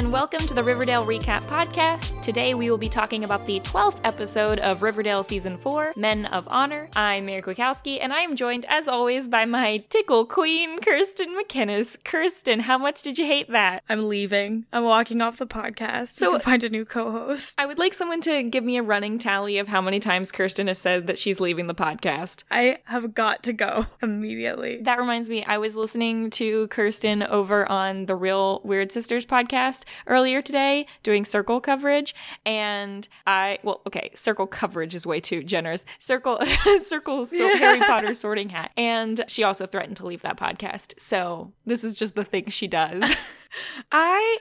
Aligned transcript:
And 0.00 0.10
welcome 0.10 0.38
to 0.46 0.54
the 0.54 0.62
Riverdale 0.64 1.04
Recap 1.04 1.42
Podcast. 1.42 2.22
Today 2.22 2.54
we 2.54 2.70
will 2.70 2.78
be 2.78 2.88
talking 2.88 3.22
about 3.24 3.44
the 3.44 3.60
12th 3.60 4.00
episode 4.02 4.58
of 4.60 4.80
Riverdale 4.80 5.22
Season 5.22 5.58
4, 5.58 5.92
Men 5.94 6.24
of 6.24 6.48
Honor. 6.48 6.88
I'm 6.96 7.26
Mary 7.26 7.42
Kwiatkowski, 7.42 7.98
and 8.00 8.10
I 8.10 8.20
am 8.20 8.34
joined, 8.34 8.64
as 8.70 8.88
always, 8.88 9.28
by 9.28 9.44
my 9.44 9.84
tickle 9.90 10.24
queen, 10.24 10.80
Kirsten 10.80 11.36
McKinnis. 11.38 12.02
Kirsten, 12.02 12.60
how 12.60 12.78
much 12.78 13.02
did 13.02 13.18
you 13.18 13.26
hate 13.26 13.50
that? 13.50 13.82
I'm 13.90 14.08
leaving. 14.08 14.64
I'm 14.72 14.84
walking 14.84 15.20
off 15.20 15.36
the 15.36 15.46
podcast. 15.46 16.08
So- 16.14 16.32
So 16.32 16.38
find 16.38 16.64
a 16.64 16.70
new 16.70 16.86
co-host. 16.86 17.52
I 17.58 17.66
would 17.66 17.78
like 17.78 17.92
someone 17.92 18.22
to 18.22 18.42
give 18.42 18.64
me 18.64 18.78
a 18.78 18.82
running 18.82 19.18
tally 19.18 19.58
of 19.58 19.68
how 19.68 19.82
many 19.82 20.00
times 20.00 20.32
Kirsten 20.32 20.68
has 20.68 20.78
said 20.78 21.08
that 21.08 21.18
she's 21.18 21.40
leaving 21.40 21.66
the 21.66 21.74
podcast. 21.74 22.44
I 22.50 22.78
have 22.84 23.14
got 23.14 23.42
to 23.42 23.52
go 23.52 23.84
immediately. 24.02 24.78
That 24.80 24.98
reminds 24.98 25.28
me, 25.28 25.44
I 25.44 25.58
was 25.58 25.76
listening 25.76 26.30
to 26.30 26.68
Kirsten 26.68 27.22
over 27.22 27.70
on 27.70 28.06
the 28.06 28.16
Real 28.16 28.62
Weird 28.64 28.92
Sisters 28.92 29.26
podcast 29.26 29.82
earlier 30.06 30.42
today 30.42 30.86
doing 31.02 31.24
circle 31.24 31.60
coverage. 31.60 32.14
And 32.44 33.06
I, 33.26 33.58
well, 33.62 33.80
okay, 33.86 34.10
circle 34.14 34.46
coverage 34.46 34.94
is 34.94 35.06
way 35.06 35.20
too 35.20 35.42
generous. 35.42 35.84
Circle, 35.98 36.38
circle, 36.82 37.26
so 37.26 37.56
Harry 37.56 37.80
Potter 37.80 38.14
sorting 38.14 38.50
hat. 38.50 38.72
And 38.76 39.24
she 39.28 39.42
also 39.42 39.66
threatened 39.66 39.96
to 39.96 40.06
leave 40.06 40.22
that 40.22 40.36
podcast. 40.36 40.98
So 41.00 41.52
this 41.66 41.84
is 41.84 41.94
just 41.94 42.14
the 42.14 42.24
thing 42.24 42.48
she 42.48 42.68
does. 42.68 43.16
I 43.92 44.38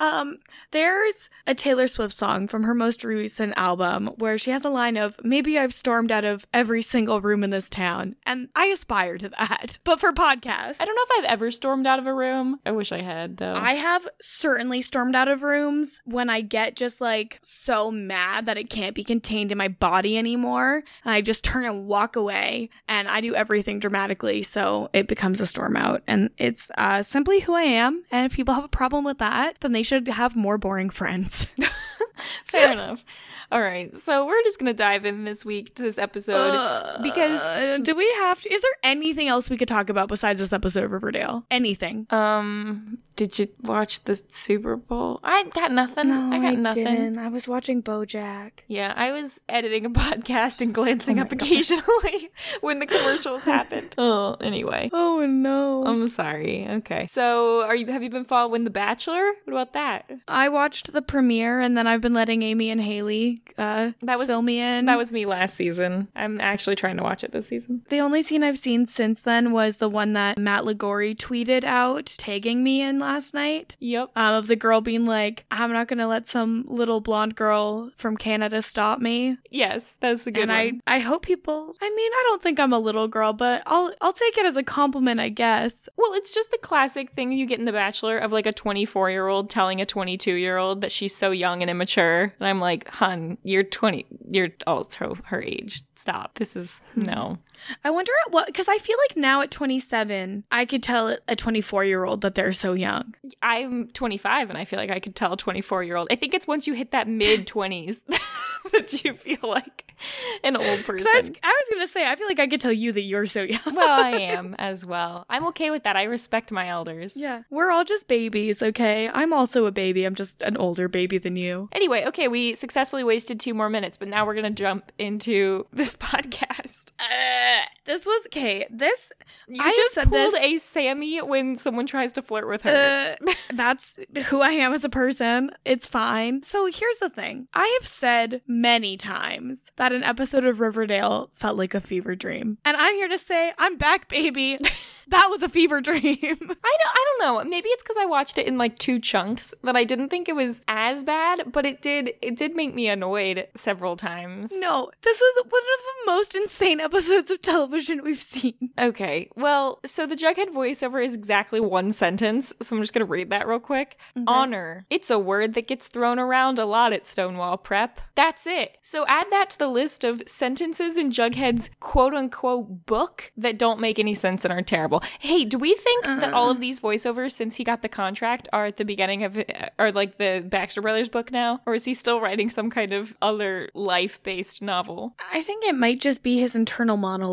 um 0.00 0.38
there's 0.72 1.30
a 1.46 1.54
Taylor 1.54 1.86
Swift 1.86 2.14
song 2.14 2.48
from 2.48 2.64
her 2.64 2.74
most 2.74 3.04
recent 3.04 3.54
album 3.56 4.08
where 4.18 4.38
she 4.38 4.50
has 4.50 4.64
a 4.64 4.70
line 4.70 4.96
of 4.96 5.16
maybe 5.22 5.58
I've 5.58 5.74
stormed 5.74 6.10
out 6.10 6.24
of 6.24 6.46
every 6.52 6.82
single 6.82 7.20
room 7.20 7.44
in 7.44 7.50
this 7.50 7.68
town 7.70 8.16
and 8.24 8.48
I 8.54 8.66
aspire 8.66 9.18
to 9.18 9.28
that. 9.30 9.78
But 9.90 10.00
for 10.00 10.12
podcasts 10.12 10.76
I 10.80 10.84
don't 10.84 10.94
know 10.94 11.02
if 11.02 11.18
I've 11.18 11.32
ever 11.32 11.50
stormed 11.50 11.86
out 11.86 11.98
of 11.98 12.06
a 12.06 12.14
room. 12.14 12.60
I 12.64 12.70
wish 12.70 12.92
I 12.92 13.02
had, 13.02 13.36
though. 13.36 13.54
I 13.54 13.74
have 13.74 14.08
certainly 14.20 14.80
stormed 14.80 15.14
out 15.14 15.28
of 15.28 15.42
rooms 15.42 16.00
when 16.04 16.30
I 16.30 16.40
get 16.40 16.76
just 16.76 17.00
like 17.00 17.38
so 17.42 17.90
mad 17.90 18.46
that 18.46 18.56
it 18.56 18.70
can't 18.70 18.94
be 18.94 19.04
contained 19.04 19.52
in 19.52 19.58
my 19.58 19.68
body 19.68 20.16
anymore. 20.16 20.84
I 21.04 21.20
just 21.20 21.44
turn 21.44 21.64
and 21.64 21.86
walk 21.86 22.16
away 22.16 22.70
and 22.88 23.08
I 23.08 23.20
do 23.20 23.34
everything 23.34 23.78
dramatically 23.78 24.42
so 24.42 24.88
it 24.92 25.08
becomes 25.08 25.40
a 25.40 25.46
storm 25.46 25.76
out. 25.76 26.02
And 26.06 26.30
it's 26.38 26.70
uh, 26.78 27.02
simply 27.02 27.40
who 27.40 27.54
I 27.54 27.62
am. 27.62 28.04
And 28.10 28.26
if 28.26 28.36
people 28.36 28.54
have 28.54 28.64
a 28.64 28.68
problem 28.68 29.04
with 29.04 29.18
that, 29.18 29.56
then 29.60 29.72
they 29.72 29.82
should 29.90 30.06
have 30.06 30.36
more 30.36 30.56
boring 30.56 30.88
friends. 30.88 31.48
Fair 32.44 32.72
enough. 32.72 33.04
All 33.52 33.60
right. 33.60 33.96
So 33.98 34.26
we're 34.26 34.42
just 34.42 34.58
going 34.58 34.70
to 34.70 34.76
dive 34.76 35.04
in 35.04 35.24
this 35.24 35.44
week 35.44 35.74
to 35.76 35.82
this 35.82 35.98
episode 35.98 37.02
because 37.02 37.40
Uh, 37.42 37.78
do 37.82 37.94
we 37.94 38.08
have 38.18 38.40
to? 38.42 38.52
Is 38.52 38.62
there 38.62 38.70
anything 38.82 39.28
else 39.28 39.50
we 39.50 39.56
could 39.56 39.68
talk 39.68 39.88
about 39.90 40.08
besides 40.08 40.38
this 40.40 40.52
episode 40.52 40.84
of 40.84 40.92
Riverdale? 40.92 41.44
Anything? 41.50 42.06
Um, 42.10 42.98
did 43.16 43.38
you 43.38 43.48
watch 43.62 44.04
the 44.04 44.20
Super 44.28 44.76
Bowl? 44.76 45.20
I 45.24 45.44
got 45.44 45.72
nothing. 45.72 46.10
I 46.10 46.38
got 46.38 46.58
nothing. 46.58 47.18
I 47.18 47.28
was 47.28 47.46
watching 47.48 47.82
BoJack. 47.82 48.50
Yeah, 48.68 48.92
I 48.96 49.12
was 49.12 49.42
editing 49.48 49.84
a 49.86 49.90
podcast 50.00 50.60
and 50.62 50.72
glancing 50.72 51.18
Oh 51.18 51.22
up 51.22 51.32
occasionally 51.32 52.30
when 52.60 52.78
the 52.78 52.86
commercials 52.86 53.44
happened. 53.44 53.94
Oh, 53.98 54.36
anyway. 54.40 54.90
Oh 54.92 55.26
no! 55.26 55.84
I'm 55.86 56.08
sorry. 56.08 56.66
Okay. 56.68 57.06
So, 57.08 57.64
are 57.66 57.74
you 57.74 57.86
have 57.86 58.02
you 58.02 58.10
been 58.10 58.24
following 58.24 58.64
The 58.64 58.70
Bachelor? 58.70 59.32
What 59.44 59.52
about 59.52 59.72
that? 59.74 60.10
I 60.28 60.48
watched 60.48 60.92
the 60.92 61.02
premiere 61.02 61.60
and 61.60 61.76
then 61.76 61.86
I've 61.86 62.00
been 62.00 62.09
letting 62.14 62.42
Amy 62.42 62.70
and 62.70 62.80
Haley 62.80 63.42
uh 63.58 63.92
That 64.02 64.18
was- 64.18 64.28
fill 64.28 64.42
me 64.42 64.60
in. 64.60 64.86
That 64.86 64.98
was 64.98 65.12
me 65.12 65.26
last 65.26 65.54
season. 65.56 66.08
I'm 66.16 66.40
actually 66.40 66.76
trying 66.76 66.96
to 66.96 67.02
watch 67.02 67.24
it 67.24 67.32
this 67.32 67.48
season. 67.48 67.82
the 67.90 68.00
only 68.00 68.22
scene 68.22 68.42
I've 68.42 68.58
seen 68.58 68.86
since 68.86 69.22
then 69.22 69.52
was 69.52 69.76
the 69.78 69.88
one 69.88 70.12
that 70.14 70.38
Matt 70.38 70.64
Ligori 70.64 71.14
tweeted 71.16 71.64
out 71.64 72.14
tagging 72.18 72.62
me 72.62 72.80
in 72.82 72.98
last 72.98 73.34
night. 73.34 73.76
Yep. 73.80 74.10
Um, 74.16 74.34
of 74.34 74.46
the 74.46 74.56
girl 74.56 74.80
being 74.80 75.06
like, 75.06 75.44
I'm 75.50 75.72
not 75.72 75.88
gonna 75.88 76.06
let 76.06 76.26
some 76.26 76.64
little 76.68 77.00
blonde 77.00 77.34
girl 77.36 77.90
from 77.96 78.16
Canada 78.16 78.62
stop 78.62 79.00
me. 79.00 79.36
Yes, 79.50 79.96
that's 80.00 80.26
a 80.26 80.30
good 80.30 80.48
and 80.48 80.50
one. 80.50 80.82
I, 80.86 80.96
I 80.96 80.98
hope 81.00 81.22
people 81.22 81.74
I 81.82 81.90
mean, 81.90 82.12
I 82.12 82.24
don't 82.28 82.42
think 82.42 82.60
I'm 82.60 82.72
a 82.72 82.78
little 82.78 83.08
girl, 83.08 83.32
but 83.32 83.62
I'll 83.66 83.92
I'll 84.00 84.12
take 84.12 84.38
it 84.38 84.46
as 84.46 84.56
a 84.56 84.62
compliment, 84.62 85.20
I 85.20 85.28
guess. 85.28 85.88
Well, 85.96 86.12
it's 86.14 86.32
just 86.32 86.50
the 86.50 86.58
classic 86.58 87.10
thing 87.12 87.32
you 87.32 87.46
get 87.46 87.58
in 87.58 87.64
The 87.64 87.72
Bachelor 87.72 88.18
of 88.18 88.32
like 88.32 88.46
a 88.46 88.52
24 88.52 89.10
year 89.10 89.26
old 89.26 89.50
telling 89.50 89.80
a 89.80 89.86
22 89.86 90.34
year 90.34 90.56
old 90.56 90.80
that 90.82 90.92
she's 90.92 91.14
so 91.14 91.30
young 91.30 91.62
and 91.62 91.70
immature. 91.70 91.99
And 92.00 92.48
I'm 92.48 92.60
like, 92.60 92.88
hun, 92.88 93.38
you're 93.42 93.62
20, 93.62 94.06
you're 94.30 94.50
oh, 94.66 94.76
also 94.76 95.16
her 95.24 95.42
age. 95.42 95.82
Stop. 95.96 96.38
This 96.38 96.56
is 96.56 96.82
no. 96.94 97.38
I 97.84 97.90
wonder 97.90 98.12
at 98.26 98.32
what 98.32 98.46
because 98.46 98.68
I 98.68 98.78
feel 98.78 98.96
like 99.08 99.16
now 99.16 99.40
at 99.42 99.50
27, 99.50 100.44
I 100.50 100.64
could 100.64 100.82
tell 100.82 101.16
a 101.28 101.36
24 101.36 101.84
year 101.84 102.04
old 102.04 102.20
that 102.22 102.34
they're 102.34 102.52
so 102.52 102.72
young. 102.72 103.14
I'm 103.42 103.88
25 103.88 104.48
and 104.50 104.58
I 104.58 104.64
feel 104.64 104.78
like 104.78 104.90
I 104.90 105.00
could 105.00 105.14
tell 105.14 105.32
a 105.32 105.36
24 105.36 105.84
year 105.84 105.96
old. 105.96 106.08
I 106.10 106.16
think 106.16 106.34
it's 106.34 106.46
once 106.46 106.66
you 106.66 106.74
hit 106.74 106.90
that 106.92 107.08
mid 107.08 107.46
20s 107.46 108.00
that 108.72 109.04
you 109.04 109.14
feel 109.14 109.38
like 109.42 109.94
an 110.42 110.56
old 110.56 110.84
person. 110.84 111.06
I 111.08 111.20
was, 111.20 111.30
I 111.42 111.48
was 111.48 111.64
gonna 111.74 111.88
say, 111.88 112.06
I 112.08 112.16
feel 112.16 112.26
like 112.26 112.40
I 112.40 112.46
could 112.46 112.60
tell 112.60 112.72
you 112.72 112.92
that 112.92 113.02
you're 113.02 113.26
so 113.26 113.42
young. 113.42 113.60
well, 113.74 113.88
I 114.04 114.10
am 114.20 114.54
as 114.58 114.84
well. 114.86 115.24
I'm 115.28 115.46
okay 115.48 115.70
with 115.70 115.82
that. 115.84 115.96
I 115.96 116.04
respect 116.04 116.50
my 116.52 116.68
elders. 116.68 117.16
yeah, 117.16 117.42
we're 117.50 117.70
all 117.70 117.84
just 117.84 118.08
babies, 118.08 118.62
okay? 118.62 119.08
I'm 119.12 119.32
also 119.32 119.66
a 119.66 119.72
baby. 119.72 120.04
I'm 120.04 120.14
just 120.14 120.40
an 120.42 120.56
older 120.56 120.88
baby 120.88 121.18
than 121.18 121.36
you. 121.36 121.68
Anyway, 121.72 122.04
okay, 122.06 122.28
we 122.28 122.54
successfully 122.54 123.04
wasted 123.04 123.38
two 123.40 123.54
more 123.54 123.68
minutes, 123.68 123.96
but 123.96 124.08
now 124.08 124.24
we're 124.26 124.34
going 124.34 124.44
to 124.44 124.50
jump 124.62 124.90
into 124.98 125.66
this 125.72 125.94
podcast. 125.96 126.92
Uh, 126.98 127.49
this 127.86 128.06
was 128.06 128.26
okay. 128.26 128.66
This 128.70 129.12
You 129.48 129.62
I 129.62 129.72
just 129.74 129.94
said 129.94 130.08
pulled 130.08 130.34
this- 130.34 130.40
a 130.40 130.58
Sammy 130.58 131.18
when 131.22 131.56
someone 131.56 131.86
tries 131.86 132.12
to 132.14 132.22
flirt 132.22 132.46
with 132.48 132.62
her. 132.62 133.16
Uh, 133.26 133.32
that's 133.54 133.98
who 134.26 134.40
I 134.40 134.50
am 134.52 134.72
as 134.72 134.84
a 134.84 134.88
person. 134.88 135.50
It's 135.64 135.86
fine. 135.86 136.42
So 136.42 136.66
here's 136.66 136.98
the 136.98 137.10
thing 137.10 137.48
I 137.54 137.78
have 137.80 137.88
said 137.88 138.42
many 138.46 138.96
times 138.96 139.58
that 139.76 139.92
an 139.92 140.02
episode 140.04 140.44
of 140.44 140.60
Riverdale 140.60 141.30
felt 141.32 141.56
like 141.56 141.74
a 141.74 141.80
fever 141.80 142.14
dream. 142.14 142.58
And 142.64 142.76
I'm 142.76 142.94
here 142.94 143.08
to 143.08 143.18
say, 143.18 143.52
I'm 143.58 143.76
back, 143.76 144.08
baby. 144.08 144.58
that 145.08 145.28
was 145.30 145.42
a 145.42 145.48
fever 145.48 145.80
dream. 145.80 145.98
I 146.02 146.26
don't 146.36 146.40
I 146.40 147.04
don't 147.18 147.20
know. 147.44 147.50
Maybe 147.50 147.68
it's 147.70 147.82
cuz 147.82 147.96
I 147.98 148.04
watched 148.06 148.38
it 148.38 148.46
in 148.46 148.58
like 148.58 148.78
two 148.78 148.98
chunks 149.00 149.52
that 149.64 149.76
I 149.76 149.84
didn't 149.84 150.08
think 150.10 150.28
it 150.28 150.36
was 150.36 150.60
as 150.68 151.02
bad, 151.04 151.50
but 151.52 151.66
it 151.66 151.82
did 151.82 152.12
it 152.22 152.36
did 152.36 152.54
make 152.54 152.74
me 152.74 152.88
annoyed 152.88 153.48
several 153.56 153.96
times. 153.96 154.52
no, 154.52 154.90
this 155.02 155.20
was 155.20 155.44
one 155.48 155.62
of 155.62 155.80
the 156.06 156.12
most 156.12 156.34
insane 156.34 156.80
episodes 156.80 157.30
of 157.30 157.39
television 157.42 158.02
we've 158.02 158.22
seen. 158.22 158.70
Okay. 158.78 159.28
Well, 159.36 159.80
so 159.84 160.06
the 160.06 160.16
Jughead 160.16 160.48
voiceover 160.48 161.04
is 161.04 161.14
exactly 161.14 161.60
one 161.60 161.92
sentence, 161.92 162.52
so 162.60 162.76
I'm 162.76 162.82
just 162.82 162.92
going 162.92 163.06
to 163.06 163.10
read 163.10 163.30
that 163.30 163.46
real 163.46 163.60
quick. 163.60 163.98
Honor. 164.26 164.86
It's 164.90 165.10
a 165.10 165.18
word 165.18 165.54
that 165.54 165.68
gets 165.68 165.86
thrown 165.86 166.18
around 166.18 166.58
a 166.58 166.64
lot 166.64 166.92
at 166.92 167.06
Stonewall 167.06 167.56
Prep. 167.56 168.00
That's 168.14 168.46
it. 168.46 168.78
So 168.82 169.04
add 169.08 169.26
that 169.30 169.50
to 169.50 169.58
the 169.58 169.68
list 169.68 170.04
of 170.04 170.22
sentences 170.26 170.96
in 170.96 171.10
Jughead's 171.10 171.70
quote 171.80 172.14
unquote 172.14 172.86
book 172.86 173.32
that 173.36 173.58
don't 173.58 173.80
make 173.80 173.98
any 173.98 174.14
sense 174.14 174.44
and 174.44 174.52
are 174.52 174.62
terrible. 174.62 175.02
Hey, 175.18 175.44
do 175.44 175.58
we 175.58 175.74
think 175.74 176.04
that 176.04 176.32
all 176.32 176.50
of 176.50 176.58
uh. 176.58 176.60
these 176.60 176.80
voiceovers 176.80 177.32
since 177.32 177.56
he 177.56 177.64
got 177.64 177.82
the 177.82 177.88
contract 177.88 178.48
are 178.52 178.66
at 178.66 178.76
the 178.76 178.84
beginning 178.84 179.24
of 179.24 179.36
uh, 179.38 179.44
are 179.78 179.92
like 179.92 180.18
the 180.18 180.44
Baxter 180.46 180.82
Brothers 180.82 181.08
book 181.08 181.30
now 181.30 181.60
or 181.66 181.74
is 181.74 181.84
he 181.84 181.94
still 181.94 182.20
writing 182.20 182.50
some 182.50 182.70
kind 182.70 182.92
of 182.92 183.16
other 183.22 183.68
life-based 183.74 184.62
novel? 184.62 185.14
I 185.32 185.42
think 185.42 185.64
it 185.64 185.74
might 185.74 186.00
just 186.00 186.22
be 186.22 186.38
his 186.38 186.54
internal 186.54 186.96
monologue, 186.96 187.29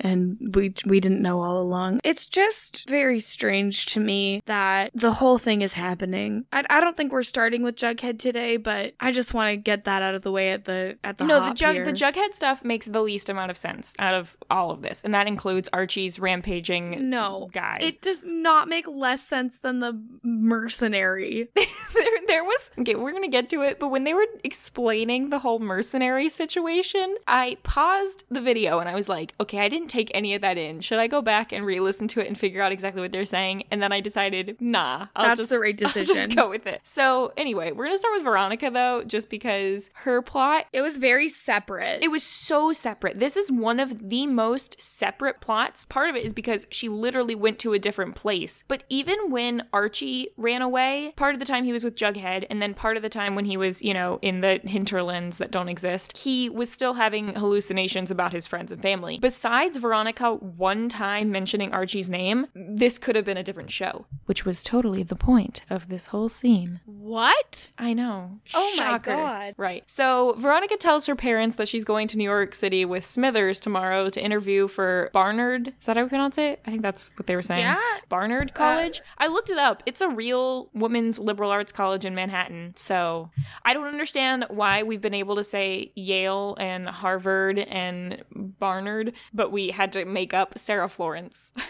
and 0.00 0.36
we 0.54 0.74
we 0.84 1.00
didn't 1.00 1.22
know 1.22 1.42
all 1.42 1.60
along. 1.60 2.00
It's 2.04 2.26
just 2.26 2.88
very 2.88 3.20
strange 3.20 3.86
to 3.86 4.00
me 4.00 4.42
that 4.46 4.90
the 4.94 5.12
whole 5.12 5.38
thing 5.38 5.62
is 5.62 5.72
happening. 5.72 6.44
I, 6.52 6.64
I 6.68 6.80
don't 6.80 6.96
think 6.96 7.12
we're 7.12 7.22
starting 7.22 7.62
with 7.62 7.76
Jughead 7.76 8.18
today, 8.18 8.56
but 8.56 8.94
I 9.00 9.12
just 9.12 9.34
want 9.34 9.52
to 9.52 9.56
get 9.56 9.84
that 9.84 10.02
out 10.02 10.14
of 10.14 10.22
the 10.22 10.30
way 10.30 10.50
at 10.50 10.64
the 10.64 10.96
at 11.04 11.18
the 11.18 11.24
no, 11.24 11.48
the 11.48 11.54
jug 11.54 11.74
here. 11.74 11.84
the 11.84 11.92
Jughead 11.92 12.34
stuff 12.34 12.64
makes 12.64 12.86
the 12.86 13.00
least 13.00 13.28
amount 13.28 13.50
of 13.50 13.56
sense 13.56 13.94
out 13.98 14.14
of 14.14 14.36
all 14.50 14.70
of 14.70 14.82
this, 14.82 15.00
and 15.02 15.14
that 15.14 15.26
includes 15.26 15.68
Archie's 15.72 16.18
rampaging 16.18 17.10
no 17.10 17.50
guy. 17.52 17.78
It 17.80 18.02
does 18.02 18.24
not 18.24 18.68
make 18.68 18.86
less 18.86 19.22
sense 19.22 19.58
than 19.58 19.80
the 19.80 20.00
mercenary. 20.22 21.48
there, 21.54 22.18
there 22.26 22.44
was 22.44 22.70
okay. 22.78 22.94
We're 22.94 23.12
gonna 23.12 23.28
get 23.28 23.48
to 23.50 23.62
it, 23.62 23.78
but 23.78 23.88
when 23.88 24.04
they 24.04 24.14
were 24.14 24.26
explaining 24.42 25.30
the 25.30 25.38
whole 25.38 25.58
mercenary 25.58 26.28
situation, 26.28 27.16
I 27.26 27.58
paused 27.62 28.24
the 28.30 28.40
video 28.40 28.78
and 28.78 28.88
I 28.88 28.94
was 28.94 29.08
like, 29.08 29.23
okay, 29.40 29.60
I 29.60 29.68
didn't 29.68 29.88
take 29.88 30.10
any 30.14 30.34
of 30.34 30.42
that 30.42 30.58
in. 30.58 30.80
Should 30.80 30.98
I 30.98 31.06
go 31.06 31.22
back 31.22 31.52
and 31.52 31.64
re-listen 31.64 32.08
to 32.08 32.20
it 32.20 32.26
and 32.28 32.38
figure 32.38 32.62
out 32.62 32.72
exactly 32.72 33.00
what 33.02 33.12
they're 33.12 33.24
saying? 33.24 33.64
And 33.70 33.82
then 33.82 33.92
I 33.92 34.00
decided, 34.00 34.56
nah, 34.60 35.06
I'll 35.16 35.26
That's 35.26 35.38
just 35.40 35.50
the 35.50 35.58
right 35.58 35.74
I'll 35.82 35.88
decision. 35.92 36.14
just 36.14 36.36
go 36.36 36.48
with 36.48 36.66
it. 36.66 36.80
So 36.84 37.32
anyway, 37.36 37.72
we're 37.72 37.84
gonna 37.86 37.98
start 37.98 38.14
with 38.14 38.24
Veronica 38.24 38.70
though, 38.70 39.02
just 39.04 39.30
because 39.30 39.90
her 39.94 40.22
plot 40.22 40.66
It 40.72 40.82
was 40.82 40.96
very 40.96 41.28
separate. 41.28 42.02
It 42.02 42.10
was 42.10 42.22
so 42.22 42.72
separate. 42.72 43.18
This 43.18 43.36
is 43.36 43.50
one 43.50 43.80
of 43.80 44.08
the 44.10 44.26
most 44.26 44.80
separate 44.80 45.40
plots. 45.40 45.84
Part 45.84 46.10
of 46.10 46.16
it 46.16 46.24
is 46.24 46.32
because 46.32 46.66
she 46.70 46.88
literally 46.88 47.34
went 47.34 47.58
to 47.60 47.72
a 47.72 47.78
different 47.78 48.14
place. 48.14 48.64
But 48.68 48.84
even 48.88 49.30
when 49.30 49.66
Archie 49.72 50.28
ran 50.36 50.62
away, 50.62 51.12
part 51.16 51.34
of 51.34 51.38
the 51.40 51.46
time 51.46 51.64
he 51.64 51.72
was 51.72 51.84
with 51.84 51.96
Jughead. 51.96 52.46
And 52.50 52.60
then 52.60 52.74
part 52.74 52.96
of 52.96 53.02
the 53.02 53.08
time 53.08 53.34
when 53.34 53.44
he 53.44 53.56
was, 53.56 53.82
you 53.82 53.94
know, 53.94 54.18
in 54.22 54.40
the 54.40 54.60
hinterlands 54.64 55.38
that 55.38 55.50
don't 55.50 55.68
exist, 55.68 56.16
he 56.18 56.48
was 56.50 56.70
still 56.70 56.94
having 56.94 57.34
hallucinations 57.34 58.10
about 58.10 58.32
his 58.32 58.46
friends 58.46 58.72
and 58.72 58.82
family. 58.82 59.13
Besides 59.20 59.78
Veronica 59.78 60.34
one 60.34 60.88
time 60.88 61.30
mentioning 61.30 61.72
Archie's 61.72 62.10
name, 62.10 62.46
this 62.54 62.98
could 62.98 63.16
have 63.16 63.24
been 63.24 63.36
a 63.36 63.42
different 63.42 63.70
show, 63.70 64.06
which 64.26 64.44
was 64.44 64.62
totally 64.64 65.02
the 65.02 65.16
point 65.16 65.62
of 65.70 65.88
this 65.88 66.08
whole 66.08 66.28
scene. 66.28 66.80
What? 66.86 67.70
I 67.78 67.92
know. 67.92 68.40
Oh 68.54 68.74
my 68.78 68.98
God. 68.98 69.54
Right. 69.56 69.84
So 69.86 70.34
Veronica 70.38 70.76
tells 70.76 71.06
her 71.06 71.14
parents 71.14 71.56
that 71.56 71.68
she's 71.68 71.84
going 71.84 72.08
to 72.08 72.18
New 72.18 72.24
York 72.24 72.54
City 72.54 72.84
with 72.84 73.04
Smithers 73.04 73.60
tomorrow 73.60 74.08
to 74.10 74.22
interview 74.22 74.68
for 74.68 75.10
Barnard. 75.12 75.74
Is 75.78 75.86
that 75.86 75.96
how 75.96 76.02
we 76.02 76.08
pronounce 76.08 76.38
it? 76.38 76.60
I 76.66 76.70
think 76.70 76.82
that's 76.82 77.10
what 77.16 77.26
they 77.26 77.36
were 77.36 77.42
saying. 77.42 77.62
Yeah. 77.62 77.80
Barnard 78.08 78.50
uh, 78.52 78.54
College. 78.54 79.02
I 79.18 79.26
looked 79.26 79.50
it 79.50 79.58
up. 79.58 79.82
It's 79.86 80.00
a 80.00 80.08
real 80.08 80.70
women's 80.72 81.18
liberal 81.18 81.50
arts 81.50 81.72
college 81.72 82.04
in 82.04 82.14
Manhattan. 82.14 82.74
So 82.76 83.30
I 83.64 83.74
don't 83.74 83.86
understand 83.86 84.46
why 84.48 84.82
we've 84.82 85.00
been 85.00 85.14
able 85.14 85.36
to 85.36 85.44
say 85.44 85.92
Yale 85.94 86.56
and 86.58 86.88
Harvard 86.88 87.58
and 87.58 88.22
Barnard, 88.30 88.93
but 89.32 89.50
we 89.50 89.70
had 89.70 89.92
to 89.92 90.04
make 90.04 90.32
up 90.34 90.58
Sarah 90.58 90.88
Florence. 90.88 91.50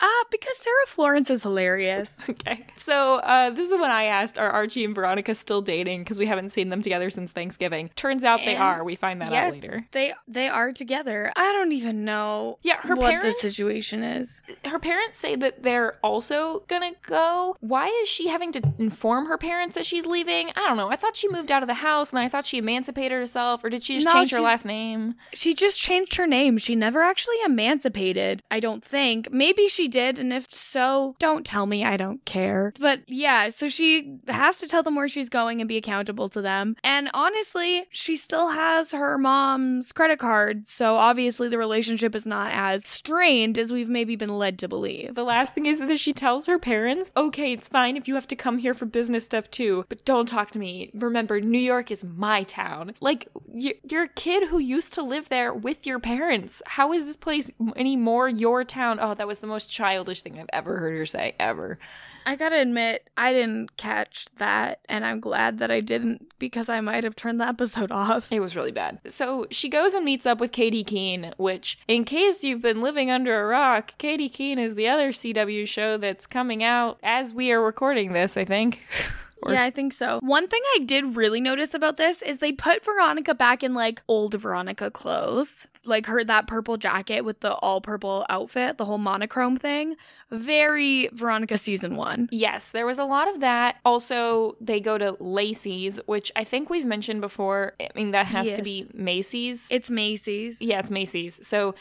Ah, 0.00 0.24
because 0.30 0.56
Sarah 0.58 0.86
Florence 0.86 1.30
is 1.30 1.42
hilarious. 1.42 2.18
Okay. 2.34 2.66
So 2.76 3.16
uh, 3.16 3.50
this 3.50 3.70
is 3.70 3.80
when 3.80 3.90
I 3.90 4.04
asked, 4.04 4.38
are 4.38 4.50
Archie 4.50 4.84
and 4.84 4.94
Veronica 4.94 5.34
still 5.34 5.62
dating? 5.62 6.02
Because 6.02 6.18
we 6.18 6.26
haven't 6.26 6.50
seen 6.50 6.68
them 6.68 6.82
together 6.82 7.08
since 7.08 7.30
Thanksgiving. 7.32 7.90
Turns 7.96 8.24
out 8.24 8.40
they 8.44 8.56
are. 8.56 8.82
We 8.84 8.96
find 8.96 9.20
that 9.20 9.32
out 9.32 9.52
later. 9.52 9.86
they 9.92 10.12
they 10.26 10.48
are 10.48 10.72
together. 10.72 11.32
I 11.36 11.52
don't 11.52 11.72
even 11.72 12.04
know. 12.04 12.58
Yeah, 12.62 12.78
her 12.82 12.96
what 12.96 13.10
parents- 13.10 13.40
the 13.40 13.48
situation 13.48 14.02
is. 14.02 14.42
Her 14.64 14.78
parents 14.78 15.18
say 15.18 15.36
that 15.36 15.62
they're 15.62 15.96
also 16.02 16.64
gonna 16.68 16.92
go. 17.06 17.56
Why 17.60 17.86
is 18.02 18.08
she 18.08 18.28
having 18.28 18.52
to 18.52 18.62
inform 18.78 19.26
her 19.26 19.38
parents 19.38 19.74
that 19.74 19.86
she's 19.86 20.06
leaving? 20.06 20.48
I 20.56 20.66
don't 20.66 20.76
know. 20.76 20.90
I 20.90 20.96
thought 20.96 21.16
she 21.16 21.28
moved 21.28 21.50
out 21.52 21.62
of 21.62 21.68
the 21.68 21.74
house 21.74 22.10
and 22.10 22.18
I 22.18 22.28
thought 22.28 22.46
she 22.46 22.58
emancipated 22.58 23.12
herself, 23.12 23.62
or 23.64 23.70
did 23.70 23.84
she 23.84 23.94
just 23.94 24.06
No, 24.06 24.12
change 24.12 24.32
her 24.32 24.40
last 24.40 24.64
name? 24.66 25.14
She 25.32 25.54
just 25.54 25.80
changed 25.80 26.16
her 26.16 26.26
name. 26.26 26.58
She 26.58 26.74
never 26.74 27.02
actually 27.02 27.36
emancipated. 27.46 28.42
I 28.50 28.60
don't 28.60 28.84
think. 28.84 29.30
Maybe 29.32 29.68
she 29.68 29.83
did, 29.88 30.18
and 30.18 30.32
if 30.32 30.52
so, 30.52 31.16
don't 31.18 31.44
tell 31.46 31.66
me. 31.66 31.84
I 31.84 31.96
don't 31.96 32.24
care. 32.24 32.72
But 32.80 33.00
yeah, 33.06 33.50
so 33.50 33.68
she 33.68 34.18
has 34.28 34.58
to 34.58 34.68
tell 34.68 34.82
them 34.82 34.96
where 34.96 35.08
she's 35.08 35.28
going 35.28 35.60
and 35.60 35.68
be 35.68 35.76
accountable 35.76 36.28
to 36.30 36.40
them. 36.42 36.76
And 36.82 37.10
honestly, 37.14 37.84
she 37.90 38.16
still 38.16 38.50
has 38.50 38.92
her 38.92 39.18
mom's 39.18 39.92
credit 39.92 40.18
card, 40.18 40.66
so 40.66 40.96
obviously 40.96 41.48
the 41.48 41.58
relationship 41.58 42.14
is 42.14 42.26
not 42.26 42.52
as 42.52 42.84
strained 42.84 43.58
as 43.58 43.72
we've 43.72 43.88
maybe 43.88 44.16
been 44.16 44.36
led 44.38 44.58
to 44.60 44.68
believe. 44.68 45.14
The 45.14 45.24
last 45.24 45.54
thing 45.54 45.66
is 45.66 45.78
that 45.80 45.98
she 45.98 46.12
tells 46.12 46.46
her 46.46 46.58
parents, 46.58 47.10
okay, 47.16 47.52
it's 47.52 47.68
fine 47.68 47.96
if 47.96 48.08
you 48.08 48.14
have 48.14 48.28
to 48.28 48.36
come 48.36 48.58
here 48.58 48.74
for 48.74 48.86
business 48.86 49.24
stuff 49.24 49.50
too, 49.50 49.84
but 49.88 50.04
don't 50.04 50.26
talk 50.26 50.50
to 50.52 50.58
me. 50.58 50.90
Remember, 50.94 51.40
New 51.40 51.58
York 51.58 51.90
is 51.90 52.04
my 52.04 52.42
town. 52.44 52.94
Like, 53.00 53.28
y- 53.46 53.74
you're 53.88 54.04
a 54.04 54.08
kid 54.08 54.48
who 54.48 54.58
used 54.58 54.92
to 54.94 55.02
live 55.02 55.28
there 55.28 55.52
with 55.52 55.86
your 55.86 55.98
parents. 55.98 56.62
How 56.66 56.92
is 56.92 57.04
this 57.06 57.16
place 57.16 57.50
any 57.76 57.96
more 57.96 58.28
your 58.28 58.64
town? 58.64 58.98
Oh, 59.00 59.14
that 59.14 59.26
was 59.26 59.40
the 59.40 59.46
most 59.46 59.70
childish 59.74 60.22
thing 60.22 60.38
I've 60.38 60.46
ever 60.52 60.78
heard 60.78 60.96
her 60.96 61.06
say, 61.06 61.34
ever. 61.38 61.78
I 62.26 62.36
gotta 62.36 62.60
admit, 62.60 63.10
I 63.18 63.32
didn't 63.32 63.76
catch 63.76 64.26
that, 64.38 64.80
and 64.88 65.04
I'm 65.04 65.20
glad 65.20 65.58
that 65.58 65.70
I 65.70 65.80
didn't 65.80 66.32
because 66.38 66.68
I 66.68 66.80
might 66.80 67.04
have 67.04 67.16
turned 67.16 67.40
the 67.40 67.46
episode 67.46 67.92
off. 67.92 68.32
It 68.32 68.40
was 68.40 68.56
really 68.56 68.72
bad. 68.72 69.00
So 69.06 69.46
she 69.50 69.68
goes 69.68 69.92
and 69.92 70.04
meets 70.04 70.24
up 70.24 70.40
with 70.40 70.52
Katy 70.52 70.84
Keene, 70.84 71.34
which, 71.36 71.78
in 71.86 72.04
case 72.04 72.42
you've 72.42 72.62
been 72.62 72.80
living 72.80 73.10
under 73.10 73.42
a 73.42 73.46
rock, 73.46 73.98
Katy 73.98 74.28
Keene 74.28 74.58
is 74.58 74.74
the 74.74 74.88
other 74.88 75.10
CW 75.10 75.66
show 75.68 75.96
that's 75.96 76.26
coming 76.26 76.62
out 76.62 76.98
as 77.02 77.34
we 77.34 77.52
are 77.52 77.60
recording 77.60 78.12
this, 78.12 78.36
I 78.36 78.44
think. 78.44 78.80
Yeah, 79.52 79.62
I 79.64 79.70
think 79.70 79.92
so. 79.92 80.20
One 80.22 80.48
thing 80.48 80.62
I 80.76 80.84
did 80.84 81.16
really 81.16 81.40
notice 81.40 81.74
about 81.74 81.96
this 81.96 82.22
is 82.22 82.38
they 82.38 82.52
put 82.52 82.84
Veronica 82.84 83.34
back 83.34 83.62
in 83.62 83.74
like 83.74 84.02
old 84.08 84.34
Veronica 84.34 84.90
clothes. 84.90 85.66
Like 85.86 86.06
her 86.06 86.24
that 86.24 86.46
purple 86.46 86.78
jacket 86.78 87.26
with 87.26 87.40
the 87.40 87.52
all 87.56 87.82
purple 87.82 88.24
outfit, 88.30 88.78
the 88.78 88.86
whole 88.86 88.96
monochrome 88.96 89.58
thing. 89.58 89.96
Very 90.30 91.10
Veronica 91.12 91.58
season 91.58 91.96
1. 91.96 92.30
Yes, 92.32 92.70
there 92.70 92.86
was 92.86 92.98
a 92.98 93.04
lot 93.04 93.28
of 93.28 93.40
that. 93.40 93.76
Also, 93.84 94.56
they 94.62 94.80
go 94.80 94.96
to 94.96 95.14
Lacey's, 95.20 96.00
which 96.06 96.32
I 96.36 96.44
think 96.44 96.70
we've 96.70 96.86
mentioned 96.86 97.20
before. 97.20 97.74
I 97.78 97.88
mean, 97.94 98.12
that 98.12 98.26
has 98.26 98.50
to 98.52 98.62
be 98.62 98.86
Macy's. 98.94 99.70
It's 99.70 99.90
Macy's. 99.90 100.56
yeah, 100.58 100.78
it's 100.78 100.90
Macy's. 100.90 101.46
So 101.46 101.74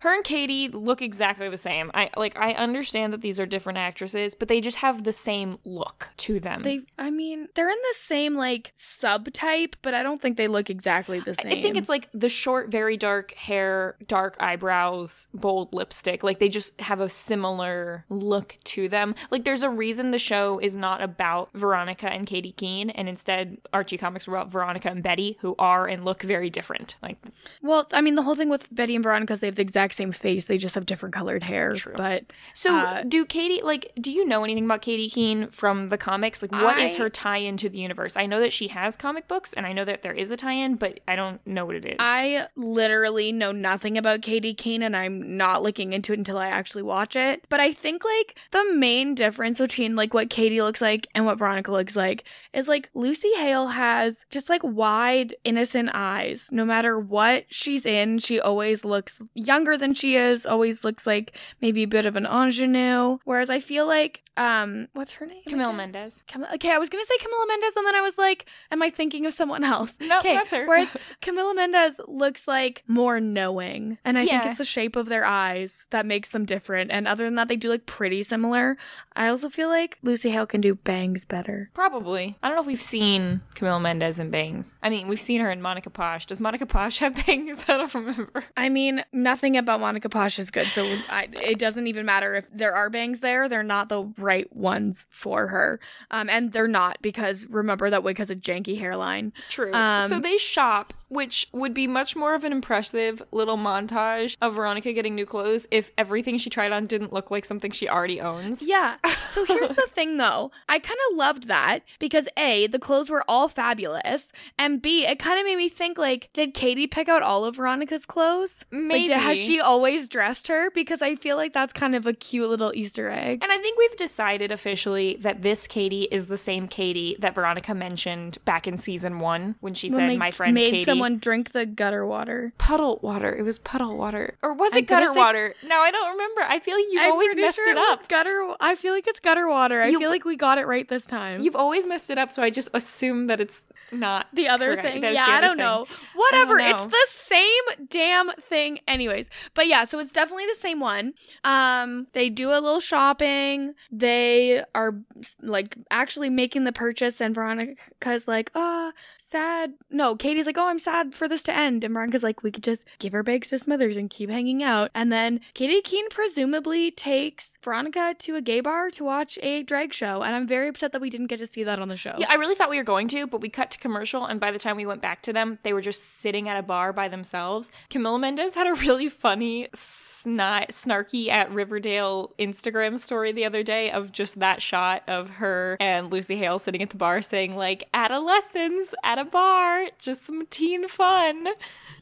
her 0.00 0.14
and 0.14 0.24
Katy 0.24 0.68
look 0.68 1.02
exactly 1.02 1.48
the 1.48 1.58
same. 1.58 1.90
I 1.92 2.10
like 2.16 2.36
I 2.38 2.54
understand 2.54 3.12
that 3.12 3.20
these 3.20 3.38
are 3.38 3.46
different 3.46 3.78
actresses, 3.78 4.34
but 4.34 4.48
they 4.48 4.60
just 4.60 4.78
have 4.78 5.04
the 5.04 5.12
same 5.12 5.58
look 5.64 6.08
to 6.18 6.40
them. 6.40 6.62
They 6.62 6.80
I 6.98 7.10
mean, 7.10 7.48
they're 7.54 7.68
in 7.68 7.76
the 7.76 7.98
same 7.98 8.34
like 8.34 8.72
subtype, 8.78 9.74
but 9.82 9.92
I 9.92 10.02
don't 10.02 10.20
think 10.20 10.38
they 10.38 10.48
look 10.48 10.70
exactly 10.70 11.20
the 11.20 11.34
same. 11.34 11.52
I 11.52 11.60
think 11.60 11.76
it's 11.76 11.90
like 11.90 12.08
the 12.14 12.30
short, 12.30 12.70
very 12.70 12.96
dark 12.96 13.32
hair, 13.34 13.96
dark 14.06 14.36
eyebrows, 14.40 15.28
bold 15.34 15.74
lipstick. 15.74 16.22
Like 16.22 16.38
they 16.38 16.48
just 16.48 16.80
have 16.80 17.00
a 17.00 17.08
similar 17.08 18.06
look 18.08 18.56
to 18.64 18.88
them. 18.88 19.14
Like 19.30 19.44
there's 19.44 19.62
a 19.62 19.70
reason 19.70 20.12
the 20.12 20.18
show 20.18 20.58
is 20.58 20.74
not 20.74 21.02
about 21.02 21.50
Veronica 21.52 22.10
and 22.10 22.26
Katy 22.26 22.52
Keene, 22.52 22.88
and 22.88 23.06
instead 23.06 23.58
Archie 23.72 23.98
comics 23.98 24.26
are 24.26 24.34
about 24.34 24.50
Veronica 24.50 24.88
and 24.88 25.02
Betty, 25.02 25.36
who 25.40 25.54
are 25.58 25.86
and 25.86 26.06
look 26.06 26.22
very 26.22 26.48
different. 26.48 26.96
Like 27.02 27.18
Well, 27.60 27.86
I 27.92 28.00
mean, 28.00 28.14
the 28.14 28.22
whole 28.22 28.34
thing 28.34 28.48
with 28.48 28.74
Betty 28.74 28.94
and 28.94 29.04
Veronica 29.04 29.34
is 29.34 29.40
they 29.40 29.48
have 29.48 29.56
the 29.56 29.62
exact 29.62 29.89
same 29.92 30.12
face. 30.12 30.44
They 30.46 30.58
just 30.58 30.74
have 30.74 30.86
different 30.86 31.14
colored 31.14 31.42
hair. 31.42 31.74
True. 31.74 31.94
But 31.96 32.24
so. 32.54 32.74
Uh, 32.74 33.02
do 33.02 33.24
Katy 33.24 33.60
like? 33.62 33.92
Do 34.00 34.12
you 34.12 34.24
know 34.24 34.44
anything 34.44 34.64
about 34.64 34.82
Katy 34.82 35.08
Keene 35.10 35.48
from 35.50 35.88
the 35.88 35.98
comics? 35.98 36.42
Like, 36.42 36.52
what 36.52 36.78
is 36.78 36.94
I- 36.94 36.98
her 36.98 37.10
tie-in 37.10 37.56
to 37.58 37.68
the 37.68 37.78
universe? 37.78 38.16
I 38.16 38.26
know 38.26 38.40
that 38.40 38.52
she 38.52 38.68
has 38.68 38.96
comic 38.96 39.28
books, 39.28 39.52
and 39.52 39.66
I 39.66 39.72
know 39.72 39.84
that 39.84 40.02
there 40.02 40.12
is 40.12 40.30
a 40.30 40.36
tie-in, 40.36 40.76
but 40.76 41.00
I 41.08 41.16
don't 41.16 41.44
know 41.46 41.64
what 41.64 41.76
it 41.76 41.84
is. 41.84 41.96
I 41.98 42.46
literally 42.56 43.32
know 43.32 43.52
nothing 43.52 43.98
about 43.98 44.22
Katy 44.22 44.54
Keene 44.54 44.82
and 44.82 44.96
I'm 44.96 45.36
not 45.36 45.62
looking 45.62 45.92
into 45.92 46.12
it 46.12 46.18
until 46.18 46.38
I 46.38 46.46
actually 46.48 46.82
watch 46.82 47.16
it. 47.16 47.44
But 47.48 47.60
I 47.60 47.72
think 47.72 48.04
like 48.04 48.36
the 48.50 48.72
main 48.74 49.14
difference 49.14 49.58
between 49.58 49.96
like 49.96 50.14
what 50.14 50.30
Katy 50.30 50.62
looks 50.62 50.80
like 50.80 51.06
and 51.14 51.26
what 51.26 51.38
Veronica 51.38 51.72
looks 51.72 51.96
like 51.96 52.24
is 52.52 52.68
like 52.68 52.90
Lucy 52.94 53.32
Hale 53.36 53.68
has 53.68 54.24
just 54.30 54.48
like 54.48 54.62
wide, 54.62 55.34
innocent 55.44 55.90
eyes. 55.92 56.48
No 56.50 56.64
matter 56.64 56.98
what 56.98 57.44
she's 57.48 57.84
in, 57.86 58.18
she 58.18 58.40
always 58.40 58.84
looks 58.84 59.20
younger 59.34 59.76
than 59.80 59.94
she 59.94 60.16
is, 60.16 60.46
always 60.46 60.84
looks 60.84 61.06
like 61.06 61.32
maybe 61.60 61.82
a 61.82 61.88
bit 61.88 62.06
of 62.06 62.16
an 62.16 62.26
ingenue. 62.26 63.18
Whereas 63.24 63.50
I 63.50 63.60
feel 63.60 63.86
like 63.86 64.22
um 64.36 64.86
what's 64.92 65.12
her 65.14 65.26
name? 65.26 65.42
Camille 65.46 65.68
again? 65.70 65.76
Mendes. 65.76 66.22
Cam- 66.26 66.46
okay, 66.54 66.70
I 66.72 66.78
was 66.78 66.88
gonna 66.88 67.04
say 67.04 67.16
Camila 67.18 67.48
Mendes, 67.48 67.74
and 67.76 67.86
then 67.86 67.94
I 67.96 68.00
was 68.00 68.16
like, 68.16 68.46
"Am 68.70 68.80
I 68.82 68.88
thinking 68.90 69.26
of 69.26 69.32
someone 69.32 69.64
else?" 69.64 69.94
No, 70.00 70.18
okay, 70.20 70.34
that's 70.34 70.52
her. 70.52 70.66
Whereas 70.66 70.88
Camila 71.22 71.54
Mendes 71.54 72.00
looks 72.06 72.46
like 72.48 72.82
more 72.86 73.20
knowing, 73.20 73.98
and 74.04 74.16
I 74.18 74.24
think 74.26 74.44
it's 74.44 74.58
the 74.58 74.64
shape 74.64 74.96
of 74.96 75.06
their 75.08 75.24
eyes 75.24 75.86
that 75.90 76.06
makes 76.06 76.30
them 76.30 76.44
different. 76.44 76.90
And 76.90 77.06
other 77.08 77.24
than 77.24 77.34
that, 77.36 77.48
they 77.48 77.56
do 77.56 77.68
look 77.68 77.86
pretty 77.86 78.22
similar. 78.22 78.76
I 79.14 79.28
also 79.28 79.48
feel 79.48 79.68
like 79.68 79.98
Lucy 80.02 80.30
Hale 80.30 80.46
can 80.46 80.60
do 80.60 80.74
bangs 80.74 81.24
better. 81.24 81.70
Probably. 81.74 82.36
I 82.42 82.48
don't 82.48 82.56
know 82.56 82.62
if 82.62 82.66
we've 82.66 82.80
seen 82.80 83.42
Camille 83.54 83.80
Mendes 83.80 84.18
in 84.18 84.30
bangs. 84.30 84.78
I 84.82 84.90
mean, 84.90 85.08
we've 85.08 85.20
seen 85.20 85.40
her 85.40 85.50
in 85.50 85.60
Monica 85.60 85.90
Posh. 85.90 86.26
Does 86.26 86.40
Monica 86.40 86.66
Posh 86.66 86.98
have 86.98 87.14
bangs? 87.26 87.64
I 87.68 87.76
don't 87.76 87.94
remember. 87.94 88.44
I 88.56 88.68
mean, 88.68 89.04
nothing 89.12 89.56
about 89.56 89.69
Monica 89.78 90.08
Posh 90.08 90.38
is 90.38 90.50
good, 90.50 90.66
so 90.66 90.82
I, 91.08 91.28
it 91.32 91.58
doesn't 91.58 91.86
even 91.86 92.06
matter 92.06 92.34
if 92.34 92.46
there 92.52 92.74
are 92.74 92.90
bangs 92.90 93.20
there. 93.20 93.48
They're 93.48 93.62
not 93.62 93.88
the 93.88 94.04
right 94.18 94.54
ones 94.54 95.06
for 95.10 95.48
her, 95.48 95.80
um, 96.10 96.28
and 96.28 96.52
they're 96.52 96.68
not 96.68 96.98
because 97.02 97.46
remember 97.46 97.90
that 97.90 98.02
wig 98.02 98.18
has 98.18 98.30
a 98.30 98.36
janky 98.36 98.78
hairline. 98.78 99.32
True. 99.48 99.72
Um, 99.72 100.08
so 100.08 100.20
they 100.20 100.36
shop, 100.38 100.92
which 101.10 101.46
would 101.52 101.74
be 101.74 101.86
much 101.86 102.16
more 102.16 102.34
of 102.34 102.44
an 102.44 102.52
impressive 102.52 103.20
little 103.32 103.58
montage 103.58 104.36
of 104.40 104.54
Veronica 104.54 104.92
getting 104.92 105.14
new 105.14 105.26
clothes 105.26 105.66
if 105.70 105.90
everything 105.98 106.38
she 106.38 106.48
tried 106.48 106.72
on 106.72 106.86
didn't 106.86 107.12
look 107.12 107.30
like 107.30 107.44
something 107.44 107.70
she 107.70 107.88
already 107.88 108.20
owns. 108.20 108.62
Yeah. 108.62 108.96
So 109.32 109.44
here's 109.44 109.70
the 109.70 109.86
thing 109.88 110.16
though. 110.16 110.50
I 110.68 110.78
kind 110.78 110.98
of 111.10 111.16
loved 111.18 111.48
that 111.48 111.80
because 111.98 112.26
A, 112.36 112.66
the 112.68 112.78
clothes 112.78 113.10
were 113.10 113.24
all 113.28 113.48
fabulous, 113.48 114.32
and 114.58 114.80
B, 114.80 115.04
it 115.06 115.18
kind 115.18 115.38
of 115.38 115.44
made 115.44 115.56
me 115.56 115.68
think 115.68 115.98
like, 115.98 116.30
did 116.32 116.54
Katy 116.54 116.86
pick 116.86 117.08
out 117.08 117.22
all 117.22 117.44
of 117.44 117.56
Veronica's 117.56 118.06
clothes? 118.06 118.64
Maybe. 118.70 119.08
Like, 119.10 119.18
did- 119.18 119.22
has 119.24 119.38
she 119.38 119.60
always 119.60 120.08
dressed 120.08 120.48
her? 120.48 120.70
Because 120.70 121.02
I 121.02 121.16
feel 121.16 121.36
like 121.36 121.52
that's 121.52 121.72
kind 121.72 121.94
of 121.94 122.06
a 122.06 122.12
cute 122.12 122.48
little 122.48 122.72
Easter 122.74 123.08
egg. 123.10 123.42
And 123.42 123.50
I 123.52 123.58
think 123.58 123.78
we've 123.78 123.96
decided 123.96 124.50
officially 124.50 125.16
that 125.20 125.42
this 125.42 125.66
Katy 125.66 126.04
is 126.10 126.26
the 126.26 126.38
same 126.38 126.68
Katy 126.68 127.16
that 127.18 127.34
Veronica 127.34 127.74
mentioned 127.74 128.38
back 128.44 128.66
in 128.66 128.76
season 128.76 129.18
one 129.18 129.56
when 129.60 129.74
she 129.74 129.88
When 129.88 129.98
said, 129.98 130.10
they 130.10 130.16
"My 130.16 130.30
friend 130.30 130.56
Katy." 130.56 130.84
Someone 131.00 131.18
drink 131.18 131.52
the 131.52 131.66
gutter 131.66 132.06
water. 132.06 132.52
puddle 132.58 132.98
water. 133.02 133.34
It 133.34 133.42
was 133.42 133.58
puddle 133.58 133.96
water, 133.96 134.36
or 134.42 134.52
was 134.54 134.72
I'm 134.72 134.78
it 134.78 134.82
gonna 134.86 135.02
gutter 135.06 135.14
say- 135.14 135.18
water? 135.18 135.54
No, 135.66 135.78
I 135.80 135.90
don't 135.90 136.10
remember. 136.10 136.42
I 136.42 136.60
feel 136.60 136.76
like 136.76 136.86
you've 136.90 137.02
I'm 137.02 137.12
always 137.12 137.34
messed 137.36 137.56
sure 137.56 137.70
it 137.70 137.76
up. 137.78 138.08
Gutter. 138.08 138.54
I 138.60 138.74
feel 138.74 138.92
like 138.92 139.06
it's 139.06 139.20
gutter 139.20 139.48
water. 139.48 139.80
I 139.82 139.86
You've- 139.88 140.02
feel 140.02 140.10
like 140.10 140.24
we 140.24 140.36
got 140.36 140.58
it 140.58 140.66
right 140.66 140.88
this 140.88 141.06
time. 141.06 141.40
You've 141.40 141.56
always 141.56 141.86
messed 141.86 142.10
it 142.10 142.18
up, 142.18 142.30
so 142.32 142.42
I 142.42 142.50
just 142.50 142.68
assume 142.74 143.26
that 143.26 143.40
it's 143.40 143.62
not 143.92 144.28
the 144.32 144.48
other 144.48 144.74
correct. 144.76 144.82
thing. 144.86 145.00
That's 145.00 145.14
yeah, 145.16 145.26
I 145.26 145.40
don't 145.40 145.56
thing. 145.56 145.66
know. 145.66 145.86
Whatever. 146.14 146.58
know. 146.58 146.68
It's 146.70 146.84
the 146.84 147.06
same 147.10 147.86
damn 147.88 148.30
thing 148.34 148.78
anyways. 148.86 149.26
But 149.54 149.66
yeah, 149.66 149.84
so 149.84 149.98
it's 149.98 150.12
definitely 150.12 150.46
the 150.46 150.60
same 150.60 150.78
one. 150.78 151.14
Um 151.42 152.06
they 152.12 152.30
do 152.30 152.50
a 152.50 152.60
little 152.60 152.78
shopping. 152.78 153.74
They 153.90 154.62
are 154.76 154.94
like 155.42 155.76
actually 155.90 156.30
making 156.30 156.64
the 156.64 156.72
purchase 156.72 157.20
and 157.20 157.34
Veronica's 157.34 158.28
like, 158.28 158.50
"Oh, 158.54 158.92
sad." 159.30 159.74
No, 159.90 160.16
Katy's 160.16 160.46
like, 160.46 160.58
"Oh, 160.58 160.66
I'm 160.66 160.78
sad 160.78 161.14
for 161.14 161.28
this 161.28 161.42
to 161.44 161.56
end." 161.56 161.84
And 161.84 161.94
Veronica's 161.94 162.22
like, 162.22 162.42
"We 162.42 162.50
could 162.50 162.64
just 162.64 162.86
give 162.98 163.14
our 163.14 163.22
bags 163.22 163.48
to 163.50 163.58
Smithers 163.58 163.96
and 163.96 164.10
keep 164.10 164.30
hanging 164.30 164.62
out." 164.62 164.90
And 164.94 165.12
then 165.12 165.40
Katy 165.54 165.80
Keene 165.82 166.08
presumably 166.10 166.90
takes 166.90 167.56
Veronica 167.62 168.14
to 168.18 168.36
a 168.36 168.40
gay 168.40 168.60
bar 168.60 168.90
to 168.90 169.04
watch 169.04 169.38
a 169.42 169.62
drag 169.62 169.94
show, 169.94 170.22
and 170.22 170.34
I'm 170.34 170.46
very 170.46 170.68
upset 170.68 170.92
that 170.92 171.00
we 171.00 171.10
didn't 171.10 171.28
get 171.28 171.38
to 171.38 171.46
see 171.46 171.64
that 171.64 171.78
on 171.78 171.88
the 171.88 171.96
show. 171.96 172.14
Yeah, 172.18 172.26
I 172.28 172.34
really 172.34 172.54
thought 172.54 172.70
we 172.70 172.78
were 172.78 172.84
going 172.84 173.08
to, 173.08 173.26
but 173.26 173.40
we 173.40 173.48
cut 173.48 173.70
to 173.70 173.78
commercial, 173.78 174.24
and 174.24 174.40
by 174.40 174.50
the 174.50 174.58
time 174.58 174.76
we 174.76 174.86
went 174.86 175.02
back 175.02 175.22
to 175.22 175.32
them, 175.32 175.58
they 175.62 175.72
were 175.72 175.80
just 175.80 176.04
sitting 176.04 176.48
at 176.48 176.56
a 176.56 176.62
bar 176.62 176.92
by 176.92 177.08
themselves. 177.08 177.70
Camila 177.90 178.18
Mendes 178.18 178.54
had 178.54 178.66
a 178.66 178.74
really 178.74 179.08
funny, 179.08 179.68
snot, 179.74 180.68
snarky 180.70 181.28
at 181.28 181.50
Riverdale 181.52 182.32
Instagram 182.38 182.98
story 182.98 183.32
the 183.32 183.44
other 183.44 183.62
day 183.62 183.90
of 183.90 184.12
just 184.12 184.40
that 184.40 184.62
shot 184.62 185.02
of 185.06 185.30
her 185.30 185.76
and 185.80 186.10
Lucy 186.10 186.36
Hale 186.36 186.58
sitting 186.58 186.82
at 186.82 186.90
the 186.90 186.96
bar 186.96 187.20
saying, 187.22 187.56
like, 187.56 187.88
adolescents 187.94 188.94
at 189.04 189.18
a 189.20 189.24
bar, 189.24 189.86
just 189.98 190.24
some 190.24 190.46
teen 190.46 190.88
fun. 190.88 191.48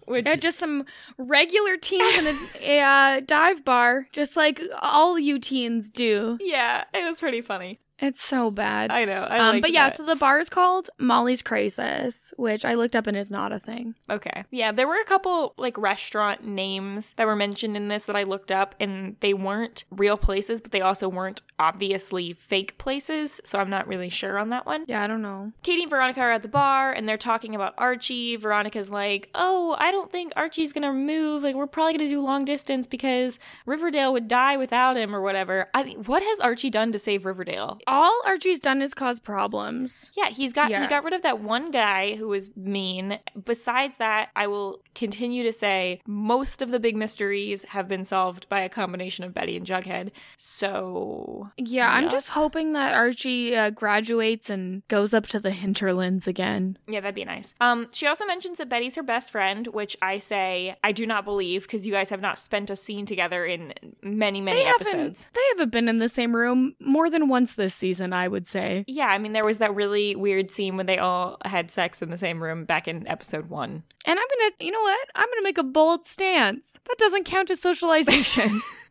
Which 0.06 0.26
Yeah, 0.26 0.36
just 0.36 0.58
some 0.58 0.86
regular 1.18 1.76
teens 1.76 2.16
in 2.18 2.26
a, 2.28 2.78
a 2.78 2.80
uh, 2.80 3.20
dive 3.20 3.62
bar, 3.62 4.08
just 4.12 4.36
like 4.36 4.60
all 4.80 5.18
you 5.18 5.38
teens 5.38 5.90
do. 5.90 6.38
yeah, 6.40 6.84
it 6.94 7.04
was 7.04 7.20
pretty 7.20 7.42
funny. 7.42 7.78
It's 8.00 8.22
so 8.22 8.50
bad. 8.50 8.92
I 8.92 9.04
know. 9.04 9.22
I 9.24 9.38
um, 9.38 9.60
but 9.60 9.72
yeah, 9.72 9.88
that. 9.88 9.96
so 9.96 10.04
the 10.04 10.14
bar 10.14 10.38
is 10.38 10.48
called 10.48 10.88
Molly's 10.98 11.42
Crisis, 11.42 12.32
which 12.36 12.64
I 12.64 12.74
looked 12.74 12.94
up 12.94 13.08
and 13.08 13.16
is 13.16 13.32
not 13.32 13.52
a 13.52 13.58
thing. 13.58 13.96
Okay. 14.08 14.44
Yeah, 14.52 14.70
there 14.70 14.86
were 14.86 15.00
a 15.00 15.04
couple 15.04 15.54
like 15.58 15.76
restaurant 15.76 16.46
names 16.46 17.14
that 17.14 17.26
were 17.26 17.34
mentioned 17.34 17.76
in 17.76 17.88
this 17.88 18.06
that 18.06 18.14
I 18.14 18.22
looked 18.22 18.52
up 18.52 18.76
and 18.78 19.16
they 19.18 19.34
weren't 19.34 19.84
real 19.90 20.16
places, 20.16 20.60
but 20.60 20.70
they 20.70 20.80
also 20.80 21.08
weren't 21.08 21.42
obviously 21.58 22.32
fake 22.32 22.78
places, 22.78 23.40
so 23.44 23.58
I'm 23.58 23.70
not 23.70 23.86
really 23.88 24.08
sure 24.08 24.38
on 24.38 24.50
that 24.50 24.66
one. 24.66 24.84
Yeah, 24.88 25.02
I 25.02 25.06
don't 25.06 25.22
know. 25.22 25.52
Katy 25.62 25.82
and 25.82 25.90
Veronica 25.90 26.20
are 26.20 26.30
at 26.32 26.42
the 26.42 26.48
bar 26.48 26.92
and 26.92 27.08
they're 27.08 27.16
talking 27.16 27.54
about 27.54 27.74
Archie. 27.78 28.36
Veronica's 28.36 28.90
like, 28.90 29.28
"Oh, 29.34 29.76
I 29.78 29.90
don't 29.90 30.10
think 30.12 30.32
Archie's 30.36 30.72
going 30.72 30.82
to 30.82 30.92
move. 30.92 31.42
Like 31.42 31.54
we're 31.54 31.66
probably 31.66 31.94
going 31.98 32.08
to 32.08 32.14
do 32.14 32.20
long 32.20 32.44
distance 32.44 32.86
because 32.86 33.38
Riverdale 33.66 34.12
would 34.12 34.28
die 34.28 34.56
without 34.56 34.96
him 34.96 35.14
or 35.14 35.20
whatever." 35.20 35.68
I 35.74 35.84
mean, 35.84 36.04
what 36.04 36.22
has 36.22 36.40
Archie 36.40 36.70
done 36.70 36.92
to 36.92 36.98
save 36.98 37.24
Riverdale? 37.24 37.78
All 37.86 38.20
Archie's 38.26 38.60
done 38.60 38.82
is 38.82 38.94
cause 38.94 39.18
problems. 39.18 40.10
Yeah, 40.16 40.28
he's 40.28 40.52
got 40.52 40.70
Yeah. 40.70 40.82
he 40.82 40.88
got 40.88 41.04
rid 41.04 41.12
of 41.14 41.22
that 41.22 41.40
one 41.40 41.70
guy 41.70 42.14
who 42.16 42.28
was 42.28 42.56
mean. 42.56 43.18
Besides 43.44 43.98
that, 43.98 44.30
I 44.36 44.46
will 44.46 44.82
continue 44.94 45.42
to 45.42 45.52
say 45.52 46.00
most 46.06 46.62
of 46.62 46.70
the 46.70 46.80
big 46.80 46.96
mysteries 46.96 47.64
have 47.64 47.88
been 47.88 48.04
solved 48.04 48.48
by 48.48 48.60
a 48.60 48.68
combination 48.68 49.24
of 49.24 49.34
Betty 49.34 49.56
and 49.56 49.66
Jughead. 49.66 50.10
So 50.36 51.47
Yeah, 51.56 51.90
I'm 51.90 52.08
just 52.10 52.30
hoping 52.30 52.72
that 52.74 52.94
Archie 52.94 53.56
uh, 53.56 53.70
graduates 53.70 54.50
and 54.50 54.86
goes 54.88 55.14
up 55.14 55.26
to 55.28 55.40
the 55.40 55.50
hinterlands 55.52 56.26
again. 56.28 56.78
yeah, 56.86 57.00
that'd 57.00 57.14
be 57.14 57.24
nice. 57.24 57.54
Um, 57.60 57.88
she 57.92 58.06
also 58.06 58.24
mentions 58.26 58.58
that 58.58 58.68
Betty's 58.68 58.94
her 58.96 59.02
best 59.02 59.30
friend, 59.30 59.66
which 59.68 59.96
I 60.02 60.18
say 60.18 60.76
I 60.84 60.92
do 60.92 61.06
not 61.06 61.24
believe 61.24 61.62
because 61.62 61.86
you 61.86 61.92
guys 61.92 62.10
have 62.10 62.20
not 62.20 62.38
spent 62.38 62.70
a 62.70 62.76
scene 62.76 63.06
together 63.06 63.44
in 63.46 63.72
many 64.02 64.40
many 64.40 64.60
They 64.60 64.64
haven't, 64.64 64.86
episodes. 64.88 65.28
they 65.34 65.40
haven't 65.52 65.70
been 65.72 65.88
in 65.88 65.98
the 65.98 66.08
same 66.08 66.34
room 66.34 66.74
more 66.80 67.08
than 67.10 67.28
once 67.28 67.54
this 67.54 67.74
season, 67.74 68.12
I 68.12 68.28
would 68.28 68.46
say. 68.46 68.84
Yeah, 68.86 69.06
I 69.08 69.18
mean 69.18 69.32
there 69.32 69.44
was 69.44 69.58
that 69.58 69.74
really 69.74 70.14
weird 70.16 70.50
scene 70.50 70.76
when 70.76 70.86
they 70.86 70.98
all 70.98 71.36
had 71.44 71.70
sex 71.70 72.02
in 72.02 72.10
the 72.10 72.18
same 72.18 72.42
room 72.42 72.64
back 72.64 72.88
in 72.88 73.06
episode 73.08 73.48
one. 73.48 73.82
And 74.04 74.18
I'm 74.18 74.26
gonna, 74.38 74.52
you 74.60 74.70
know 74.72 74.80
what? 74.80 75.08
I'm 75.14 75.28
gonna 75.28 75.42
make 75.42 75.58
a 75.58 75.62
bold 75.62 76.06
stance. 76.06 76.78
That 76.88 76.96
doesn't 76.98 77.24
count 77.24 77.50
as 77.50 77.60
socialization. 77.60 78.62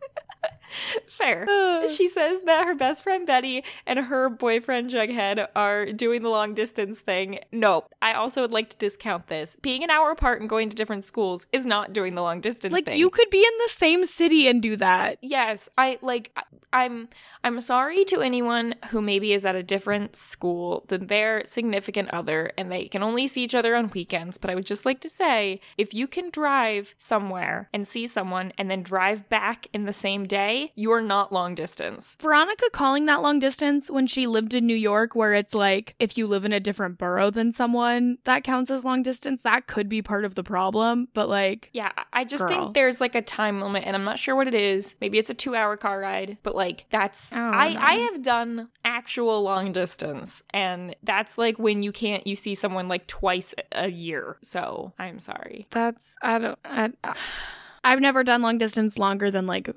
Fair. 1.08 1.46
Uh. 1.50 1.88
she 1.88 2.08
says 2.08 2.42
that 2.42 2.66
her 2.66 2.76
best 2.76 3.04
friend 3.04 3.26
Betty 3.26 3.64
and 3.86 4.00
her 4.00 4.30
boyfriend 4.30 4.90
Jughead 4.90 5.48
are 5.56 5.86
doing 5.92 6.24
the 6.24 6.30
long 6.30 6.54
distance 6.54 7.00
thing. 7.00 7.40
No, 7.52 7.86
I 8.02 8.14
also 8.14 8.42
would 8.42 8.52
like 8.52 8.70
to 8.72 8.78
discount 8.78 9.28
this. 9.28 9.56
Being 9.62 9.84
an 9.84 9.90
hour 9.90 10.12
apart 10.12 10.42
and 10.42 10.50
going 10.50 10.70
to 10.70 10.76
different 10.76 11.06
schools 11.06 11.48
is 11.52 11.66
not 11.66 11.94
doing 11.94 12.16
the 12.16 12.22
long 12.22 12.42
distance 12.42 12.74
like 12.74 12.86
thing. 12.86 13.00
you 13.00 13.10
could 13.10 13.30
be 13.30 13.40
in 13.40 13.58
the 13.64 13.70
same 13.70 14.06
city 14.06 14.48
and 14.48 14.62
do 14.62 14.76
that. 14.78 15.18
Yes, 15.22 15.70
I 15.78 16.00
like 16.02 16.38
I'm 16.74 17.10
I'm 17.44 17.62
sorry 17.62 18.04
to 18.06 18.22
anyone 18.22 18.76
who 18.90 19.02
maybe 19.02 19.34
is 19.34 19.46
at 19.46 19.56
a 19.56 19.64
different 19.64 20.16
school 20.16 20.86
than 20.88 21.08
their 21.08 21.44
significant 21.46 22.10
other 22.12 22.52
and 22.58 22.72
they 22.72 22.88
can 22.88 23.04
only 23.04 23.28
see 23.28 23.44
each 23.44 23.56
other 23.56 23.76
on 23.76 23.90
weekends, 23.90 24.38
but 24.38 24.50
I 24.50 24.56
would 24.56 24.66
just 24.66 24.86
like 24.86 25.00
to 25.02 25.10
say 25.10 25.62
if 25.78 25.94
you 25.94 26.08
can 26.08 26.30
drive 26.30 26.94
somewhere 26.98 27.70
and 27.74 27.88
see 27.88 28.06
someone 28.08 28.52
and 28.58 28.70
then 28.70 28.84
drive 28.84 29.30
back 29.30 29.68
in 29.74 29.86
the 29.86 29.94
same 29.94 30.26
day, 30.26 30.57
you're 30.76 31.02
not 31.02 31.32
long 31.32 31.56
distance. 31.56 32.16
Veronica 32.20 32.66
calling 32.72 33.06
that 33.08 33.22
long 33.22 33.40
distance 33.40 33.90
when 33.90 34.08
she 34.08 34.28
lived 34.28 34.54
in 34.54 34.66
New 34.66 34.76
York, 34.76 35.16
where 35.16 35.34
it's 35.34 35.54
like 35.54 35.96
if 36.00 36.18
you 36.18 36.28
live 36.28 36.46
in 36.46 36.54
a 36.54 36.60
different 36.60 36.98
borough 36.98 37.30
than 37.32 37.52
someone, 37.52 38.18
that 38.26 38.44
counts 38.44 38.70
as 38.72 38.84
long 38.84 39.02
distance. 39.04 39.42
That 39.44 39.68
could 39.68 39.88
be 39.90 40.02
part 40.02 40.26
of 40.26 40.36
the 40.36 40.44
problem, 40.44 41.08
but 41.14 41.30
like, 41.30 41.70
Yeah, 41.74 41.92
I- 41.98 42.04
I 42.14 42.24
just 42.24 42.42
Girl. 42.44 42.50
think 42.50 42.74
there's 42.74 43.00
like 43.00 43.14
a 43.16 43.22
time 43.22 43.62
limit, 43.62 43.84
and 43.86 43.96
I'm 43.96 44.04
not 44.04 44.18
sure 44.20 44.36
what 44.36 44.48
it 44.48 44.56
is. 44.56 44.96
Maybe 45.02 45.18
it's 45.20 45.30
a 45.30 45.34
two 45.36 45.56
hour 45.56 45.78
car 45.78 46.00
ride, 46.00 46.38
but 46.44 46.56
like 46.56 46.86
that's 46.90 47.32
I 47.34 47.76
I. 47.78 47.88
I 47.88 47.94
have 48.12 48.22
done 48.24 48.70
actual 48.84 49.42
long 49.44 49.72
distance, 49.72 50.42
and 50.52 50.96
that's 51.04 51.38
like 51.38 51.60
when 51.60 51.84
you 51.84 51.92
can't 51.92 52.26
you 52.26 52.36
see 52.36 52.56
someone 52.56 52.88
like 52.88 53.06
twice 53.08 53.54
a 53.72 53.90
year. 53.90 54.38
So 54.42 54.94
I'm 54.98 55.20
sorry. 55.20 55.68
that's 55.72 56.16
I 56.22 56.40
don't. 56.40 56.60
I, 56.66 56.92
I've 57.84 58.00
never 58.02 58.24
done 58.24 58.42
long 58.42 58.58
distance 58.58 58.98
longer 58.98 59.32
than 59.32 59.46
like 59.48 59.70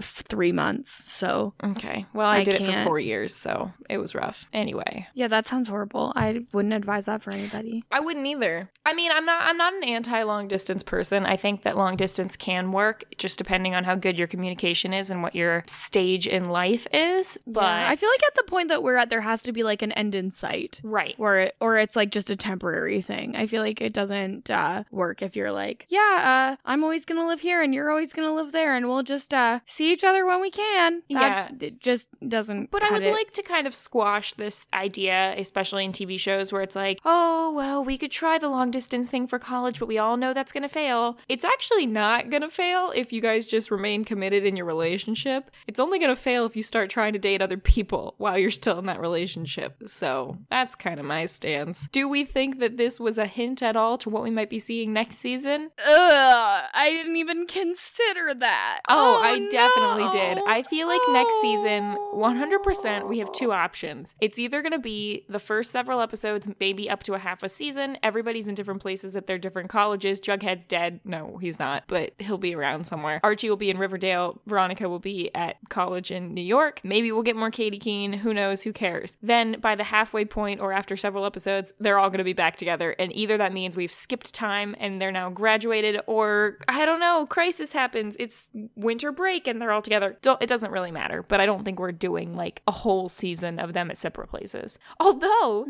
three 0.00 0.52
months. 0.52 1.04
So 1.12 1.54
Okay, 1.62 2.06
well 2.12 2.28
I, 2.28 2.38
I 2.38 2.44
did 2.44 2.60
it 2.60 2.66
for 2.66 2.84
four 2.84 2.98
years, 2.98 3.34
so 3.34 3.72
it 3.88 3.98
was 3.98 4.14
rough. 4.14 4.48
Anyway, 4.52 5.06
yeah, 5.14 5.28
that 5.28 5.46
sounds 5.46 5.68
horrible. 5.68 6.12
I 6.16 6.44
wouldn't 6.52 6.74
advise 6.74 7.06
that 7.06 7.22
for 7.22 7.30
anybody. 7.30 7.84
I 7.90 8.00
wouldn't 8.00 8.26
either. 8.26 8.70
I 8.86 8.94
mean, 8.94 9.10
I'm 9.12 9.24
not 9.24 9.42
I'm 9.42 9.56
not 9.56 9.74
an 9.74 9.84
anti 9.84 10.22
long 10.22 10.48
distance 10.48 10.82
person. 10.82 11.26
I 11.26 11.36
think 11.36 11.62
that 11.62 11.76
long 11.76 11.96
distance 11.96 12.36
can 12.36 12.72
work, 12.72 13.04
just 13.18 13.38
depending 13.38 13.74
on 13.76 13.84
how 13.84 13.94
good 13.94 14.18
your 14.18 14.26
communication 14.28 14.92
is 14.92 15.10
and 15.10 15.22
what 15.22 15.34
your 15.34 15.64
stage 15.66 16.26
in 16.26 16.48
life 16.48 16.86
is. 16.92 17.38
But 17.46 17.62
Yeah, 17.62 17.90
I 17.90 17.96
feel 17.96 18.08
like 18.10 18.22
at 18.26 18.34
the 18.36 18.44
point 18.44 18.68
that 18.68 18.82
we're 18.82 18.96
at, 18.96 19.10
there 19.10 19.20
has 19.20 19.42
to 19.44 19.52
be 19.52 19.62
like 19.62 19.82
an 19.82 19.92
end 19.92 20.14
in 20.14 20.30
sight. 20.30 20.80
right. 20.82 21.14
Or 21.18 21.38
it, 21.38 21.56
or 21.60 21.78
it's 21.78 21.96
like 21.96 22.10
just 22.10 22.30
a 22.30 22.36
temporary 22.36 23.02
thing. 23.02 23.36
I 23.36 23.46
feel 23.46 23.62
like 23.62 23.80
it 23.80 23.92
doesn't 23.92 24.50
uh, 24.50 24.84
work 24.90 25.22
if 25.22 25.36
you're 25.36 25.52
like, 25.52 25.86
yeah, 25.88 26.56
uh, 26.56 26.56
I'm 26.64 26.82
always 26.84 27.04
gonna 27.04 27.26
live 27.26 27.40
here 27.42 27.62
and 27.62 27.74
you're 27.74 27.90
always 27.90 28.12
gonna 28.12 28.34
live 28.34 28.52
there, 28.52 28.74
and 28.74 28.88
we'll 28.88 29.02
just 29.02 29.34
uh, 29.34 29.60
see 29.66 29.92
each 29.92 30.04
other 30.04 30.24
when 30.24 30.40
we 30.40 30.50
can. 30.50 31.02
That, 31.10 31.62
it 31.62 31.80
just 31.80 32.08
doesn't. 32.26 32.70
But 32.70 32.82
I 32.82 32.90
would 32.90 33.02
it. 33.02 33.12
like 33.12 33.32
to 33.32 33.42
kind 33.42 33.66
of 33.66 33.74
squash 33.74 34.32
this 34.34 34.66
idea, 34.72 35.34
especially 35.36 35.84
in 35.84 35.92
TV 35.92 36.18
shows 36.18 36.52
where 36.52 36.62
it's 36.62 36.76
like, 36.76 37.00
oh, 37.04 37.52
well, 37.54 37.84
we 37.84 37.98
could 37.98 38.10
try 38.10 38.38
the 38.38 38.48
long 38.48 38.70
distance 38.70 39.08
thing 39.08 39.26
for 39.26 39.38
college, 39.38 39.78
but 39.78 39.88
we 39.88 39.98
all 39.98 40.16
know 40.16 40.32
that's 40.32 40.52
going 40.52 40.62
to 40.62 40.68
fail. 40.68 41.18
It's 41.28 41.44
actually 41.44 41.86
not 41.86 42.30
going 42.30 42.42
to 42.42 42.48
fail 42.48 42.92
if 42.94 43.12
you 43.12 43.20
guys 43.20 43.46
just 43.46 43.70
remain 43.70 44.04
committed 44.04 44.44
in 44.44 44.56
your 44.56 44.66
relationship. 44.66 45.50
It's 45.66 45.80
only 45.80 45.98
going 45.98 46.10
to 46.10 46.16
fail 46.16 46.46
if 46.46 46.56
you 46.56 46.62
start 46.62 46.90
trying 46.90 47.12
to 47.12 47.18
date 47.18 47.42
other 47.42 47.56
people 47.56 48.14
while 48.18 48.38
you're 48.38 48.50
still 48.50 48.78
in 48.78 48.86
that 48.86 49.00
relationship. 49.00 49.82
So 49.86 50.38
that's 50.50 50.74
kind 50.74 51.00
of 51.00 51.06
my 51.06 51.26
stance. 51.26 51.88
Do 51.92 52.08
we 52.08 52.24
think 52.24 52.58
that 52.60 52.76
this 52.76 53.00
was 53.00 53.18
a 53.18 53.26
hint 53.26 53.62
at 53.62 53.76
all 53.76 53.98
to 53.98 54.10
what 54.10 54.22
we 54.22 54.30
might 54.30 54.50
be 54.50 54.58
seeing 54.58 54.92
next 54.92 55.16
season? 55.16 55.70
Ugh, 55.78 56.64
I 56.74 56.90
didn't 56.90 57.16
even 57.16 57.31
consider 57.48 58.34
that. 58.34 58.80
Oh, 58.88 59.18
oh, 59.18 59.22
I 59.22 59.48
definitely 59.48 60.08
did. 60.10 60.38
I 60.46 60.62
feel 60.62 60.86
like 60.86 61.00
next 61.08 61.40
season, 61.40 61.96
Oh. 61.98 62.08
100%, 62.14 63.08
we 63.08 63.18
have 63.18 63.32
two 63.32 63.50
oh. 63.50 63.54
options. 63.54 64.14
It's 64.20 64.38
either 64.38 64.62
going 64.62 64.72
to 64.72 64.78
be 64.78 65.24
the 65.28 65.38
first 65.38 65.70
several 65.70 66.00
episodes, 66.00 66.48
maybe 66.60 66.88
up 66.88 67.02
to 67.04 67.14
a 67.14 67.18
half 67.18 67.42
a 67.42 67.48
season. 67.48 67.98
Everybody's 68.02 68.48
in 68.48 68.54
different 68.54 68.80
places 68.80 69.16
at 69.16 69.26
their 69.26 69.38
different 69.38 69.70
colleges. 69.70 70.20
Jughead's 70.20 70.66
dead. 70.66 71.00
No, 71.04 71.38
he's 71.38 71.58
not, 71.58 71.84
but 71.86 72.12
he'll 72.18 72.38
be 72.38 72.54
around 72.54 72.86
somewhere. 72.86 73.20
Archie 73.22 73.48
will 73.48 73.56
be 73.56 73.70
in 73.70 73.78
Riverdale. 73.78 74.40
Veronica 74.46 74.88
will 74.88 74.98
be 74.98 75.34
at 75.34 75.56
college 75.68 76.10
in 76.10 76.34
New 76.34 76.42
York. 76.42 76.80
Maybe 76.84 77.10
we'll 77.12 77.22
get 77.22 77.36
more 77.36 77.50
Katy 77.50 77.78
Keene. 77.78 78.12
Who 78.12 78.34
knows? 78.34 78.62
Who 78.62 78.72
cares? 78.72 79.16
Then 79.22 79.56
by 79.60 79.74
the 79.74 79.84
halfway 79.84 80.24
point 80.24 80.60
or 80.60 80.72
after 80.72 80.96
several 80.96 81.24
episodes, 81.24 81.72
they're 81.78 81.98
all 81.98 82.08
going 82.08 82.18
to 82.18 82.24
be 82.24 82.32
back 82.32 82.56
together. 82.56 82.94
And 82.98 83.14
either 83.14 83.36
that 83.38 83.52
means 83.52 83.76
we've 83.76 83.92
skipped 83.92 84.34
time 84.34 84.74
and 84.78 85.00
they're 85.00 85.12
now 85.12 85.30
graduated, 85.30 86.00
or 86.06 86.58
I 86.68 86.84
don't 86.86 87.00
know, 87.00 87.21
crisis 87.26 87.72
happens. 87.72 88.16
It's 88.18 88.48
winter 88.76 89.12
break 89.12 89.46
and 89.46 89.60
they're 89.60 89.72
all 89.72 89.82
together. 89.82 90.16
Don't, 90.22 90.42
it 90.42 90.46
doesn't 90.48 90.70
really 90.70 90.90
matter, 90.90 91.22
but 91.22 91.40
I 91.40 91.46
don't 91.46 91.64
think 91.64 91.78
we're 91.78 91.92
doing 91.92 92.34
like 92.36 92.62
a 92.66 92.72
whole 92.72 93.08
season 93.08 93.58
of 93.58 93.72
them 93.72 93.90
at 93.90 93.96
separate 93.98 94.28
places. 94.28 94.78
Although, 95.00 95.66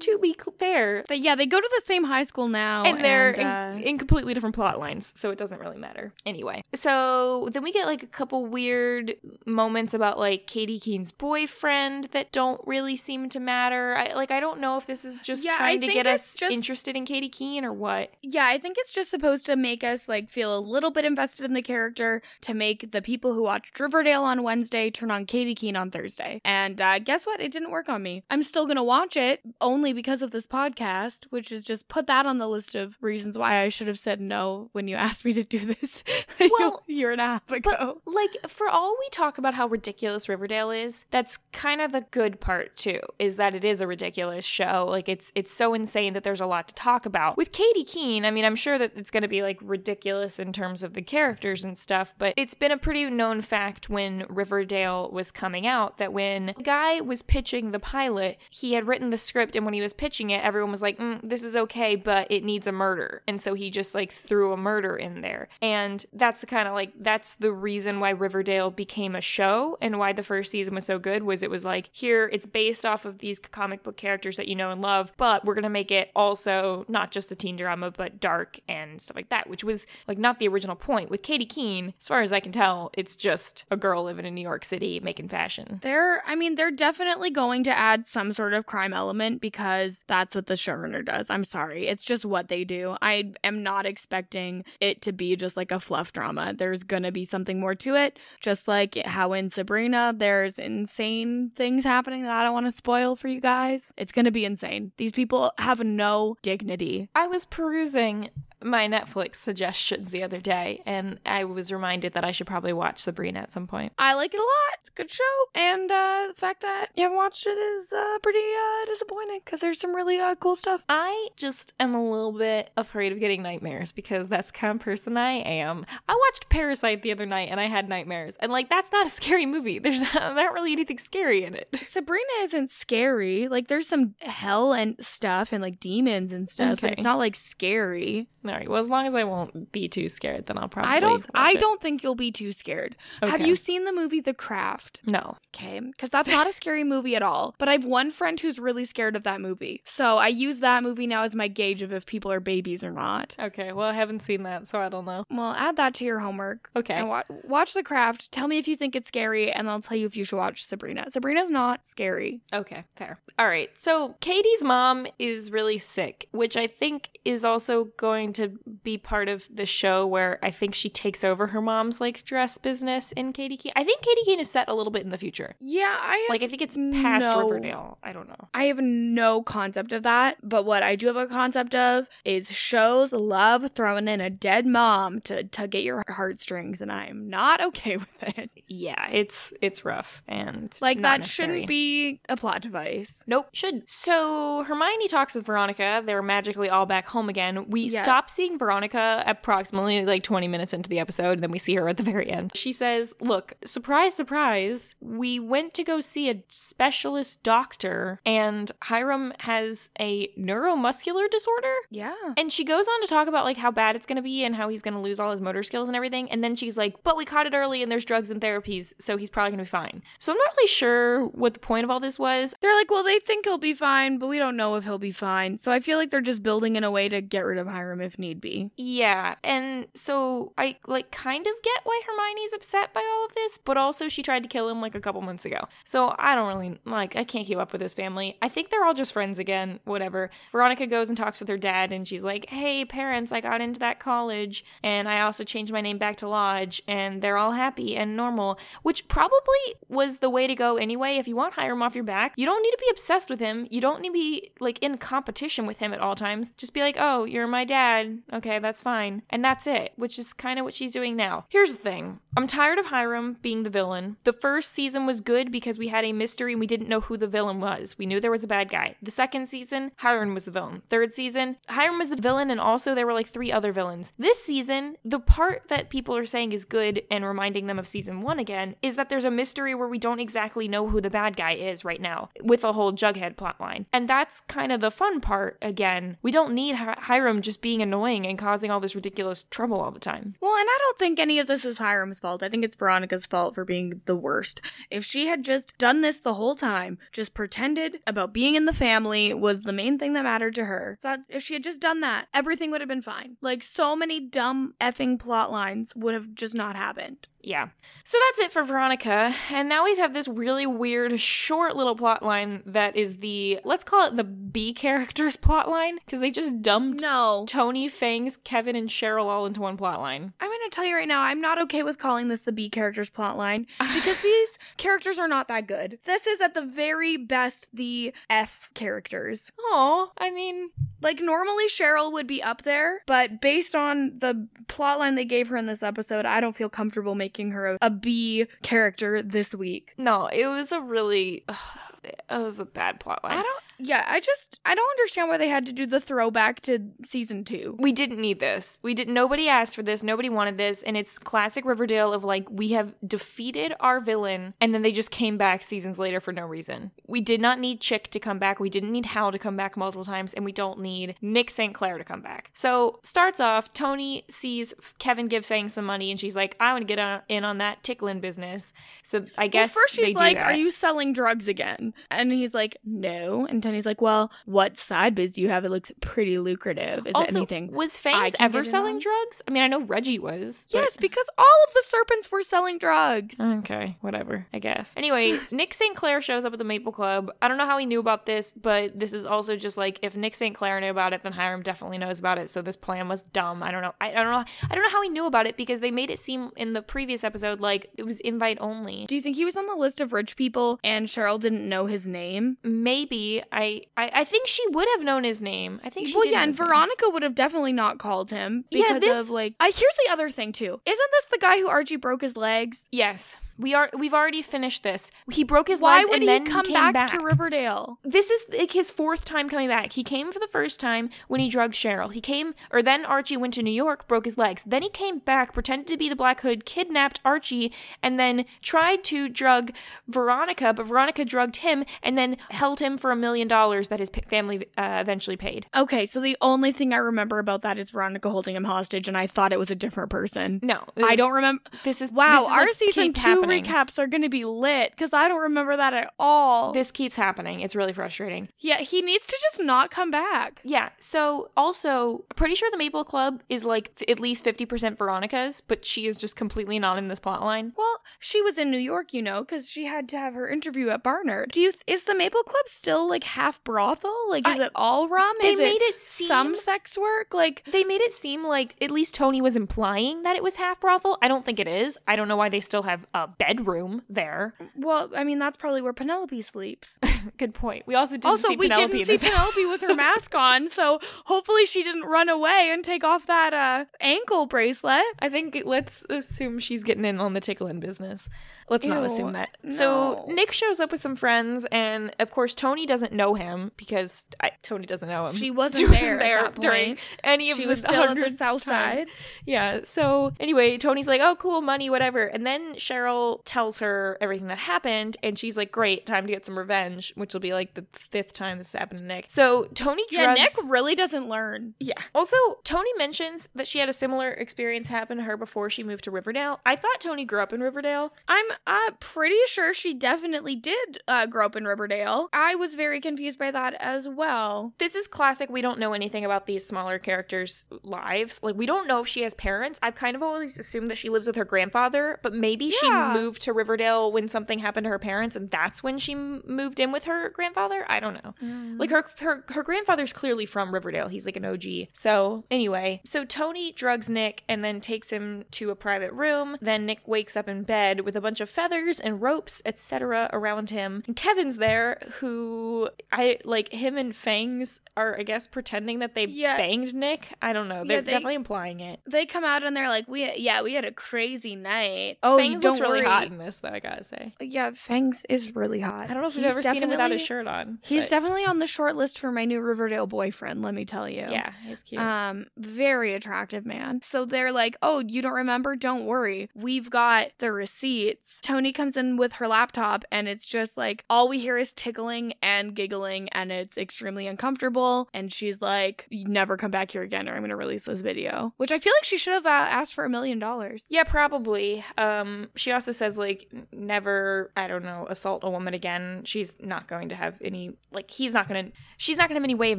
to 0.00 0.18
be 0.18 0.34
fair, 0.58 1.04
But 1.08 1.20
yeah, 1.20 1.34
they 1.34 1.46
go 1.46 1.60
to 1.60 1.70
the 1.78 1.82
same 1.86 2.04
high 2.04 2.24
school 2.24 2.48
now. 2.48 2.84
and 2.84 3.04
they're 3.04 3.38
uh, 3.40 3.72
in, 3.76 3.82
in 3.82 3.98
completely 3.98 4.34
different 4.34 4.54
plot 4.54 4.78
lines, 4.78 5.12
so 5.16 5.30
it 5.30 5.38
doesn't 5.38 5.60
really 5.60 5.76
matter. 5.78 6.12
Anyway, 6.26 6.62
so 6.74 7.48
then 7.52 7.62
we 7.62 7.72
get 7.72 7.86
like 7.86 8.02
a 8.02 8.06
couple 8.06 8.46
weird 8.46 9.14
moments 9.46 9.94
about 9.94 10.18
like 10.18 10.46
Katy 10.46 10.78
Keene's 10.78 11.12
boyfriend 11.12 12.04
that 12.12 12.32
don't 12.32 12.60
really 12.66 12.96
seem 12.96 13.28
to 13.30 13.40
matter. 13.40 13.94
I 13.96 14.12
like 14.14 14.30
I 14.30 14.40
don't 14.40 14.60
know 14.60 14.76
if 14.76 14.86
this 14.86 15.04
is 15.04 15.20
just 15.20 15.44
Yeah, 15.44 15.52
I 15.54 15.56
trying 15.56 15.80
to 15.82 15.86
get 15.88 16.06
us 16.06 16.34
just- 16.34 16.52
interested 16.52 16.96
in 16.96 17.04
Katy 17.06 17.28
Keene 17.28 17.64
or 17.64 17.72
what. 17.72 18.10
Yeah, 18.22 18.46
I 18.46 18.58
think 18.58 18.76
it's 18.78 18.92
just 18.92 19.10
supposed 19.10 19.46
to 19.46 19.56
make 19.56 19.82
us 19.84 20.08
like 20.08 20.28
feel 20.28 20.56
a 20.56 20.60
little 20.70 20.90
bit 20.90 21.04
invested 21.04 21.44
in 21.44 21.54
the 21.54 21.62
character 21.62 22.22
to 22.42 22.54
make 22.54 22.92
the 22.92 23.02
people 23.02 23.34
who 23.34 23.42
watched 23.42 23.78
Riverdale 23.78 24.22
on 24.22 24.42
Wednesday 24.42 24.90
turn 24.90 25.10
on 25.10 25.26
Katy 25.26 25.54
Keene 25.54 25.76
on 25.76 25.90
Thursday. 25.90 26.40
And 26.44 26.80
uh, 26.80 26.98
guess 26.98 27.26
what? 27.26 27.40
It 27.40 27.52
didn't 27.52 27.70
work 27.70 27.88
on 27.88 28.02
me. 28.02 28.22
I'm 28.30 28.42
still 28.42 28.66
gonna 28.66 28.84
watch 28.84 29.16
it 29.16 29.40
only 29.60 29.92
because 29.92 30.22
of 30.22 30.30
this 30.30 30.46
podcast, 30.46 31.26
which 31.30 31.50
is 31.50 31.64
just 31.64 31.88
put 31.88 32.06
that 32.06 32.26
on 32.26 32.38
the 32.38 32.48
list 32.48 32.74
of 32.74 32.96
reasons 33.00 33.36
why 33.36 33.62
I 33.62 33.68
should 33.68 33.88
have 33.88 33.98
said 33.98 34.20
no 34.20 34.70
when 34.72 34.88
you 34.88 34.96
asked 35.00 35.24
me 35.24 35.32
to 35.32 35.42
do 35.42 35.58
this 35.58 36.04
Well, 36.58 36.82
a 36.88 36.92
year 36.92 37.10
and 37.10 37.20
a 37.20 37.24
half 37.24 37.50
ago. 37.50 38.00
Like, 38.06 38.36
for 38.48 38.68
all 38.68 38.96
we 38.98 39.08
talk 39.10 39.38
about 39.38 39.54
how 39.54 39.66
ridiculous 39.66 40.28
Riverdale 40.28 40.70
is, 40.70 41.04
that's 41.10 41.36
kind 41.52 41.80
of 41.80 41.92
the 41.92 42.02
good 42.10 42.40
part 42.40 42.76
too, 42.76 43.00
is 43.18 43.36
that 43.36 43.54
it 43.54 43.64
is 43.64 43.80
a 43.80 43.86
ridiculous 43.86 44.44
show. 44.44 44.86
Like 44.88 45.08
it's 45.08 45.32
it's 45.34 45.52
so 45.52 45.74
insane 45.74 46.12
that 46.14 46.24
there's 46.24 46.40
a 46.40 46.46
lot 46.46 46.68
to 46.68 46.74
talk 46.74 47.06
about. 47.06 47.36
With 47.36 47.52
Katy 47.52 47.84
Keene, 47.84 48.24
I 48.24 48.30
mean, 48.30 48.44
I'm 48.44 48.56
sure 48.56 48.78
that 48.78 48.92
it's 48.96 49.10
gonna 49.10 49.28
be 49.28 49.42
like 49.42 49.58
ridiculous 49.62 50.38
in 50.38 50.52
terms 50.52 50.59
of 50.82 50.94
the 50.94 51.02
characters 51.02 51.64
and 51.64 51.78
stuff, 51.78 52.14
but 52.18 52.34
it's 52.36 52.54
been 52.54 52.70
a 52.70 52.76
pretty 52.76 53.04
known 53.08 53.40
fact 53.40 53.88
when 53.88 54.26
Riverdale 54.28 55.08
was 55.10 55.30
coming 55.30 55.66
out 55.66 55.96
that 55.98 56.12
when 56.12 56.54
guy 56.62 57.00
was 57.00 57.22
pitching 57.22 57.70
the 57.70 57.78
pilot, 57.78 58.38
he 58.50 58.74
had 58.74 58.86
written 58.86 59.10
the 59.10 59.18
script 59.18 59.56
and 59.56 59.64
when 59.64 59.74
he 59.74 59.80
was 59.80 59.92
pitching 59.92 60.30
it, 60.30 60.44
everyone 60.44 60.70
was 60.70 60.82
like, 60.82 60.98
mm, 60.98 61.20
this 61.22 61.42
is 61.42 61.56
okay, 61.56 61.96
but 61.96 62.26
it 62.30 62.44
needs 62.44 62.66
a 62.66 62.72
murder. 62.72 63.22
And 63.26 63.40
so 63.40 63.54
he 63.54 63.70
just 63.70 63.94
like 63.94 64.12
threw 64.12 64.52
a 64.52 64.56
murder 64.56 64.96
in 64.96 65.20
there. 65.20 65.48
And 65.62 66.04
that's 66.12 66.40
the 66.40 66.46
kind 66.46 66.68
of 66.68 66.74
like 66.74 66.92
that's 66.98 67.34
the 67.34 67.52
reason 67.52 68.00
why 68.00 68.10
Riverdale 68.10 68.70
became 68.70 69.14
a 69.14 69.20
show 69.20 69.78
and 69.80 69.98
why 69.98 70.12
the 70.12 70.22
first 70.22 70.50
season 70.50 70.74
was 70.74 70.84
so 70.84 70.98
good 70.98 71.22
was 71.22 71.42
it 71.42 71.50
was 71.50 71.64
like 71.64 71.88
here 71.92 72.28
it's 72.32 72.46
based 72.46 72.84
off 72.84 73.04
of 73.04 73.18
these 73.18 73.38
comic 73.38 73.82
book 73.82 73.96
characters 73.96 74.36
that 74.36 74.48
you 74.48 74.54
know 74.54 74.70
and 74.70 74.82
love, 74.82 75.12
but 75.16 75.44
we're 75.44 75.54
to 75.60 75.68
make 75.68 75.90
it 75.90 76.10
also 76.14 76.84
not 76.88 77.10
just 77.10 77.32
a 77.32 77.36
teen 77.36 77.56
drama 77.56 77.90
but 77.90 78.20
dark 78.20 78.60
and 78.68 79.00
stuff 79.00 79.16
like 79.16 79.28
that, 79.30 79.48
which 79.48 79.64
was 79.64 79.86
like 80.08 80.18
not 80.18 80.38
the 80.38 80.48
original 80.50 80.76
point. 80.76 81.10
With 81.10 81.22
Katy 81.22 81.46
Keene, 81.46 81.94
as 82.00 82.08
far 82.08 82.22
as 82.22 82.32
I 82.32 82.40
can 82.40 82.52
tell, 82.52 82.90
it's 82.94 83.16
just 83.16 83.64
a 83.70 83.76
girl 83.76 84.04
living 84.04 84.26
in 84.26 84.34
New 84.34 84.42
York 84.42 84.64
City 84.64 85.00
making 85.00 85.28
fashion. 85.28 85.78
They're, 85.82 86.22
I 86.26 86.34
mean, 86.34 86.54
they're 86.54 86.70
definitely 86.70 87.30
going 87.30 87.64
to 87.64 87.76
add 87.76 88.06
some 88.06 88.32
sort 88.32 88.52
of 88.52 88.66
crime 88.66 88.92
element 88.92 89.40
because 89.40 90.00
that's 90.06 90.34
what 90.34 90.46
the 90.46 90.54
showrunner 90.54 91.04
does. 91.04 91.30
I'm 91.30 91.44
sorry. 91.44 91.86
It's 91.88 92.04
just 92.04 92.24
what 92.24 92.48
they 92.48 92.64
do. 92.64 92.96
I 93.00 93.32
am 93.44 93.62
not 93.62 93.86
expecting 93.86 94.64
it 94.80 95.02
to 95.02 95.12
be 95.12 95.36
just 95.36 95.56
like 95.56 95.70
a 95.70 95.80
fluff 95.80 96.12
drama. 96.12 96.54
There's 96.56 96.82
going 96.82 97.02
to 97.04 97.12
be 97.12 97.24
something 97.24 97.60
more 97.60 97.74
to 97.76 97.94
it. 97.96 98.18
Just 98.40 98.68
like 98.68 98.96
how 99.06 99.32
in 99.32 99.50
Sabrina, 99.50 100.14
there's 100.16 100.58
insane 100.58 101.50
things 101.54 101.84
happening 101.84 102.22
that 102.22 102.32
I 102.32 102.42
don't 102.42 102.54
want 102.54 102.66
to 102.66 102.72
spoil 102.72 103.16
for 103.16 103.28
you 103.28 103.40
guys. 103.40 103.92
It's 103.96 104.12
going 104.12 104.24
to 104.24 104.30
be 104.30 104.44
insane. 104.44 104.92
These 104.96 105.12
people 105.12 105.52
have 105.58 105.82
no 105.84 106.36
dignity. 106.42 107.08
I 107.14 107.26
was 107.26 107.44
perusing 107.44 108.30
my 108.62 108.86
Netflix 108.86 109.36
suggestions 109.36 110.10
the 110.10 110.22
other 110.22 110.39
day 110.40 110.82
and 110.86 111.18
I 111.24 111.44
was 111.44 111.72
reminded 111.72 112.12
that 112.14 112.24
I 112.24 112.32
should 112.32 112.46
probably 112.46 112.72
watch 112.72 112.98
Sabrina 112.98 113.40
at 113.40 113.52
some 113.52 113.66
point. 113.66 113.92
I 113.98 114.14
like 114.14 114.34
it 114.34 114.38
a 114.40 114.42
lot. 114.42 114.78
It's 114.80 114.88
a 114.88 114.92
good 114.92 115.10
show. 115.10 115.24
And 115.54 115.90
uh, 115.90 116.26
the 116.28 116.34
fact 116.40 116.62
that 116.62 116.88
you 116.96 117.02
haven't 117.02 117.16
watched 117.16 117.46
it 117.46 117.50
is 117.58 117.92
uh, 117.92 118.18
pretty 118.22 118.38
uh, 118.38 118.86
disappointing 118.86 119.40
because 119.44 119.60
there's 119.60 119.78
some 119.80 119.94
really 119.94 120.18
uh, 120.18 120.34
cool 120.36 120.56
stuff. 120.56 120.84
I 120.88 121.28
just 121.36 121.72
am 121.80 121.94
a 121.94 122.02
little 122.10 122.32
bit 122.32 122.70
afraid 122.76 123.12
of 123.12 123.20
getting 123.20 123.42
nightmares 123.42 123.92
because 123.92 124.28
that's 124.28 124.50
the 124.50 124.58
kind 124.58 124.76
of 124.76 124.80
person 124.84 125.16
I 125.16 125.32
am. 125.32 125.84
I 126.08 126.12
watched 126.28 126.48
Parasite 126.48 127.02
the 127.02 127.12
other 127.12 127.26
night 127.26 127.48
and 127.50 127.60
I 127.60 127.66
had 127.66 127.88
nightmares. 127.88 128.36
And 128.40 128.50
like 128.52 128.68
that's 128.68 128.92
not 128.92 129.06
a 129.06 129.10
scary 129.10 129.46
movie. 129.46 129.78
There's 129.90 130.00
not, 130.14 130.34
not 130.34 130.52
really 130.52 130.72
anything 130.72 130.98
scary 130.98 131.44
in 131.44 131.54
it. 131.54 131.68
Sabrina 131.82 132.24
isn't 132.42 132.70
scary. 132.70 133.48
Like 133.48 133.68
there's 133.68 133.86
some 133.88 134.14
hell 134.20 134.72
and 134.72 134.96
stuff 135.04 135.52
and 135.52 135.62
like 135.62 135.80
demons 135.80 136.32
and 136.32 136.48
stuff. 136.48 136.80
but 136.80 136.92
It's 136.92 137.02
not 137.02 137.18
like 137.18 137.34
scary. 137.34 138.28
All 138.44 138.52
right. 138.52 138.68
Well, 138.68 138.80
as 138.80 138.88
long 138.88 139.06
as 139.06 139.14
I 139.14 139.24
won't 139.24 139.72
be 139.72 139.88
too 139.88 140.08
scared, 140.08 140.29
then 140.44 140.58
I'll 140.58 140.68
probably. 140.68 140.92
I 140.92 141.00
don't 141.00 141.24
I 141.34 141.52
it. 141.52 141.60
don't 141.60 141.80
think 141.80 142.02
you'll 142.02 142.14
be 142.14 142.30
too 142.30 142.52
scared. 142.52 142.96
Have 143.22 143.40
you 143.40 143.56
seen 143.56 143.84
the 143.84 143.92
movie 143.92 144.20
The 144.20 144.34
Craft? 144.34 145.00
No. 145.06 145.36
Okay, 145.54 145.80
because 145.80 146.10
that's 146.10 146.30
not 146.30 146.46
a 146.46 146.52
scary 146.52 146.84
movie 146.84 147.16
at 147.16 147.22
all. 147.22 147.54
But 147.58 147.68
I 147.68 147.72
have 147.72 147.84
one 147.84 148.10
friend 148.10 148.38
who's 148.38 148.58
really 148.58 148.84
scared 148.84 149.16
of 149.16 149.22
that 149.24 149.40
movie. 149.40 149.82
So 149.84 150.18
I 150.18 150.28
use 150.28 150.58
that 150.60 150.82
movie 150.82 151.06
now 151.06 151.22
as 151.24 151.34
my 151.34 151.48
gauge 151.48 151.82
of 151.82 151.92
if 151.92 152.06
people 152.06 152.30
are 152.32 152.40
babies 152.40 152.84
or 152.84 152.90
not. 152.90 153.34
Okay. 153.38 153.72
Well, 153.72 153.88
I 153.88 153.94
haven't 153.94 154.20
seen 154.22 154.42
that, 154.44 154.68
so 154.68 154.80
I 154.80 154.88
don't 154.88 155.04
know. 155.04 155.24
Well, 155.30 155.52
add 155.52 155.76
that 155.76 155.94
to 155.94 156.04
your 156.04 156.18
homework. 156.20 156.70
Okay. 156.76 156.94
And 156.94 157.08
wa- 157.08 157.22
watch 157.44 157.72
The 157.74 157.82
Craft. 157.82 158.30
Tell 158.32 158.48
me 158.48 158.58
if 158.58 158.68
you 158.68 158.76
think 158.76 158.94
it's 158.96 159.08
scary, 159.08 159.50
and 159.52 159.68
I'll 159.68 159.80
tell 159.80 159.96
you 159.96 160.06
if 160.06 160.16
you 160.16 160.24
should 160.24 160.36
watch 160.36 160.64
Sabrina. 160.64 161.10
Sabrina's 161.10 161.50
not 161.50 161.86
scary. 161.86 162.40
Okay, 162.52 162.84
fair. 162.96 163.18
All 163.38 163.46
right. 163.46 163.70
So 163.78 164.14
Katy's 164.20 164.62
mom 164.62 165.06
is 165.18 165.50
really 165.50 165.78
sick, 165.78 166.28
which 166.32 166.56
I 166.56 166.66
think 166.66 167.18
is 167.24 167.44
also 167.44 167.84
going 167.96 168.32
to 168.34 168.58
be 168.82 168.98
part 168.98 169.28
of 169.28 169.48
the 169.52 169.66
show 169.66 170.06
where 170.10 170.38
I 170.42 170.50
think 170.50 170.74
she 170.74 170.88
takes 170.90 171.24
over 171.24 171.46
her 171.48 171.60
mom's 171.60 172.00
like 172.00 172.24
dress 172.24 172.58
business 172.58 173.12
in 173.12 173.32
Katy 173.32 173.56
Keene. 173.56 173.72
I 173.76 173.84
think 173.84 174.02
Katy 174.02 174.22
Keene 174.24 174.40
is 174.40 174.50
set 174.50 174.68
a 174.68 174.74
little 174.74 174.90
bit 174.90 175.02
in 175.02 175.10
the 175.10 175.18
future. 175.18 175.54
Yeah, 175.60 175.96
I 175.98 176.26
Like 176.28 176.42
I 176.42 176.48
think 176.48 176.60
it's 176.62 176.76
past 176.76 177.30
No. 177.30 177.40
Riverdale. 177.42 177.98
I 178.02 178.12
don't 178.12 178.28
know. 178.28 178.48
I 178.52 178.64
have 178.64 178.78
no 178.78 179.42
concept 179.42 179.92
of 179.92 180.02
that, 180.02 180.36
but 180.42 180.64
what 180.66 180.82
I 180.82 180.96
do 180.96 181.06
have 181.06 181.16
a 181.16 181.26
concept 181.26 181.74
of 181.74 182.08
is 182.24 182.50
shows 182.50 183.12
love 183.12 183.70
throwing 183.74 184.08
in 184.08 184.20
a 184.20 184.28
dead 184.30 184.66
mom 184.66 185.20
to 185.22 185.44
tug 185.44 185.74
at 185.74 185.82
your 185.82 186.02
heartstrings, 186.08 186.80
and 186.80 186.90
I'm 186.92 187.28
not 187.30 187.60
okay 187.62 187.96
with 187.98 188.08
it. 188.38 188.50
Yeah, 188.66 189.08
it's 189.10 189.52
it's 189.62 189.84
rough 189.84 190.22
and 190.28 190.74
Like 190.80 191.00
that 191.02 191.20
necessary. 191.20 191.48
shouldn't 191.48 191.68
be 191.68 192.20
a 192.28 192.36
plot 192.36 192.62
device. 192.62 193.22
Nope, 193.26 193.48
should. 193.52 193.88
So 193.90 194.64
Hermione 194.64 195.08
talks 195.08 195.34
with 195.34 195.46
Veronica. 195.46 196.02
They're 196.04 196.22
magically 196.22 196.68
all 196.68 196.86
back 196.86 197.06
home 197.08 197.28
again. 197.28 197.68
We 197.70 197.82
Yeah. 197.82 198.02
stop 198.02 198.30
seeing 198.30 198.58
Veronica 198.58 199.22
approximately 199.26 199.99
like 200.04 200.22
20 200.22 200.48
minutes 200.48 200.72
into 200.72 200.90
the 200.90 200.98
episode, 200.98 201.32
and 201.32 201.42
then 201.42 201.50
we 201.50 201.58
see 201.58 201.74
her 201.76 201.88
at 201.88 201.96
the 201.96 202.02
very 202.02 202.30
end. 202.30 202.52
She 202.54 202.72
says, 202.72 203.14
Look, 203.20 203.54
surprise, 203.64 204.14
surprise, 204.14 204.94
we 205.00 205.38
went 205.38 205.74
to 205.74 205.84
go 205.84 206.00
see 206.00 206.30
a 206.30 206.42
specialist 206.48 207.42
doctor, 207.42 208.20
and 208.24 208.70
Hiram 208.82 209.32
has 209.40 209.90
a 209.98 210.28
neuromuscular 210.38 211.30
disorder. 211.30 211.74
Yeah. 211.90 212.14
And 212.36 212.52
she 212.52 212.64
goes 212.64 212.86
on 212.86 213.00
to 213.02 213.08
talk 213.08 213.28
about 213.28 213.44
like 213.44 213.56
how 213.56 213.70
bad 213.70 213.96
it's 213.96 214.06
going 214.06 214.16
to 214.16 214.22
be 214.22 214.44
and 214.44 214.54
how 214.54 214.68
he's 214.68 214.82
going 214.82 214.94
to 214.94 215.00
lose 215.00 215.18
all 215.18 215.30
his 215.30 215.40
motor 215.40 215.62
skills 215.62 215.88
and 215.88 215.96
everything. 215.96 216.30
And 216.30 216.42
then 216.42 216.56
she's 216.56 216.76
like, 216.76 217.02
"But 217.02 217.16
we 217.16 217.24
caught 217.24 217.46
it 217.46 217.54
early 217.54 217.82
and 217.82 217.90
there's 217.90 218.04
drugs 218.04 218.30
and 218.30 218.40
therapies, 218.40 218.92
so 218.98 219.16
he's 219.16 219.30
probably 219.30 219.50
going 219.50 219.58
to 219.58 219.64
be 219.64 219.68
fine." 219.68 220.02
So 220.18 220.32
I'm 220.32 220.38
not 220.38 220.56
really 220.56 220.68
sure 220.68 221.26
what 221.26 221.54
the 221.54 221.60
point 221.60 221.84
of 221.84 221.90
all 221.90 222.00
this 222.00 222.18
was. 222.18 222.54
They're 222.60 222.74
like, 222.76 222.90
well, 222.90 223.02
they 223.02 223.18
think 223.18 223.44
he'll 223.44 223.58
be 223.58 223.74
fine, 223.74 224.18
but 224.18 224.28
we 224.28 224.38
don't 224.38 224.56
know 224.56 224.76
if 224.76 224.84
he'll 224.84 224.98
be 224.98 225.12
fine. 225.12 225.58
So 225.58 225.72
I 225.72 225.80
feel 225.80 225.98
like 225.98 226.10
they're 226.10 226.20
just 226.20 226.42
building 226.42 226.76
in 226.76 226.84
a 226.84 226.90
way 226.90 227.08
to 227.08 227.20
get 227.20 227.40
rid 227.40 227.58
of 227.58 227.66
Hiram 227.66 228.00
if 228.00 228.18
need 228.18 228.40
be. 228.40 228.70
Yeah, 228.76 229.36
and 229.44 229.86
so 229.94 230.52
I 230.58 230.76
like 230.86 231.10
kind 231.10 231.46
of 231.46 231.52
get 231.62 231.80
why 231.84 232.00
Hermione's 232.06 232.52
upset 232.52 232.92
by 232.92 233.00
all 233.00 233.26
of 233.26 233.34
this, 233.34 233.58
but 233.58 233.76
also 233.76 234.08
she 234.08 234.22
tried 234.22 234.42
to 234.42 234.48
kill 234.48 234.68
him 234.68 234.80
like 234.80 234.94
a 234.94 235.00
couple 235.00 235.20
months 235.22 235.44
ago. 235.44 235.68
So 235.84 236.14
I 236.18 236.34
don't 236.34 236.48
really 236.48 236.78
like 236.84 237.16
I 237.16 237.24
can't 237.24 237.46
keep 237.46 237.58
up 237.58 237.72
with 237.72 237.80
his 237.80 237.94
family. 237.94 238.36
I 238.42 238.48
think 238.48 238.70
they're 238.70 238.84
all 238.84 238.94
just 238.94 239.12
friends 239.12 239.38
again, 239.38 239.80
whatever. 239.84 240.30
Veronica 240.52 240.86
goes 240.86 241.08
and 241.08 241.16
talks 241.16 241.40
with 241.40 241.48
her 241.48 241.58
dad 241.58 241.92
and 241.92 242.06
she's 242.06 242.22
like, 242.22 242.48
"Hey, 242.48 242.84
parents, 242.84 243.32
I 243.32 243.40
got 243.40 243.60
into 243.60 243.80
that 243.80 244.00
college 244.00 244.64
and 244.82 245.08
I 245.08 245.20
also 245.20 245.44
changed 245.44 245.72
my 245.72 245.80
name 245.80 245.98
back 245.98 246.16
to 246.18 246.28
Lodge 246.28 246.82
and 246.86 247.22
they're 247.22 247.38
all 247.38 247.52
happy 247.52 247.96
and 247.96 248.16
normal," 248.16 248.58
which 248.82 249.08
probably 249.08 249.74
was 249.88 250.18
the 250.18 250.30
way 250.30 250.46
to 250.46 250.54
go 250.54 250.76
anyway. 250.76 251.16
If 251.16 251.28
you 251.28 251.36
want 251.36 251.54
Hiram 251.54 251.82
off 251.82 251.94
your 251.94 252.04
back, 252.04 252.34
you 252.36 252.46
don't 252.46 252.62
need 252.62 252.70
to 252.72 252.78
be 252.80 252.90
obsessed 252.90 253.30
with 253.30 253.40
him. 253.40 253.66
You 253.70 253.80
don't 253.80 254.00
need 254.00 254.08
to 254.08 254.12
be 254.12 254.50
like 254.60 254.78
in 254.80 254.98
competition 254.98 255.66
with 255.66 255.78
him 255.78 255.92
at 255.92 256.00
all 256.00 256.14
times. 256.14 256.50
Just 256.56 256.74
be 256.74 256.80
like, 256.80 256.96
"Oh, 256.98 257.24
you're 257.24 257.46
my 257.46 257.64
dad. 257.64 258.22
Okay, 258.32 258.58
that's 258.58 258.82
fine." 258.82 259.22
And 259.30 259.44
that's 259.44 259.66
it, 259.66 259.79
which 259.96 260.18
is 260.18 260.32
kind 260.32 260.58
of 260.58 260.64
what 260.64 260.74
she's 260.74 260.92
doing 260.92 261.16
now. 261.16 261.46
Here's 261.48 261.70
the 261.70 261.76
thing. 261.76 262.20
I'm 262.36 262.46
tired 262.46 262.78
of 262.78 262.86
Hiram 262.86 263.36
being 263.42 263.62
the 263.62 263.70
villain. 263.70 264.16
The 264.24 264.32
first 264.32 264.72
season 264.72 265.06
was 265.06 265.20
good 265.20 265.50
because 265.50 265.78
we 265.78 265.88
had 265.88 266.04
a 266.04 266.12
mystery 266.12 266.52
and 266.52 266.60
we 266.60 266.66
didn't 266.66 266.88
know 266.88 267.00
who 267.00 267.16
the 267.16 267.26
villain 267.26 267.60
was. 267.60 267.96
We 267.98 268.06
knew 268.06 268.20
there 268.20 268.30
was 268.30 268.44
a 268.44 268.48
bad 268.48 268.68
guy. 268.68 268.96
The 269.02 269.10
second 269.10 269.46
season, 269.48 269.92
Hiram 269.96 270.34
was 270.34 270.44
the 270.44 270.50
villain. 270.50 270.82
Third 270.88 271.12
season, 271.12 271.56
Hiram 271.68 271.98
was 271.98 272.10
the 272.10 272.16
villain 272.16 272.50
and 272.50 272.60
also 272.60 272.94
there 272.94 273.06
were 273.06 273.12
like 273.12 273.28
three 273.28 273.52
other 273.52 273.72
villains. 273.72 274.12
This 274.18 274.42
season, 274.42 274.96
the 275.04 275.20
part 275.20 275.68
that 275.68 275.90
people 275.90 276.16
are 276.16 276.26
saying 276.26 276.52
is 276.52 276.64
good 276.64 277.02
and 277.10 277.24
reminding 277.24 277.66
them 277.66 277.78
of 277.78 277.86
season 277.86 278.22
1 278.22 278.38
again 278.38 278.76
is 278.82 278.96
that 278.96 279.08
there's 279.08 279.24
a 279.24 279.30
mystery 279.30 279.74
where 279.74 279.88
we 279.88 279.98
don't 279.98 280.20
exactly 280.20 280.68
know 280.68 280.88
who 280.88 281.00
the 281.00 281.10
bad 281.10 281.36
guy 281.36 281.52
is 281.52 281.84
right 281.84 282.00
now 282.00 282.30
with 282.42 282.64
a 282.64 282.72
whole 282.72 282.92
Jughead 282.92 283.36
plotline. 283.36 283.86
And 283.92 284.08
that's 284.08 284.40
kind 284.42 284.72
of 284.72 284.80
the 284.80 284.90
fun 284.90 285.20
part 285.20 285.58
again. 285.62 286.16
We 286.22 286.32
don't 286.32 286.54
need 286.54 286.76
Hi- 286.76 286.96
Hiram 286.98 287.42
just 287.42 287.60
being 287.62 287.82
annoying 287.82 288.26
and 288.26 288.38
causing 288.38 288.70
all 288.70 288.80
this 288.80 288.94
ridiculous 288.94 289.44
trouble 289.44 289.69
all 289.78 289.90
the 289.90 290.00
time. 290.00 290.34
Well, 290.40 290.54
and 290.54 290.66
I 290.68 290.78
don't 290.80 290.98
think 290.98 291.18
any 291.18 291.38
of 291.38 291.46
this 291.46 291.64
is 291.64 291.78
Hiram's 291.78 292.20
fault. 292.20 292.42
I 292.42 292.48
think 292.48 292.64
it's 292.64 292.76
Veronica's 292.76 293.26
fault 293.26 293.54
for 293.54 293.64
being 293.64 294.00
the 294.06 294.16
worst. 294.16 294.60
If 294.90 295.04
she 295.04 295.26
had 295.26 295.44
just 295.44 295.76
done 295.78 296.00
this 296.00 296.20
the 296.20 296.34
whole 296.34 296.56
time, 296.56 296.98
just 297.12 297.34
pretended 297.34 297.98
about 298.06 298.32
being 298.32 298.54
in 298.54 298.64
the 298.64 298.72
family 298.72 299.34
was 299.34 299.62
the 299.62 299.72
main 299.72 299.98
thing 299.98 300.12
that 300.14 300.24
mattered 300.24 300.54
to 300.56 300.64
her. 300.64 300.98
That 301.02 301.20
if 301.28 301.42
she 301.42 301.54
had 301.54 301.64
just 301.64 301.80
done 301.80 302.00
that, 302.00 302.28
everything 302.32 302.70
would 302.70 302.80
have 302.80 302.88
been 302.88 303.02
fine. 303.02 303.36
Like 303.40 303.62
so 303.62 303.94
many 303.94 304.20
dumb 304.20 304.74
effing 304.80 305.18
plot 305.18 305.52
lines 305.52 305.94
would 305.94 306.14
have 306.14 306.34
just 306.34 306.54
not 306.54 306.76
happened. 306.76 307.26
Yeah. 307.42 307.68
So 308.04 308.18
that's 308.28 308.40
it 308.46 308.52
for 308.52 308.62
Veronica. 308.64 309.34
And 309.50 309.68
now 309.68 309.84
we 309.84 309.96
have 309.96 310.14
this 310.14 310.28
really 310.28 310.66
weird, 310.66 311.18
short 311.20 311.76
little 311.76 311.94
plot 311.96 312.22
line 312.22 312.62
that 312.66 312.96
is 312.96 313.18
the, 313.18 313.60
let's 313.64 313.84
call 313.84 314.08
it 314.08 314.16
the 314.16 314.24
B 314.24 314.72
characters 314.72 315.36
plot 315.40 315.68
line, 315.68 315.98
because 316.04 316.20
they 316.20 316.30
just 316.30 316.60
dumped 316.62 317.02
No. 317.02 317.44
Toni, 317.48 317.88
Fangs, 317.88 318.36
Kevin, 318.38 318.76
and 318.76 318.88
Cheryl 318.88 319.26
all 319.26 319.46
into 319.46 319.60
one 319.60 319.76
plot 319.76 320.00
line. 320.00 320.32
I'm 320.40 320.48
going 320.48 320.58
to 320.68 320.74
tell 320.74 320.84
you 320.84 320.94
right 320.96 321.08
now, 321.08 321.22
I'm 321.22 321.40
not 321.40 321.60
okay 321.62 321.82
with 321.82 321.98
calling 321.98 322.28
this 322.28 322.42
the 322.42 322.52
B 322.52 322.68
characters 322.68 323.10
plot 323.10 323.36
line 323.36 323.66
because 323.78 324.20
these 324.22 324.48
characters 324.76 325.18
are 325.18 325.28
not 325.28 325.48
that 325.48 325.66
good. 325.66 325.98
This 326.04 326.26
is 326.26 326.40
at 326.40 326.54
the 326.54 326.62
very 326.64 327.16
best 327.16 327.68
the 327.72 328.12
F 328.28 328.70
characters. 328.74 329.50
Oh, 329.58 330.10
I 330.18 330.30
mean, 330.30 330.70
Like 331.00 331.20
normally 331.20 331.68
Cheryl 331.68 332.12
would 332.12 332.26
be 332.26 332.42
up 332.42 332.62
there, 332.62 333.02
but 333.06 333.40
based 333.40 333.74
on 333.74 334.18
the 334.18 334.48
plot 334.68 334.98
line 334.98 335.14
they 335.14 335.24
gave 335.24 335.48
her 335.48 335.56
in 335.56 335.66
this 335.66 335.82
episode, 335.82 336.26
I 336.26 336.40
don't 336.40 336.56
feel 336.56 336.68
comfortable 336.68 337.14
making 337.14 337.29
her 337.52 337.78
a 337.80 337.90
B 337.90 338.46
character 338.62 339.22
this 339.22 339.54
week. 339.54 339.92
no, 339.96 340.26
it 340.26 340.46
was 340.46 340.72
a 340.72 340.80
really, 340.80 341.44
it 342.04 342.22
was 342.30 342.60
a 342.60 342.64
bad 342.64 343.00
plot 343.00 343.22
line. 343.24 343.38
I 343.38 343.42
don't 343.42 343.62
yeah, 343.82 344.04
I 344.08 344.20
just 344.20 344.60
I 344.64 344.74
don't 344.74 344.90
understand 344.90 345.28
why 345.28 345.38
they 345.38 345.48
had 345.48 345.66
to 345.66 345.72
do 345.72 345.86
the 345.86 346.00
throwback 346.00 346.60
to 346.62 346.78
season 347.04 347.44
2. 347.44 347.76
we 347.78 347.92
didn't 347.92 348.20
need 348.20 348.40
this. 348.40 348.78
We 348.82 348.94
did 348.94 349.08
nobody 349.08 349.48
asked 349.48 349.76
for 349.76 349.82
this, 349.82 350.02
nobody 350.02 350.28
wanted 350.28 350.58
this, 350.58 350.82
and 350.82 350.96
it's 350.96 351.18
classic 351.18 351.64
Riverdale 351.64 352.12
of 352.12 352.24
like 352.24 352.48
we 352.50 352.70
have 352.70 352.94
defeated 353.06 353.74
our 353.80 354.00
villain 354.00 354.54
and 354.60 354.74
then 354.74 354.82
they 354.82 354.92
just 354.92 355.10
came 355.10 355.36
back 355.36 355.62
seasons 355.62 355.98
later 355.98 356.20
for 356.20 356.32
no 356.32 356.44
reason. 356.44 356.90
We 357.06 357.20
did 357.20 357.40
not 357.40 357.58
need 357.58 357.80
Chick 357.80 358.10
to 358.10 358.20
come 358.20 358.38
back, 358.38 358.60
we 358.60 358.70
didn't 358.70 358.92
need 358.92 359.06
Hal 359.06 359.32
to 359.32 359.38
come 359.38 359.56
back 359.56 359.76
multiple 359.76 360.04
times, 360.04 360.34
and 360.34 360.44
we 360.44 360.52
don't 360.52 360.80
need 360.80 361.16
Nick 361.20 361.50
St. 361.50 361.74
Clair 361.74 361.98
to 361.98 362.04
come 362.04 362.20
back. 362.20 362.50
So 362.54 363.00
starts 363.02 363.40
off, 363.40 363.72
Toni 363.72 364.24
sees 364.28 364.74
Kevin 364.98 365.28
give 365.28 365.46
Fang 365.46 365.68
some 365.68 365.84
money 365.84 366.10
and 366.10 366.18
she's 366.18 366.36
like, 366.36 366.56
I 366.60 366.72
want 366.72 366.82
to 366.82 366.86
get 366.86 366.98
on, 366.98 367.22
in 367.28 367.44
on 367.44 367.58
that 367.58 367.82
tickling 367.82 368.20
business. 368.20 368.72
So 369.02 369.24
I 369.38 369.46
guess 369.46 369.74
well, 369.74 369.84
first 369.84 369.94
she's 369.94 370.14
like. 370.14 370.40
"Are 370.40 370.54
you 370.54 370.70
selling 370.70 371.12
drugs 371.12 371.48
again?" 371.48 371.94
And 372.10 372.32
he's 372.32 372.54
like, 372.54 372.76
"No." 372.84 373.46
And 373.46 373.62
Toni's 373.70 373.86
like, 373.86 374.00
"Well, 374.00 374.30
what 374.46 374.76
side 374.76 375.14
biz 375.14 375.34
do 375.34 375.42
you 375.42 375.48
have? 375.48 375.64
It 375.64 375.70
looks 375.70 375.92
pretty 376.00 376.38
lucrative. 376.38 377.06
Is 377.06 377.14
also, 377.14 377.30
it 377.32 377.36
anything?" 377.36 377.72
was 377.72 377.98
Fangs 377.98 378.34
ever 378.40 378.64
selling 378.64 378.94
on? 378.96 379.00
drugs? 379.00 379.42
I 379.46 379.50
mean, 379.50 379.62
I 379.62 379.68
know 379.68 379.80
Reggie 379.82 380.18
was. 380.18 380.66
but- 380.72 380.78
Yes, 380.78 380.96
because 380.96 381.28
all 381.38 381.44
of 381.68 381.74
the 381.74 381.82
serpents 381.86 382.30
were 382.32 382.42
selling 382.42 382.78
drugs. 382.78 383.38
Okay, 383.38 383.96
whatever, 384.00 384.46
I 384.52 384.58
guess. 384.58 384.92
Anyway, 384.96 385.38
Nick 385.50 385.74
St. 385.74 385.94
Clair 385.96 386.20
shows 386.20 386.44
up 386.44 386.52
at 386.52 386.58
the 386.58 386.64
Maple 386.64 386.92
Club. 386.92 387.30
I 387.42 387.48
don't 387.48 387.58
know 387.58 387.66
how 387.66 387.78
he 387.78 387.86
knew 387.86 388.00
about 388.00 388.26
this, 388.26 388.52
but 388.52 388.98
this 388.98 389.12
is 389.12 389.24
also 389.26 389.56
just 389.56 389.76
like 389.76 389.98
if 390.02 390.16
Nick 390.16 390.34
St. 390.34 390.54
Clair 390.54 390.80
knew 390.80 390.90
about 390.90 391.12
it, 391.12 391.22
then 391.22 391.32
Hiram 391.32 391.62
definitely 391.62 391.98
knows 391.98 392.18
about 392.18 392.38
it. 392.38 392.50
So 392.50 392.62
this 392.62 392.76
plan 392.76 393.08
was 393.08 393.22
dumb. 393.22 393.62
I 393.62 393.70
don't 393.70 393.82
know. 393.82 393.94
I, 394.00 394.10
I 394.10 394.22
don't 394.22 394.32
know. 394.32 394.44
I 394.70 394.74
don't 394.74 394.82
know 394.84 394.90
how 394.90 395.02
he 395.02 395.08
knew 395.08 395.26
about 395.26 395.46
it 395.46 395.56
because 395.56 395.80
they 395.80 395.90
made 395.90 396.10
it 396.10 396.18
seem 396.18 396.50
in 396.56 396.72
the 396.72 396.82
previous 396.82 397.24
episode 397.24 397.60
like 397.60 397.90
it 397.96 398.04
was 398.04 398.18
invite 398.20 398.58
only. 398.60 399.06
Do 399.06 399.14
you 399.14 399.20
think 399.20 399.36
he 399.36 399.44
was 399.44 399.56
on 399.56 399.66
the 399.66 399.74
list 399.74 400.00
of 400.00 400.12
rich 400.12 400.36
people 400.36 400.78
and 400.82 401.06
Cheryl 401.06 401.38
didn't 401.40 401.68
know 401.68 401.86
his 401.86 402.06
name? 402.06 402.56
Maybe 402.62 403.42
I, 403.52 403.59
I 403.96 404.10
I 404.14 404.24
think 404.24 404.46
she 404.46 404.62
would 404.68 404.88
have 404.96 405.04
known 405.04 405.24
his 405.24 405.40
name. 405.42 405.80
I 405.84 405.90
think 405.90 406.08
she 406.08 406.14
well, 406.16 406.26
yeah, 406.26 406.42
and 406.42 406.48
his 406.50 406.58
name. 406.58 406.68
Veronica 406.68 407.08
would 407.10 407.22
have 407.22 407.34
definitely 407.34 407.72
not 407.72 407.98
called 407.98 408.30
him 408.30 408.64
Yeah, 408.70 408.94
because 408.94 409.00
this- 409.00 409.18
of 409.28 409.30
like. 409.30 409.54
I 409.60 409.66
here's 409.66 409.96
the 410.06 410.12
other 410.12 410.30
thing 410.30 410.52
too. 410.52 410.80
Isn't 410.84 411.10
this 411.12 411.24
the 411.30 411.38
guy 411.38 411.58
who 411.58 411.68
Archie 411.68 411.96
broke 411.96 412.22
his 412.22 412.36
legs? 412.36 412.86
Yes, 412.92 413.36
we 413.60 413.74
are. 413.74 413.90
We've 413.96 414.14
already 414.14 414.42
finished 414.42 414.82
this. 414.82 415.10
He 415.30 415.44
broke 415.44 415.68
his 415.68 415.80
Why 415.80 415.98
legs 415.98 416.08
would 416.08 416.14
and 416.14 416.22
he 416.22 416.26
then 416.28 416.46
come 416.46 416.64
came 416.66 416.74
back, 416.74 416.94
back 416.94 417.10
to 417.12 417.20
Riverdale? 417.20 417.98
this 418.04 418.30
is 418.30 418.46
like 418.56 418.72
his 418.72 418.90
fourth 418.90 419.24
time 419.24 419.48
coming 419.48 419.68
back. 419.68 419.92
He 419.92 420.02
came 420.04 420.32
for 420.32 420.38
the 420.38 420.48
first 420.48 420.80
time 420.80 421.10
when 421.28 421.40
he 421.40 421.48
drugged 421.48 421.74
Cheryl. 421.74 422.12
He 422.12 422.20
came, 422.20 422.54
or 422.72 422.82
then 422.82 423.04
Archie 423.04 423.36
went 423.36 423.54
to 423.54 423.62
New 423.62 423.70
York, 423.72 424.06
broke 424.08 424.24
his 424.24 424.38
legs. 424.38 424.62
Then 424.66 424.82
he 424.82 424.88
came 424.88 425.18
back, 425.18 425.52
pretended 425.52 425.86
to 425.88 425.96
be 425.96 426.08
the 426.08 426.16
Black 426.16 426.40
Hood, 426.40 426.64
kidnapped 426.64 427.20
Archie, 427.24 427.72
and 428.02 428.18
then 428.18 428.44
tried 428.62 429.04
to 429.04 429.28
drug 429.28 429.72
Veronica, 430.08 430.72
but 430.72 430.86
Veronica 430.86 431.24
drugged 431.24 431.56
him 431.56 431.84
and 432.02 432.16
then 432.16 432.36
held 432.50 432.80
him 432.80 432.96
for 432.98 433.10
a 433.10 433.16
million 433.16 433.48
dollars 433.48 433.88
that 433.88 434.00
his 434.00 434.10
p- 434.10 434.22
family 434.22 434.66
uh, 434.76 434.98
eventually 435.00 435.36
paid. 435.36 435.66
Okay, 435.76 436.06
so 436.06 436.20
the 436.20 436.36
only 436.40 436.72
thing 436.72 436.92
I 436.92 436.96
remember 436.98 437.38
about 437.38 437.62
that 437.62 437.78
is 437.78 437.90
Veronica 437.90 438.30
holding 438.30 438.56
him 438.56 438.64
hostage, 438.64 439.08
and 439.08 439.16
I 439.16 439.26
thought 439.26 439.52
it 439.52 439.58
was 439.58 439.70
a 439.70 439.74
different 439.74 440.10
person. 440.10 440.60
No, 440.62 440.84
it 440.96 441.04
I 441.04 441.16
don't 441.16 441.32
remember. 441.32 441.62
This 441.84 442.00
is 442.00 442.10
Wow, 442.12 442.38
this 442.38 442.42
is, 442.42 442.48
our 442.52 442.60
like, 442.60 442.74
season 442.74 443.02
keep 443.04 443.14
two 443.16 443.20
happening. 443.20 443.49
Recaps 443.50 443.98
are 443.98 444.06
going 444.06 444.22
to 444.22 444.28
be 444.28 444.44
lit 444.44 444.90
because 444.92 445.12
I 445.12 445.28
don't 445.28 445.40
remember 445.42 445.76
that 445.76 445.94
at 445.94 446.12
all. 446.18 446.72
This 446.72 446.90
keeps 446.92 447.16
happening. 447.16 447.60
It's 447.60 447.74
really 447.76 447.92
frustrating. 447.92 448.48
yeah, 448.58 448.78
he 448.78 449.02
needs 449.02 449.26
to 449.26 449.36
just 449.50 449.62
not 449.62 449.90
come 449.90 450.10
back. 450.10 450.60
Yeah. 450.64 450.90
So 451.00 451.50
also, 451.56 452.24
pretty 452.36 452.54
sure 452.54 452.70
the 452.70 452.76
Maple 452.78 453.04
Club 453.04 453.42
is 453.48 453.64
like 453.64 453.90
f- 454.00 454.08
at 454.08 454.20
least 454.20 454.44
fifty 454.44 454.64
percent 454.66 454.98
Veronica's, 454.98 455.60
but 455.60 455.84
she 455.84 456.06
is 456.06 456.18
just 456.18 456.36
completely 456.36 456.78
not 456.78 456.98
in 456.98 457.08
this 457.08 457.20
plot 457.20 457.42
line. 457.42 457.72
Well, 457.76 458.00
she 458.18 458.40
was 458.42 458.58
in 458.58 458.70
New 458.70 458.78
York, 458.78 459.12
you 459.12 459.22
know, 459.22 459.40
because 459.40 459.68
she 459.68 459.86
had 459.86 460.08
to 460.10 460.18
have 460.18 460.34
her 460.34 460.48
interview 460.48 460.88
at 460.90 461.02
Barnard. 461.02 461.52
Do 461.52 461.60
you 461.60 461.72
is 461.86 462.04
the 462.04 462.14
Maple 462.14 462.42
Club 462.42 462.64
still 462.66 463.08
like 463.08 463.24
half 463.24 463.62
brothel? 463.64 464.14
Like, 464.28 464.46
is 464.48 464.58
I- 464.58 464.64
it 464.66 464.72
all 464.74 465.08
rum? 465.08 465.36
They 465.42 465.50
is 465.52 465.58
made 465.58 465.80
it 465.82 465.96
seem 465.96 466.28
some 466.28 466.54
sex 466.54 466.96
work. 466.98 467.32
Like, 467.34 467.64
they 467.70 467.84
made 467.84 468.00
it 468.00 468.12
seem 468.12 468.44
like 468.44 468.74
at 468.80 468.90
least 468.90 469.14
Toni 469.14 469.40
was 469.40 469.56
implying 469.56 470.22
that 470.22 470.36
it 470.36 470.42
was 470.42 470.56
half 470.56 470.80
brothel. 470.80 471.18
I 471.22 471.28
don't 471.28 471.44
think 471.44 471.58
it 471.58 471.68
is. 471.68 471.98
I 472.06 472.16
don't 472.16 472.28
know 472.28 472.36
why 472.36 472.48
they 472.48 472.60
still 472.60 472.82
have 472.82 473.06
a 473.14 473.29
bedroom 473.38 474.02
there. 474.08 474.54
well, 474.76 475.10
I 475.16 475.24
mean, 475.24 475.38
that's 475.38 475.56
probably 475.56 475.82
where 475.82 475.92
Penelope 475.92 476.40
sleeps. 476.42 476.98
Good 477.36 477.54
point. 477.54 477.86
We 477.86 477.94
also 477.94 478.14
didn't 478.14 478.26
also, 478.26 478.48
see 478.48 478.56
we 478.56 478.68
Penelope 478.68 479.04
didn't 479.04 479.18
see. 479.20 479.28
Penelope 479.30 479.66
with 479.66 479.80
her 479.82 479.94
mask 479.94 480.34
on, 480.34 480.68
so 480.68 481.00
hopefully 481.24 481.66
she 481.66 481.82
didn't 481.82 482.04
run 482.04 482.28
away 482.28 482.70
and 482.72 482.84
take 482.84 483.04
off 483.04 483.26
that 483.26 483.52
uh 483.54 483.84
ankle 484.00 484.46
bracelet. 484.46 485.02
I 485.18 485.28
think 485.28 485.60
let's 485.64 486.04
assume 486.10 486.58
she's 486.58 486.82
getting 486.84 487.04
in 487.04 487.20
on 487.20 487.34
the 487.34 487.40
tickling 487.40 487.80
business. 487.80 488.28
Let's 488.70 488.86
not 488.86 489.04
assume 489.04 489.32
that. 489.32 489.50
So. 489.68 490.24
Nick 490.28 490.52
shows 490.52 490.80
up 490.80 490.92
with 490.92 491.00
some 491.00 491.16
friends, 491.16 491.66
and 491.72 492.14
of 492.18 492.30
course 492.30 492.54
Toni 492.54 492.86
doesn't 492.86 493.12
know 493.12 493.34
him 493.34 493.72
because 493.76 494.24
I, 494.40 494.52
Toni 494.62 494.86
doesn't 494.86 495.08
know 495.08 495.26
him. 495.26 495.36
She 495.36 495.50
wasn't 495.50 495.90
there 495.90 496.18
at 496.18 496.54
that 496.54 496.60
during 496.60 496.86
point. 496.86 497.00
any 497.24 497.50
of 497.50 497.56
She 497.56 497.64
the 497.64 497.68
was 497.70 497.78
still 497.80 497.90
at 497.94 498.00
the 498.00 498.06
hundreds 498.06 498.38
south 498.38 498.62
side. 498.64 499.08
Yeah. 499.44 499.80
So 499.84 500.32
anyway, 500.40 500.78
Toni's 500.78 501.08
like, 501.08 501.20
"Oh, 501.20 501.36
cool, 501.36 501.60
money, 501.60 501.90
whatever." 501.90 502.24
And 502.24 502.46
then 502.46 502.74
Cheryl 502.76 503.40
tells 503.44 503.80
her 503.80 504.16
everything 504.20 504.46
that 504.48 504.58
happened, 504.58 505.16
and 505.22 505.38
she's 505.38 505.56
like, 505.56 505.72
"Great, 505.72 506.06
time 506.06 506.26
to 506.26 506.32
get 506.32 506.46
some 506.46 506.56
revenge," 506.56 507.12
which 507.16 507.32
will 507.32 507.40
be 507.40 507.52
like 507.52 507.74
the 507.74 507.84
fifth 507.92 508.32
time 508.32 508.58
this 508.58 508.72
has 508.72 508.78
happened 508.78 509.00
to 509.00 509.06
Nick. 509.06 509.26
So 509.28 509.64
Toni 509.74 510.04
Yeah. 510.10 510.34
Nick 510.34 510.52
really 510.66 510.94
doesn't 510.94 511.28
learn. 511.28 511.74
Yeah. 511.80 511.94
Also, 512.14 512.36
Toni 512.64 512.90
mentions 512.96 513.48
that 513.54 513.66
she 513.66 513.78
had 513.80 513.88
a 513.88 513.92
similar 513.92 514.30
experience 514.30 514.88
happen 514.88 515.16
to 515.18 515.24
her 515.24 515.36
before 515.36 515.70
she 515.70 515.82
moved 515.82 516.04
to 516.04 516.10
Riverdale. 516.10 516.60
I 516.64 516.76
thought 516.76 517.00
Toni 517.00 517.24
grew 517.24 517.40
up 517.40 517.52
in 517.52 517.60
Riverdale. 517.62 518.12
I'm 518.28 518.46
uh, 518.66 518.90
pretty 519.00 519.36
sure 519.46 519.72
she 519.74 519.94
definitely 519.94 520.54
did 520.54 521.00
uh, 521.08 521.26
grow 521.26 521.46
up 521.46 521.56
in 521.56 521.64
Riverdale. 521.66 522.28
I 522.32 522.54
was 522.54 522.74
very 522.74 523.00
confused 523.00 523.38
by 523.38 523.50
that 523.50 523.74
as 523.80 524.08
well. 524.08 524.72
This 524.78 524.94
is 524.94 525.06
classic. 525.08 525.50
We 525.50 525.62
don't 525.62 525.78
know 525.78 525.92
anything 525.92 526.24
about 526.24 526.46
these 526.46 526.66
smaller 526.66 526.98
characters' 526.98 527.66
lives. 527.82 528.40
Like, 528.42 528.56
we 528.56 528.66
don't 528.66 528.86
know 528.86 529.00
if 529.00 529.08
she 529.08 529.22
has 529.22 529.34
parents. 529.34 529.78
I've 529.82 529.94
kind 529.94 530.14
of 530.14 530.22
always 530.22 530.58
assumed 530.58 530.88
that 530.88 530.98
she 530.98 531.08
lives 531.08 531.26
with 531.26 531.36
her 531.36 531.44
grandfather, 531.44 532.18
but 532.22 532.34
maybe 532.34 532.66
Yeah. 532.82 533.12
she 533.14 533.18
moved 533.20 533.42
to 533.42 533.52
Riverdale 533.52 534.12
when 534.12 534.28
something 534.28 534.58
happened 534.58 534.84
to 534.84 534.90
her 534.90 534.98
parents, 534.98 535.34
and 535.36 535.50
that's 535.50 535.82
when 535.82 535.98
she 535.98 536.12
m- 536.12 536.42
moved 536.46 536.80
in 536.80 536.92
with 536.92 537.04
her 537.04 537.30
grandfather. 537.30 537.84
I 537.88 537.98
don't 538.00 538.22
know. 538.22 538.34
Like 538.78 538.90
her, 538.90 539.04
her 539.20 539.44
her 539.48 539.62
grandfather's 539.62 540.12
clearly 540.12 540.46
from 540.46 540.72
Riverdale. 540.74 541.08
He's 541.08 541.24
like 541.24 541.36
an 541.36 541.44
OG. 541.44 541.88
So 541.92 542.44
anyway, 542.50 543.00
so 543.04 543.24
Toni 543.24 543.72
drugs 543.72 544.08
Nick 544.08 544.44
and 544.48 544.62
then 544.64 544.80
takes 544.80 545.10
him 545.10 545.44
to 545.52 545.70
a 545.70 545.76
private 545.76 546.12
room. 546.12 546.56
Then 546.60 546.84
Nick 546.86 547.06
wakes 547.08 547.36
up 547.36 547.48
in 547.48 547.62
bed 547.62 548.00
with 548.00 548.16
a 548.16 548.20
bunch 548.20 548.40
of 548.40 548.49
feathers 548.50 549.00
and 549.00 549.22
ropes, 549.22 549.62
etc., 549.64 550.28
around 550.32 550.70
him. 550.70 551.02
And 551.06 551.16
Kevin's 551.16 551.56
there, 551.58 551.98
who 552.18 552.88
I 553.12 553.38
like 553.44 553.72
him 553.72 553.96
and 553.96 554.14
Fangs 554.14 554.80
are, 554.96 555.16
I 555.18 555.22
guess, 555.22 555.46
pretending 555.46 556.00
that 556.00 556.14
they 556.14 556.26
Yeah. 556.26 556.56
banged 556.56 556.94
Nick. 556.94 557.32
I 557.40 557.52
don't 557.52 557.68
know. 557.68 557.84
They're 557.84 557.98
Yeah, 557.98 558.00
they- 558.02 558.10
definitely 558.12 558.34
implying 558.34 558.80
it. 558.80 559.00
They 559.06 559.26
come 559.26 559.44
out 559.44 559.62
and 559.62 559.76
they're 559.76 559.88
like, 559.88 560.06
"We 560.08 560.30
yeah, 560.36 560.62
we 560.62 560.74
had 560.74 560.84
a 560.84 560.92
crazy 560.92 561.56
night." 561.56 562.18
Oh, 562.22 562.36
Fangs 562.36 562.62
looks 562.64 562.80
really 562.80 562.98
worry. 562.98 563.06
hot 563.06 563.26
in 563.28 563.38
this, 563.38 563.58
though. 563.58 563.70
I 563.70 563.78
gotta 563.80 564.04
say. 564.04 564.34
Yeah, 564.40 564.70
Fangs 564.74 565.24
is 565.28 565.54
really 565.54 565.80
hot. 565.80 566.10
I 566.10 566.12
don't 566.14 566.22
know 566.22 566.28
if 566.28 566.36
you've 566.36 566.44
ever 566.44 566.62
seen 566.62 566.82
him 566.82 566.90
without 566.90 567.10
a 567.12 567.14
definitely- 567.16 567.24
shirt 567.26 567.46
on. 567.46 567.78
He's 567.82 568.04
but 568.04 568.10
definitely 568.10 568.44
on 568.44 568.58
the 568.58 568.66
short 568.66 568.96
list 568.96 569.18
for 569.18 569.30
my 569.32 569.44
new 569.44 569.60
Riverdale 569.60 570.06
boyfriend. 570.06 570.62
Let 570.62 570.74
me 570.74 570.84
tell 570.84 571.08
you. 571.08 571.26
yeah, 571.30 571.52
he's 571.66 571.82
cute. 571.82 572.00
Um, 572.00 572.46
very 572.56 573.14
attractive 573.14 573.64
man. 573.64 574.00
So 574.02 574.24
they're 574.24 574.52
like, 574.52 574.76
"Oh, 574.82 575.00
you 575.06 575.22
don't 575.22 575.32
remember? 575.32 575.76
Don't 575.76 576.04
worry. 576.06 576.48
We've 576.54 576.90
got 576.90 577.28
the 577.38 577.52
receipts 577.52 578.29
minutes, 578.30 578.40
Toni 578.40 578.72
comes 578.72 578.96
in 578.96 579.16
with 579.16 579.34
her 579.34 579.48
laptop 579.48 580.04
and 580.10 580.28
it's 580.28 580.46
just 580.46 580.76
like 580.76 581.04
all 581.10 581.28
we 581.28 581.38
hear 581.38 581.58
is 581.58 581.72
tickling 581.72 582.34
and 582.42 582.74
giggling 582.74 583.28
and 583.30 583.52
it's 583.52 583.76
extremely 583.76 584.26
uncomfortable. 584.26 585.08
And 585.12 585.32
she's 585.32 585.60
like, 585.60 586.06
"You 586.10 586.26
never 586.26 586.56
come 586.56 586.70
back 586.70 586.90
here 586.90 587.02
again 587.02 587.28
or 587.28 587.32
I'm 587.32 587.40
going 587.40 587.50
to 587.50 587.56
release 587.56 587.84
this 587.84 588.00
video. 588.00 588.52
Which 588.56 588.72
I 588.72 588.78
feel 588.78 588.92
like 588.98 589.04
she 589.04 589.18
should 589.18 589.34
have 589.34 589.46
uh, 589.46 589.48
asked 589.48 589.94
for 589.94 590.04
a 590.04 590.08
million 590.08 590.38
dollars. 590.38 590.84
Yeah, 590.88 591.04
probably. 591.04 591.84
Um, 591.98 592.48
she 592.56 592.72
also 592.72 592.92
says 592.92 593.18
like 593.18 593.50
never, 593.72 594.52
I 594.56 594.68
don't 594.68 594.84
know, 594.84 595.06
assault 595.08 595.44
a 595.44 595.50
woman 595.50 595.74
again. 595.74 596.22
She's 596.24 596.56
not 596.60 596.86
going 596.86 597.08
to 597.10 597.14
have 597.14 597.38
any 597.42 597.72
like 597.92 598.10
he's 598.10 598.34
not 598.34 598.48
going 598.48 598.66
to 598.66 598.72
she's 598.96 599.16
not 599.16 599.28
going 599.28 599.34
to 599.36 599.40
have 599.40 599.44
any 599.44 599.54
way 599.54 599.72
of 599.72 599.78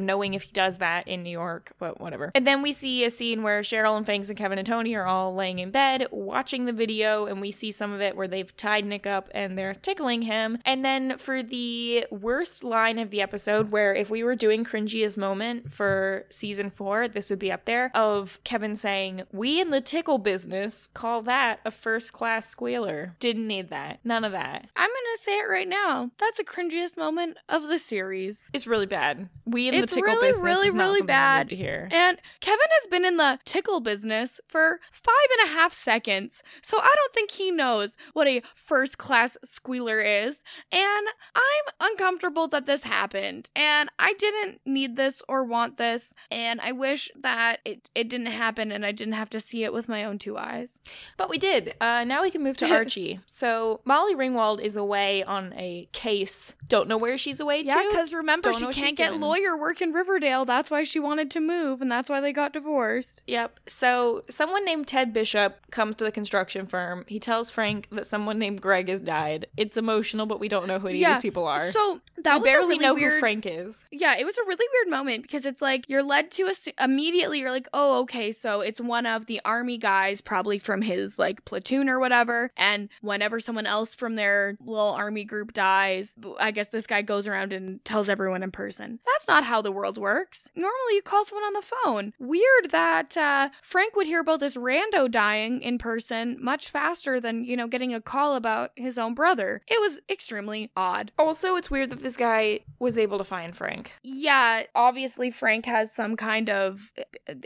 knowing 0.00 0.34
if 0.34 0.42
he 0.42 0.52
does 0.52 0.78
that 0.78 1.08
in 1.08 1.22
New 1.22 1.30
York, 1.30 1.72
but 1.78 2.00
whatever. 2.00 2.30
And 2.34 2.46
then 2.46 2.62
we 2.62 2.72
see 2.72 3.04
a 3.04 3.10
scene 3.10 3.42
where 3.42 3.62
Cheryl 3.62 3.96
and 3.96 4.06
Fangs 4.06 4.28
and 4.28 4.38
Kevin 4.38 4.58
and 4.58 4.66
Toni 4.66 4.94
are 4.94 5.06
all 5.06 5.34
laying 5.34 5.58
in 5.58 5.70
bed 5.70 6.06
watching 6.10 6.64
the 6.64 6.72
video 6.72 7.26
and 7.26 7.40
we 7.40 7.50
see 7.50 7.70
some 7.70 7.92
of 7.92 8.00
it 8.00 8.16
where 8.16 8.28
they've 8.42 8.56
tied 8.56 8.84
Nick 8.84 9.06
up 9.06 9.28
and 9.32 9.56
they're 9.56 9.74
tickling 9.74 10.22
him. 10.22 10.58
And 10.64 10.84
then 10.84 11.16
for 11.18 11.42
the 11.42 12.06
worst 12.10 12.64
line 12.64 12.98
of 12.98 13.10
the 13.10 13.20
episode 13.22 13.70
where 13.70 13.94
if 13.94 14.10
we 14.10 14.24
were 14.24 14.34
doing 14.34 14.64
cringiest 14.64 15.16
moment 15.16 15.72
for 15.72 16.26
season 16.28 16.70
4, 16.70 17.08
this 17.08 17.30
would 17.30 17.38
be 17.38 17.52
up 17.52 17.64
there 17.64 17.90
of 17.94 18.40
Kevin 18.44 18.74
saying, 18.74 19.22
"We 19.32 19.60
in 19.60 19.70
the 19.70 19.80
tickle 19.80 20.18
business 20.18 20.88
call 20.92 21.22
that 21.22 21.60
a 21.64 21.70
first 21.70 22.12
class 22.12 22.48
squealer." 22.48 23.14
Didn't 23.20 23.46
need 23.46 23.68
that. 23.70 24.00
None 24.04 24.24
of 24.24 24.32
that. 24.32 24.66
I'm 24.74 24.88
going 24.88 25.16
to 25.16 25.22
say 25.22 25.38
it 25.38 25.48
right 25.48 25.68
now. 25.68 26.10
That's 26.18 26.38
the 26.38 26.44
cringiest 26.44 26.96
moment 26.96 27.38
of 27.48 27.68
the 27.68 27.78
series. 27.78 28.48
It's 28.52 28.66
really 28.66 28.86
bad. 28.86 29.28
We 29.46 29.68
in 29.68 29.74
It's 29.74 29.90
the 29.94 30.00
tickle 30.00 30.14
really, 30.14 30.28
business 30.28 30.44
really, 30.44 30.68
is 30.68 30.74
not 30.74 30.82
really 30.82 30.98
something 30.98 31.14
I 31.14 31.38
need 31.38 31.38
bad. 31.38 31.48
to 31.50 31.56
hear. 31.56 31.88
And 31.92 32.18
Kevin 32.40 32.66
has 32.80 32.90
been 32.90 33.04
in 33.04 33.16
the 33.18 33.38
tickle 33.44 33.80
business 33.80 34.40
for 34.48 34.80
five 34.90 35.28
and 35.38 35.50
a 35.50 35.52
half 35.52 35.72
seconds, 35.72 36.42
so 36.62 36.78
I 36.78 36.92
don't 36.96 37.12
think 37.14 37.30
he 37.32 37.50
knows 37.50 37.96
what 38.14 38.26
a 38.26 38.31
first 38.54 38.98
class 38.98 39.36
squealer 39.44 40.00
is. 40.00 40.42
And 40.70 41.06
I'm 41.34 41.90
uncomfortable 41.90 42.48
that 42.48 42.66
this 42.66 42.84
happened. 42.84 43.50
And 43.54 43.90
I 43.98 44.14
didn't 44.14 44.60
need 44.64 44.96
this 44.96 45.22
or 45.28 45.44
want 45.44 45.76
this. 45.76 46.14
And 46.30 46.60
I 46.60 46.72
wish 46.72 47.10
that 47.20 47.60
it, 47.64 47.90
it 47.94 48.08
didn't 48.08 48.26
happen 48.26 48.72
and 48.72 48.84
I 48.86 48.92
didn't 48.92 49.14
have 49.14 49.30
to 49.30 49.40
see 49.40 49.64
it 49.64 49.72
with 49.72 49.88
my 49.88 50.04
own 50.04 50.18
two 50.18 50.38
eyes. 50.38 50.78
But 51.16 51.28
we 51.28 51.38
did. 51.38 51.74
Uh, 51.80 52.04
now 52.04 52.22
we 52.22 52.30
can 52.30 52.42
move 52.42 52.56
to 52.58 52.70
Archie. 52.72 53.20
so 53.26 53.80
Molly 53.84 54.14
Ringwald 54.14 54.60
is 54.60 54.76
away 54.76 55.22
on 55.24 55.52
a 55.56 55.88
case. 55.92 56.54
Don't 56.68 56.88
know 56.88 56.96
where 56.98 57.18
she's 57.18 57.40
away 57.40 57.62
Yeah, 57.62 57.74
to. 57.74 57.88
because 57.90 58.14
remember, 58.14 58.52
Don't 58.52 58.72
she 58.74 58.80
can't 58.82 58.96
get 58.96 59.08
doing. 59.10 59.20
lawyer 59.20 59.56
work 59.56 59.82
in 59.82 59.92
Riverdale. 59.92 60.44
That's 60.44 60.70
why 60.70 60.84
she 60.84 60.98
wanted 61.00 61.30
to 61.32 61.40
move, 61.40 61.82
and 61.82 61.90
that's 61.90 62.08
why 62.08 62.20
they 62.20 62.32
got 62.32 62.52
divorced. 62.52 63.22
Yep. 63.26 63.60
So 63.66 64.24
someone 64.30 64.64
named 64.64 64.86
Ted 64.86 65.12
Bishop 65.12 65.70
comes 65.70 65.96
to 65.96 66.04
the 66.04 66.12
construction 66.12 66.66
firm. 66.66 67.04
He 67.08 67.18
tells 67.18 67.50
Frank 67.50 67.88
that 67.92 68.06
someone 68.06 68.21
named 68.38 68.60
Greg 68.60 68.88
has 68.88 69.00
died. 69.00 69.46
It's 69.56 69.76
emotional, 69.76 70.26
but 70.26 70.40
we 70.40 70.48
don't 70.48 70.66
know 70.66 70.78
who 70.78 70.88
any 70.88 71.04
of 71.04 71.14
these 71.14 71.20
people 71.20 71.46
are. 71.46 71.70
So 71.72 72.00
that 72.18 72.34
we 72.36 72.40
was 72.40 72.48
a 72.48 72.52
barely 72.52 72.66
really 72.66 72.78
know 72.78 72.94
weird, 72.94 73.12
who 73.14 73.18
Frank 73.20 73.46
is. 73.46 73.86
Yeah, 73.90 74.16
it 74.18 74.24
was 74.24 74.36
a 74.38 74.44
really 74.46 74.66
weird 74.72 74.90
moment 74.90 75.22
because 75.22 75.46
it's 75.46 75.62
like 75.62 75.88
you're 75.88 76.02
led 76.02 76.30
to 76.32 76.44
assu- 76.44 76.72
immediately. 76.82 77.40
You're 77.40 77.50
like, 77.50 77.68
oh, 77.72 78.00
okay, 78.02 78.32
so 78.32 78.60
it's 78.60 78.80
one 78.80 79.06
of 79.06 79.26
the 79.26 79.40
army 79.44 79.78
guys, 79.78 80.20
probably 80.20 80.58
from 80.58 80.82
his 80.82 81.18
like 81.18 81.44
platoon 81.44 81.88
or 81.88 81.98
whatever. 81.98 82.50
And 82.56 82.88
whenever 83.00 83.40
someone 83.40 83.66
else 83.66 83.94
from 83.94 84.14
their 84.14 84.56
little 84.64 84.92
army 84.92 85.24
group 85.24 85.52
dies, 85.52 86.14
I 86.38 86.50
guess 86.50 86.68
this 86.68 86.86
guy 86.86 87.02
goes 87.02 87.26
around 87.26 87.52
and 87.52 87.84
tells 87.84 88.08
everyone 88.08 88.42
in 88.42 88.50
person. 88.50 89.00
That's 89.04 89.28
not 89.28 89.44
how 89.44 89.62
the 89.62 89.72
world 89.72 89.98
works. 89.98 90.48
Normally, 90.54 90.94
you 90.94 91.02
call 91.02 91.24
someone 91.24 91.44
on 91.44 91.52
the 91.54 91.62
phone. 91.84 92.12
Weird 92.18 92.70
that 92.70 93.16
uh, 93.16 93.48
Frank 93.62 93.96
would 93.96 94.06
hear 94.06 94.20
about 94.20 94.40
this 94.40 94.56
rando 94.56 95.10
dying 95.10 95.60
in 95.62 95.78
person 95.78 96.38
much 96.40 96.68
faster 96.68 97.20
than 97.20 97.44
you 97.44 97.56
know 97.56 97.66
getting 97.66 97.94
a 97.94 98.00
call 98.12 98.34
about 98.34 98.72
his 98.76 98.98
own 98.98 99.14
brother. 99.14 99.62
It 99.66 99.80
was 99.80 99.98
extremely 100.10 100.70
odd. 100.76 101.12
Also, 101.18 101.56
it's 101.56 101.70
weird 101.70 101.88
that 101.88 102.02
this 102.02 102.18
guy 102.18 102.60
was 102.78 102.98
able 102.98 103.16
to 103.16 103.24
find 103.24 103.56
Frank. 103.56 103.92
Yeah, 104.02 104.64
obviously 104.74 105.30
Frank 105.30 105.64
has 105.64 105.90
some 105.92 106.16
kind 106.16 106.50
of 106.50 106.92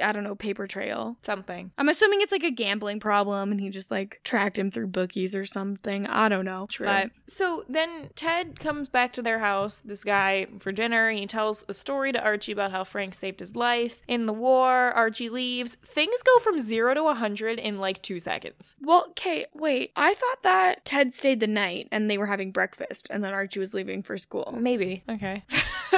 I 0.03 0.11
don't 0.11 0.25
know 0.25 0.35
paper 0.35 0.67
trail. 0.67 1.19
Something. 1.23 1.71
I'm 1.79 1.89
assuming 1.89 2.21
it's 2.21 2.33
like 2.33 2.43
a 2.43 2.51
gambling 2.51 2.99
problem 2.99 3.53
and 3.53 3.61
he 3.61 3.71
just 3.71 3.93
like 3.93 4.21
tracked 4.25 4.59
him 4.59 4.73
through 4.73 4.89
bookies 4.89 5.37
or 5.37 5.45
something. 5.45 6.05
I 6.09 6.29
don't 6.29 6.45
know. 6.45 6.67
True. 6.69 6.87
But 6.87 7.11
so 7.29 7.65
then 7.69 8.11
Ted 8.17 8.59
comes 8.59 8.89
back 8.89 9.13
to 9.13 9.23
their 9.23 9.39
house, 9.39 9.81
this 9.85 10.03
guy, 10.03 10.49
for 10.59 10.73
dinner. 10.73 11.11
He 11.13 11.29
tells 11.29 11.65
a 11.69 11.75
story 11.75 12.11
to 12.11 12.21
Archie 12.21 12.53
about 12.53 12.73
how 12.73 12.83
Frank 12.83 13.15
saved 13.15 13.39
his 13.39 13.55
life. 13.55 14.03
In 14.09 14.27
the 14.27 14.33
war, 14.33 14.73
Archie 14.73 15.29
leaves. 15.29 15.77
Things 15.77 16.23
go 16.25 16.41
from 16.41 16.59
zero 16.59 16.93
to 16.95 17.05
100 17.05 17.61
in 17.61 17.79
like 17.79 18.03
two 18.03 18.19
seconds. 18.19 18.75
well, 18.81 19.07
okay, 19.11 19.47
wait. 19.55 19.93
I 19.95 20.15
thought 20.15 20.43
that 20.43 20.56
Ted 20.85 21.13
stayed 21.15 21.41
the 21.41 21.47
night 21.47 21.89
and 21.93 22.11
they 22.11 22.19
were 22.19 22.27
having 22.27 22.51
breakfast 22.53 23.09
and 23.11 23.23
then 23.25 23.33
Archie 23.33 23.61
was 23.61 23.75
leaving 23.75 24.03
for 24.03 24.17
school. 24.19 24.55
Maybe. 24.59 25.03
Okay. 25.09 25.43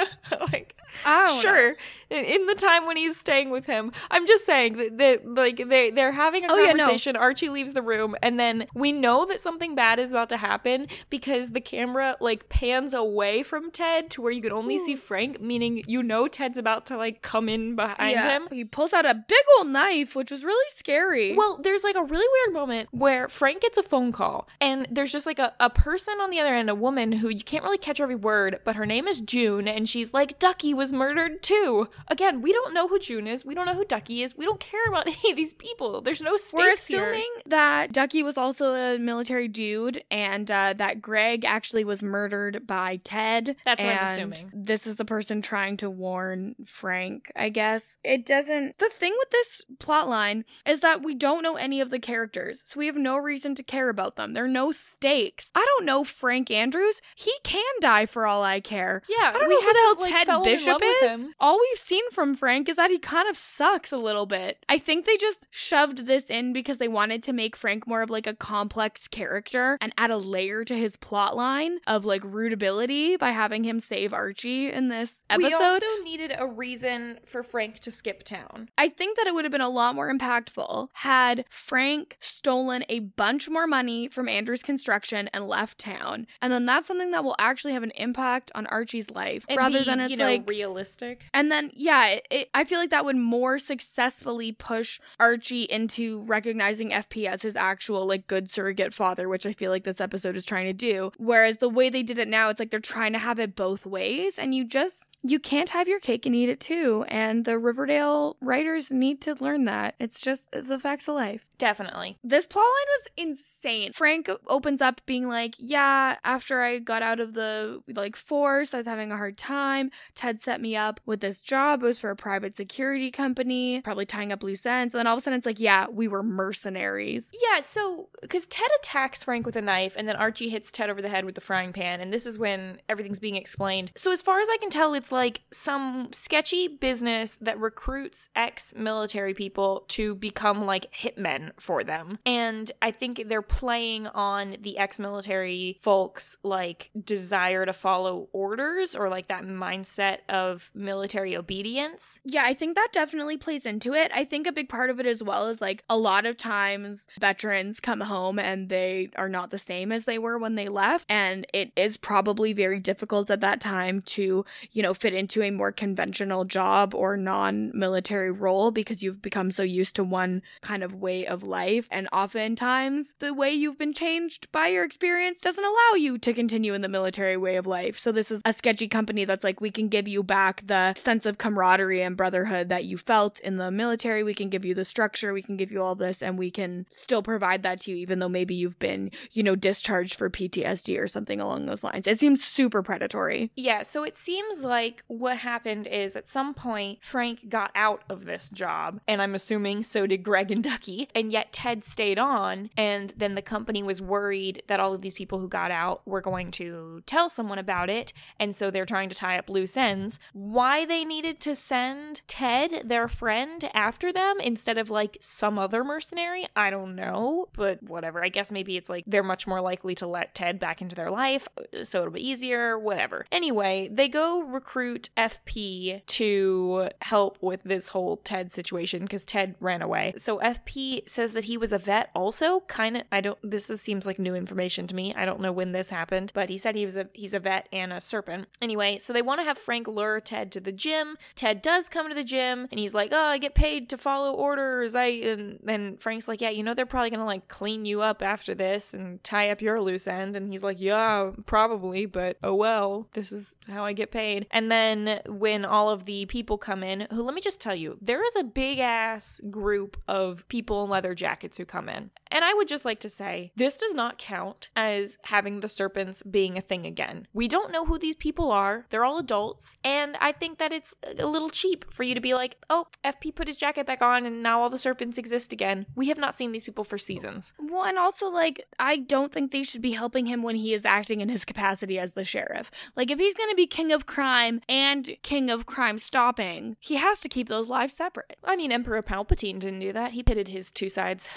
like, 0.52 0.74
I 1.04 1.26
don't 1.26 1.36
know. 1.36 1.40
sure. 1.42 1.68
In, 2.10 2.24
in 2.24 2.46
the 2.46 2.54
time 2.54 2.86
when 2.86 2.96
he's 2.96 3.18
staying 3.18 3.50
with 3.50 3.66
him, 3.66 3.92
I'm 4.10 4.26
just 4.26 4.44
saying 4.46 4.76
that, 4.76 4.98
that 4.98 5.26
like 5.34 5.68
they 5.68 5.90
they're 5.90 6.12
having 6.12 6.44
a 6.44 6.48
Oh, 6.50 6.56
yeah, 6.56 6.72
no. 6.72 6.78
conversation. 6.84 7.16
Archie 7.16 7.48
leaves 7.48 7.74
the 7.74 7.82
room, 7.82 8.14
and 8.22 8.38
then 8.40 8.66
we 8.74 8.92
know 8.92 9.24
that 9.26 9.40
something 9.40 9.74
bad 9.74 9.98
is 9.98 10.10
about 10.12 10.28
to 10.30 10.36
happen 10.36 10.86
because 11.10 11.52
the 11.52 11.60
camera 11.60 12.16
like 12.20 12.48
pans 12.48 12.94
away 12.94 13.42
from 13.42 13.70
Ted 13.70 14.10
to 14.10 14.22
where 14.22 14.32
you 14.32 14.40
can 14.42 14.52
only 14.52 14.78
see 14.78 14.94
Frank, 14.96 15.40
meaning 15.40 15.82
you 15.86 16.02
know 16.02 16.26
Ted's 16.28 16.58
about 16.58 16.86
to 16.86 16.96
like 16.96 17.22
come 17.22 17.48
in 17.48 17.76
behind 17.76 18.12
Yeah. 18.12 18.28
him. 18.38 18.48
He 18.50 18.64
pulls 18.64 18.92
out 18.92 19.04
a 19.06 19.14
big 19.14 19.44
old 19.58 19.68
knife, 19.68 20.16
which 20.16 20.30
was 20.30 20.42
really 20.44 20.70
scary. 20.70 21.34
Well, 21.36 21.58
there's 21.62 21.84
like 21.84 21.96
a 21.96 22.02
really 22.04 22.26
weird 22.46 22.54
moment 22.54 22.88
where 22.92 23.28
Frank 23.28 23.60
gets 23.62 23.76
a 23.78 23.82
phone 23.82 24.10
call, 24.12 24.47
and 24.60 24.86
there's 24.90 25.12
just 25.12 25.26
like 25.26 25.38
a, 25.38 25.54
a 25.60 25.70
person 25.70 26.14
on 26.20 26.30
the 26.30 26.40
other 26.40 26.54
end, 26.54 26.70
a 26.70 26.74
woman 26.74 27.12
who 27.12 27.28
you 27.28 27.42
can't 27.42 27.64
really 27.64 27.78
catch 27.78 28.00
every 28.00 28.14
word, 28.14 28.60
but 28.64 28.76
her 28.76 28.86
name 28.86 29.06
is 29.06 29.20
June, 29.20 29.68
and 29.68 29.88
she's 29.88 30.12
like, 30.12 30.38
Ducky 30.38 30.74
was 30.74 30.92
murdered 30.92 31.42
too. 31.42 31.88
Again, 32.08 32.42
we 32.42 32.52
don't 32.52 32.74
know 32.74 32.88
who 32.88 32.98
June 32.98 33.26
is. 33.26 33.44
We 33.44 33.54
don't 33.54 33.66
know 33.66 33.74
who 33.74 33.84
Ducky 33.84 34.22
is. 34.22 34.36
We 34.36 34.44
don't 34.44 34.60
care 34.60 34.86
about 34.88 35.06
any 35.06 35.30
of 35.30 35.36
these 35.36 35.54
people. 35.54 36.00
There's 36.00 36.22
no 36.22 36.36
stakes 36.36 36.88
We're 36.88 36.98
here. 36.98 37.10
assuming 37.10 37.30
that 37.46 37.92
Ducky 37.92 38.22
was 38.22 38.36
also 38.36 38.72
a 38.74 38.98
military 38.98 39.48
dude 39.48 40.02
and 40.10 40.50
uh, 40.50 40.74
that 40.76 41.00
Greg 41.00 41.44
actually 41.44 41.84
was 41.84 42.02
murdered 42.02 42.66
by 42.66 43.00
Ted. 43.04 43.56
That's 43.64 43.82
what 43.82 43.92
I'm 43.94 44.08
assuming. 44.12 44.50
This 44.52 44.86
is 44.86 44.96
the 44.96 45.04
person 45.04 45.42
trying 45.42 45.76
to 45.78 45.90
warn 45.90 46.54
Frank, 46.64 47.30
I 47.36 47.48
guess. 47.48 47.98
It 48.04 48.26
doesn't. 48.26 48.78
The 48.78 48.88
thing 48.88 49.14
with 49.18 49.30
this 49.30 49.64
plot 49.78 50.08
line 50.08 50.44
is 50.66 50.80
that 50.80 51.02
we 51.02 51.14
don't 51.14 51.42
know 51.42 51.56
any 51.56 51.80
of 51.80 51.90
the 51.90 51.98
characters, 51.98 52.62
so 52.64 52.78
we 52.78 52.86
have 52.86 52.96
no 52.96 53.16
reason 53.16 53.54
to 53.54 53.62
care 53.62 53.88
about 53.88 54.16
them. 54.16 54.34
There 54.38 54.44
are 54.44 54.48
no 54.48 54.70
stakes. 54.70 55.50
I 55.56 55.66
don't 55.66 55.84
know 55.84 56.04
Frank 56.04 56.48
Andrews. 56.48 57.02
He 57.16 57.32
can 57.42 57.64
die 57.80 58.06
for 58.06 58.24
all 58.24 58.44
I 58.44 58.60
care. 58.60 59.02
Yeah, 59.08 59.30
I 59.30 59.32
don't 59.32 59.48
we 59.48 59.54
know 59.56 59.60
who 59.62 59.72
the 59.72 59.78
hell 59.78 59.96
like, 59.98 60.26
Ted 60.26 60.44
Bishop 60.44 60.80
is. 60.80 61.24
All 61.40 61.58
we've 61.58 61.78
seen 61.80 62.08
from 62.12 62.36
Frank 62.36 62.68
is 62.68 62.76
that 62.76 62.92
he 62.92 63.00
kind 63.00 63.28
of 63.28 63.36
sucks 63.36 63.90
a 63.90 63.96
little 63.96 64.26
bit. 64.26 64.64
I 64.68 64.78
think 64.78 65.06
they 65.06 65.16
just 65.16 65.48
shoved 65.50 66.06
this 66.06 66.30
in 66.30 66.52
because 66.52 66.78
they 66.78 66.86
wanted 66.86 67.24
to 67.24 67.32
make 67.32 67.56
Frank 67.56 67.88
more 67.88 68.00
of 68.00 68.10
like 68.10 68.28
a 68.28 68.34
complex 68.34 69.08
character 69.08 69.76
and 69.80 69.92
add 69.98 70.12
a 70.12 70.16
layer 70.16 70.64
to 70.66 70.76
his 70.76 70.94
plot 70.94 71.36
line 71.36 71.78
of 71.88 72.04
like 72.04 72.22
rootability 72.22 73.18
by 73.18 73.30
having 73.30 73.64
him 73.64 73.80
save 73.80 74.12
Archie 74.12 74.70
in 74.70 74.86
this 74.86 75.24
episode. 75.30 75.48
We 75.48 75.54
also 75.54 75.86
needed 76.04 76.32
a 76.38 76.46
reason 76.46 77.18
for 77.26 77.42
Frank 77.42 77.80
to 77.80 77.90
skip 77.90 78.22
town. 78.22 78.68
I 78.78 78.88
think 78.88 79.16
that 79.16 79.26
it 79.26 79.34
would 79.34 79.44
have 79.44 79.50
been 79.50 79.60
a 79.60 79.68
lot 79.68 79.96
more 79.96 80.08
impactful 80.08 80.90
had 80.92 81.44
Frank 81.50 82.18
stolen 82.20 82.84
a 82.88 83.00
bunch 83.00 83.50
more 83.50 83.66
money 83.66 84.06
from 84.18 84.28
Andrews 84.28 84.62
Construction 84.62 85.30
and 85.32 85.46
left 85.46 85.78
town. 85.78 86.26
And 86.42 86.52
then 86.52 86.66
that's 86.66 86.88
something 86.88 87.12
that 87.12 87.22
will 87.22 87.36
actually 87.38 87.72
have 87.72 87.84
an 87.84 87.92
impact 87.92 88.50
on 88.52 88.66
Archie's 88.66 89.10
life 89.10 89.44
And 89.48 89.56
rather 89.56 89.78
be, 89.78 89.84
than 89.84 90.00
it's 90.00 90.10
you 90.10 90.16
know, 90.16 90.26
like 90.26 90.48
realistic. 90.48 91.26
and 91.32 91.52
then, 91.52 91.70
yeah, 91.72 92.08
it, 92.08 92.26
it, 92.30 92.50
I 92.52 92.64
feel 92.64 92.80
like 92.80 92.90
that 92.90 93.04
would 93.04 93.16
more 93.16 93.58
successfully 93.58 94.50
push 94.50 94.98
Archie 95.20 95.62
into 95.62 96.22
recognizing 96.22 96.90
FP 96.90 97.26
as 97.26 97.42
his 97.42 97.54
actual, 97.54 98.06
like, 98.06 98.26
good 98.26 98.50
surrogate 98.50 98.92
father, 98.92 99.28
which 99.28 99.46
I 99.46 99.52
feel 99.52 99.70
like 99.70 99.84
this 99.84 100.00
episode 100.00 100.36
is 100.36 100.44
trying 100.44 100.66
to 100.66 100.72
do. 100.72 101.12
Whereas 101.16 101.58
the 101.58 101.68
way 101.68 101.90
they 101.90 102.02
did 102.02 102.18
it 102.18 102.26
now, 102.26 102.48
it's 102.48 102.58
like 102.58 102.70
they're 102.70 102.80
trying 102.80 103.12
to 103.12 103.18
have 103.20 103.38
it 103.38 103.54
both 103.54 103.86
ways, 103.86 104.38
and 104.38 104.54
you 104.54 104.64
just, 104.64 105.06
you 105.22 105.38
can't 105.38 105.70
have 105.70 105.86
your 105.86 106.00
cake 106.00 106.26
and 106.26 106.34
eat 106.34 106.48
it 106.48 106.58
too. 106.60 107.04
And 107.08 107.44
the 107.44 107.58
Riverdale 107.58 108.36
writers 108.40 108.90
need 108.90 109.20
to 109.22 109.36
learn 109.38 109.64
that. 109.66 109.94
It's 110.00 110.20
just 110.20 110.50
the 110.50 110.78
facts 110.78 111.06
of 111.08 111.14
life. 111.14 111.46
Definitely. 111.56 112.18
This 112.24 112.46
plotline 112.46 112.62
was 112.64 113.08
insane. 113.16 113.92
Frank 114.08 114.30
opens 114.46 114.80
up 114.80 115.02
being 115.04 115.28
like, 115.28 115.54
"Yeah, 115.58 116.16
after 116.24 116.62
I 116.62 116.78
got 116.78 117.02
out 117.02 117.20
of 117.20 117.34
the 117.34 117.82
like 117.94 118.16
force, 118.16 118.72
I 118.72 118.78
was 118.78 118.86
having 118.86 119.12
a 119.12 119.18
hard 119.18 119.36
time. 119.36 119.90
Ted 120.14 120.40
set 120.40 120.62
me 120.62 120.74
up 120.74 120.98
with 121.04 121.20
this 121.20 121.42
job. 121.42 121.82
It 121.82 121.86
was 121.86 122.00
for 122.00 122.08
a 122.08 122.16
private 122.16 122.56
security 122.56 123.10
company, 123.10 123.82
probably 123.82 124.06
tying 124.06 124.32
up 124.32 124.42
loose 124.42 124.64
ends." 124.64 124.94
And 124.94 125.00
then 125.00 125.06
all 125.06 125.16
of 125.16 125.20
a 125.20 125.24
sudden, 125.24 125.36
it's 125.36 125.44
like, 125.44 125.60
"Yeah, 125.60 125.88
we 125.88 126.08
were 126.08 126.22
mercenaries." 126.22 127.30
Yeah, 127.34 127.60
so 127.60 128.08
because 128.22 128.46
Ted 128.46 128.70
attacks 128.78 129.24
Frank 129.24 129.44
with 129.44 129.56
a 129.56 129.60
knife, 129.60 129.94
and 129.94 130.08
then 130.08 130.16
Archie 130.16 130.48
hits 130.48 130.72
Ted 130.72 130.88
over 130.88 131.02
the 131.02 131.10
head 131.10 131.26
with 131.26 131.34
the 131.34 131.42
frying 131.42 131.74
pan, 131.74 132.00
and 132.00 132.10
this 132.10 132.24
is 132.24 132.38
when 132.38 132.80
everything's 132.88 133.20
being 133.20 133.36
explained. 133.36 133.92
So, 133.94 134.10
as 134.10 134.22
far 134.22 134.40
as 134.40 134.48
I 134.50 134.56
can 134.56 134.70
tell, 134.70 134.94
it's 134.94 135.12
like 135.12 135.42
some 135.52 136.08
sketchy 136.14 136.66
business 136.66 137.36
that 137.42 137.60
recruits 137.60 138.30
ex 138.34 138.74
military 138.74 139.34
people 139.34 139.84
to 139.88 140.14
become 140.14 140.64
like 140.64 140.90
hitmen 140.94 141.50
for 141.60 141.84
them. 141.84 142.18
And 142.24 142.72
I 142.80 142.90
think 142.90 143.24
they're 143.26 143.42
playing 143.42 143.97
playing 143.98 144.14
on 144.14 144.56
the 144.60 144.78
ex-military 144.78 145.78
folks 145.80 146.36
like 146.42 146.90
desire 147.04 147.66
to 147.66 147.72
follow 147.72 148.28
orders 148.32 148.94
or 148.94 149.08
like 149.08 149.26
that 149.28 149.44
mindset 149.44 150.18
of 150.28 150.70
military 150.74 151.36
obedience. 151.36 152.20
Yeah, 152.24 152.42
I 152.44 152.54
think 152.54 152.74
that 152.74 152.88
definitely 152.92 153.36
plays 153.36 153.66
into 153.66 153.94
it. 153.94 154.10
I 154.14 154.24
think 154.24 154.46
a 154.46 154.52
big 154.52 154.68
part 154.68 154.90
of 154.90 155.00
it 155.00 155.06
as 155.06 155.22
well 155.22 155.48
is 155.48 155.60
like 155.60 155.84
a 155.88 155.96
lot 155.96 156.26
of 156.26 156.36
times 156.36 157.06
veterans 157.20 157.80
come 157.80 158.00
home 158.00 158.38
and 158.38 158.68
they 158.68 159.10
are 159.16 159.28
not 159.28 159.50
the 159.50 159.58
same 159.58 159.92
as 159.92 160.04
they 160.04 160.18
were 160.18 160.38
when 160.38 160.54
they 160.54 160.68
left. 160.68 161.06
And 161.08 161.46
it 161.52 161.72
is 161.76 161.96
probably 161.96 162.52
very 162.52 162.80
difficult 162.80 163.30
at 163.30 163.40
that 163.40 163.60
time 163.60 164.02
to, 164.02 164.44
you 164.72 164.82
know, 164.82 164.94
fit 164.94 165.14
into 165.14 165.42
a 165.42 165.50
more 165.50 165.72
conventional 165.72 166.44
job 166.44 166.94
or 166.94 167.16
non 167.16 167.70
military 167.74 168.30
role 168.30 168.70
because 168.70 169.02
you've 169.02 169.22
become 169.22 169.50
so 169.50 169.62
used 169.62 169.96
to 169.96 170.04
one 170.04 170.42
kind 170.60 170.82
of 170.82 170.94
way 170.94 171.26
of 171.26 171.42
life. 171.42 171.88
And 171.90 172.08
oftentimes 172.12 173.14
the 173.18 173.34
way 173.34 173.52
you've 173.52 173.78
been 173.78 173.87
changed 173.92 174.50
by 174.52 174.68
your 174.68 174.84
experience 174.84 175.40
doesn't 175.40 175.64
allow 175.64 175.94
you 175.96 176.18
to 176.18 176.32
continue 176.32 176.74
in 176.74 176.80
the 176.80 176.88
military 176.88 177.36
way 177.36 177.56
of 177.56 177.66
life. 177.66 177.98
So 177.98 178.12
this 178.12 178.30
is 178.30 178.42
a 178.44 178.52
sketchy 178.52 178.88
company 178.88 179.24
that's 179.24 179.44
like, 179.44 179.60
we 179.60 179.70
can 179.70 179.88
give 179.88 180.08
you 180.08 180.22
back 180.22 180.66
the 180.66 180.94
sense 180.94 181.26
of 181.26 181.38
camaraderie 181.38 182.02
and 182.02 182.16
brotherhood 182.16 182.68
that 182.68 182.84
you 182.84 182.98
felt 182.98 183.40
in 183.40 183.56
the 183.56 183.70
military. 183.70 184.22
We 184.22 184.34
can 184.34 184.48
give 184.48 184.64
you 184.64 184.74
the 184.74 184.84
structure, 184.84 185.32
we 185.32 185.42
can 185.42 185.56
give 185.56 185.72
you 185.72 185.82
all 185.82 185.94
this, 185.94 186.22
and 186.22 186.38
we 186.38 186.50
can 186.50 186.86
still 186.90 187.22
provide 187.22 187.62
that 187.62 187.80
to 187.82 187.90
you, 187.90 187.96
even 187.96 188.18
though 188.18 188.28
maybe 188.28 188.54
you've 188.54 188.78
been, 188.78 189.10
you 189.32 189.42
know, 189.42 189.54
discharged 189.54 190.14
for 190.14 190.30
PTSD 190.30 191.00
or 191.00 191.06
something 191.06 191.40
along 191.40 191.66
those 191.66 191.84
lines. 191.84 192.06
It 192.06 192.18
seems 192.18 192.44
super 192.44 192.82
predatory. 192.82 193.50
Yeah, 193.56 193.82
so 193.82 194.02
it 194.02 194.16
seems 194.18 194.62
like 194.62 195.04
what 195.06 195.38
happened 195.38 195.86
is 195.86 196.16
at 196.16 196.28
some 196.28 196.54
point 196.54 196.98
Frank 197.02 197.48
got 197.48 197.70
out 197.74 198.02
of 198.08 198.24
this 198.24 198.48
job, 198.48 199.00
and 199.06 199.20
I'm 199.20 199.34
assuming 199.34 199.82
so 199.82 200.06
did 200.06 200.22
Greg 200.22 200.50
and 200.50 200.62
Ducky, 200.62 201.08
and 201.14 201.32
yet 201.32 201.52
Ted 201.52 201.84
stayed 201.84 202.18
on, 202.18 202.70
and 202.76 203.12
then 203.16 203.34
the 203.34 203.42
company 203.42 203.77
was 203.82 204.00
worried 204.00 204.62
that 204.66 204.80
all 204.80 204.94
of 204.94 205.02
these 205.02 205.14
people 205.14 205.38
who 205.38 205.48
got 205.48 205.70
out 205.70 206.06
were 206.06 206.20
going 206.20 206.50
to 206.52 207.02
tell 207.06 207.28
someone 207.28 207.58
about 207.58 207.90
it, 207.90 208.12
and 208.38 208.54
so 208.54 208.70
they're 208.70 208.86
trying 208.86 209.08
to 209.08 209.16
tie 209.16 209.38
up 209.38 209.48
loose 209.48 209.76
ends. 209.76 210.18
Why 210.32 210.84
they 210.84 211.04
needed 211.04 211.40
to 211.40 211.54
send 211.54 212.22
Ted, 212.28 212.82
their 212.84 213.08
friend, 213.08 213.68
after 213.74 214.12
them 214.12 214.40
instead 214.40 214.78
of 214.78 214.90
like 214.90 215.16
some 215.20 215.58
other 215.58 215.84
mercenary, 215.84 216.46
I 216.56 216.70
don't 216.70 216.94
know, 216.94 217.48
but 217.52 217.82
whatever. 217.82 218.24
I 218.24 218.28
guess 218.28 218.52
maybe 218.52 218.76
it's 218.76 218.90
like 218.90 219.04
they're 219.06 219.22
much 219.22 219.46
more 219.46 219.60
likely 219.60 219.94
to 219.96 220.06
let 220.06 220.34
Ted 220.34 220.58
back 220.58 220.80
into 220.82 220.96
their 220.96 221.10
life, 221.10 221.48
so 221.82 222.00
it'll 222.00 222.12
be 222.12 222.26
easier, 222.26 222.78
whatever. 222.78 223.26
Anyway, 223.32 223.88
they 223.92 224.08
go 224.08 224.42
recruit 224.42 225.10
FP 225.16 226.04
to 226.06 226.88
help 227.02 227.38
with 227.40 227.62
this 227.64 227.88
whole 227.88 228.16
Ted 228.18 228.52
situation 228.52 229.02
because 229.02 229.24
Ted 229.24 229.54
ran 229.60 229.82
away. 229.82 230.14
So 230.16 230.38
FP 230.38 231.08
says 231.08 231.32
that 231.32 231.44
he 231.44 231.56
was 231.56 231.72
a 231.72 231.78
vet 231.78 232.10
also, 232.14 232.60
kind 232.60 232.96
of 232.96 233.02
I 233.10 233.20
don't 233.20 233.38
this 233.42 233.67
is, 233.70 233.80
seems 233.80 234.06
like 234.06 234.18
new 234.18 234.34
information 234.34 234.86
to 234.86 234.94
me. 234.94 235.14
I 235.14 235.24
don't 235.24 235.40
know 235.40 235.52
when 235.52 235.72
this 235.72 235.90
happened, 235.90 236.32
but 236.34 236.48
he 236.48 236.58
said 236.58 236.74
he 236.74 236.84
was 236.84 236.96
a 236.96 237.08
he's 237.12 237.34
a 237.34 237.38
vet 237.38 237.68
and 237.72 237.92
a 237.92 238.00
serpent. 238.00 238.48
Anyway, 238.60 238.98
so 238.98 239.12
they 239.12 239.22
want 239.22 239.40
to 239.40 239.44
have 239.44 239.58
Frank 239.58 239.88
lure 239.88 240.20
Ted 240.20 240.52
to 240.52 240.60
the 240.60 240.72
gym. 240.72 241.16
Ted 241.34 241.62
does 241.62 241.88
come 241.88 242.08
to 242.08 242.14
the 242.14 242.24
gym 242.24 242.68
and 242.70 242.78
he's 242.78 242.94
like, 242.94 243.10
"Oh, 243.12 243.16
I 243.16 243.38
get 243.38 243.54
paid 243.54 243.88
to 243.90 243.98
follow 243.98 244.32
orders." 244.34 244.94
I 244.94 245.06
and 245.06 245.58
then 245.62 245.96
Frank's 245.98 246.28
like, 246.28 246.40
"Yeah, 246.40 246.50
you 246.50 246.62
know 246.62 246.74
they're 246.74 246.86
probably 246.86 247.10
to 247.10 247.24
like 247.24 247.48
clean 247.48 247.84
you 247.84 248.00
up 248.00 248.22
after 248.22 248.54
this 248.54 248.94
and 248.94 249.22
tie 249.24 249.50
up 249.50 249.62
your 249.62 249.80
loose 249.80 250.06
end." 250.06 250.36
And 250.36 250.50
he's 250.50 250.62
like, 250.62 250.80
"Yeah, 250.80 251.32
probably, 251.46 252.06
but 252.06 252.38
oh 252.42 252.54
well, 252.54 253.08
this 253.12 253.32
is 253.32 253.56
how 253.68 253.84
I 253.84 253.92
get 253.92 254.10
paid." 254.10 254.46
And 254.50 254.70
then 254.70 255.20
when 255.26 255.64
all 255.64 255.90
of 255.90 256.04
the 256.04 256.26
people 256.26 256.58
come 256.58 256.82
in, 256.82 257.06
who 257.10 257.22
let 257.22 257.34
me 257.34 257.40
just 257.40 257.60
tell 257.60 257.74
you, 257.74 257.98
there 258.00 258.24
is 258.24 258.36
a 258.36 258.44
big 258.44 258.78
ass 258.78 259.40
group 259.50 259.96
of 260.06 260.46
people 260.48 260.84
in 260.84 260.90
leather 260.90 261.14
jackets 261.14 261.56
who 261.56 261.64
come 261.64 261.88
in. 261.88 262.10
And 262.30 262.44
I 262.44 262.54
would 262.54 262.68
just 262.68 262.84
like 262.84 263.00
to 263.00 263.08
say, 263.08 263.52
this 263.58 263.76
does 263.76 263.92
not 263.92 264.18
count 264.18 264.70
as 264.76 265.18
having 265.24 265.60
the 265.60 265.68
serpents 265.68 266.22
being 266.22 266.56
a 266.56 266.62
thing 266.62 266.86
again. 266.86 267.26
We 267.32 267.48
don't 267.48 267.72
know 267.72 267.84
who 267.84 267.98
these 267.98 268.16
people 268.16 268.52
are. 268.52 268.86
They're 268.90 269.04
all 269.04 269.18
adults. 269.18 269.76
And 269.84 270.16
I 270.20 270.32
think 270.32 270.58
that 270.58 270.72
it's 270.72 270.94
a 271.18 271.26
little 271.26 271.50
cheap 271.50 271.84
for 271.92 272.04
you 272.04 272.14
to 272.14 272.20
be 272.20 272.34
like, 272.34 272.56
oh, 272.70 272.86
FP 273.04 273.34
put 273.34 273.48
his 273.48 273.56
jacket 273.56 273.86
back 273.86 274.00
on 274.00 274.24
and 274.26 274.42
now 274.42 274.62
all 274.62 274.70
the 274.70 274.78
serpents 274.78 275.18
exist 275.18 275.52
again. 275.52 275.86
We 275.96 276.08
have 276.08 276.18
not 276.18 276.36
seen 276.36 276.52
these 276.52 276.64
people 276.64 276.84
for 276.84 276.98
seasons. 276.98 277.52
Well, 277.58 277.84
and 277.84 277.98
also, 277.98 278.28
like, 278.30 278.64
I 278.78 278.96
don't 278.96 279.32
think 279.32 279.50
they 279.50 279.64
should 279.64 279.82
be 279.82 279.92
helping 279.92 280.26
him 280.26 280.42
when 280.42 280.56
he 280.56 280.72
is 280.72 280.84
acting 280.84 281.20
in 281.20 281.28
his 281.28 281.44
capacity 281.44 281.98
as 281.98 282.12
the 282.12 282.24
sheriff. 282.24 282.70
Like, 282.96 283.10
if 283.10 283.18
he's 283.18 283.34
going 283.34 283.50
to 283.50 283.56
be 283.56 283.66
king 283.66 283.92
of 283.92 284.06
crime 284.06 284.60
and 284.68 285.16
king 285.22 285.50
of 285.50 285.66
crime 285.66 285.98
stopping, 285.98 286.76
he 286.78 286.96
has 286.96 287.20
to 287.20 287.28
keep 287.28 287.48
those 287.48 287.68
lives 287.68 287.94
separate. 287.94 288.38
I 288.44 288.54
mean, 288.56 288.70
Emperor 288.70 289.02
Palpatine 289.02 289.58
didn't 289.58 289.80
do 289.80 289.92
that. 289.92 290.12
He 290.12 290.22
pitted 290.22 290.48
his 290.48 290.70
two 290.70 290.88
sides 290.88 291.28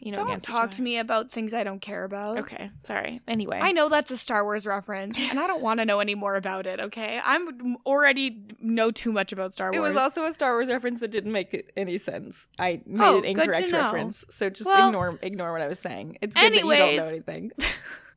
you 0.00 0.10
know, 0.10 0.18
don't 0.18 0.28
against 0.28 0.46
talk 0.46 0.70
to 0.72 0.82
me 0.82 0.98
about 0.98 1.30
things 1.30 1.54
I 1.54 1.64
don't 1.64 1.80
care 1.80 2.04
about. 2.04 2.38
Okay, 2.38 2.70
sorry. 2.82 3.20
Anyway, 3.26 3.58
I 3.60 3.72
know 3.72 3.88
that's 3.88 4.10
a 4.10 4.16
Star 4.16 4.44
Wars 4.44 4.66
reference, 4.66 5.18
and 5.18 5.38
I 5.38 5.46
don't 5.46 5.62
want 5.62 5.80
to 5.80 5.84
know 5.84 6.00
any 6.00 6.14
more 6.14 6.36
about 6.36 6.66
it. 6.66 6.80
Okay, 6.80 7.20
I'm 7.24 7.76
already 7.86 8.42
know 8.60 8.90
too 8.90 9.12
much 9.12 9.32
about 9.32 9.54
Star 9.54 9.68
Wars. 9.68 9.76
It 9.76 9.80
was 9.80 9.96
also 9.96 10.24
a 10.24 10.32
Star 10.32 10.54
Wars 10.54 10.68
reference 10.68 11.00
that 11.00 11.10
didn't 11.10 11.32
make 11.32 11.72
any 11.76 11.98
sense. 11.98 12.48
I 12.58 12.82
made 12.86 13.04
oh, 13.04 13.18
an 13.18 13.24
incorrect 13.24 13.72
reference, 13.72 14.24
so 14.28 14.50
just 14.50 14.66
well, 14.66 14.88
ignore 14.88 15.18
ignore 15.22 15.52
what 15.52 15.62
I 15.62 15.68
was 15.68 15.78
saying. 15.78 16.18
It's 16.20 16.36
good 16.36 16.52
anyways, 16.52 16.78
that 16.78 16.92
you 16.92 16.96
don't 16.98 17.06
know 17.06 17.12
anything. 17.12 17.52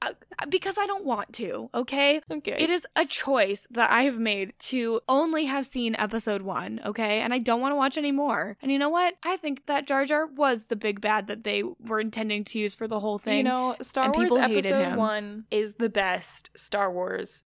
Uh, 0.02 0.14
because 0.50 0.78
I 0.78 0.86
don't 0.86 1.06
want 1.06 1.34
to, 1.34 1.70
okay? 1.74 2.22
Okay. 2.32 2.56
It 2.58 2.70
is 2.70 2.86
a 2.96 3.06
choice 3.06 3.66
that 3.72 3.90
I 3.90 4.04
have 4.04 4.20
made 4.20 4.54
to 4.60 5.02
only 5.10 5.46
have 5.46 5.66
seen 5.66 5.96
episode 5.98 6.44
one, 6.44 6.80
okay? 6.86 7.22
And 7.22 7.34
I 7.34 7.40
don't 7.40 7.62
want 7.62 7.72
to 7.72 7.76
watch 7.76 7.98
any 7.98 8.12
more. 8.12 8.58
And 8.62 8.72
you 8.72 8.78
know 8.78 8.90
what? 8.90 9.16
I 9.24 9.38
think 9.38 9.66
that 9.66 9.88
Jar 9.88 10.06
Jar 10.06 10.28
was 10.28 10.66
the 10.66 10.76
big 10.76 11.02
bad 11.02 11.28
that 11.28 11.44
they 11.44 11.64
were 11.64 12.00
intending 12.00 12.44
to 12.46 12.60
use 12.60 12.76
for 12.76 12.88
the 12.88 13.00
whole 13.00 13.18
thing. 13.18 13.38
You 13.38 13.44
know, 13.44 13.76
Star 13.82 14.12
Wars 14.12 14.36
episode 14.36 14.96
one 14.96 15.46
is 15.52 15.76
the 15.76 15.90
best 15.90 16.52
Star 16.56 16.92
Wars 16.92 17.44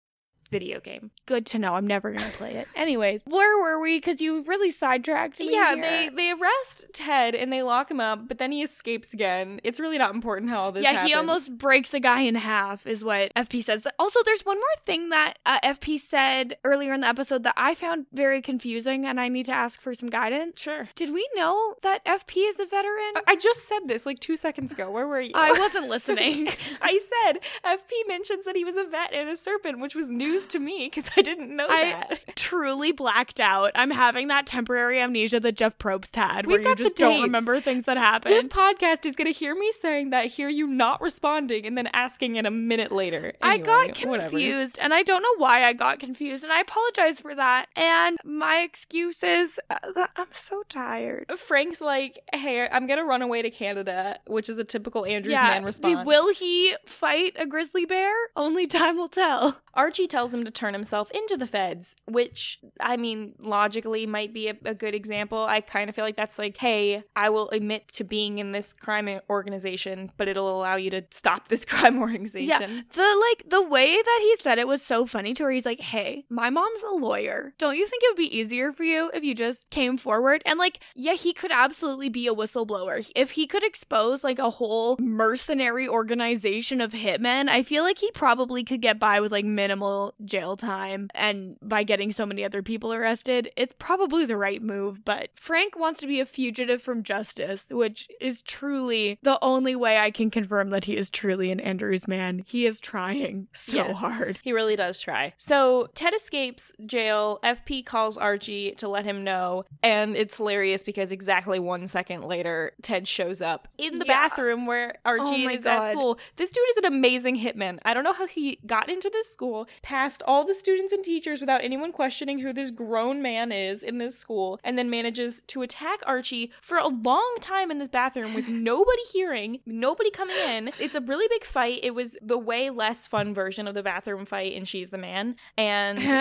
video 0.50 0.80
game. 0.80 1.10
Good 1.26 1.46
to 1.46 1.58
know. 1.58 1.74
I'm 1.74 1.86
never 1.86 2.12
gonna 2.12 2.30
play 2.30 2.54
it. 2.54 2.68
Anyways, 2.74 3.22
where 3.26 3.58
were 3.58 3.80
we? 3.80 3.98
Because 3.98 4.20
you 4.20 4.42
really 4.42 4.70
sidetracked 4.70 5.38
me. 5.38 5.52
Yeah, 5.52 5.74
here. 5.74 5.82
they 5.82 6.08
they 6.14 6.30
arrest 6.32 6.86
Ted 6.92 7.34
and 7.34 7.52
they 7.52 7.62
lock 7.62 7.90
him 7.90 8.00
up, 8.00 8.28
but 8.28 8.38
then 8.38 8.52
he 8.52 8.62
escapes 8.62 9.12
again. 9.12 9.60
It's 9.64 9.80
really 9.80 9.98
not 9.98 10.14
important 10.14 10.50
how 10.50 10.60
all 10.62 10.72
this. 10.72 10.82
Yeah, 10.82 10.92
happens. 10.92 11.10
he 11.10 11.14
almost 11.14 11.56
breaks 11.56 11.94
a 11.94 12.00
guy 12.00 12.22
in 12.22 12.34
half, 12.34 12.86
is 12.86 13.04
what 13.04 13.32
FP 13.34 13.64
says. 13.64 13.86
Also, 13.98 14.20
there's 14.24 14.42
one 14.42 14.58
more 14.58 14.66
thing 14.84 15.10
that 15.10 15.34
uh, 15.46 15.60
FP 15.60 15.98
said 16.00 16.56
earlier 16.64 16.92
in 16.92 17.00
the 17.00 17.06
episode 17.06 17.42
that 17.44 17.54
I 17.56 17.74
found 17.74 18.06
very 18.12 18.42
confusing, 18.42 19.06
and 19.06 19.20
I 19.20 19.28
need 19.28 19.46
to 19.46 19.52
ask 19.52 19.80
for 19.80 19.94
some 19.94 20.10
guidance. 20.10 20.60
Sure. 20.60 20.88
Did 20.94 21.12
we 21.12 21.28
know 21.34 21.74
that 21.82 22.04
FP 22.04 22.48
is 22.48 22.58
a 22.58 22.66
veteran? 22.66 23.12
I 23.26 23.36
just 23.36 23.68
said 23.68 23.80
this 23.86 24.06
like 24.06 24.18
two 24.18 24.36
seconds 24.36 24.72
ago. 24.72 24.90
Where 24.90 25.06
were 25.06 25.20
you? 25.20 25.32
I 25.34 25.52
wasn't 25.52 25.88
listening. 25.88 26.48
I 26.82 26.98
said 26.98 27.40
FP 27.64 28.08
mentions 28.08 28.44
that 28.44 28.56
he 28.56 28.64
was 28.64 28.76
a 28.76 28.84
vet 28.84 29.12
and 29.12 29.28
a 29.28 29.36
serpent, 29.36 29.78
which 29.80 29.94
was 29.94 30.10
news 30.10 30.39
news 30.40 30.46
to 30.52 30.58
me 30.58 30.90
because 30.92 31.10
I 31.16 31.22
didn't 31.22 31.54
know 31.54 31.66
I 31.68 31.92
that. 31.92 32.20
truly 32.36 32.92
blacked 32.92 33.40
out. 33.40 33.72
I'm 33.74 33.90
having 33.90 34.28
that 34.28 34.46
temporary 34.46 35.00
amnesia 35.00 35.40
that 35.40 35.56
Jeff 35.56 35.78
Probst 35.78 36.16
had, 36.16 36.46
We've 36.46 36.60
where 36.60 36.70
you 36.70 36.76
just 36.76 36.96
don't 36.96 37.22
remember 37.22 37.60
things 37.60 37.84
that 37.84 37.96
happened. 37.96 38.34
This 38.34 38.48
podcast 38.48 39.06
is 39.06 39.16
going 39.16 39.32
to 39.32 39.38
hear 39.38 39.54
me 39.54 39.70
saying 39.72 40.10
that, 40.10 40.26
hear 40.26 40.48
you 40.48 40.66
not 40.66 41.00
responding, 41.00 41.66
and 41.66 41.76
then 41.76 41.88
asking 41.92 42.36
it 42.36 42.46
a 42.46 42.50
minute 42.50 42.92
later. 42.92 43.32
Anyway, 43.42 43.42
I 43.42 43.58
got 43.58 43.94
confused, 43.94 44.06
whatever. 44.08 44.78
and 44.80 44.94
I 44.94 45.02
don't 45.02 45.22
know 45.22 45.36
why 45.36 45.64
I 45.64 45.72
got 45.72 45.98
confused, 45.98 46.44
and 46.44 46.52
I 46.52 46.60
apologize 46.60 47.20
for 47.20 47.34
that. 47.34 47.66
And 47.76 48.16
my 48.24 48.60
excuse 48.60 49.22
is 49.22 49.60
uh, 49.70 49.78
that 49.94 50.10
I'm 50.16 50.26
so 50.32 50.62
tired. 50.68 51.26
Frank's 51.36 51.80
like, 51.80 52.18
"Hey, 52.32 52.68
I'm 52.70 52.86
gonna 52.86 53.04
run 53.04 53.22
away 53.22 53.42
to 53.42 53.50
Canada," 53.50 54.18
which 54.26 54.48
is 54.48 54.58
a 54.58 54.64
typical 54.64 55.04
Andrews 55.04 55.32
yeah, 55.32 55.42
man 55.42 55.64
response. 55.64 56.06
Will 56.06 56.32
he 56.32 56.74
fight 56.86 57.34
a 57.38 57.46
grizzly 57.46 57.84
bear? 57.84 58.12
Only 58.36 58.66
time 58.66 58.96
will 58.96 59.08
tell. 59.08 59.60
Archie 59.74 60.06
tells 60.06 60.34
him 60.34 60.44
to 60.44 60.50
turn 60.50 60.74
himself 60.74 61.10
into 61.12 61.36
the 61.36 61.46
feds, 61.46 61.94
which 62.06 62.58
I 62.80 62.96
mean, 62.96 63.34
logically 63.40 64.06
might 64.06 64.32
be 64.32 64.48
a, 64.48 64.56
a, 64.64 64.74
good 64.74 64.94
example. 64.94 65.44
I 65.44 65.60
kind 65.60 65.88
of 65.88 65.94
feel 65.94 66.04
like 66.04 66.16
that's 66.16 66.38
like, 66.38 66.56
hey, 66.56 67.04
I 67.14 67.30
will 67.30 67.50
admit 67.50 67.88
to 67.94 68.04
being 68.04 68.38
in 68.38 68.52
this 68.52 68.72
crime 68.72 69.20
organization, 69.28 70.10
but 70.16 70.28
it'll 70.28 70.50
allow 70.50 70.76
you 70.76 70.90
to 70.90 71.04
stop 71.10 71.48
this 71.48 71.64
crime 71.66 71.98
organization. 71.98 72.48
Yeah, 72.48 72.66
the 72.94 73.24
like 73.30 73.48
the 73.48 73.62
way 73.62 73.96
that 73.96 74.18
he 74.22 74.36
said 74.40 74.58
it 74.58 74.66
was 74.66 74.82
so 74.82 75.06
funny 75.06 75.34
to 75.34 75.44
where 75.44 75.52
he's 75.52 75.66
like, 75.66 75.80
hey, 75.80 76.24
my 76.28 76.50
mom's 76.50 76.82
a 76.82 76.94
lawyer. 76.94 77.54
Don't 77.58 77.76
you 77.76 77.86
think 77.86 78.02
it 78.02 78.10
would 78.10 78.16
be 78.16 78.36
easier 78.36 78.72
for 78.72 78.82
you 78.82 79.10
if 79.14 79.22
you 79.22 79.34
just 79.34 79.70
came 79.70 79.96
forward? 79.96 80.42
And 80.46 80.58
like, 80.58 80.80
yeah, 80.94 81.14
he 81.14 81.32
could 81.32 81.52
absolutely 81.52 82.08
be 82.08 82.26
a 82.26 82.34
whistleblower. 82.34 83.08
If 83.14 83.32
he 83.32 83.46
could 83.46 83.62
expose 83.62 84.24
like 84.24 84.38
a 84.38 84.50
whole 84.50 84.96
mercenary 84.98 85.88
organization 85.88 86.80
of 86.80 86.92
hitmen, 86.92 87.48
I 87.48 87.62
feel 87.62 87.84
like 87.84 87.98
he 87.98 88.10
probably 88.12 88.64
could 88.64 88.80
get 88.80 88.98
by 88.98 89.20
with 89.20 89.32
like 89.32 89.44
minimal 89.60 90.14
jail 90.24 90.56
time 90.56 91.08
and 91.14 91.56
by 91.60 91.82
getting 91.82 92.10
so 92.12 92.24
many 92.24 92.42
other 92.44 92.62
people 92.62 92.92
arrested, 92.94 93.50
it's 93.56 93.74
probably 93.78 94.24
the 94.24 94.36
right 94.36 94.62
move. 94.62 95.04
But 95.04 95.28
Frank 95.34 95.78
wants 95.78 96.00
to 96.00 96.06
be 96.06 96.20
a 96.20 96.26
fugitive 96.26 96.80
from 96.82 97.02
justice, 97.02 97.64
which 97.70 98.08
is 98.20 98.40
truly 98.42 99.18
the 99.22 99.38
only 99.42 99.76
way 99.76 99.98
I 99.98 100.10
can 100.10 100.30
confirm 100.30 100.70
that 100.70 100.84
he 100.84 100.96
is 100.96 101.10
truly 101.10 101.50
an 101.50 101.60
Andrews 101.60 102.08
man. 102.08 102.42
He 102.46 102.64
is 102.66 102.80
trying 102.80 103.48
so 103.54 103.76
Yes. 103.76 103.98
hard. 103.98 104.38
He 104.42 104.52
really 104.52 104.76
does 104.76 104.98
try. 105.00 105.34
So 105.36 105.88
Ted 105.94 106.14
escapes 106.14 106.72
jail. 106.86 107.38
FP 107.42 107.84
calls 107.84 108.16
Archie 108.16 108.72
to 108.76 108.88
let 108.88 109.04
him 109.04 109.24
know. 109.24 109.64
And 109.82 110.16
it's 110.16 110.36
hilarious 110.38 110.82
because 110.82 111.12
exactly 111.12 111.58
one 111.58 111.86
second 111.86 112.22
later, 112.24 112.72
Ted 112.82 113.06
shows 113.06 113.42
up 113.42 113.68
in 113.78 113.98
the 113.98 114.06
Yeah. 114.06 114.28
bathroom 114.28 114.66
where 114.66 114.94
Archie 115.04 115.46
Oh 115.46 115.50
is 115.50 115.66
at 115.66 115.88
school. 115.88 116.18
This 116.36 116.50
dude 116.50 116.64
is 116.70 116.76
an 116.78 116.84
amazing 116.86 117.36
hitman. 117.38 117.78
I 117.84 117.92
don't 117.94 118.04
know 118.04 118.12
how 118.12 118.26
he 118.26 118.58
got 118.66 118.88
into 118.88 119.10
this 119.10 119.30
school, 119.30 119.49
passed 119.82 120.22
all 120.26 120.44
the 120.44 120.54
students 120.54 120.92
and 120.92 121.04
teachers 121.04 121.40
without 121.40 121.62
anyone 121.62 121.92
questioning 121.92 122.38
who 122.38 122.52
this 122.52 122.70
grown 122.70 123.22
man 123.22 123.52
is 123.52 123.82
in 123.82 123.98
this 123.98 124.18
school, 124.18 124.58
and 124.64 124.78
then 124.78 124.90
manages 124.90 125.42
to 125.48 125.62
attack 125.62 126.00
Archie 126.06 126.52
for 126.60 126.78
a 126.78 126.88
long 126.88 127.36
time 127.40 127.70
in 127.70 127.78
this 127.78 127.88
bathroom 127.88 128.34
with 128.34 128.48
nobody 128.48 129.02
hearing, 129.12 129.60
nobody 129.66 130.10
coming 130.10 130.36
in. 130.36 130.70
It's 130.78 130.94
a 130.94 131.00
really 131.00 131.26
big 131.28 131.44
fight. 131.44 131.80
It 131.82 131.94
was 131.94 132.16
the 132.22 132.38
way 132.38 132.70
less 132.70 133.06
fun 133.06 133.34
version 133.34 133.66
of 133.66 133.74
the 133.74 133.82
bathroom 133.82 134.26
fight 134.26 134.52
in 134.52 134.64
She's 134.64 134.90
the 134.90 134.98
Man. 134.98 135.36
And 135.56 135.98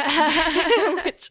which 1.03 1.29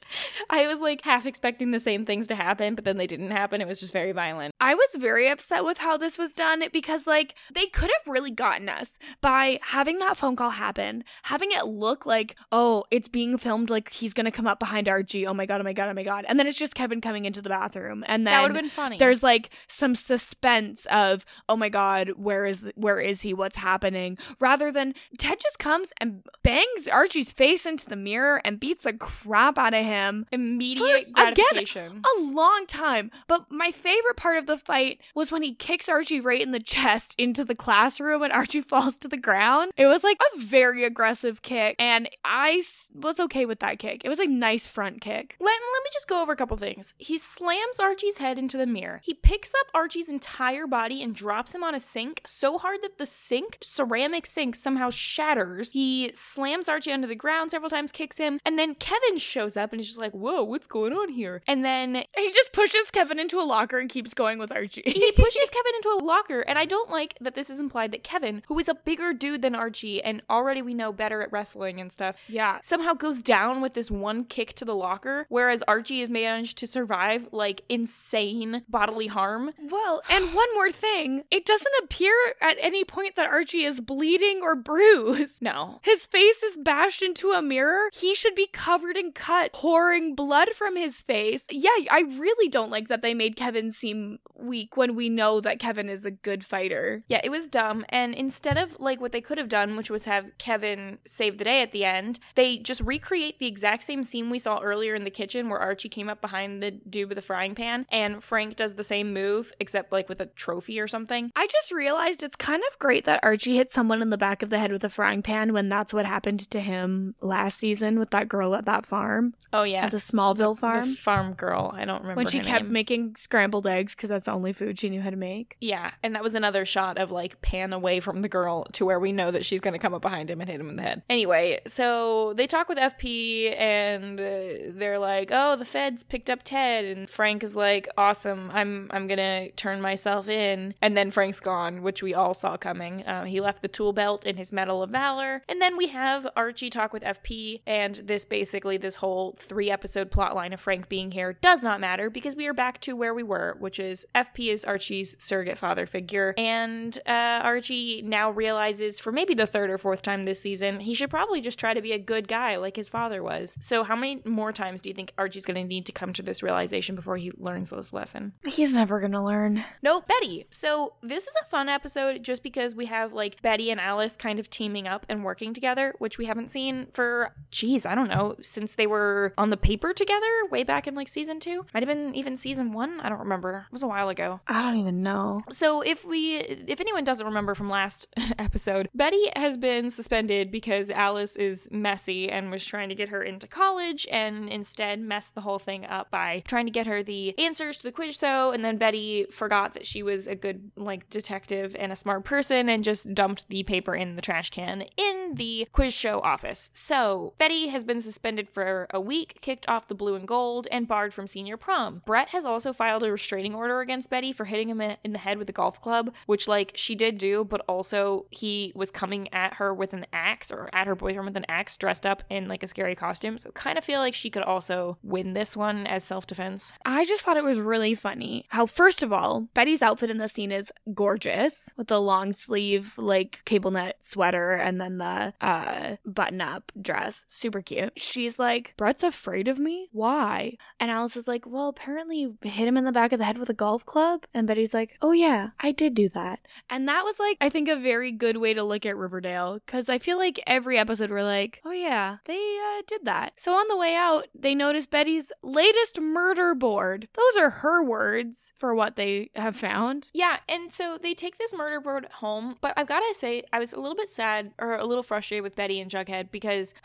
I 0.51 0.66
was 0.66 0.80
like 0.80 1.03
half 1.03 1.26
expecting 1.26 1.70
the 1.70 1.80
same 1.80 2.05
things 2.05 2.26
to 2.28 2.34
happen, 2.34 2.74
but 2.74 2.84
then 2.84 2.96
they 2.96 3.07
didn't 3.07 3.30
happen. 3.30 3.61
It 3.61 3.68
was 3.68 3.80
just 3.80 3.92
very 3.92 4.12
violent. 4.12 4.55
I 4.61 4.74
was 4.74 4.88
very 4.96 5.28
upset 5.28 5.64
with 5.64 5.78
how 5.78 5.96
this 5.96 6.18
was 6.18 6.34
done 6.34 6.62
because, 6.72 7.07
like, 7.07 7.34
they 7.53 7.66
could 7.66 7.90
have 7.99 8.12
really 8.12 8.30
gotten 8.30 8.68
us 8.68 8.99
by 9.20 9.59
having 9.62 9.99
that 9.99 10.16
phone 10.16 10.36
call 10.36 10.51
happen, 10.51 11.05
having 11.24 11.51
it 11.53 11.66
look 11.66 11.88
like, 12.07 12.36
oh, 12.53 12.84
it's 12.91 13.09
being 13.09 13.39
filmed 13.39 13.70
like 13.70 13.91
he's 13.93 14.14
gonna 14.14 14.30
come 14.30 14.47
up 14.47 14.59
behind 14.59 14.89
Archie. 14.89 15.26
Oh 15.26 15.34
my 15.34 15.47
god, 15.47 15.61
oh 15.61 15.64
my 15.64 15.72
god, 15.72 15.89
oh 15.89 15.95
my 15.95 16.03
god. 16.03 16.24
And 16.28 16.39
then 16.39 16.47
it's 16.47 16.59
just 16.59 16.74
Kevin 16.74 17.01
coming 17.01 17.24
into 17.24 17.41
the 17.43 17.49
bathroom. 17.49 18.05
And 18.07 18.26
then 18.26 18.32
that 18.32 18.43
would 18.43 18.55
have 18.55 18.62
been 18.62 18.70
funny. 18.70 18.99
there's 18.99 19.22
like 19.22 19.51
some 19.68 19.95
suspense 19.95 20.86
of, 20.91 21.24
oh 21.49 21.57
my 21.57 21.68
god, 21.68 22.11
where 22.16 22.45
is 22.47 22.70
where 22.74 23.01
is 23.01 23.22
he? 23.22 23.32
What's 23.34 23.57
happening? 23.57 24.18
Rather 24.41 24.70
than 24.72 24.95
Ted 25.18 25.39
just 25.41 25.59
comes 25.59 25.93
and 26.01 26.22
bangs 26.43 26.89
Archie's 26.91 27.32
face 27.32 27.64
into 27.66 27.89
the 27.89 27.97
mirror 27.97 28.41
and 28.45 28.59
beats 28.61 28.82
the 28.84 28.93
crap 28.93 29.59
out 29.59 29.74
of 29.74 29.84
him 29.84 30.26
immediate 30.32 31.07
for- 31.14 31.22
again, 31.22 31.34
gratification. 31.34 32.03
a 32.18 32.20
long 32.22 32.64
time. 32.66 33.11
But 33.26 33.47
my 33.51 33.70
favorite 33.70 34.16
part 34.16 34.39
of 34.39 34.47
the 34.47 34.59
fight 34.59 35.01
was 35.14 35.30
when 35.32 35.43
he 35.43 35.55
kicks 35.55 35.89
Archie 35.89 36.20
right 36.20 36.41
in 36.41 36.53
the 36.53 36.61
chest 36.61 37.14
into 37.18 37.45
the 37.45 37.55
classroom 37.55 38.22
and 38.22 38.32
Archie 38.32 38.61
falls 38.68 38.99
to 38.99 39.09
the 39.09 39.16
ground. 39.16 39.72
It 39.76 39.86
was 39.86 40.03
like 40.05 40.18
a 40.34 40.39
very 40.41 40.84
aggressive 40.84 41.43
kick, 41.43 41.76
and 41.79 42.09
I 42.24 42.62
was 42.95 43.20
okay 43.20 43.47
with 43.47 43.61
that 43.61 43.79
kick. 43.79 44.03
It 44.05 44.09
was 44.09 44.18
a 44.18 44.26
nice 44.26 44.66
front 44.66 45.01
kick. 45.01 45.37
Let, 45.41 45.47
let 45.47 45.85
me 45.85 45.91
just 45.93 46.09
go 46.09 46.22
over 46.22 46.33
a 46.33 46.37
couple 46.37 46.57
things. 46.57 46.95
He 46.99 47.18
slams 47.18 47.79
Archie's 47.79 48.18
head 48.18 48.39
into 48.39 48.57
the 48.57 48.66
mirror. 48.66 49.01
He 49.05 49.14
picks 49.14 49.55
up 49.55 49.66
Archie's 49.74 50.09
entire 50.09 50.66
body 50.66 51.03
and 51.03 51.14
drops 51.14 51.55
him 51.55 51.62
on 51.62 51.74
a 51.74 51.81
sink 51.81 52.22
so 52.24 52.59
hard 52.59 52.83
that 52.83 52.99
the 52.99 53.07
sink, 53.07 53.59
ceramic 53.61 54.26
sink, 54.26 54.57
somehow 54.57 54.91
shatters. 54.91 55.72
He 55.72 56.11
slams 56.14 56.68
Archie 56.68 56.93
onto 56.93 57.07
the 57.07 57.14
ground 57.14 57.51
several 57.51 57.70
times, 57.70 57.93
kicks 57.93 58.18
him, 58.18 58.41
and 58.45 58.59
then 58.59 58.74
Kevin 58.74 59.18
shows 59.18 59.57
up 59.57 59.72
and 59.72 59.81
is 59.81 59.89
just 59.89 60.01
like, 60.01 60.12
Whoa, 60.12 60.43
what's 60.43 60.66
going 60.66 60.93
on 60.93 61.09
here? 61.11 61.43
And 61.47 61.64
then 61.64 62.03
He 62.16 62.31
just 62.31 62.53
pushes 62.53 62.91
Kevin 62.91 63.18
into 63.18 63.39
a 63.39 63.43
locker 63.45 63.79
and 63.79 63.89
keeps 63.89 64.14
going 64.14 64.39
with 64.39 64.53
Archie. 64.53 64.83
he 64.85 65.12
pushes 65.16 65.51
Kevin 65.51 65.72
into 65.76 65.89
a 66.01 66.05
locker, 66.05 66.41
and 66.41 66.59
I 66.59 66.64
don't 66.64 66.91
like 66.91 67.16
that 67.20 67.35
this 67.35 67.51
is 67.51 67.61
implied 67.61 67.93
that 67.93 68.03
Kevin, 68.03 68.43
who 68.49 68.59
is 68.59 68.68
a 68.68 68.74
bigger 68.74 69.12
dude 69.12 69.43
than 69.43 69.55
Archie 69.55 70.03
and 70.03 70.22
already 70.29 70.62
we 70.62 70.74
know 70.74 70.93
better 70.93 71.22
at 71.22 71.31
wrestling 71.33 71.68
and 71.81 71.93
stuff, 71.93 72.16
yeah. 72.29 72.59
somehow 72.62 72.95
goes 72.95 73.23
down 73.23 73.61
with 73.61 73.75
this 73.75 73.91
one 73.91 74.25
kick 74.25 74.55
to 74.55 74.64
the 74.64 74.75
locker, 74.75 75.27
whereas 75.29 75.62
Archie 75.69 76.01
has 76.01 76.11
managed 76.11 76.59
to 76.59 76.66
survive 76.66 77.29
like 77.33 77.62
insane 77.69 78.62
bodily 78.69 79.09
harm. 79.09 79.53
Well, 79.61 80.03
and 80.09 80.35
one 80.35 80.49
more 80.55 80.71
thing. 80.71 81.25
It 81.31 81.45
doesn't 81.45 81.66
appear 81.83 82.14
at 82.41 82.57
any 82.61 82.85
point 82.85 83.16
that 83.16 83.29
Archie 83.31 83.64
is 83.64 83.81
bleeding 83.81 84.41
or 84.43 84.55
bruised. 84.57 85.43
No. 85.43 85.81
His 85.83 86.07
face 86.07 86.43
is 86.43 86.57
bashed 86.57 87.03
into 87.03 87.33
a 87.33 87.43
mirror. 87.43 87.91
He 87.93 88.14
should 88.14 88.35
be 88.35 88.47
covered 88.47 88.97
in 88.97 89.12
cut, 89.12 89.53
pouring 89.53 90.14
blood 90.14 90.51
from 90.51 90.77
his 90.77 91.01
face. 91.01 91.47
Yeah, 91.51 91.71
I 91.91 92.05
really 92.19 92.49
don't 92.49 92.71
like 92.71 92.89
that 92.89 93.03
they 93.03 93.14
made 93.14 93.37
Kevin 93.37 93.73
seem 93.73 94.19
weak 94.35 94.77
when 94.77 94.95
we 94.95 95.09
know 95.09 95.41
that 95.41 95.59
Kevin 95.59 95.89
is 95.89 96.05
a 96.05 96.11
good 96.11 96.45
fighter. 96.45 97.05
Yeah, 97.09 97.21
it 97.23 97.31
was 97.31 97.49
dumb. 97.49 97.85
And 97.89 98.14
instead 98.14 98.57
of 98.57 98.79
like 98.81 99.01
what 99.01 99.12
they 99.12 99.21
could 99.21 99.39
have 99.39 99.49
done, 99.49 99.77
which 99.77 99.91
was 99.91 100.05
have 100.05 100.27
Kevin 100.39 100.99
save 101.07 101.39
the 101.39 101.45
day 101.45 101.57
at 101.61 101.72
the 101.72 101.84
end, 101.84 102.18
they 102.34 102.59
just 102.59 102.80
recreate 102.80 103.38
the 103.38 103.46
exact 103.46 103.84
same 103.84 104.04
scene 104.04 104.30
we 104.30 104.38
saw 104.38 104.61
earlier 104.61 104.94
in 104.94 105.04
the 105.04 105.11
kitchen 105.11 105.48
where 105.48 105.59
Archie 105.59 105.88
came 105.88 106.09
up 106.09 106.20
behind 106.20 106.62
the 106.62 106.70
dude 106.70 107.09
with 107.09 107.16
the 107.16 107.22
frying 107.22 107.54
pan 107.54 107.86
and 107.90 108.22
Frank 108.22 108.56
does 108.56 108.74
the 108.74 108.84
same 108.84 109.12
move, 109.12 109.52
except 109.61 109.92
like 109.92 110.09
with 110.09 110.20
a 110.20 110.26
trophy 110.26 110.80
or 110.80 110.86
something. 110.86 111.30
I 111.36 111.46
just 111.46 111.72
realized 111.72 112.22
it's 112.22 112.36
kind 112.36 112.62
of 112.70 112.78
great 112.78 113.04
that 113.04 113.20
Archie 113.22 113.56
hit 113.56 113.70
someone 113.70 114.02
in 114.02 114.11
the 114.11 114.18
back 114.18 114.42
of 114.42 114.50
the 114.50 114.59
head 114.59 114.72
with 114.72 114.84
a 114.84 114.90
frying 114.90 115.22
pan 115.22 115.52
when 115.52 115.68
that's 115.68 115.92
what 115.94 116.06
happened 116.06 116.48
to 116.50 116.61
him 116.61 117.14
last 117.20 117.59
season 117.59 117.98
with 117.98 118.11
that 118.11 118.28
girl 118.28 118.54
at 118.54 118.64
that 118.66 118.86
farm, 118.86 119.34
Oh 119.52 119.62
yes. 119.64 119.92
the 119.92 119.98
Smallville 119.98 120.56
farm. 120.59 120.90
The 120.90 120.96
farm 120.96 121.34
girl. 121.34 121.72
I 121.74 121.84
don't 121.84 122.02
remember 122.02 122.16
when 122.18 122.26
she 122.26 122.40
kept 122.40 122.64
name. 122.64 122.72
making 122.72 123.16
scrambled 123.16 123.66
eggs 123.66 123.94
because 123.94 124.09
that's 124.11 124.24
the 124.26 124.32
only 124.32 124.52
food 124.52 124.78
she 124.78 124.88
knew 124.90 125.00
how 125.00 125.11
to 125.11 125.16
make. 125.16 125.56
Yeah, 125.61 125.90
and 126.02 126.14
that 126.14 126.22
was 126.22 126.34
another 126.34 126.64
shot 126.64 126.98
of 126.98 127.11
like 127.11 127.40
pan 127.42 127.72
away 127.72 128.00
from 128.00 128.22
the 128.22 128.28
girl 128.28 128.64
to 128.72 128.84
where 128.84 129.00
we 129.00 129.12
know 129.12 129.30
that 129.30 129.44
she's 129.44 129.61
going 129.61 129.72
to 129.72 129.78
come 129.78 129.94
up 129.94 130.02
behind 130.02 130.30
him 130.30 130.40
and 130.40 130.48
hit 130.50 130.61
him 130.61 130.68
in 130.68 130.76
the 130.76 130.82
head. 130.82 131.02
Anyway, 131.09 131.47
so 131.66 132.32
they 132.34 132.46
talk 132.46 132.68
with 132.68 132.78
FP 132.78 133.55
and 133.59 134.20
uh, 134.20 134.70
they're 134.70 134.99
like, 134.99 135.30
"Oh, 135.32 135.57
the 135.57 135.64
feds 135.64 136.03
picked 136.03 136.30
up 136.30 136.40
Ted." 136.44 136.84
And 136.84 137.09
Frank 137.09 137.42
is 137.42 137.57
like, 137.57 137.88
"Awesome. 137.96 138.51
I'm 138.53 138.88
I'm 138.92 139.07
going 139.07 139.18
to 139.18 139.51
turn 139.53 139.80
myself 139.80 140.28
in." 140.28 140.74
And 140.80 140.96
then 140.96 141.11
Frank's 141.11 141.40
gone, 141.40 141.82
which 141.82 142.03
we 142.03 142.14
all 142.14 142.34
saw 142.34 142.57
coming. 142.57 143.05
Uh, 143.05 143.24
he 143.24 143.40
left 143.40 143.62
the 143.62 143.68
tool 143.68 143.92
belt 143.92 144.26
in 144.26 144.36
his 144.36 144.53
medal 144.53 144.82
of 144.82 144.90
valor. 144.90 145.42
And 145.49 145.61
then 145.61 145.76
we 145.76 145.88
have 145.88 146.26
Archie 146.36 146.70
talk 146.70 146.92
with 146.92 147.03
FP 147.03 147.61
and 147.66 147.96
this 147.96 148.24
basically 148.24 148.76
this 148.76 148.96
whole 148.96 149.32
3 149.38 149.70
episode 149.70 150.11
plot 150.11 150.34
line 150.34 150.53
of 150.53 150.61
Frank 150.61 150.88
being 150.88 151.11
here 151.11 151.32
does 151.32 151.62
not 151.62 151.80
matter 151.80 152.11
because 152.11 152.36
we 152.36 152.46
are 152.46 152.55
back 152.55 152.80
to 152.82 152.96
where 152.96 153.14
we 153.14 153.22
were, 153.22 153.57
which 153.59 153.78
is 153.78 154.07
FP 154.14 154.53
is 154.53 154.64
Archie's 154.64 155.16
surrogate 155.18 155.59
father 155.59 155.86
figure. 155.86 156.34
And 156.36 156.99
uh, 157.07 157.40
Archie 157.42 158.03
now 158.03 158.30
realizes 158.30 158.99
for 158.99 159.12
maybe 159.12 159.34
the 159.34 159.46
third 159.46 159.70
or 159.70 159.78
fourth 159.78 160.03
time 160.03 160.24
this 160.24 160.40
season, 160.40 160.80
he 160.80 160.94
should 160.94 161.11
probably 161.11 161.38
just 161.41 161.59
try 161.59 161.74
to 161.74 161.82
be 161.82 161.93
a 161.93 161.99
good 161.99 162.28
guy 162.28 162.57
like 162.57 162.76
his 162.76 162.89
father 162.89 163.22
was. 163.22 163.57
So, 163.61 163.84
how 163.84 163.97
many 163.97 164.22
more 164.24 164.53
times 164.53 164.80
do 164.80 164.89
you 164.89 164.95
think 164.95 165.12
Archie's 165.18 165.45
going 165.47 165.61
to 165.61 165.64
need 165.64 165.86
to 165.86 165.93
come 165.93 166.12
to 166.14 166.22
this 166.22 166.43
realization 166.43 166.95
before 166.95 167.16
he 167.16 167.30
learns 167.36 167.70
this 167.70 167.93
lesson? 167.93 168.32
He's 168.45 168.74
never 168.74 169.01
gonna 169.01 169.24
learn. 169.24 169.64
No, 169.82 170.01
Betty. 170.01 170.47
So 170.51 170.95
this 171.03 171.26
is 171.26 171.34
a 171.43 171.47
fun 171.47 171.68
episode 171.68 172.22
just 172.22 172.43
because 172.43 172.74
we 172.74 172.86
have 172.86 173.12
like 173.12 173.41
Betty 173.43 173.70
and 173.70 173.80
Alice 173.80 174.16
kind 174.16 174.39
of 174.39 174.51
teaming 174.51 174.86
up 174.86 175.07
and 175.09 175.24
working 175.24 175.53
together, 175.55 175.95
which 175.99 176.18
we 176.18 176.26
haven't 176.26 176.51
seen 176.51 176.86
for, 176.93 177.34
geez, 177.51 177.84
I 177.84 177.95
don't 177.95 178.09
know, 178.09 178.36
since 178.43 178.74
they 178.74 178.86
were 178.86 179.34
on 179.36 179.51
the 179.51 179.57
paper 179.57 179.93
together 179.93 180.26
way 180.51 180.64
back 180.64 180.86
in 180.86 180.95
like 180.95 181.09
season 181.09 181.41
two. 181.41 181.66
Might 181.74 181.82
have 181.82 181.89
been 181.89 182.14
even 182.14 182.36
season 182.36 182.72
one. 182.72 183.01
I 183.01 183.09
don't 183.09 183.18
remember. 183.18 183.66
It 183.68 183.72
was 183.72 183.82
a 183.82 183.89
while 183.89 184.09
ago. 184.09 184.41
I 184.47 184.62
don't 184.62 184.76
even 184.76 185.03
know. 185.03 185.43
So 185.51 185.80
if 185.82 186.05
we 186.05 186.36
if 186.36 186.80
anyone 186.80 187.05
doesn't 187.05 187.26
remember 187.26 187.55
from 187.55 187.68
last 187.68 188.07
episode, 188.39 188.89
Betty 188.95 189.30
has 189.36 189.57
been 189.57 189.91
suspended 189.91 190.51
because 190.51 190.91
Alice 190.91 191.18
is 191.19 191.69
messy 191.71 192.31
and 192.31 192.51
was 192.51 192.64
trying 192.64 192.89
to 192.89 192.95
get 192.95 193.09
her 193.09 193.23
into 193.23 193.47
college 193.47 194.07
and 194.11 194.49
instead 194.49 195.01
messed 195.01 195.35
the 195.35 195.41
whole 195.43 195.59
thing 195.59 195.85
up 195.87 196.11
by 196.11 196.43
trying 196.47 196.66
to 196.66 196.73
get 196.73 196.87
her 196.87 197.03
the 197.03 197.39
answers 197.39 197.79
to 197.79 197.85
the 197.85 197.93
quiz 197.93 198.16
show 198.16 198.51
and 198.51 198.64
then 198.64 198.77
Betty 198.77 199.27
forgot 199.31 199.75
that 199.75 199.87
she 199.87 200.03
was 200.03 200.27
a 200.27 200.35
good 200.35 200.71
like 200.77 201.09
detective 201.11 201.75
and 201.79 201.93
a 201.93 201.97
smart 201.97 202.25
person 202.25 202.69
and 202.69 202.85
just 202.85 203.14
dumped 203.14 203.49
the 203.49 203.62
paper 203.62 203.95
in 203.95 204.16
the 204.16 204.23
trash 204.23 204.51
can 204.51 204.85
in 204.97 205.35
the 205.35 205.66
quiz 205.73 205.93
show 205.93 206.21
office. 206.21 206.71
So 206.73 207.35
Betty 207.39 207.69
has 207.69 207.85
been 207.85 208.01
suspended 208.01 208.49
for 208.51 208.87
a 208.91 209.01
week, 209.01 209.39
kicked 209.41 209.69
off 209.69 209.89
the 209.89 209.95
blue 209.95 210.14
and 210.14 210.27
gold, 210.27 210.69
and 210.71 210.89
barred 210.89 211.14
from 211.14 211.27
senior 211.27 211.57
prom. 211.57 212.03
Brett 212.05 212.31
has 212.31 212.45
also 212.45 212.73
filed 212.73 213.03
a 213.03 213.11
restraining 213.11 213.55
order 213.55 213.81
against 213.81 214.11
Betty 214.11 214.33
for 214.33 214.45
hitting 214.45 214.69
him 214.69 214.81
in 214.81 214.97
in 215.05 215.12
the 215.12 215.19
head 215.19 215.39
with 215.39 215.49
a 215.49 215.53
golf 215.53 215.81
club, 215.81 216.14
which 216.27 216.47
like 216.47 216.73
she 216.75 216.95
did 216.95 217.19
do, 217.19 217.45
but 217.45 217.62
also 217.69 218.27
he 218.31 218.73
was 218.75 218.91
coming 218.91 219.33
at 219.33 219.55
her 219.55 219.73
with 219.73 219.93
an 219.93 220.07
axe 220.12 220.51
or 220.51 220.69
at 220.73 220.87
her 220.87 220.95
boyfriend 221.09 221.26
with 221.26 221.36
an 221.36 221.46
axe 221.48 221.76
dressed 221.76 222.04
up 222.04 222.22
in 222.28 222.48
like 222.48 222.62
a 222.62 222.66
scary 222.66 222.94
costume. 222.94 223.38
So 223.38 223.50
kind 223.52 223.78
of 223.78 223.84
feel 223.84 224.00
like 224.00 224.14
she 224.14 224.30
could 224.30 224.42
also 224.42 224.98
win 225.02 225.32
this 225.32 225.56
one 225.56 225.86
as 225.86 226.04
self-defense. 226.04 226.72
I 226.84 227.04
just 227.04 227.22
thought 227.22 227.36
it 227.36 227.44
was 227.44 227.59
really 227.59 227.94
funny 227.94 228.44
how, 228.48 228.66
first 228.66 229.02
of 229.02 229.12
all, 229.12 229.48
Betty's 229.54 229.82
outfit 229.82 230.11
in 230.11 230.18
the 230.18 230.28
scene 230.28 230.52
is 230.52 230.72
gorgeous 230.92 231.70
with 231.76 231.86
the 231.86 232.00
long 232.00 232.32
sleeve, 232.32 232.92
like 232.98 233.40
cable 233.44 233.70
net 233.70 233.96
sweater 234.00 234.52
and 234.52 234.80
then 234.80 234.98
the 234.98 235.32
uh, 235.40 235.96
button 236.04 236.40
up 236.40 236.72
dress. 236.80 237.24
Super 237.26 237.62
cute. 237.62 237.92
She's 237.96 238.38
like, 238.38 238.74
Brett's 238.76 239.02
afraid 239.02 239.48
of 239.48 239.59
me? 239.59 239.88
Why? 239.92 240.56
And 240.78 240.90
Alice 240.90 241.16
is 241.16 241.28
like, 241.28 241.46
Well, 241.46 241.68
apparently 241.68 242.18
you 242.20 242.38
hit 242.42 242.68
him 242.68 242.76
in 242.76 242.84
the 242.84 242.92
back 242.92 243.12
of 243.12 243.18
the 243.18 243.24
head 243.24 243.38
with 243.38 243.48
a 243.48 243.54
golf 243.54 243.86
club. 243.86 244.24
And 244.34 244.46
Betty's 244.46 244.74
like, 244.74 244.96
Oh, 245.00 245.12
yeah, 245.12 245.50
I 245.61 245.72
did 245.72 245.94
do 245.94 246.09
that. 246.11 246.40
And 246.68 246.86
that 246.88 247.04
was 247.04 247.18
like, 247.18 247.38
I 247.40 247.48
think, 247.48 247.68
a 247.68 247.76
very 247.76 248.12
good 248.12 248.36
way 248.36 248.52
to 248.52 248.62
look 248.62 248.84
at 248.84 248.96
Riverdale 248.96 249.61
because 249.64 249.88
I 249.88 249.98
feel 249.98 250.18
like 250.18 250.40
every 250.46 250.76
episode 250.76 250.97
we're 251.01 251.22
like, 251.22 251.61
oh 251.64 251.70
yeah, 251.70 252.18
they 252.24 252.34
uh, 252.34 252.82
did 252.86 253.05
that. 253.05 253.34
So 253.36 253.53
on 253.53 253.68
the 253.68 253.76
way 253.76 253.94
out, 253.94 254.26
they 254.34 254.55
notice 254.55 254.86
Betty's 254.86 255.32
latest 255.42 256.01
murder 256.01 256.55
board. 256.55 257.09
Those 257.14 257.42
are 257.42 257.51
her 257.51 257.82
words 257.82 258.53
for 258.59 258.74
what 258.74 258.96
they 258.96 259.30
have 259.34 259.57
found. 259.57 260.11
Yeah, 260.12 260.38
and 260.49 260.72
so 260.72 260.99
they 261.01 261.14
take 261.14 261.38
this 261.38 261.55
murder 261.55 261.80
board 261.80 262.07
home, 262.14 262.57
but 262.61 262.74
I've 262.76 262.86
got 262.86 263.01
to 263.01 263.14
say, 263.14 263.44
I 263.53 263.59
was 263.59 263.72
a 263.72 263.80
little 263.80 263.96
bit 263.96 264.09
sad 264.09 264.53
or 264.59 264.76
a 264.76 264.84
little 264.84 265.03
frustrated 265.03 265.42
with 265.42 265.57
Betty 265.57 265.80
and 265.80 265.90
Jughead 265.90 266.30
because. 266.30 266.74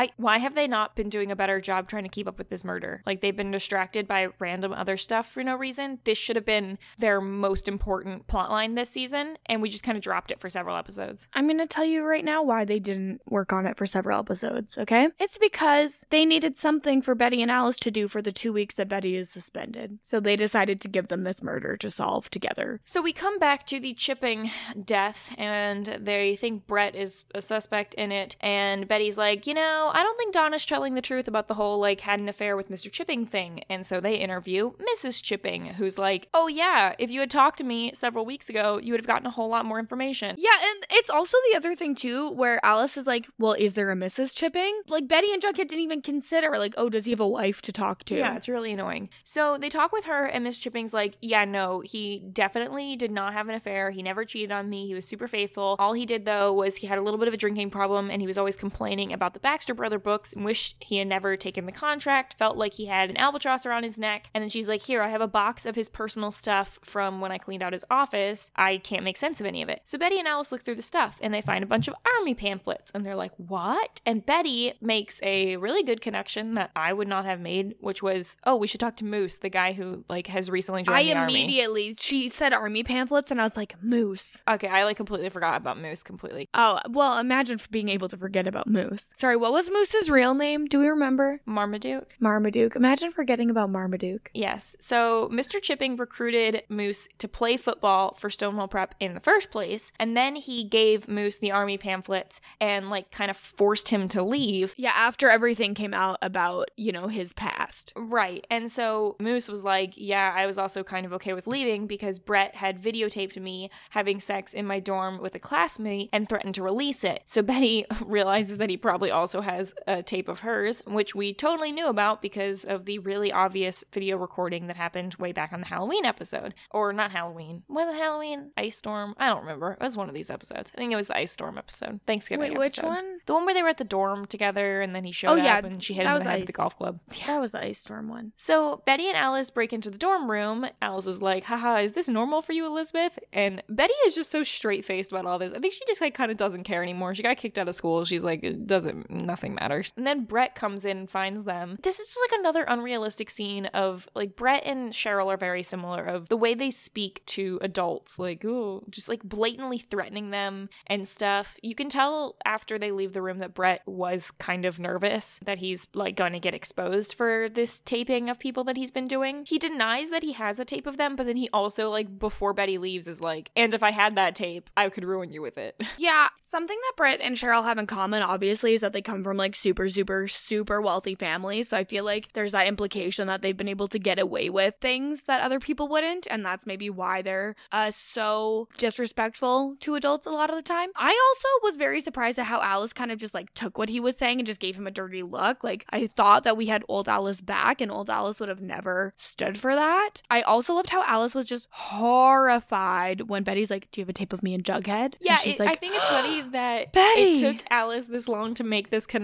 I 0.00 0.08
why 0.16 0.38
have 0.38 0.54
they 0.54 0.66
not 0.66 0.96
been 0.96 1.10
doing 1.10 1.30
a 1.30 1.36
better 1.36 1.60
job 1.60 1.86
trying 1.86 2.04
to 2.04 2.08
keep 2.08 2.26
up 2.26 2.38
with 2.38 2.48
this 2.48 2.64
murder? 2.64 3.02
Like 3.04 3.20
they've 3.20 3.36
been 3.36 3.50
distracted 3.50 4.08
by 4.08 4.28
random 4.38 4.72
other 4.72 4.96
stuff 4.96 5.30
for 5.30 5.44
no 5.44 5.54
reason. 5.56 5.98
This 6.04 6.16
should 6.16 6.36
have 6.36 6.46
been 6.46 6.78
their 6.96 7.20
most 7.20 7.68
important 7.68 8.26
plotline 8.26 8.76
this 8.76 8.88
season, 8.88 9.36
and 9.44 9.60
we 9.60 9.68
just 9.68 9.84
kind 9.84 9.98
of 9.98 10.02
dropped 10.02 10.30
it 10.30 10.40
for 10.40 10.48
several 10.48 10.74
episodes. 10.74 11.28
I'm 11.34 11.46
going 11.46 11.58
to 11.58 11.66
tell 11.66 11.84
you 11.84 12.02
right 12.02 12.24
now 12.24 12.42
why 12.42 12.64
they 12.64 12.78
didn't 12.78 13.20
work 13.28 13.52
on 13.52 13.66
it 13.66 13.76
for 13.76 13.84
several 13.84 14.18
episodes, 14.18 14.78
okay? 14.78 15.08
It's 15.18 15.36
because 15.36 16.02
they 16.08 16.24
needed 16.24 16.56
something 16.56 17.02
for 17.02 17.14
Betty 17.14 17.42
and 17.42 17.50
Alice 17.50 17.78
to 17.80 17.90
do 17.90 18.08
for 18.08 18.22
the 18.22 18.32
2 18.32 18.54
weeks 18.54 18.76
that 18.76 18.88
Betty 18.88 19.16
is 19.16 19.28
suspended. 19.28 19.98
So 20.02 20.18
they 20.18 20.36
decided 20.36 20.80
to 20.80 20.88
give 20.88 21.08
them 21.08 21.24
this 21.24 21.42
murder 21.42 21.76
to 21.76 21.90
solve 21.90 22.30
together. 22.30 22.80
So 22.84 23.02
we 23.02 23.12
come 23.12 23.38
back 23.38 23.66
to 23.66 23.78
the 23.78 23.92
chipping 23.92 24.50
death, 24.82 25.34
and 25.36 25.84
they 26.00 26.36
think 26.36 26.66
Brett 26.66 26.96
is 26.96 27.24
a 27.34 27.42
suspect 27.42 27.92
in 27.94 28.12
it, 28.12 28.36
and 28.40 28.88
Betty's 28.88 29.18
like, 29.18 29.46
you 29.46 29.52
know, 29.52 29.89
I 29.92 30.02
don't 30.02 30.18
think 30.18 30.34
Donna's 30.34 30.66
telling 30.66 30.94
the 30.94 31.02
truth 31.02 31.28
about 31.28 31.48
the 31.48 31.54
whole 31.54 31.78
like 31.78 32.00
had 32.00 32.20
an 32.20 32.28
affair 32.28 32.56
with 32.56 32.70
Mr. 32.70 32.90
Chipping 32.90 33.26
thing. 33.26 33.62
And 33.68 33.86
so 33.86 34.00
they 34.00 34.16
interview 34.16 34.72
Mrs. 34.96 35.22
Chipping, 35.22 35.66
who's 35.66 35.98
like, 35.98 36.28
oh 36.34 36.48
yeah, 36.48 36.94
if 36.98 37.10
you 37.10 37.20
had 37.20 37.30
talked 37.30 37.58
to 37.58 37.64
me 37.64 37.92
several 37.94 38.24
weeks 38.24 38.48
ago, 38.48 38.78
you 38.78 38.92
would 38.92 39.00
have 39.00 39.06
gotten 39.06 39.26
a 39.26 39.30
whole 39.30 39.48
lot 39.48 39.64
more 39.64 39.78
information. 39.78 40.36
Yeah, 40.38 40.50
and 40.62 40.86
it's 40.90 41.10
also 41.10 41.36
the 41.50 41.56
other 41.56 41.74
thing 41.74 41.94
too, 41.94 42.30
where 42.30 42.64
Alice 42.64 42.96
is 42.96 43.06
like, 43.06 43.26
well, 43.38 43.52
is 43.52 43.74
there 43.74 43.90
a 43.90 43.96
Mrs. 43.96 44.34
Chipping? 44.34 44.82
Like 44.88 45.08
Betty 45.08 45.32
and 45.32 45.42
Jughead 45.42 45.68
didn't 45.68 45.80
even 45.80 46.02
consider, 46.02 46.58
like, 46.58 46.74
oh, 46.76 46.88
does 46.88 47.04
he 47.04 47.12
have 47.12 47.20
a 47.20 47.28
wife 47.28 47.62
to 47.62 47.72
talk 47.72 48.04
to? 48.04 48.16
Yeah, 48.16 48.36
it's 48.36 48.48
really 48.48 48.72
annoying. 48.72 49.08
So 49.24 49.58
they 49.58 49.68
talk 49.68 49.92
with 49.92 50.04
her, 50.04 50.24
and 50.24 50.44
Miss 50.44 50.58
Chipping's 50.58 50.94
like, 50.94 51.16
yeah, 51.20 51.44
no, 51.44 51.80
he 51.80 52.20
definitely 52.32 52.96
did 52.96 53.10
not 53.10 53.32
have 53.32 53.48
an 53.48 53.54
affair. 53.54 53.90
He 53.90 54.02
never 54.02 54.24
cheated 54.24 54.52
on 54.52 54.68
me. 54.68 54.86
He 54.86 54.94
was 54.94 55.06
super 55.06 55.28
faithful. 55.28 55.76
All 55.78 55.92
he 55.92 56.06
did 56.06 56.24
though 56.24 56.52
was 56.52 56.76
he 56.76 56.86
had 56.86 56.98
a 56.98 57.02
little 57.02 57.18
bit 57.18 57.28
of 57.28 57.34
a 57.34 57.36
drinking 57.36 57.70
problem, 57.70 58.10
and 58.10 58.20
he 58.20 58.26
was 58.26 58.38
always 58.38 58.56
complaining 58.56 59.12
about 59.12 59.34
the 59.34 59.40
Baxter 59.70 59.80
brother 59.80 59.98
books 60.00 60.32
and 60.32 60.44
wished 60.44 60.76
he 60.80 60.96
had 60.96 61.06
never 61.06 61.36
taken 61.36 61.64
the 61.66 61.72
contract, 61.72 62.34
felt 62.38 62.56
like 62.56 62.74
he 62.74 62.86
had 62.86 63.08
an 63.08 63.16
albatross 63.16 63.64
around 63.64 63.84
his 63.84 63.96
neck. 63.96 64.28
And 64.34 64.42
then 64.42 64.48
she's 64.50 64.66
like, 64.66 64.82
Here, 64.82 65.00
I 65.00 65.08
have 65.08 65.20
a 65.20 65.28
box 65.28 65.64
of 65.64 65.76
his 65.76 65.88
personal 65.88 66.32
stuff 66.32 66.78
from 66.82 67.20
when 67.20 67.30
I 67.30 67.38
cleaned 67.38 67.62
out 67.62 67.72
his 67.72 67.84
office. 67.90 68.50
I 68.56 68.78
can't 68.78 69.04
make 69.04 69.16
sense 69.16 69.40
of 69.40 69.46
any 69.46 69.62
of 69.62 69.68
it. 69.68 69.82
So 69.84 69.96
Betty 69.96 70.18
and 70.18 70.26
Alice 70.26 70.50
look 70.50 70.62
through 70.62 70.74
the 70.74 70.82
stuff 70.82 71.18
and 71.22 71.32
they 71.32 71.40
find 71.40 71.62
a 71.62 71.68
bunch 71.68 71.86
of 71.86 71.94
army 72.18 72.34
pamphlets 72.34 72.90
and 72.94 73.04
they're 73.06 73.14
like, 73.14 73.32
What? 73.36 74.00
And 74.04 74.26
Betty 74.26 74.72
makes 74.80 75.20
a 75.22 75.56
really 75.58 75.84
good 75.84 76.00
connection 76.00 76.54
that 76.54 76.70
I 76.74 76.92
would 76.92 77.08
not 77.08 77.24
have 77.24 77.38
made, 77.40 77.76
which 77.78 78.02
was, 78.02 78.36
Oh, 78.44 78.56
we 78.56 78.66
should 78.66 78.80
talk 78.80 78.96
to 78.96 79.04
Moose, 79.04 79.38
the 79.38 79.48
guy 79.50 79.72
who 79.72 80.04
like 80.08 80.26
has 80.26 80.50
recently 80.50 80.82
joined 80.82 80.98
I 80.98 81.04
the 81.04 81.14
army. 81.14 81.40
immediately, 81.40 81.94
she 81.98 82.28
said 82.28 82.52
army 82.52 82.82
pamphlets, 82.82 83.30
and 83.30 83.40
I 83.40 83.44
was 83.44 83.56
like, 83.56 83.80
Moose. 83.82 84.42
Okay, 84.48 84.68
I 84.68 84.84
like 84.84 84.96
completely 84.96 85.28
forgot 85.28 85.56
about 85.56 85.78
Moose 85.78 86.02
completely. 86.02 86.48
Oh, 86.54 86.80
well, 86.88 87.18
imagine 87.18 87.60
being 87.70 87.88
able 87.88 88.08
to 88.08 88.16
forget 88.16 88.46
about 88.46 88.66
Moose. 88.66 89.12
Sorry, 89.14 89.36
what 89.36 89.52
was 89.52 89.59
Moose's 89.68 90.08
real 90.08 90.34
name? 90.34 90.66
Do 90.66 90.78
we 90.78 90.86
remember? 90.86 91.40
Marmaduke. 91.44 92.14
Marmaduke. 92.20 92.76
Imagine 92.76 93.10
forgetting 93.10 93.50
about 93.50 93.70
Marmaduke. 93.70 94.30
Yes. 94.32 94.76
So 94.78 95.28
Mr. 95.32 95.60
Chipping 95.60 95.96
recruited 95.96 96.62
Moose 96.68 97.08
to 97.18 97.26
play 97.26 97.56
football 97.56 98.14
for 98.14 98.30
Stonewall 98.30 98.68
Prep 98.68 98.94
in 99.00 99.14
the 99.14 99.20
first 99.20 99.50
place, 99.50 99.90
and 99.98 100.16
then 100.16 100.36
he 100.36 100.64
gave 100.64 101.08
Moose 101.08 101.36
the 101.38 101.50
army 101.50 101.76
pamphlets 101.76 102.40
and 102.60 102.90
like 102.90 103.10
kind 103.10 103.30
of 103.30 103.36
forced 103.36 103.88
him 103.88 104.08
to 104.08 104.22
leave. 104.22 104.74
Yeah, 104.78 104.92
after 104.94 105.28
everything 105.28 105.74
came 105.74 105.92
out 105.94 106.18
about, 106.22 106.70
you 106.76 106.92
know, 106.92 107.08
his 107.08 107.32
past. 107.32 107.92
Right. 107.96 108.46
And 108.50 108.70
so 108.70 109.16
Moose 109.18 109.48
was 109.48 109.64
like, 109.64 109.94
Yeah, 109.96 110.32
I 110.34 110.46
was 110.46 110.58
also 110.58 110.84
kind 110.84 111.04
of 111.04 111.12
okay 111.14 111.34
with 111.34 111.46
leaving 111.46 111.86
because 111.86 112.18
Brett 112.18 112.54
had 112.54 112.80
videotaped 112.80 113.40
me 113.40 113.70
having 113.90 114.20
sex 114.20 114.54
in 114.54 114.66
my 114.66 114.78
dorm 114.80 115.20
with 115.20 115.34
a 115.34 115.38
classmate 115.38 116.08
and 116.12 116.28
threatened 116.28 116.54
to 116.54 116.62
release 116.62 117.04
it. 117.04 117.22
So 117.26 117.42
Betty 117.42 117.84
realizes 118.04 118.58
that 118.58 118.70
he 118.70 118.76
probably 118.76 119.10
also 119.10 119.40
has 119.50 119.74
a 119.86 120.02
tape 120.02 120.28
of 120.28 120.40
hers, 120.40 120.82
which 120.86 121.14
we 121.14 121.32
totally 121.34 121.72
knew 121.72 121.86
about 121.88 122.22
because 122.22 122.64
of 122.64 122.84
the 122.84 122.98
really 123.00 123.32
obvious 123.32 123.84
video 123.92 124.16
recording 124.16 124.66
that 124.68 124.76
happened 124.76 125.14
way 125.16 125.32
back 125.32 125.52
on 125.52 125.60
the 125.60 125.66
Halloween 125.66 126.04
episode. 126.04 126.54
Or 126.70 126.92
not 126.92 127.10
Halloween. 127.10 127.62
Was 127.68 127.88
it 127.88 127.98
Halloween? 127.98 128.50
Ice 128.56 128.76
Storm? 128.76 129.14
I 129.18 129.28
don't 129.28 129.40
remember. 129.40 129.72
It 129.72 129.80
was 129.82 129.96
one 129.96 130.08
of 130.08 130.14
these 130.14 130.30
episodes. 130.30 130.72
I 130.74 130.78
think 130.78 130.92
it 130.92 130.96
was 130.96 131.08
the 131.08 131.16
Ice 131.16 131.32
Storm 131.32 131.58
episode. 131.58 132.00
Thanksgiving 132.06 132.50
Wait, 132.52 132.58
which 132.58 132.78
episode. 132.78 132.86
one? 132.88 133.18
The 133.26 133.34
one 133.34 133.44
where 133.44 133.54
they 133.54 133.62
were 133.62 133.68
at 133.68 133.78
the 133.78 133.84
dorm 133.84 134.26
together 134.26 134.80
and 134.80 134.94
then 134.94 135.04
he 135.04 135.12
showed 135.12 135.30
Oh, 135.32 135.36
yeah, 135.36 135.58
up 135.58 135.64
and 135.64 135.82
she 135.82 135.94
hit 135.94 136.04
that 136.04 136.10
him 136.10 136.16
in 136.18 136.24
the 136.24 136.30
head 136.30 136.36
Ice. 136.36 136.40
with 136.40 136.46
the 136.48 136.52
golf 136.52 136.76
club. 136.76 137.00
Yeah. 137.16 137.26
That 137.40 137.40
was 137.40 137.52
the 137.52 137.64
Ice 137.64 137.78
Storm 137.78 138.08
one. 138.08 138.32
So 138.36 138.82
Betty 138.86 139.06
and 139.08 139.16
Alice 139.16 139.50
break 139.50 139.72
into 139.72 139.88
the 139.88 139.96
dorm 139.98 140.30
room. 140.30 140.66
Alice 140.82 141.06
is 141.06 141.22
like, 141.22 141.44
haha, 141.44 141.76
is 141.76 141.92
this 141.92 142.08
normal 142.08 142.42
for 142.42 142.52
you, 142.52 142.66
Elizabeth? 142.66 143.18
And 143.32 143.62
Betty 143.68 143.94
is 144.04 144.14
just 144.16 144.30
so 144.32 144.42
straight 144.42 144.84
faced 144.84 145.12
about 145.12 145.26
all 145.26 145.38
this. 145.38 145.52
I 145.54 145.58
think 145.60 145.72
she 145.72 145.80
just 145.86 146.00
like 146.00 146.12
kind 146.14 146.30
of 146.30 146.36
doesn't 146.36 146.64
care 146.64 146.82
anymore. 146.82 147.14
She 147.14 147.22
got 147.22 147.36
kicked 147.36 147.56
out 147.58 147.68
of 147.68 147.74
school. 147.76 148.04
She's 148.04 148.24
like, 148.24 148.42
it 148.42 148.66
doesn't, 148.66 149.10
nothing 149.10 149.39
matters. 149.48 149.92
And 149.96 150.06
then 150.06 150.24
Brett 150.24 150.54
comes 150.54 150.84
in 150.84 150.98
and 150.98 151.10
finds 151.10 151.44
them. 151.44 151.78
This 151.82 151.98
is 151.98 152.08
just 152.08 152.20
like 152.30 152.40
another 152.40 152.64
unrealistic 152.64 153.30
scene 153.30 153.66
of 153.66 154.08
like 154.14 154.36
Brett 154.36 154.64
and 154.64 154.92
Cheryl 154.92 155.32
are 155.32 155.36
very 155.36 155.62
similar 155.62 156.04
of 156.04 156.28
the 156.28 156.36
way 156.36 156.54
they 156.54 156.70
speak 156.70 157.24
to 157.26 157.58
adults, 157.62 158.18
like, 158.18 158.44
oh, 158.44 158.84
just 158.90 159.08
like 159.08 159.22
blatantly 159.22 159.78
threatening 159.78 160.30
them 160.30 160.68
and 160.86 161.06
stuff. 161.06 161.56
You 161.62 161.74
can 161.74 161.88
tell 161.88 162.36
after 162.44 162.78
they 162.78 162.90
leave 162.90 163.12
the 163.12 163.22
room 163.22 163.38
that 163.38 163.54
Brett 163.54 163.82
was 163.86 164.30
kind 164.30 164.64
of 164.64 164.78
nervous 164.78 165.38
that 165.44 165.58
he's 165.58 165.86
like 165.94 166.16
going 166.16 166.32
to 166.32 166.40
get 166.40 166.54
exposed 166.54 167.14
for 167.14 167.48
this 167.48 167.78
taping 167.80 168.28
of 168.28 168.38
people 168.38 168.64
that 168.64 168.76
he's 168.76 168.90
been 168.90 169.08
doing. 169.08 169.44
He 169.46 169.58
denies 169.58 170.10
that 170.10 170.22
he 170.22 170.32
has 170.32 170.58
a 170.58 170.64
tape 170.64 170.86
of 170.86 170.96
them, 170.96 171.16
but 171.16 171.26
then 171.26 171.36
he 171.36 171.48
also 171.52 171.90
like 171.90 172.18
before 172.18 172.52
Betty 172.52 172.78
leaves 172.78 173.08
is 173.08 173.20
like, 173.20 173.50
and 173.56 173.74
if 173.74 173.82
I 173.82 173.90
had 173.90 174.16
that 174.16 174.34
tape, 174.34 174.70
I 174.76 174.88
could 174.88 175.04
ruin 175.04 175.32
you 175.32 175.42
with 175.42 175.58
it. 175.58 175.80
Yeah, 175.98 176.28
something 176.40 176.76
that 176.76 176.96
Brett 176.96 177.20
and 177.20 177.36
Cheryl 177.36 177.64
have 177.64 177.76
in 177.76 177.86
common, 177.86 178.22
obviously, 178.22 178.72
is 178.72 178.80
that 178.80 178.94
they 178.94 179.02
come 179.02 179.22
from 179.22 179.29
like 179.36 179.54
super, 179.54 179.88
super, 179.88 180.26
super 180.28 180.80
wealthy 180.80 181.14
families. 181.14 181.68
So 181.68 181.76
I 181.76 181.84
feel 181.84 182.04
like 182.04 182.32
there's 182.32 182.52
that 182.52 182.66
implication 182.66 183.26
that 183.28 183.42
they've 183.42 183.56
been 183.56 183.68
able 183.68 183.88
to 183.88 183.98
get 183.98 184.18
away 184.18 184.50
with 184.50 184.74
things 184.80 185.22
that 185.24 185.40
other 185.42 185.60
people 185.60 185.88
wouldn't. 185.88 186.26
And 186.30 186.44
that's 186.44 186.66
maybe 186.66 186.90
why 186.90 187.22
they're 187.22 187.54
uh, 187.72 187.90
so 187.90 188.68
disrespectful 188.78 189.76
to 189.80 189.94
adults 189.94 190.26
a 190.26 190.30
lot 190.30 190.50
of 190.50 190.56
the 190.56 190.62
time. 190.62 190.90
I 190.96 191.10
also 191.28 191.48
was 191.62 191.76
very 191.76 192.00
surprised 192.00 192.38
at 192.38 192.46
how 192.46 192.60
Alice 192.62 192.92
kind 192.92 193.10
of 193.12 193.18
just 193.18 193.34
like 193.34 193.52
took 193.54 193.78
what 193.78 193.88
he 193.88 194.00
was 194.00 194.16
saying 194.16 194.38
and 194.40 194.46
just 194.46 194.60
gave 194.60 194.76
him 194.76 194.86
a 194.86 194.90
dirty 194.90 195.22
look. 195.22 195.62
Like, 195.64 195.84
I 195.90 196.06
thought 196.06 196.44
that 196.44 196.56
we 196.56 196.66
had 196.66 196.84
old 196.88 197.08
Alice 197.08 197.40
back, 197.40 197.80
and 197.80 197.90
old 197.90 198.10
Alice 198.10 198.40
would 198.40 198.48
have 198.48 198.60
never 198.60 199.14
stood 199.16 199.58
for 199.58 199.74
that. 199.74 200.22
I 200.30 200.42
also 200.42 200.74
loved 200.74 200.90
how 200.90 201.02
Alice 201.04 201.34
was 201.34 201.46
just 201.46 201.68
horrified 201.70 203.22
when 203.28 203.42
Betty's 203.42 203.70
like, 203.70 203.90
Do 203.90 204.00
you 204.00 204.04
have 204.04 204.08
a 204.10 204.12
tape 204.14 204.32
of 204.32 204.42
me 204.42 204.54
and 204.54 204.64
Jughead? 204.64 205.14
Yeah, 205.20 205.32
and 205.34 205.40
she's 205.40 205.54
it- 205.54 205.60
like, 205.60 205.70
I 205.70 205.74
think 205.76 205.94
it's 205.94 206.04
funny 206.06 206.42
that 206.52 206.92
Betty! 206.92 207.20
it 207.32 207.40
took 207.40 207.64
Alice 207.70 208.06
this 208.06 208.28
long 208.28 208.54
to 208.54 208.64
make 208.64 208.90
this 208.90 209.06
connection 209.06 209.19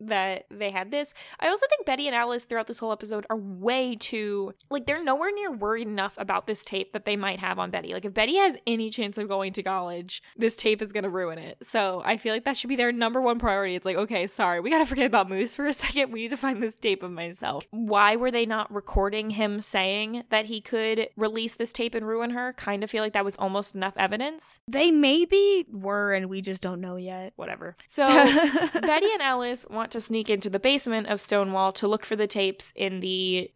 that 0.00 0.46
they 0.50 0.70
had 0.70 0.90
this. 0.90 1.12
I 1.38 1.48
also 1.48 1.66
think 1.68 1.86
Betty 1.86 2.06
and 2.06 2.16
Alice 2.16 2.44
throughout 2.44 2.66
this 2.66 2.78
whole 2.78 2.92
episode 2.92 3.26
are 3.30 3.36
way 3.36 3.96
too 3.96 4.54
like 4.70 4.86
they're 4.86 5.02
nowhere 5.02 5.32
near 5.32 5.50
worried 5.50 5.88
enough 5.88 6.14
about 6.18 6.46
this 6.46 6.64
tape 6.64 6.92
that 6.92 7.04
they 7.04 7.16
might 7.16 7.40
have 7.40 7.58
on 7.58 7.70
Betty. 7.70 7.92
Like 7.92 8.04
if 8.04 8.14
Betty 8.14 8.36
has 8.36 8.56
any 8.66 8.90
chance 8.90 9.18
of 9.18 9.28
going 9.28 9.52
to 9.54 9.62
college, 9.62 10.22
this 10.36 10.56
tape 10.56 10.82
is 10.82 10.92
going 10.92 11.04
to 11.04 11.10
ruin 11.10 11.38
it. 11.38 11.58
So 11.62 12.02
I 12.04 12.16
feel 12.16 12.34
like 12.34 12.44
that 12.44 12.56
should 12.56 12.68
be 12.68 12.76
their 12.76 12.92
number 12.92 13.20
one 13.20 13.38
priority. 13.38 13.74
It's 13.74 13.86
like, 13.86 13.96
okay, 13.96 14.26
sorry, 14.26 14.60
we 14.60 14.70
got 14.70 14.78
to 14.78 14.86
forget 14.86 15.06
about 15.06 15.28
Moose 15.28 15.54
for 15.54 15.66
a 15.66 15.72
second. 15.80 16.12
We 16.12 16.22
need 16.22 16.30
to 16.30 16.36
find 16.36 16.62
this 16.62 16.74
tape 16.74 17.02
of 17.02 17.10
myself. 17.10 17.66
Why 17.70 18.16
were 18.16 18.30
they 18.30 18.46
not 18.46 18.72
recording 18.72 19.30
him 19.30 19.60
saying 19.60 20.24
that 20.30 20.46
he 20.46 20.60
could 20.60 21.08
release 21.16 21.54
this 21.54 21.72
tape 21.72 21.94
and 21.94 22.06
ruin 22.06 22.30
her? 22.30 22.52
Kind 22.54 22.84
of 22.84 22.90
feel 22.90 23.02
like 23.02 23.12
that 23.12 23.24
was 23.24 23.36
almost 23.36 23.74
enough 23.74 23.94
evidence. 23.96 24.60
They 24.68 24.90
maybe 24.90 25.66
were, 25.70 26.12
and 26.12 26.28
we 26.28 26.40
just 26.40 26.62
don't 26.62 26.80
know 26.80 26.96
yet. 26.96 27.32
Whatever. 27.36 27.76
So 27.88 28.06
Betty 28.80 29.09
and 29.12 29.22
Alice 29.22 29.66
want 29.70 29.90
to 29.92 30.00
sneak 30.00 30.30
into 30.30 30.50
the 30.50 30.60
basement 30.60 31.06
of 31.08 31.20
Stonewall 31.20 31.72
to 31.72 31.88
look 31.88 32.06
for 32.06 32.16
the 32.16 32.26
tapes 32.26 32.72
in 32.76 33.00
the 33.00 33.50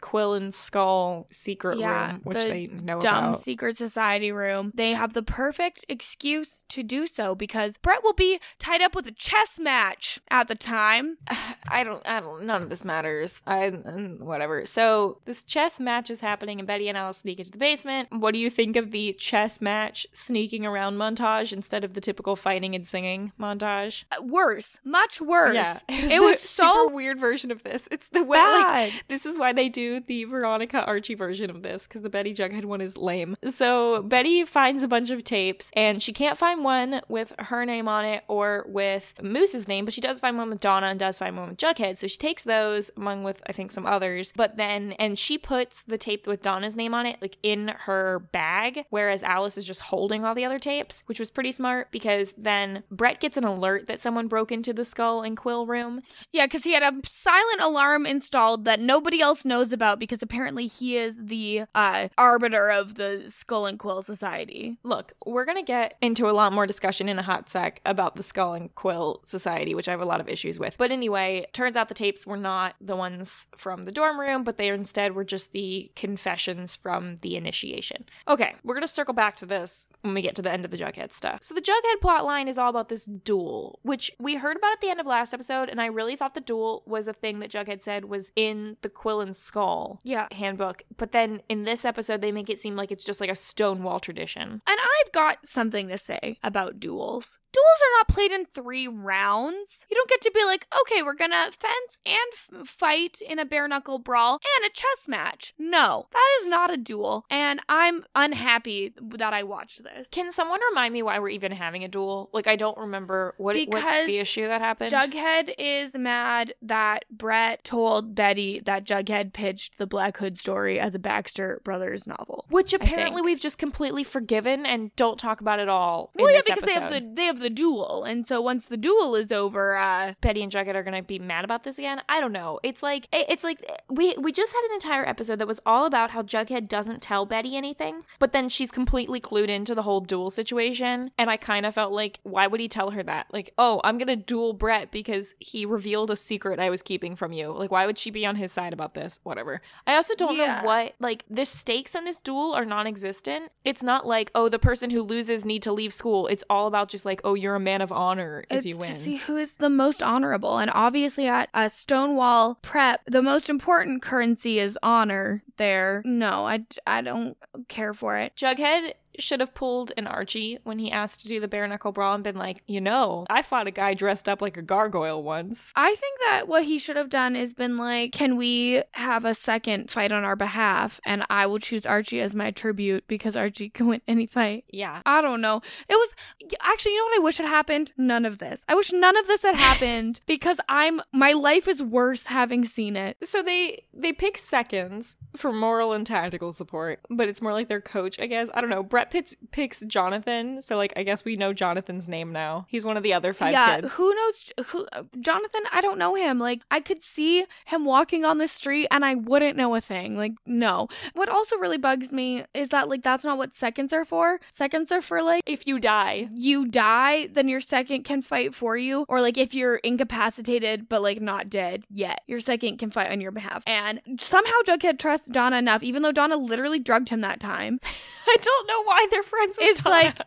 Quill 0.00 0.34
and 0.34 0.54
Skull 0.54 1.26
secret 1.30 1.78
Yeah, 1.78 2.12
room, 2.12 2.20
which 2.24 2.38
the 2.38 2.44
they 2.48 2.66
know 2.66 3.00
Dumb 3.00 3.24
about. 3.30 3.40
secret 3.42 3.76
society 3.76 4.32
room. 4.32 4.72
They 4.74 4.92
have 4.92 5.12
the 5.12 5.22
perfect 5.22 5.84
excuse 5.88 6.64
to 6.68 6.82
do 6.82 7.06
so 7.06 7.34
because 7.34 7.76
Brett 7.78 8.02
will 8.02 8.12
be 8.14 8.38
tied 8.58 8.82
up 8.82 8.94
with 8.94 9.06
a 9.06 9.12
chess 9.12 9.58
match 9.58 10.20
at 10.30 10.48
the 10.48 10.54
time. 10.54 11.18
I 11.68 11.82
don't, 11.84 12.06
I 12.06 12.20
don't, 12.20 12.44
none 12.44 12.62
of 12.62 12.70
this 12.70 12.84
matters. 12.84 13.42
I, 13.46 13.70
whatever. 13.70 14.66
So 14.66 15.18
this 15.24 15.42
chess 15.44 15.80
match 15.80 16.10
is 16.10 16.20
happening, 16.20 16.60
and 16.60 16.66
Betty 16.66 16.88
and 16.88 16.96
Alice 16.96 17.18
sneak 17.18 17.38
into 17.38 17.50
the 17.50 17.58
basement. 17.58 18.08
What 18.12 18.32
do 18.32 18.38
you 18.38 18.50
think 18.50 18.76
of 18.76 18.90
the 18.90 19.12
chess 19.14 19.60
match 19.60 20.06
sneaking 20.12 20.64
around 20.64 20.96
montage 20.96 21.52
instead 21.52 21.84
of 21.84 21.94
the 21.94 22.00
typical 22.00 22.36
fighting 22.36 22.74
and 22.74 22.86
singing 22.86 23.32
montage? 23.38 24.04
Uh, 24.12 24.22
Worse, 24.22 24.78
much 24.84 25.20
worse. 25.20 25.54
Yeah, 25.54 25.78
It 25.88 26.08
the 26.08 26.18
was 26.20 26.40
super 26.40 26.66
so 26.68 26.88
weird 26.90 27.18
version 27.18 27.50
of 27.50 27.62
this. 27.62 27.88
It's 27.90 28.08
the 28.08 28.22
way 28.24 28.38
like 28.38 29.04
this 29.08 29.24
is 29.26 29.38
why 29.38 29.52
they 29.52 29.68
do 29.68 29.85
the 30.06 30.24
Veronica 30.24 30.84
Archie 30.84 31.14
version 31.14 31.50
of 31.50 31.62
this 31.62 31.86
because 31.86 32.02
the 32.02 32.10
Betty 32.10 32.34
Jughead 32.34 32.64
one 32.64 32.80
is 32.80 32.96
lame. 32.96 33.36
So 33.48 34.02
Betty 34.02 34.44
finds 34.44 34.82
a 34.82 34.88
bunch 34.88 35.10
of 35.10 35.24
tapes 35.24 35.70
and 35.74 36.02
she 36.02 36.12
can't 36.12 36.38
find 36.38 36.64
one 36.64 37.00
with 37.08 37.32
her 37.38 37.64
name 37.64 37.88
on 37.88 38.04
it 38.04 38.24
or 38.28 38.66
with 38.68 39.14
Moose's 39.22 39.68
name, 39.68 39.84
but 39.84 39.94
she 39.94 40.00
does 40.00 40.20
find 40.20 40.36
one 40.36 40.50
with 40.50 40.60
Donna 40.60 40.88
and 40.88 40.98
does 40.98 41.18
find 41.18 41.36
one 41.36 41.50
with 41.50 41.58
Jughead. 41.58 41.98
So 41.98 42.06
she 42.06 42.18
takes 42.18 42.44
those 42.44 42.90
among 42.96 43.22
with 43.22 43.42
I 43.46 43.52
think 43.52 43.72
some 43.72 43.86
others, 43.86 44.32
but 44.34 44.56
then 44.56 44.92
and 44.92 45.18
she 45.18 45.38
puts 45.38 45.82
the 45.82 45.98
tape 45.98 46.26
with 46.26 46.42
Donna's 46.42 46.76
name 46.76 46.94
on 46.94 47.06
it 47.06 47.20
like 47.20 47.38
in 47.42 47.68
her 47.68 48.20
bag, 48.32 48.84
whereas 48.90 49.22
Alice 49.22 49.58
is 49.58 49.64
just 49.64 49.82
holding 49.82 50.24
all 50.24 50.34
the 50.34 50.44
other 50.44 50.58
tapes, 50.58 51.02
which 51.06 51.20
was 51.20 51.30
pretty 51.30 51.52
smart 51.52 51.90
because 51.90 52.34
then 52.36 52.82
Brett 52.90 53.20
gets 53.20 53.36
an 53.36 53.44
alert 53.44 53.86
that 53.86 54.00
someone 54.00 54.28
broke 54.28 54.52
into 54.52 54.72
the 54.72 54.84
skull 54.84 55.22
and 55.22 55.36
quill 55.36 55.66
room. 55.66 56.02
Yeah, 56.32 56.46
because 56.46 56.64
he 56.64 56.72
had 56.72 56.82
a 56.82 57.00
silent 57.08 57.60
alarm 57.60 58.06
installed 58.06 58.64
that 58.64 58.80
nobody 58.80 59.20
else 59.20 59.44
knows 59.44 59.72
about 59.76 60.00
because 60.00 60.22
apparently 60.22 60.66
he 60.66 60.96
is 60.96 61.16
the 61.18 61.62
uh, 61.74 62.08
arbiter 62.18 62.70
of 62.70 62.96
the 62.96 63.26
Skull 63.28 63.66
and 63.66 63.78
Quill 63.78 64.02
Society. 64.02 64.78
Look, 64.82 65.12
we're 65.24 65.44
going 65.44 65.58
to 65.58 65.62
get 65.62 65.96
into 66.00 66.28
a 66.28 66.32
lot 66.32 66.52
more 66.52 66.66
discussion 66.66 67.08
in 67.08 67.18
a 67.18 67.22
hot 67.22 67.48
sec 67.48 67.80
about 67.86 68.16
the 68.16 68.22
Skull 68.22 68.54
and 68.54 68.74
Quill 68.74 69.20
Society, 69.24 69.74
which 69.74 69.86
I 69.86 69.92
have 69.92 70.00
a 70.00 70.06
lot 70.06 70.20
of 70.20 70.28
issues 70.28 70.58
with. 70.58 70.76
But 70.78 70.90
anyway, 70.90 71.46
turns 71.52 71.76
out 71.76 71.88
the 71.88 71.94
tapes 71.94 72.26
were 72.26 72.36
not 72.36 72.74
the 72.80 72.96
ones 72.96 73.46
from 73.56 73.84
the 73.84 73.92
dorm 73.92 74.18
room, 74.18 74.42
but 74.42 74.58
they 74.58 74.68
instead 74.68 75.14
were 75.14 75.24
just 75.24 75.52
the 75.52 75.90
confessions 75.94 76.74
from 76.74 77.16
the 77.16 77.36
initiation. 77.36 78.04
Okay, 78.26 78.54
we're 78.64 78.74
going 78.74 78.82
to 78.82 78.88
circle 78.88 79.14
back 79.14 79.36
to 79.36 79.46
this 79.46 79.88
when 80.00 80.14
we 80.14 80.22
get 80.22 80.34
to 80.36 80.42
the 80.42 80.50
end 80.50 80.64
of 80.64 80.70
the 80.70 80.78
Jughead 80.78 81.12
stuff. 81.12 81.42
So 81.42 81.54
the 81.54 81.60
Jughead 81.60 82.00
plot 82.00 82.24
line 82.24 82.48
is 82.48 82.58
all 82.58 82.70
about 82.70 82.88
this 82.88 83.04
duel, 83.04 83.78
which 83.82 84.10
we 84.18 84.36
heard 84.36 84.56
about 84.56 84.72
at 84.72 84.80
the 84.80 84.88
end 84.88 85.00
of 85.00 85.06
last 85.06 85.34
episode, 85.34 85.68
and 85.68 85.80
I 85.80 85.86
really 85.86 86.16
thought 86.16 86.34
the 86.34 86.40
duel 86.40 86.82
was 86.86 87.06
a 87.06 87.12
thing 87.12 87.40
that 87.40 87.50
Jughead 87.50 87.82
said 87.82 88.06
was 88.06 88.30
in 88.34 88.76
the 88.82 88.88
Quill 88.88 89.20
and 89.20 89.36
Skull 89.36 89.65
Yeah. 90.04 90.28
handbook. 90.32 90.82
But 90.96 91.12
then 91.12 91.42
in 91.48 91.64
this 91.64 91.84
episode, 91.84 92.20
they 92.20 92.32
make 92.32 92.50
it 92.50 92.58
seem 92.58 92.76
like 92.76 92.90
it's 92.92 93.04
just 93.04 93.20
like 93.20 93.30
a 93.30 93.34
Stonewall 93.34 94.00
tradition. 94.00 94.62
And 94.66 94.78
I've 94.80 95.12
got 95.12 95.46
something 95.46 95.88
to 95.88 95.98
say 95.98 96.38
about 96.42 96.80
duels. 96.80 97.38
Duels 97.52 97.80
are 97.82 97.98
not 97.98 98.08
played 98.08 98.32
in 98.32 98.44
three 98.44 98.86
rounds. 98.86 99.86
You 99.90 99.96
don't 99.96 100.10
get 100.10 100.20
to 100.22 100.30
be 100.30 100.44
like, 100.44 100.66
okay, 100.82 101.02
we're 101.02 101.14
gonna 101.14 101.50
fence 101.52 101.98
and 102.04 102.60
f- 102.62 102.68
fight 102.68 103.18
in 103.26 103.38
a 103.38 103.46
bare 103.46 103.66
knuckle 103.66 103.98
brawl 103.98 104.34
and 104.34 104.66
a 104.66 104.74
chess 104.74 105.08
match. 105.08 105.54
No, 105.58 106.06
that 106.12 106.28
is 106.42 106.48
not 106.48 106.70
a 106.70 106.76
duel. 106.76 107.24
And 107.30 107.60
I'm 107.68 108.04
unhappy 108.14 108.92
that 109.00 109.32
I 109.32 109.42
watched 109.42 109.82
this. 109.84 110.08
Can 110.10 110.32
someone 110.32 110.60
remind 110.70 110.92
me 110.92 111.02
why 111.02 111.18
we're 111.18 111.30
even 111.30 111.52
having 111.52 111.82
a 111.82 111.88
duel? 111.88 112.28
Like, 112.34 112.46
I 112.46 112.56
don't 112.56 112.76
remember 112.76 113.34
what 113.38 113.56
what's 113.68 114.06
the 114.06 114.18
issue 114.18 114.46
that 114.46 114.60
happened. 114.60 114.92
Jughead 114.92 115.54
is 115.58 115.94
mad 115.94 116.52
that 116.60 117.04
Brett 117.10 117.64
told 117.64 118.14
Betty 118.14 118.60
that 118.66 118.84
Jughead 118.84 119.32
the 119.78 119.86
Black 119.86 120.16
Hood 120.18 120.38
story 120.38 120.78
as 120.78 120.94
a 120.94 120.98
Baxter 120.98 121.60
Brothers 121.64 122.06
novel. 122.06 122.44
which 122.48 122.72
apparently 122.72 123.22
we've 123.22 123.40
just 123.40 123.58
completely 123.58 124.04
forgiven 124.04 124.66
and 124.66 124.94
don't 124.96 125.18
talk 125.18 125.40
about 125.40 125.60
at 125.60 125.68
all. 125.68 126.10
in 126.14 126.24
Well, 126.24 126.32
yeah, 126.32 126.40
because 126.44 126.64
they 126.64 126.72
have 126.72 126.92
the 126.92 127.10
they 127.14 127.24
have 127.24 127.40
the 127.40 127.50
duel, 127.50 128.04
and 128.04 128.26
so 128.26 128.40
once 128.40 128.66
the 128.66 128.76
duel 128.76 129.14
is 129.14 129.32
over, 129.32 129.76
uh, 129.76 130.14
Betty 130.20 130.42
and 130.42 130.52
Jughead 130.52 130.74
are 130.74 130.82
gonna 130.82 131.02
be 131.02 131.18
mad 131.18 131.44
about 131.44 131.64
this 131.64 131.78
again. 131.78 132.02
I 132.08 132.20
don't 132.20 132.32
know. 132.32 132.60
It's 132.62 132.82
like 132.82 133.08
it's 133.12 133.44
like 133.44 133.64
we 133.90 134.14
we 134.18 134.32
just 134.32 134.52
had 134.52 134.62
an 134.68 134.74
entire 134.74 135.08
episode 135.08 135.38
that 135.38 135.48
was 135.48 135.60
all 135.66 135.86
about 135.86 136.10
how 136.10 136.22
Jughead 136.22 136.68
doesn't 136.68 137.02
tell 137.02 137.26
Betty 137.26 137.56
anything, 137.56 138.02
but 138.18 138.32
then 138.32 138.48
she's 138.48 138.70
completely 138.70 139.20
clued 139.20 139.48
into 139.48 139.74
the 139.74 139.82
whole 139.82 140.00
duel 140.00 140.30
situation. 140.30 141.10
And 141.18 141.30
I 141.30 141.36
kind 141.36 141.66
of 141.66 141.74
felt 141.74 141.92
like, 141.92 142.20
why 142.22 142.46
would 142.46 142.60
he 142.60 142.68
tell 142.68 142.90
her 142.90 143.02
that? 143.02 143.26
Like, 143.32 143.52
oh, 143.58 143.80
I'm 143.84 143.98
gonna 143.98 144.16
duel 144.16 144.52
Brett 144.52 144.90
because 144.90 145.34
he 145.38 145.66
revealed 145.66 146.10
a 146.10 146.16
secret 146.16 146.60
I 146.60 146.70
was 146.70 146.82
keeping 146.82 147.16
from 147.16 147.32
you. 147.32 147.52
Like, 147.52 147.70
why 147.70 147.86
would 147.86 147.98
she 147.98 148.10
be 148.10 148.26
on 148.26 148.36
his 148.36 148.52
side 148.52 148.72
about 148.72 148.94
this? 148.94 149.20
Whatever. 149.22 149.45
I 149.86 149.96
also 149.96 150.14
don't 150.14 150.36
Yeah. 150.36 150.60
know 150.60 150.66
what 150.66 150.94
like 150.98 151.24
the 151.30 151.44
stakes 151.46 151.94
in 151.94 152.04
this 152.04 152.18
duel 152.18 152.52
are 152.52 152.64
non-existent. 152.64 153.52
It's 153.64 153.82
not 153.82 154.06
like 154.06 154.30
oh, 154.34 154.48
the 154.48 154.58
person 154.58 154.90
who 154.90 155.02
loses 155.02 155.44
need 155.44 155.62
to 155.62 155.72
leave 155.72 155.92
school. 155.92 156.26
It's 156.26 156.44
all 156.50 156.66
about 156.66 156.88
just 156.88 157.04
like 157.04 157.20
oh, 157.24 157.34
you're 157.34 157.54
a 157.54 157.60
man 157.60 157.80
of 157.80 157.90
honor 157.92 158.44
if 158.50 158.58
it's 158.58 158.66
you 158.66 158.74
to 158.74 158.80
win. 158.80 158.96
see 158.96 159.16
who 159.16 159.36
is 159.36 159.52
the 159.52 159.70
most 159.70 160.02
honorable. 160.02 160.58
And 160.58 160.70
obviously, 160.74 161.26
at 161.26 161.48
a 161.54 161.70
Stonewall 161.70 162.56
prep, 162.62 163.02
the 163.06 163.22
most 163.22 163.48
important 163.50 164.02
currency 164.02 164.58
is 164.58 164.78
honor. 164.82 165.42
There, 165.56 166.02
no, 166.04 166.46
I 166.46 166.64
I 166.86 167.00
don't 167.02 167.36
care 167.68 167.94
for 167.94 168.16
it. 168.18 168.34
Jughead 168.36 168.92
should 169.18 169.40
have 169.40 169.54
pulled 169.54 169.92
an 169.96 170.06
Archie 170.06 170.58
when 170.64 170.78
he 170.78 170.90
asked 170.90 171.20
to 171.20 171.28
do 171.28 171.40
the 171.40 171.48
bare 171.48 171.66
knuckle 171.66 171.92
brawl 171.92 172.14
and 172.14 172.24
been 172.24 172.36
like, 172.36 172.62
you 172.66 172.80
know, 172.80 173.26
I 173.30 173.42
fought 173.42 173.66
a 173.66 173.70
guy 173.70 173.94
dressed 173.94 174.28
up 174.28 174.42
like 174.42 174.56
a 174.56 174.62
gargoyle 174.62 175.22
once. 175.22 175.72
I 175.76 175.94
think 175.94 176.18
that 176.20 176.48
what 176.48 176.64
he 176.64 176.78
should 176.78 176.96
have 176.96 177.10
done 177.10 177.36
is 177.36 177.54
been 177.54 177.76
like, 177.76 178.12
can 178.12 178.36
we 178.36 178.82
have 178.92 179.24
a 179.24 179.34
second 179.34 179.90
fight 179.90 180.12
on 180.12 180.24
our 180.24 180.36
behalf? 180.36 181.00
And 181.04 181.24
I 181.30 181.46
will 181.46 181.58
choose 181.58 181.86
Archie 181.86 182.20
as 182.20 182.34
my 182.34 182.50
tribute 182.50 183.04
because 183.06 183.36
Archie 183.36 183.68
can 183.68 183.86
win 183.86 184.00
any 184.08 184.26
fight. 184.26 184.64
Yeah. 184.70 185.02
I 185.06 185.20
don't 185.22 185.40
know. 185.40 185.60
It 185.88 185.94
was 185.94 186.14
actually, 186.60 186.92
you 186.92 186.98
know 186.98 187.04
what 187.04 187.20
I 187.20 187.24
wish 187.24 187.36
had 187.38 187.46
happened? 187.46 187.92
None 187.96 188.24
of 188.24 188.38
this. 188.38 188.64
I 188.68 188.74
wish 188.74 188.92
none 188.92 189.16
of 189.16 189.26
this 189.26 189.42
had 189.42 189.54
happened 189.66 190.20
because 190.26 190.58
I'm 190.68 191.00
my 191.12 191.32
life 191.32 191.68
is 191.68 191.82
worse 191.82 192.26
having 192.26 192.64
seen 192.64 192.96
it. 192.96 193.16
So 193.22 193.42
they 193.42 193.84
they 193.92 194.12
pick 194.12 194.38
seconds 194.38 195.16
for 195.36 195.52
moral 195.52 195.92
and 195.92 196.06
tactical 196.06 196.52
support, 196.52 197.00
but 197.10 197.28
it's 197.28 197.42
more 197.42 197.52
like 197.52 197.68
their 197.68 197.80
coach, 197.80 198.18
I 198.20 198.26
guess. 198.26 198.48
I 198.54 198.60
don't 198.60 198.70
know. 198.70 198.82
Brett 198.82 199.05
picks 199.10 199.34
picks 199.50 199.80
Jonathan, 199.80 200.60
so 200.62 200.76
like 200.76 200.92
I 200.96 201.02
guess 201.02 201.24
we 201.24 201.36
know 201.36 201.52
Jonathan's 201.52 202.08
name 202.08 202.32
now. 202.32 202.66
He's 202.68 202.84
one 202.84 202.96
of 202.96 203.02
the 203.02 203.12
other 203.12 203.32
five 203.32 203.52
yeah, 203.52 203.80
kids. 203.80 203.96
who 203.96 204.14
knows 204.14 204.52
who 204.66 204.86
uh, 204.92 205.02
Jonathan? 205.20 205.62
I 205.72 205.80
don't 205.80 205.98
know 205.98 206.14
him. 206.14 206.38
Like 206.38 206.62
I 206.70 206.80
could 206.80 207.02
see 207.02 207.44
him 207.66 207.84
walking 207.84 208.24
on 208.24 208.38
the 208.38 208.48
street 208.48 208.88
and 208.90 209.04
I 209.04 209.14
wouldn't 209.14 209.56
know 209.56 209.74
a 209.74 209.80
thing. 209.80 210.16
Like 210.16 210.32
no. 210.44 210.88
What 211.14 211.28
also 211.28 211.56
really 211.56 211.78
bugs 211.78 212.12
me 212.12 212.44
is 212.54 212.68
that 212.68 212.88
like 212.88 213.02
that's 213.02 213.24
not 213.24 213.38
what 213.38 213.54
seconds 213.54 213.92
are 213.92 214.04
for. 214.04 214.40
Seconds 214.50 214.90
are 214.92 215.02
for 215.02 215.22
like 215.22 215.42
if 215.46 215.66
you 215.66 215.78
die. 215.78 216.28
you 216.34 216.66
die, 216.66 217.28
then 217.28 217.48
your 217.48 217.60
second 217.60 218.04
can 218.04 218.22
fight 218.22 218.54
for 218.54 218.76
you. 218.76 219.04
Or 219.08 219.20
like 219.20 219.38
if 219.38 219.54
you're 219.54 219.76
incapacitated 219.76 220.88
but 220.88 221.02
like 221.02 221.20
not 221.20 221.48
dead 221.48 221.84
yet, 221.90 222.20
your 222.26 222.40
second 222.40 222.78
can 222.78 222.90
fight 222.90 223.10
on 223.10 223.20
your 223.20 223.32
behalf. 223.32 223.62
And 223.66 224.00
somehow 224.20 224.52
Jughead 224.66 224.98
trusts 224.98 225.28
Donna 225.28 225.58
enough, 225.58 225.82
even 225.82 226.02
though 226.02 226.12
Donna 226.12 226.36
literally 226.36 226.78
drugged 226.78 227.08
him 227.08 227.20
that 227.20 227.40
time. 227.40 227.80
I 228.28 228.36
don't 228.40 228.68
know 228.68 228.82
why 228.82 228.95
they're 229.10 229.22
friends 229.22 229.58
with 229.60 229.68
It's 229.68 229.80
Donna. 229.80 229.96
like 229.96 230.18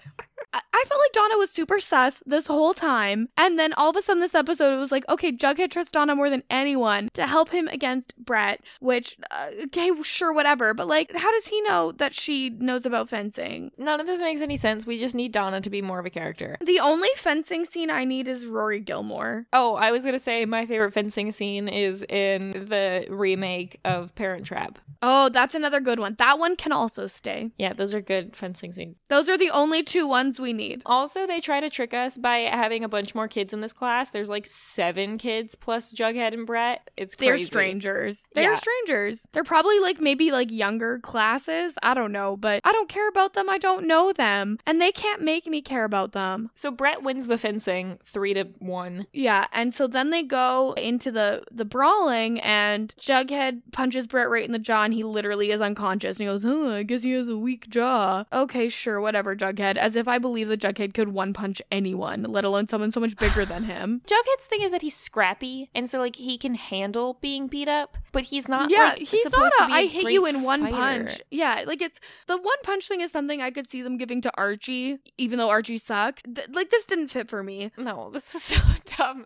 I 0.54 0.62
I 0.80 0.84
felt 0.88 1.02
like 1.02 1.12
Donna 1.12 1.38
was 1.38 1.50
super 1.50 1.80
sus 1.82 2.24
this 2.26 2.47
whole 2.47 2.74
time. 2.74 3.28
And 3.36 3.60
then 3.60 3.74
all 3.74 3.89
of 3.89 3.97
a 3.97 4.02
sudden 4.02 4.22
this 4.22 4.34
episode 4.34 4.74
it 4.74 4.80
was 4.80 4.93
like, 4.93 5.04
okay, 5.10 5.30
Jughead 5.32 5.72
trusts 5.72 5.91
Donna 5.91 6.16
more 6.16 6.30
than 6.30 6.43
anyone 6.50 7.10
to 7.16 7.28
help 7.28 7.50
him 7.50 7.68
against 7.68 8.16
Brett, 8.18 8.62
which 8.80 9.18
uh, 9.30 9.50
okay, 9.66 9.91
sure 10.04 10.32
whatever, 10.32 10.74
but 10.74 10.88
like 10.88 11.14
how 11.14 11.32
does 11.32 11.47
he 11.47 11.62
know 11.64 11.91
that 11.91 12.16
she 12.16 12.50
knows 12.50 12.86
about 12.86 13.10
fencing? 13.10 13.72
None 13.78 14.00
of 14.00 14.08
this 14.08 14.22
makes 14.22 14.39
any 14.39 14.56
sense. 14.56 14.86
We 14.86 15.00
just 15.00 15.16
need 15.16 15.34
Donna 15.34 15.60
to 15.60 15.70
be 15.70 15.82
more 15.82 16.00
of 16.00 16.06
a 16.06 16.10
character. 16.10 16.56
The 16.62 16.80
only 16.80 17.10
fencing 17.18 17.66
scene 17.66 17.89
I 17.91 18.06
need 18.06 18.28
is 18.30 18.45
Rory 18.45 18.80
Gilmore. 18.80 19.47
Oh, 19.52 19.76
I 19.76 19.91
was 19.91 20.06
gonna 20.06 20.18
say 20.18 20.45
my 20.45 20.66
favorite 20.66 20.93
fencing 20.93 21.32
scene 21.32 21.68
is 21.68 22.04
in 22.04 22.52
the 22.70 23.06
remake 23.10 23.82
of 23.84 24.16
Parent 24.16 24.45
Trap. 24.45 24.80
Oh, 25.02 25.30
that's 25.30 25.56
another 25.56 25.80
good 25.80 26.00
one. 26.00 26.16
That 26.20 26.39
one 26.39 26.56
can 26.56 26.72
also 26.72 27.08
stay. 27.08 27.52
Yeah, 27.58 27.74
those 27.74 27.93
are 27.93 28.02
good 28.02 28.36
fencing 28.36 28.74
scenes. 28.74 28.97
Those 29.10 29.30
are 29.30 29.38
the 29.38 29.50
only 29.50 29.84
two 29.84 30.08
ones 30.08 30.39
we 30.40 30.54
need. 30.54 30.82
Also, 30.86 31.26
they 31.28 31.40
try 31.42 31.60
to 31.60 31.70
trick 31.70 31.94
us 31.94 32.18
by 32.18 32.40
having 32.40 32.84
a 32.84 32.90
bunch 32.90 33.14
more 33.16 33.28
kids 33.28 33.54
in 33.54 33.60
this 33.62 33.74
class. 33.74 34.10
There's 34.10 34.30
like 34.30 34.46
seven 34.46 35.18
kids 35.18 35.56
plus 35.56 35.94
Jughead 35.94 36.34
and 36.34 36.46
Brett. 36.46 36.90
It's 36.98 37.16
They're 37.16 37.38
strangers. 37.38 38.28
They're 38.34 38.52
Yeah. 38.54 38.58
strangers. 38.58 39.26
They're 39.34 39.44
probably 39.44 39.80
like 39.80 40.00
maybe 40.00 40.32
like 40.32 40.52
younger 40.52 41.00
classes. 41.00 41.74
I 41.84 41.94
don't 41.94 42.12
know, 42.12 42.38
but 42.38 42.62
I 42.64 42.72
don't 42.72 42.90
care 42.90 43.08
about 43.10 43.34
them. 43.34 43.50
I 43.50 43.58
don't 43.58 43.86
know 43.88 44.14
them. 44.14 44.58
And 44.66 44.82
they 44.82 44.92
can't 44.92 45.22
make 45.22 45.48
me 45.48 45.62
care 45.62 45.84
about 45.84 46.12
them. 46.14 46.50
So 46.56 46.72
Brett 46.72 47.04
wins 47.04 47.28
the 47.28 47.38
fencing 47.38 48.00
three 48.04 48.34
to 48.34 48.46
one. 48.60 49.06
Yeah, 49.14 49.48
and 49.52 49.74
so 49.74 49.88
then 49.88 50.10
they 50.10 50.24
go 50.24 50.74
into 50.78 51.12
the 51.12 51.44
the 51.52 51.66
brawling 51.66 52.40
and 52.42 52.94
Jughead 53.00 53.62
punches 53.72 54.08
Brett 54.08 54.30
right 54.30 54.46
in 54.46 54.52
the 54.52 54.60
jaw 54.60 54.84
and 54.84 54.94
he 54.94 55.04
literally 55.04 55.52
is 55.52 55.62
unconscious. 55.62 56.20
And 56.20 56.28
he 56.28 56.34
goes, 56.34 56.46
"Oh, 56.46 56.70
I 56.72 56.84
guess 56.84 57.04
he 57.04 57.12
has 57.12 57.28
a 57.28 57.38
weak 57.38 57.70
jaw." 57.70 58.24
Okay, 58.32 58.70
sure, 58.70 59.02
whatever, 59.02 59.36
Jughead. 59.36 59.78
As 59.78 59.96
if 59.96 60.08
I 60.08 60.18
believe 60.18 60.29
that 60.30 60.62
Jughead 60.62 60.94
could 60.94 61.10
one 61.10 61.34
punch 61.34 61.62
anyone, 61.72 62.24
let 62.24 62.46
alone 62.46 62.68
someone 62.68 62.92
so 62.92 63.00
much 63.00 63.16
bigger 63.18 63.46
than 63.46 63.64
him. 63.64 64.02
Jughead's 64.08 64.46
thing 64.46 64.62
is 64.62 64.72
that 64.72 64.82
he's 64.82 64.96
scrappy, 64.96 65.70
and 65.76 65.90
so 65.90 66.00
like 66.00 66.16
he 66.16 66.38
can 66.38 66.56
handle 66.56 67.18
being 67.22 67.48
beat 67.48 67.68
up, 67.68 67.98
but 68.12 68.24
he's 68.24 68.48
not. 68.48 68.70
yeah, 68.70 68.90
like, 68.98 69.00
he's 69.00 69.24
supposed 69.24 69.54
not 69.60 69.66
to 69.68 69.68
be 69.68 69.74
a 69.74 69.76
I 69.78 69.86
hit 69.88 70.12
you 70.12 70.26
in 70.26 70.44
one 70.44 70.62
fighter. 70.62 70.76
punch. 70.76 71.22
Yeah, 71.32 71.64
like 71.66 71.82
it's 71.82 72.00
the 72.28 72.38
one 72.38 72.58
punch 72.64 72.88
thing 72.88 73.02
is 73.02 73.12
something 73.12 73.42
I 73.42 73.52
could 73.52 73.70
see 73.70 73.82
them 73.82 73.98
giving 73.98 74.22
to 74.22 74.32
Archie, 74.38 75.00
even 75.18 75.38
though 75.40 75.50
Archie 75.50 75.78
sucks. 75.78 76.24
Th- 76.24 76.48
like 76.54 76.70
this 76.70 76.86
didn't 76.86 77.10
fit 77.10 77.30
for 77.30 77.44
me. 77.44 77.72
No, 77.78 78.10
this 78.12 78.34
is 78.36 78.44
so 78.44 78.58
dumb. 78.98 79.26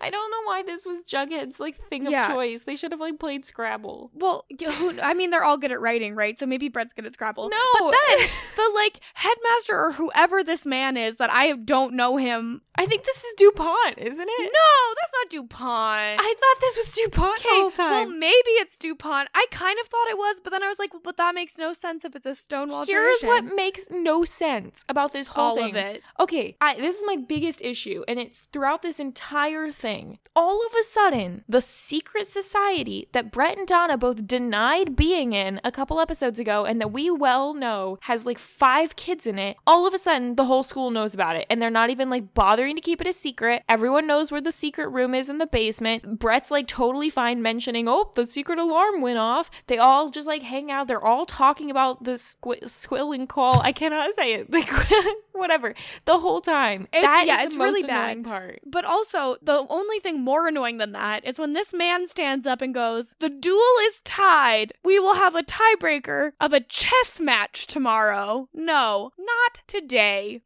I 0.00 0.10
don't 0.10 0.30
know 0.30 0.42
why 0.44 0.62
this 0.62 0.84
was 0.86 1.02
Jughead's 1.04 1.60
like 1.60 1.76
thing 1.88 2.06
of 2.06 2.12
Yeah. 2.12 2.28
choice. 2.28 2.62
They 2.62 2.76
should 2.76 2.92
have 2.92 3.00
like 3.00 3.18
played 3.18 3.44
Scrabble. 3.44 4.10
Well, 4.14 4.44
who, 4.78 5.00
I 5.00 5.14
mean, 5.14 5.30
they're 5.30 5.44
all 5.44 5.56
good 5.58 5.72
at 5.72 5.80
writing, 5.80 6.14
right? 6.14 6.38
So 6.38 6.46
maybe 6.46 6.68
Brett's 6.68 6.92
good 6.92 7.06
at 7.06 7.12
Scrabble. 7.14 7.48
No, 7.48 7.56
But 7.74 7.94
then 8.08 8.28
the 8.56 8.72
like 8.74 9.00
headmaster 9.14 9.76
or 9.78 9.92
whoever 9.92 10.15
this 10.46 10.64
man 10.64 10.96
is 10.96 11.16
that 11.16 11.30
I 11.30 11.52
don't 11.52 11.94
know 11.94 12.16
him. 12.16 12.62
I 12.74 12.86
think 12.86 13.04
this 13.04 13.18
is 13.22 13.34
DuPont, 13.36 13.98
isn't 13.98 14.28
it? 14.28 14.40
No, 14.40 14.94
that's 14.96 15.12
not 15.12 15.30
DuPont. 15.30 16.20
I 16.20 16.34
thought 16.40 16.60
this 16.60 16.76
was 16.76 16.92
DuPont 16.94 17.42
the 17.42 17.48
whole 17.50 17.70
time. 17.70 18.08
Well, 18.08 18.18
maybe 18.18 18.50
it's 18.60 18.78
DuPont. 18.78 19.28
I 19.34 19.46
kind 19.50 19.78
of 19.80 19.88
thought 19.88 20.08
it 20.08 20.16
was, 20.16 20.40
but 20.42 20.50
then 20.50 20.62
I 20.62 20.68
was 20.68 20.78
like, 20.78 20.92
but 21.02 21.16
that 21.16 21.34
makes 21.34 21.58
no 21.58 21.72
sense 21.72 22.04
if 22.04 22.16
it's 22.16 22.26
a 22.26 22.34
Stonewall. 22.34 22.86
Here's 22.86 23.20
tradition. 23.20 23.46
what 23.46 23.56
makes 23.56 23.86
no 23.90 24.24
sense 24.24 24.84
about 24.88 25.12
this 25.12 25.28
whole 25.28 25.44
all 25.44 25.56
thing. 25.56 25.70
of 25.70 25.76
it. 25.76 26.02
Okay, 26.18 26.56
I, 26.60 26.74
this 26.74 26.96
is 26.96 27.04
my 27.06 27.16
biggest 27.16 27.60
issue, 27.62 28.04
and 28.08 28.18
it's 28.18 28.40
throughout 28.52 28.82
this 28.82 28.98
entire 28.98 29.70
thing. 29.70 30.18
All 30.34 30.64
of 30.64 30.72
a 30.78 30.82
sudden, 30.84 31.44
the 31.48 31.60
secret 31.60 32.26
society 32.26 33.08
that 33.12 33.30
Brett 33.30 33.58
and 33.58 33.66
Donna 33.66 33.98
both 33.98 34.26
denied 34.26 34.96
being 34.96 35.32
in 35.32 35.60
a 35.64 35.72
couple 35.72 36.00
episodes 36.00 36.38
ago, 36.38 36.64
and 36.64 36.80
that 36.80 36.92
we 36.92 37.10
well 37.10 37.54
know 37.54 37.98
has 38.02 38.24
like 38.24 38.38
five 38.38 38.96
kids 38.96 39.26
in 39.26 39.38
it, 39.38 39.56
all 39.66 39.86
of 39.86 39.94
a 39.94 39.98
sudden, 39.98 40.05
the 40.06 40.44
whole 40.44 40.62
school 40.62 40.90
knows 40.90 41.14
about 41.14 41.36
it, 41.36 41.46
and 41.50 41.60
they're 41.60 41.70
not 41.70 41.90
even 41.90 42.08
like 42.10 42.32
bothering 42.34 42.76
to 42.76 42.80
keep 42.82 43.00
it 43.00 43.06
a 43.06 43.12
secret. 43.12 43.62
Everyone 43.68 44.06
knows 44.06 44.30
where 44.30 44.40
the 44.40 44.52
secret 44.52 44.88
room 44.88 45.14
is 45.14 45.28
in 45.28 45.38
the 45.38 45.46
basement. 45.46 46.18
Brett's 46.18 46.50
like 46.50 46.66
totally 46.66 47.10
fine 47.10 47.42
mentioning, 47.42 47.88
oh, 47.88 48.10
the 48.14 48.26
secret 48.26 48.58
alarm 48.58 49.00
went 49.00 49.18
off. 49.18 49.50
They 49.66 49.78
all 49.78 50.10
just 50.10 50.26
like 50.26 50.42
hang 50.42 50.70
out. 50.70 50.88
They're 50.88 51.04
all 51.04 51.26
talking 51.26 51.70
about 51.70 52.04
the 52.04 52.12
squ- 52.12 52.68
squilling 52.70 53.26
call. 53.26 53.60
I 53.60 53.72
cannot 53.72 54.14
say 54.14 54.34
it. 54.34 54.46
Like, 54.56 54.70
whatever. 55.32 55.74
The 56.06 56.18
whole 56.18 56.40
time. 56.40 56.88
It's- 56.92 57.02
That 57.04 57.26
yeah, 57.26 57.38
is 57.40 57.44
it's 57.46 57.54
the 57.54 57.58
really 57.58 57.80
most 57.82 57.88
bad. 57.88 58.10
annoying 58.10 58.24
part. 58.24 58.60
But 58.64 58.84
also, 58.86 59.36
the 59.42 59.66
only 59.68 60.00
thing 60.00 60.20
more 60.20 60.48
annoying 60.48 60.78
than 60.78 60.92
that 60.92 61.26
is 61.26 61.38
when 61.38 61.52
this 61.52 61.74
man 61.74 62.06
stands 62.06 62.46
up 62.46 62.62
and 62.62 62.72
goes, 62.72 63.14
The 63.18 63.28
duel 63.28 63.60
is 63.88 64.00
tied. 64.04 64.72
We 64.84 64.98
will 64.98 65.14
have 65.16 65.34
a 65.34 65.42
tiebreaker 65.42 66.32
of 66.40 66.52
a 66.54 66.60
chess 66.60 67.20
match 67.20 67.66
tomorrow. 67.66 68.48
No, 68.54 69.10
not 69.18 69.60
today. 69.66 69.95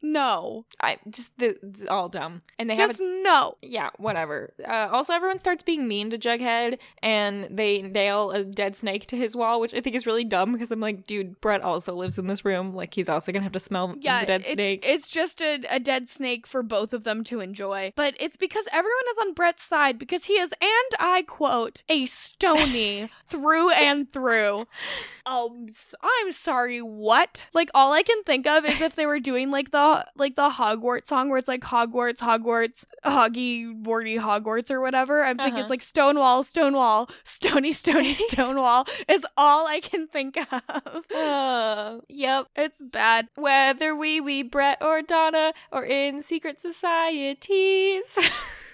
No. 0.01 0.65
I 0.79 0.97
just 1.09 1.37
the 1.37 1.57
it's 1.63 1.85
all 1.87 2.07
dumb. 2.07 2.41
And 2.57 2.69
they 2.69 2.75
Just 2.75 2.99
have 2.99 3.07
no. 3.23 3.57
yeah, 3.61 3.89
whatever. 3.97 4.53
Uh, 4.67 4.89
also, 4.91 5.13
everyone 5.13 5.39
starts 5.39 5.63
being 5.63 5.87
mean 5.87 6.09
to 6.11 6.17
Jughead, 6.17 6.77
and 7.01 7.47
they 7.49 7.81
nail 7.81 8.31
a 8.31 8.43
dead 8.43 8.75
snake 8.75 9.07
to 9.07 9.15
his 9.17 9.35
wall, 9.35 9.59
which 9.59 9.73
I 9.73 9.81
think 9.81 9.95
is 9.95 10.05
really 10.05 10.23
dumb 10.23 10.53
because 10.53 10.69
I'm 10.71 10.79
like, 10.79 11.07
dude, 11.07 11.41
Brett 11.41 11.61
also 11.61 11.95
lives 11.95 12.19
in 12.19 12.27
this 12.27 12.45
room. 12.45 12.75
Like, 12.75 12.93
he's 12.93 13.09
also 13.09 13.31
gonna 13.31 13.43
have 13.43 13.51
to 13.53 13.59
smell 13.59 13.95
Yeah, 13.99 14.19
the 14.21 14.25
dead 14.27 14.41
it's, 14.41 14.51
snake. 14.51 14.83
it's 14.87 15.09
just 15.09 15.41
a, 15.41 15.63
a 15.69 15.79
dead 15.79 16.07
snake 16.07 16.45
for 16.45 16.61
both 16.63 16.93
of 16.93 17.03
them 17.03 17.23
to 17.25 17.39
enjoy. 17.39 17.93
But 17.95 18.15
it's 18.19 18.37
because 18.37 18.65
everyone 18.71 19.05
is 19.11 19.17
on 19.21 19.33
Brett's 19.33 19.63
side 19.63 19.97
because 19.97 20.25
he 20.25 20.33
is, 20.33 20.51
and 20.61 20.95
I 20.99 21.23
quote, 21.23 21.81
a 21.89 22.05
stony 22.05 23.09
through 23.27 23.71
and 23.71 24.11
through. 24.11 24.67
Um, 25.23 25.67
I'm 26.01 26.31
sorry, 26.31 26.81
what? 26.81 27.43
Like 27.53 27.69
all 27.75 27.93
I 27.93 28.01
can 28.01 28.23
think 28.23 28.47
of 28.47 28.65
is 28.65 28.81
if 28.81 28.95
they 28.95 29.05
were 29.05 29.19
doing 29.19 29.40
like 29.49 29.71
the 29.71 30.05
like 30.15 30.35
the 30.35 30.49
Hogwarts 30.49 31.07
song 31.07 31.29
where 31.29 31.39
it's 31.39 31.47
like 31.47 31.61
Hogwarts, 31.61 32.19
Hogwarts, 32.19 32.83
Hoggy, 33.03 33.73
Warty, 33.83 34.17
Hogwarts 34.17 34.69
or 34.69 34.79
whatever. 34.81 35.23
I'm 35.23 35.37
thinking 35.37 35.53
Uh-huh. 35.55 35.61
it's 35.61 35.69
like 35.71 35.81
Stonewall, 35.81 36.43
Stonewall, 36.43 37.09
Stony, 37.23 37.73
Stony, 37.73 38.13
Stonewall 38.29 38.85
is 39.07 39.25
all 39.37 39.65
I 39.65 39.79
can 39.79 40.07
think 40.07 40.37
of. 40.37 41.05
Uh, 41.15 41.99
yep. 42.09 42.47
It's 42.55 42.81
bad. 42.81 43.29
Whether 43.35 43.95
we 43.95 44.21
we 44.21 44.43
Brett 44.43 44.77
or 44.81 45.01
Donna 45.01 45.53
or 45.71 45.85
in 45.85 46.21
secret 46.21 46.61
societies. 46.61 48.19